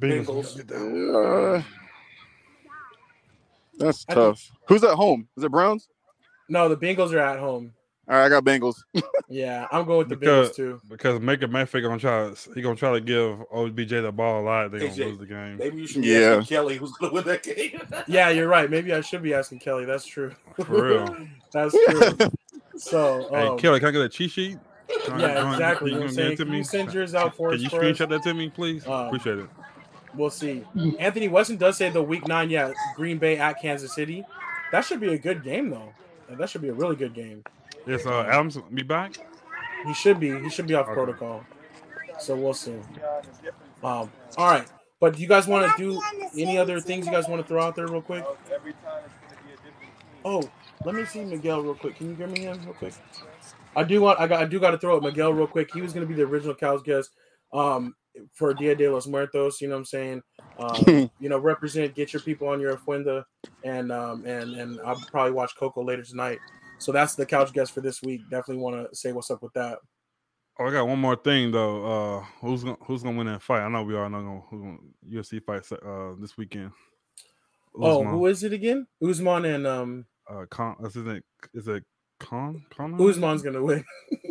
Bengals. 0.00 0.64
Bengals. 0.64 1.58
Uh, 1.58 1.62
that's 3.78 4.04
I 4.08 4.14
tough. 4.14 4.50
Who's 4.66 4.82
at 4.84 4.94
home? 4.94 5.28
Is 5.36 5.44
it 5.44 5.50
Browns? 5.50 5.88
No, 6.48 6.68
the 6.68 6.76
Bengals 6.76 7.12
are 7.12 7.18
at 7.18 7.38
home. 7.38 7.72
All 8.06 8.16
right, 8.16 8.26
I 8.26 8.28
got 8.28 8.44
Bengals. 8.44 8.82
Yeah, 9.28 9.66
I'm 9.72 9.86
going 9.86 9.98
with 9.98 10.08
the 10.10 10.16
Because- 10.16 10.50
Bengals 10.50 10.56
too. 10.56 10.80
Because 10.88 11.18
Baker 11.20 11.48
Mayfield 11.48 11.84
gonna 11.84 11.98
try. 11.98 12.32
He 12.54 12.60
gonna 12.60 12.76
try 12.76 12.92
to 12.92 13.00
give 13.00 13.40
OBJ 13.50 13.88
the 14.02 14.12
ball 14.12 14.40
a 14.40 14.44
lot. 14.44 14.70
They 14.72 14.80
gonna 14.80 14.90
AJ, 14.90 14.98
lose 15.06 15.18
the 15.18 15.26
game. 15.26 15.56
Maybe 15.56 15.78
you 15.78 15.86
should 15.86 16.02
be 16.02 16.08
Yeah. 16.08 16.36
asking 16.36 16.44
Kelly 16.56 16.76
who's 16.76 16.92
going 16.92 17.10
to 17.10 17.14
win 17.14 17.24
that 17.24 17.42
game. 17.42 17.80
Yeah, 18.06 18.28
you're 18.28 18.48
right. 18.48 18.68
Maybe 18.70 18.92
I 18.92 19.00
should 19.00 19.22
be 19.22 19.32
asking 19.32 19.60
Kelly. 19.60 19.86
That's 19.86 20.04
true. 20.04 20.32
For 20.56 20.64
real. 20.88 21.16
That's 21.52 21.74
true. 21.74 22.28
So, 22.76 23.28
Hey, 23.30 23.46
um, 23.46 23.58
Kelly, 23.58 23.78
can 23.80 23.88
I 23.88 23.92
get 23.92 24.02
a 24.02 24.08
cheat 24.08 24.30
sheet? 24.32 24.58
Can 25.06 25.18
yeah, 25.20 25.26
I- 25.26 25.52
exactly. 25.52 25.92
You 25.92 25.96
can 25.98 26.00
know 26.00 26.06
what 26.06 26.10
I'm 26.10 26.10
get 26.10 26.10
it 26.10 26.14
saying? 26.14 26.36
to 26.36 26.44
Can 26.44 26.52
me? 26.52 26.62
send 26.62 26.92
yours 26.92 27.14
out 27.14 27.34
for 27.36 27.50
Can 27.50 27.56
us 27.58 27.62
you 27.62 27.70
for 27.70 27.76
us? 27.82 27.82
screenshot 27.98 28.08
that 28.10 28.22
to 28.24 28.34
me, 28.34 28.50
please? 28.50 28.86
Um, 28.86 29.06
Appreciate 29.06 29.38
it. 29.38 29.46
We'll 30.14 30.30
see. 30.30 30.62
Anthony 30.98 31.28
Weston 31.28 31.56
does 31.56 31.76
say 31.78 31.88
the 31.90 32.02
week 32.02 32.28
nine, 32.28 32.50
yeah, 32.50 32.72
Green 32.96 33.18
Bay 33.18 33.36
at 33.38 33.60
Kansas 33.60 33.94
City. 33.94 34.24
That 34.70 34.84
should 34.84 35.00
be 35.00 35.12
a 35.14 35.18
good 35.18 35.42
game, 35.42 35.70
though. 35.70 35.92
That 36.28 36.48
should 36.50 36.62
be 36.62 36.68
a 36.68 36.72
really 36.74 36.94
good 36.96 37.14
game. 37.14 37.42
Yes, 37.86 38.06
uh, 38.06 38.22
Adams 38.22 38.58
be 38.72 38.82
back. 38.82 39.14
He 39.86 39.94
should 39.94 40.18
be. 40.20 40.38
He 40.40 40.48
should 40.48 40.66
be 40.66 40.74
off 40.74 40.86
Okay. 40.86 40.94
protocol. 40.94 41.44
So 42.20 42.36
we'll 42.36 42.54
see. 42.54 42.80
Um. 43.82 44.10
All 44.36 44.50
right. 44.50 44.66
But 45.00 45.16
do 45.16 45.22
you 45.22 45.28
guys 45.28 45.46
want 45.46 45.76
to 45.76 45.82
do 45.82 46.00
any 46.38 46.56
other 46.56 46.80
things 46.80 47.06
you 47.06 47.12
guys 47.12 47.28
want 47.28 47.42
to 47.42 47.46
throw 47.46 47.62
out 47.62 47.76
there 47.76 47.86
real 47.88 48.00
quick? 48.00 48.24
Oh, 50.24 50.50
let 50.84 50.94
me 50.94 51.04
see 51.04 51.24
Miguel 51.24 51.62
real 51.62 51.74
quick. 51.74 51.96
Can 51.96 52.08
you 52.10 52.14
give 52.16 52.30
me 52.30 52.42
him 52.42 52.64
real 52.64 52.74
quick? 52.74 52.94
I 53.76 53.84
do 53.84 54.00
want. 54.00 54.20
I 54.20 54.26
got. 54.26 54.40
I 54.40 54.46
do 54.46 54.58
got 54.58 54.70
to 54.70 54.78
throw 54.78 54.96
at 54.96 55.02
Miguel 55.02 55.34
real 55.34 55.46
quick. 55.46 55.70
He 55.72 55.82
was 55.82 55.92
going 55.92 56.06
to 56.06 56.08
be 56.08 56.14
the 56.14 56.26
original 56.28 56.54
couch 56.54 56.82
guest. 56.84 57.10
Um. 57.52 57.94
For 58.32 58.54
Dia 58.54 58.76
de 58.76 58.88
los 58.88 59.08
Muertos, 59.08 59.60
you 59.60 59.66
know 59.68 59.74
what 59.74 59.78
I'm 59.80 59.84
saying. 59.86 60.22
Um, 60.56 61.10
you 61.18 61.28
know, 61.28 61.38
represent, 61.38 61.96
get 61.96 62.12
your 62.12 62.22
people 62.22 62.46
on 62.46 62.60
your 62.60 62.76
ofrenda, 62.76 63.24
and 63.64 63.90
um, 63.90 64.24
and 64.24 64.54
and 64.54 64.80
I'll 64.86 65.02
probably 65.10 65.32
watch 65.32 65.56
Coco 65.58 65.84
later 65.84 66.04
tonight. 66.04 66.38
So 66.78 66.92
that's 66.92 67.14
the 67.14 67.26
couch 67.26 67.52
guest 67.52 67.72
for 67.72 67.80
this 67.80 68.02
week. 68.02 68.22
Definitely 68.30 68.62
want 68.62 68.90
to 68.90 68.94
say 68.96 69.12
what's 69.12 69.30
up 69.30 69.42
with 69.42 69.52
that. 69.54 69.78
Oh, 70.58 70.66
I 70.66 70.70
got 70.70 70.86
one 70.86 71.00
more 71.00 71.16
thing 71.16 71.50
though. 71.50 71.84
Uh, 72.18 72.24
who's 72.40 72.62
gonna 72.62 72.76
who's 72.82 73.02
gonna 73.02 73.16
win 73.16 73.26
that 73.26 73.42
fight? 73.42 73.62
I 73.62 73.68
know 73.68 73.82
we 73.82 73.96
all 73.96 74.08
know 74.08 74.20
gonna, 74.20 74.40
who's 74.48 74.60
gonna 74.60 74.78
UFC 75.10 75.42
fight 75.42 75.64
uh 75.84 76.14
this 76.20 76.36
weekend. 76.36 76.70
Oh, 77.76 78.04
who 78.04 78.26
is 78.26 78.44
it 78.44 78.52
again? 78.52 78.86
Usman 79.02 79.44
and 79.46 79.66
um 79.66 80.06
uh 80.30 80.44
Con? 80.48 80.76
Is 80.84 80.96
it 80.96 81.24
is 81.54 81.66
it 81.66 81.82
Con? 82.20 82.64
Con? 82.70 83.00
Usman's 83.00 83.42
gonna 83.42 83.62
win. 83.62 83.84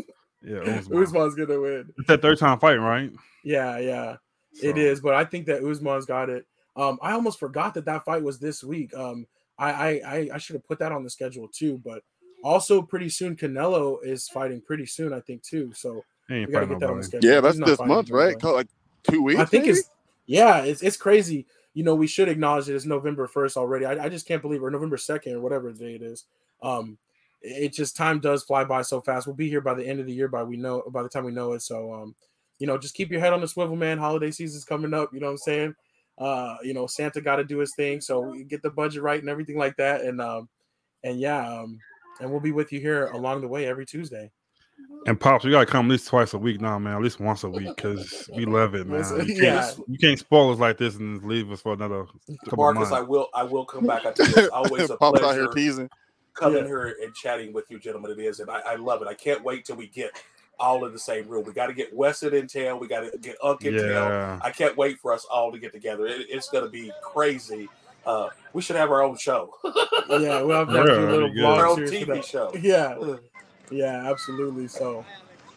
Yeah, 0.45 0.59
Usman. 0.59 1.01
Usman's 1.01 1.35
gonna 1.35 1.59
win. 1.59 1.93
It's 1.97 2.07
that 2.07 2.21
third 2.21 2.37
time 2.37 2.59
fight, 2.59 2.75
right? 2.75 3.09
Yeah, 3.45 3.77
yeah, 3.77 4.15
it 4.61 4.75
So, 4.75 4.77
is. 4.77 4.99
But 4.99 5.15
I 5.15 5.23
think 5.23 5.45
that 5.45 5.63
Usman's 5.63 6.05
got 6.05 6.29
it. 6.29 6.45
Um, 6.75 6.99
I 7.01 7.13
almost 7.13 7.39
forgot 7.39 7.73
that 7.75 7.85
that 7.85 8.03
fight 8.03 8.23
was 8.23 8.39
this 8.39 8.61
week. 8.63 8.93
Um, 8.93 9.25
I 9.57 9.71
I 9.71 9.89
I, 10.05 10.29
I 10.33 10.37
should 10.37 10.55
have 10.55 10.67
put 10.67 10.79
that 10.79 10.91
on 10.91 11.03
the 11.03 11.09
schedule 11.09 11.47
too. 11.47 11.81
But 11.83 12.03
also 12.43 12.81
pretty 12.81 13.09
soon, 13.09 13.35
Canelo 13.35 13.97
is 14.03 14.27
fighting 14.27 14.61
pretty 14.61 14.85
soon. 14.85 15.13
I 15.13 15.21
think 15.21 15.43
too. 15.43 15.71
So 15.73 16.03
He 16.27 16.45
we 16.45 16.51
gotta 16.51 16.67
get 16.67 16.79
that 16.79 16.89
on 16.89 16.97
the 16.97 17.03
schedule. 17.03 17.29
Yeah, 17.29 17.41
that's 17.41 17.57
this 17.59 17.79
month, 17.79 18.09
right? 18.09 18.33
nobody. 18.33 18.55
Like 18.55 18.67
two 19.03 19.23
weeks. 19.23 19.39
I 19.39 19.45
think 19.45 19.65
maybe? 19.65 19.77
it's 19.79 19.89
yeah, 20.25 20.63
it's 20.63 20.81
it's 20.81 20.97
crazy. 20.97 21.45
You 21.73 21.83
know, 21.83 21.95
we 21.95 22.07
should 22.07 22.29
acknowledge 22.29 22.69
it. 22.69 22.75
It's 22.75 22.85
November 22.85 23.27
first 23.27 23.57
already. 23.57 23.85
I, 23.85 24.05
I 24.05 24.09
just 24.09 24.27
can't 24.27 24.41
believe, 24.41 24.63
or 24.63 24.69
November 24.69 24.97
second, 24.97 25.33
or 25.33 25.39
whatever 25.39 25.71
day 25.71 25.95
it 25.95 26.03
is. 26.03 26.25
Um, 26.61 26.97
it, 27.41 27.65
it 27.65 27.73
just 27.73 27.97
time 27.97 28.19
does 28.19 28.43
fly 28.43 28.63
by 28.63 28.81
so 28.83 29.01
fast. 29.01 29.25
We'll 29.25 29.35
be 29.35 29.49
here 29.49 29.61
by 29.61 29.73
the 29.73 29.85
end 29.85 29.99
of 29.99 30.05
the 30.05 30.13
year. 30.13 30.27
By 30.27 30.43
we 30.43 30.57
know 30.57 30.83
by 30.89 31.03
the 31.03 31.09
time 31.09 31.25
we 31.25 31.31
know 31.31 31.53
it. 31.53 31.61
So, 31.61 31.93
um, 31.93 32.15
you 32.59 32.67
know, 32.67 32.77
just 32.77 32.93
keep 32.93 33.11
your 33.11 33.21
head 33.21 33.33
on 33.33 33.41
the 33.41 33.47
swivel, 33.47 33.75
man. 33.75 33.97
Holiday 33.97 34.31
season's 34.31 34.65
coming 34.65 34.93
up. 34.93 35.13
You 35.13 35.19
know 35.19 35.27
what 35.27 35.31
I'm 35.33 35.37
saying? 35.37 35.75
Uh, 36.17 36.57
you 36.61 36.73
know, 36.73 36.85
Santa 36.85 37.21
got 37.21 37.37
to 37.37 37.43
do 37.43 37.57
his 37.57 37.73
thing, 37.75 37.99
so 37.99 38.19
we 38.19 38.43
get 38.43 38.61
the 38.61 38.69
budget 38.69 39.01
right 39.01 39.19
and 39.19 39.29
everything 39.29 39.57
like 39.57 39.75
that. 39.77 40.01
And 40.01 40.21
um, 40.21 40.47
and 41.03 41.19
yeah, 41.19 41.47
um, 41.47 41.79
and 42.23 42.31
we'll 42.31 42.39
be 42.41 42.51
with 42.51 42.71
you 42.71 42.79
here 42.79 43.07
along 43.07 43.41
the 43.41 43.47
way 43.47 43.65
every 43.67 43.85
Tuesday. 43.85 44.31
Mm-hmm. 44.81 45.09
And 45.09 45.19
pops, 45.19 45.45
we 45.45 45.51
gotta 45.51 45.65
come 45.67 45.85
at 45.85 45.91
least 45.91 46.07
twice 46.07 46.33
a 46.33 46.37
week 46.37 46.59
now, 46.61 46.79
man. 46.79 46.95
At 46.95 47.01
least 47.01 47.19
once 47.19 47.43
a 47.43 47.49
week, 47.49 47.75
because 47.75 48.29
we 48.35 48.45
love 48.47 48.73
it, 48.75 48.87
man. 48.87 48.99
Listen, 48.99 49.27
You 49.27 49.35
yeah. 49.43 49.61
can't, 49.61 49.79
you 49.87 49.97
can't 49.99 50.17
spoil 50.19 50.51
us 50.51 50.59
like 50.59 50.77
this 50.77 50.95
and 50.95 51.23
leave 51.23 51.51
us 51.51 51.61
for 51.61 51.73
another 51.73 52.05
couple 52.45 52.57
Marcus, 52.63 52.87
I 52.91 52.99
months. 52.99 53.09
will 53.09 53.27
I 53.35 53.43
will 53.43 53.65
come 53.65 53.85
back. 53.85 54.05
I 54.05 54.11
tell 54.13 54.25
you, 54.27 54.33
it's 54.37 54.47
always 54.49 54.89
a 54.89 54.97
Pops 54.97 55.21
out 55.21 55.33
here 55.35 55.45
pleasure 55.45 55.53
teasing. 55.53 55.89
coming 56.33 56.59
Yeah. 56.63 56.67
here 56.67 56.95
and 57.03 57.13
chatting 57.13 57.53
with 57.53 57.65
you, 57.69 57.79
gentlemen. 57.79 58.11
It 58.11 58.19
is, 58.19 58.39
and 58.39 58.49
I, 58.49 58.59
I 58.65 58.75
love 58.75 59.01
it. 59.01 59.07
I 59.07 59.13
can't 59.13 59.43
wait 59.43 59.65
till 59.65 59.75
we 59.75 59.87
get 59.87 60.11
all 60.59 60.85
in 60.85 60.93
the 60.93 60.99
same 60.99 61.27
room. 61.27 61.43
We 61.45 61.51
got 61.53 61.67
to 61.67 61.73
get 61.73 61.93
Weston 61.95 62.33
in 62.33 62.47
town. 62.47 62.79
We 62.79 62.87
got 62.87 63.01
to 63.11 63.17
get 63.19 63.35
Unk 63.43 63.65
in 63.65 63.73
town. 63.75 64.39
I 64.43 64.49
can't 64.51 64.77
wait 64.77 64.99
for 64.99 65.11
us 65.13 65.25
all 65.25 65.51
to 65.51 65.59
get 65.59 65.71
together. 65.73 66.05
It, 66.07 66.27
it's 66.29 66.49
going 66.49 66.63
to 66.63 66.69
be 66.69 66.91
crazy. 67.03 67.67
Uh, 68.05 68.29
we 68.53 68.61
should 68.61 68.75
have 68.75 68.91
our 68.91 69.01
own 69.01 69.17
show, 69.17 69.53
Yeah, 70.09 70.41
we'll 70.41 70.65
have 70.65 70.67
to 70.67 70.73
Yeah, 70.73 70.81
a 70.81 71.11
little 71.11 71.29
be 71.29 71.43
our 71.43 71.67
own 71.67 71.77
TV 71.79 72.23
show. 72.23 72.51
Yeah, 72.61 72.97
yeah, 73.71 74.09
absolutely. 74.09 74.67
So, 74.67 75.05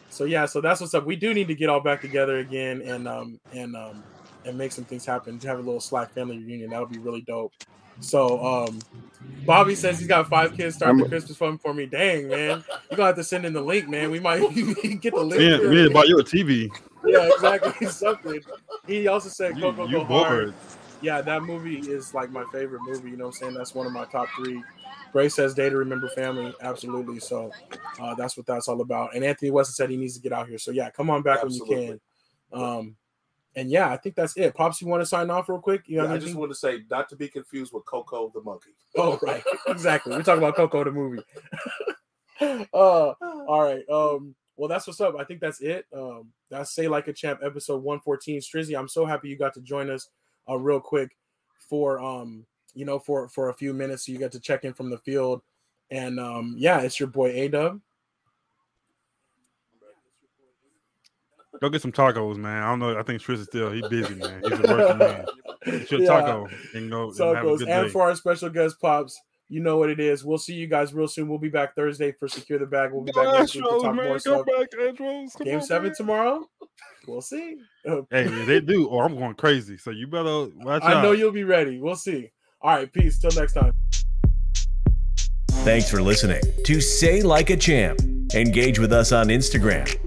so 0.09 0.23
yeah, 0.23 0.45
so 0.45 0.61
that's 0.61 0.81
what's 0.81 0.93
up. 0.93 1.05
We 1.05 1.15
do 1.15 1.33
need 1.33 1.47
to 1.49 1.55
get 1.55 1.69
all 1.69 1.81
back 1.81 2.01
together 2.01 2.39
again 2.39 2.81
and 2.81 3.07
um 3.07 3.39
and 3.53 3.75
um 3.75 4.03
and 4.45 4.57
make 4.57 4.71
some 4.71 4.85
things 4.85 5.05
happen. 5.05 5.37
To 5.39 5.47
have 5.47 5.59
a 5.59 5.61
little 5.61 5.81
Slack 5.81 6.13
family 6.13 6.37
reunion, 6.37 6.69
that 6.71 6.79
would 6.79 6.89
be 6.89 6.99
really 6.99 7.21
dope. 7.21 7.53
So, 7.99 8.43
um, 8.45 8.79
Bobby 9.45 9.75
says 9.75 9.99
he's 9.99 10.07
got 10.07 10.27
five 10.27 10.55
kids 10.55 10.75
starting 10.75 11.01
the 11.01 11.09
Christmas 11.09 11.37
fun 11.37 11.57
for 11.57 11.73
me. 11.73 11.85
Dang, 11.85 12.29
man, 12.29 12.63
you 12.89 12.97
gonna 12.97 13.07
have 13.07 13.15
to 13.15 13.23
send 13.23 13.45
in 13.45 13.53
the 13.53 13.61
link, 13.61 13.87
man. 13.89 14.09
We 14.11 14.19
might 14.19 14.39
get 15.01 15.13
the 15.13 15.23
link. 15.23 15.61
we, 15.61 15.67
we 15.67 15.75
need 15.75 15.87
to 15.89 15.93
buy 15.93 16.03
you 16.05 16.17
a 16.19 16.23
TV. 16.23 16.71
yeah, 17.05 17.29
exactly. 17.33 17.87
Something. 17.89 18.41
He 18.85 19.07
also 19.07 19.29
said 19.29 19.55
You, 19.57 19.63
Coco 19.63 19.87
you 19.87 19.97
Go 19.97 20.03
Hard 20.05 20.53
bored. 20.53 20.55
Yeah, 21.01 21.21
that 21.21 21.43
movie 21.43 21.79
is 21.79 22.13
like 22.13 22.31
my 22.31 22.43
favorite 22.51 22.81
movie. 22.83 23.11
You 23.11 23.17
know 23.17 23.25
what 23.25 23.35
I'm 23.35 23.39
saying? 23.39 23.53
That's 23.53 23.75
one 23.75 23.85
of 23.85 23.93
my 23.93 24.05
top 24.05 24.27
three. 24.35 24.63
Grace 25.11 25.35
says 25.35 25.53
Day 25.53 25.69
to 25.69 25.77
Remember 25.77 26.09
Family. 26.09 26.53
Absolutely. 26.61 27.19
So 27.19 27.51
uh, 27.99 28.15
that's 28.15 28.35
what 28.37 28.45
that's 28.45 28.67
all 28.67 28.81
about. 28.81 29.15
And 29.15 29.23
Anthony 29.23 29.51
Weston 29.51 29.73
said 29.73 29.89
he 29.89 29.97
needs 29.97 30.15
to 30.15 30.21
get 30.21 30.33
out 30.33 30.47
here. 30.47 30.57
So 30.57 30.71
yeah, 30.71 30.89
come 30.89 31.09
on 31.09 31.21
back 31.21 31.43
when 31.43 31.53
you 31.53 31.65
can. 31.65 31.99
Um, 32.51 32.95
and 33.55 33.71
yeah, 33.71 33.89
I 33.89 33.97
think 33.97 34.15
that's 34.15 34.37
it. 34.37 34.53
Pops, 34.53 34.81
you 34.81 34.87
want 34.87 35.01
to 35.01 35.05
sign 35.05 35.29
off 35.31 35.49
real 35.49 35.59
quick? 35.59 35.83
You 35.87 35.97
Yeah, 35.97 36.03
I 36.03 36.05
anything? 36.11 36.27
just 36.27 36.35
want 36.37 36.51
to 36.51 36.55
say 36.55 36.81
not 36.91 37.09
to 37.09 37.15
be 37.15 37.27
confused 37.27 37.73
with 37.73 37.85
Coco 37.85 38.31
the 38.33 38.41
monkey. 38.41 38.71
Oh, 38.99 39.19
right. 39.21 39.43
exactly. 39.67 40.15
We're 40.15 40.23
talking 40.23 40.41
about 40.43 40.55
Coco 40.55 40.83
the 40.83 40.91
movie. 40.91 41.21
uh, 42.41 42.65
all 42.73 43.63
right. 43.63 43.87
Um, 43.89 44.35
well, 44.55 44.67
that's 44.67 44.87
what's 44.87 44.99
up. 45.01 45.15
I 45.19 45.23
think 45.23 45.39
that's 45.39 45.61
it. 45.61 45.85
Um, 45.95 46.31
that's 46.49 46.73
Say 46.73 46.87
Like 46.87 47.07
a 47.07 47.13
Champ 47.13 47.41
episode 47.43 47.83
114. 47.83 48.41
Strizzy, 48.41 48.77
I'm 48.77 48.87
so 48.87 49.05
happy 49.05 49.29
you 49.29 49.37
got 49.37 49.53
to 49.53 49.61
join 49.61 49.89
us 49.91 50.09
uh 50.49 50.57
real 50.57 50.79
quick 50.79 51.15
for 51.57 51.99
um, 51.99 52.45
you 52.73 52.85
know, 52.85 52.99
for 52.99 53.27
for 53.29 53.49
a 53.49 53.53
few 53.53 53.73
minutes. 53.73 54.05
So 54.05 54.11
you 54.11 54.17
get 54.19 54.31
to 54.33 54.39
check 54.39 54.63
in 54.63 54.73
from 54.73 54.89
the 54.89 54.97
field. 54.97 55.41
And 55.89 56.19
um, 56.19 56.55
yeah, 56.57 56.81
it's 56.81 56.99
your 56.99 57.07
boy 57.07 57.29
A 57.31 57.47
Dub. 57.47 57.79
Go 61.61 61.69
get 61.69 61.81
some 61.81 61.91
tacos, 61.91 62.37
man. 62.37 62.61
I 62.61 62.69
don't 62.69 62.79
know. 62.79 62.97
I 62.99 63.03
think 63.03 63.21
Trish 63.21 63.39
is 63.39 63.45
still 63.45 63.71
he's 63.71 63.87
busy, 63.87 64.13
man. 64.15 64.43
He's 64.43 64.59
a 64.59 64.63
working 64.63 64.97
man. 64.99 65.25
Get 65.65 65.91
your 65.91 66.01
Yeah. 66.03 66.07
taco 66.07 66.47
and 66.75 66.89
go 66.91 67.09
and 67.09 67.33
have 67.33 67.47
a 67.47 67.51
Tacos. 67.51 67.57
good 67.57 67.67
And 67.69 67.87
day. 67.87 67.91
for 67.91 68.03
our 68.03 68.15
special 68.15 68.49
guest 68.49 68.79
pops, 68.79 69.19
You 69.49 69.61
know 69.61 69.77
what 69.77 69.89
it 69.89 69.99
is. 69.99 70.25
We'll 70.25 70.37
see 70.37 70.55
you 70.55 70.67
guys 70.67 70.93
real 70.93 71.07
soon. 71.07 71.29
We'll 71.29 71.39
be 71.39 71.49
back 71.49 71.73
Thursday 71.73 72.11
for 72.11 72.27
Secure 72.27 72.59
the 72.59 72.65
Bag. 72.65 72.91
We'll 72.91 73.03
be 73.03 73.13
back 73.13 73.33
next 73.33 73.55
week 73.55 73.63
to 73.63 73.69
talk 73.69 73.83
man, 73.83 73.95
more 73.95 74.05
come 74.05 74.19
stuff. 74.19 74.45
back, 74.45 74.71
Astros. 74.71 75.43
Game 75.43 75.55
on, 75.55 75.61
seven 75.61 75.87
man. 75.87 75.95
tomorrow. 75.95 76.49
We'll 77.07 77.21
see. 77.21 77.57
Hey, 78.11 78.27
they 78.43 78.59
do, 78.59 78.87
or 78.87 79.05
I'm 79.05 79.17
going 79.17 79.35
crazy. 79.35 79.77
So 79.77 79.91
you 79.91 80.07
better 80.07 80.47
watch 80.57 80.83
out. 80.83 80.97
I 80.97 81.01
know 81.01 81.13
you'll 81.13 81.31
be 81.31 81.45
ready. 81.45 81.79
We'll 81.79 81.95
see. 81.95 82.29
All 82.61 82.75
right, 82.75 82.91
peace. 82.91 83.17
Till 83.17 83.31
next 83.31 83.53
time. 83.53 83.71
Thanks 85.63 85.89
for 85.89 86.01
listening 86.01 86.41
to 86.65 86.81
Say 86.81 87.21
Like 87.21 87.49
a 87.49 87.55
Champ. 87.55 88.01
Engage 88.33 88.77
with 88.77 88.91
us 88.91 89.13
on 89.13 89.27
Instagram. 89.27 90.06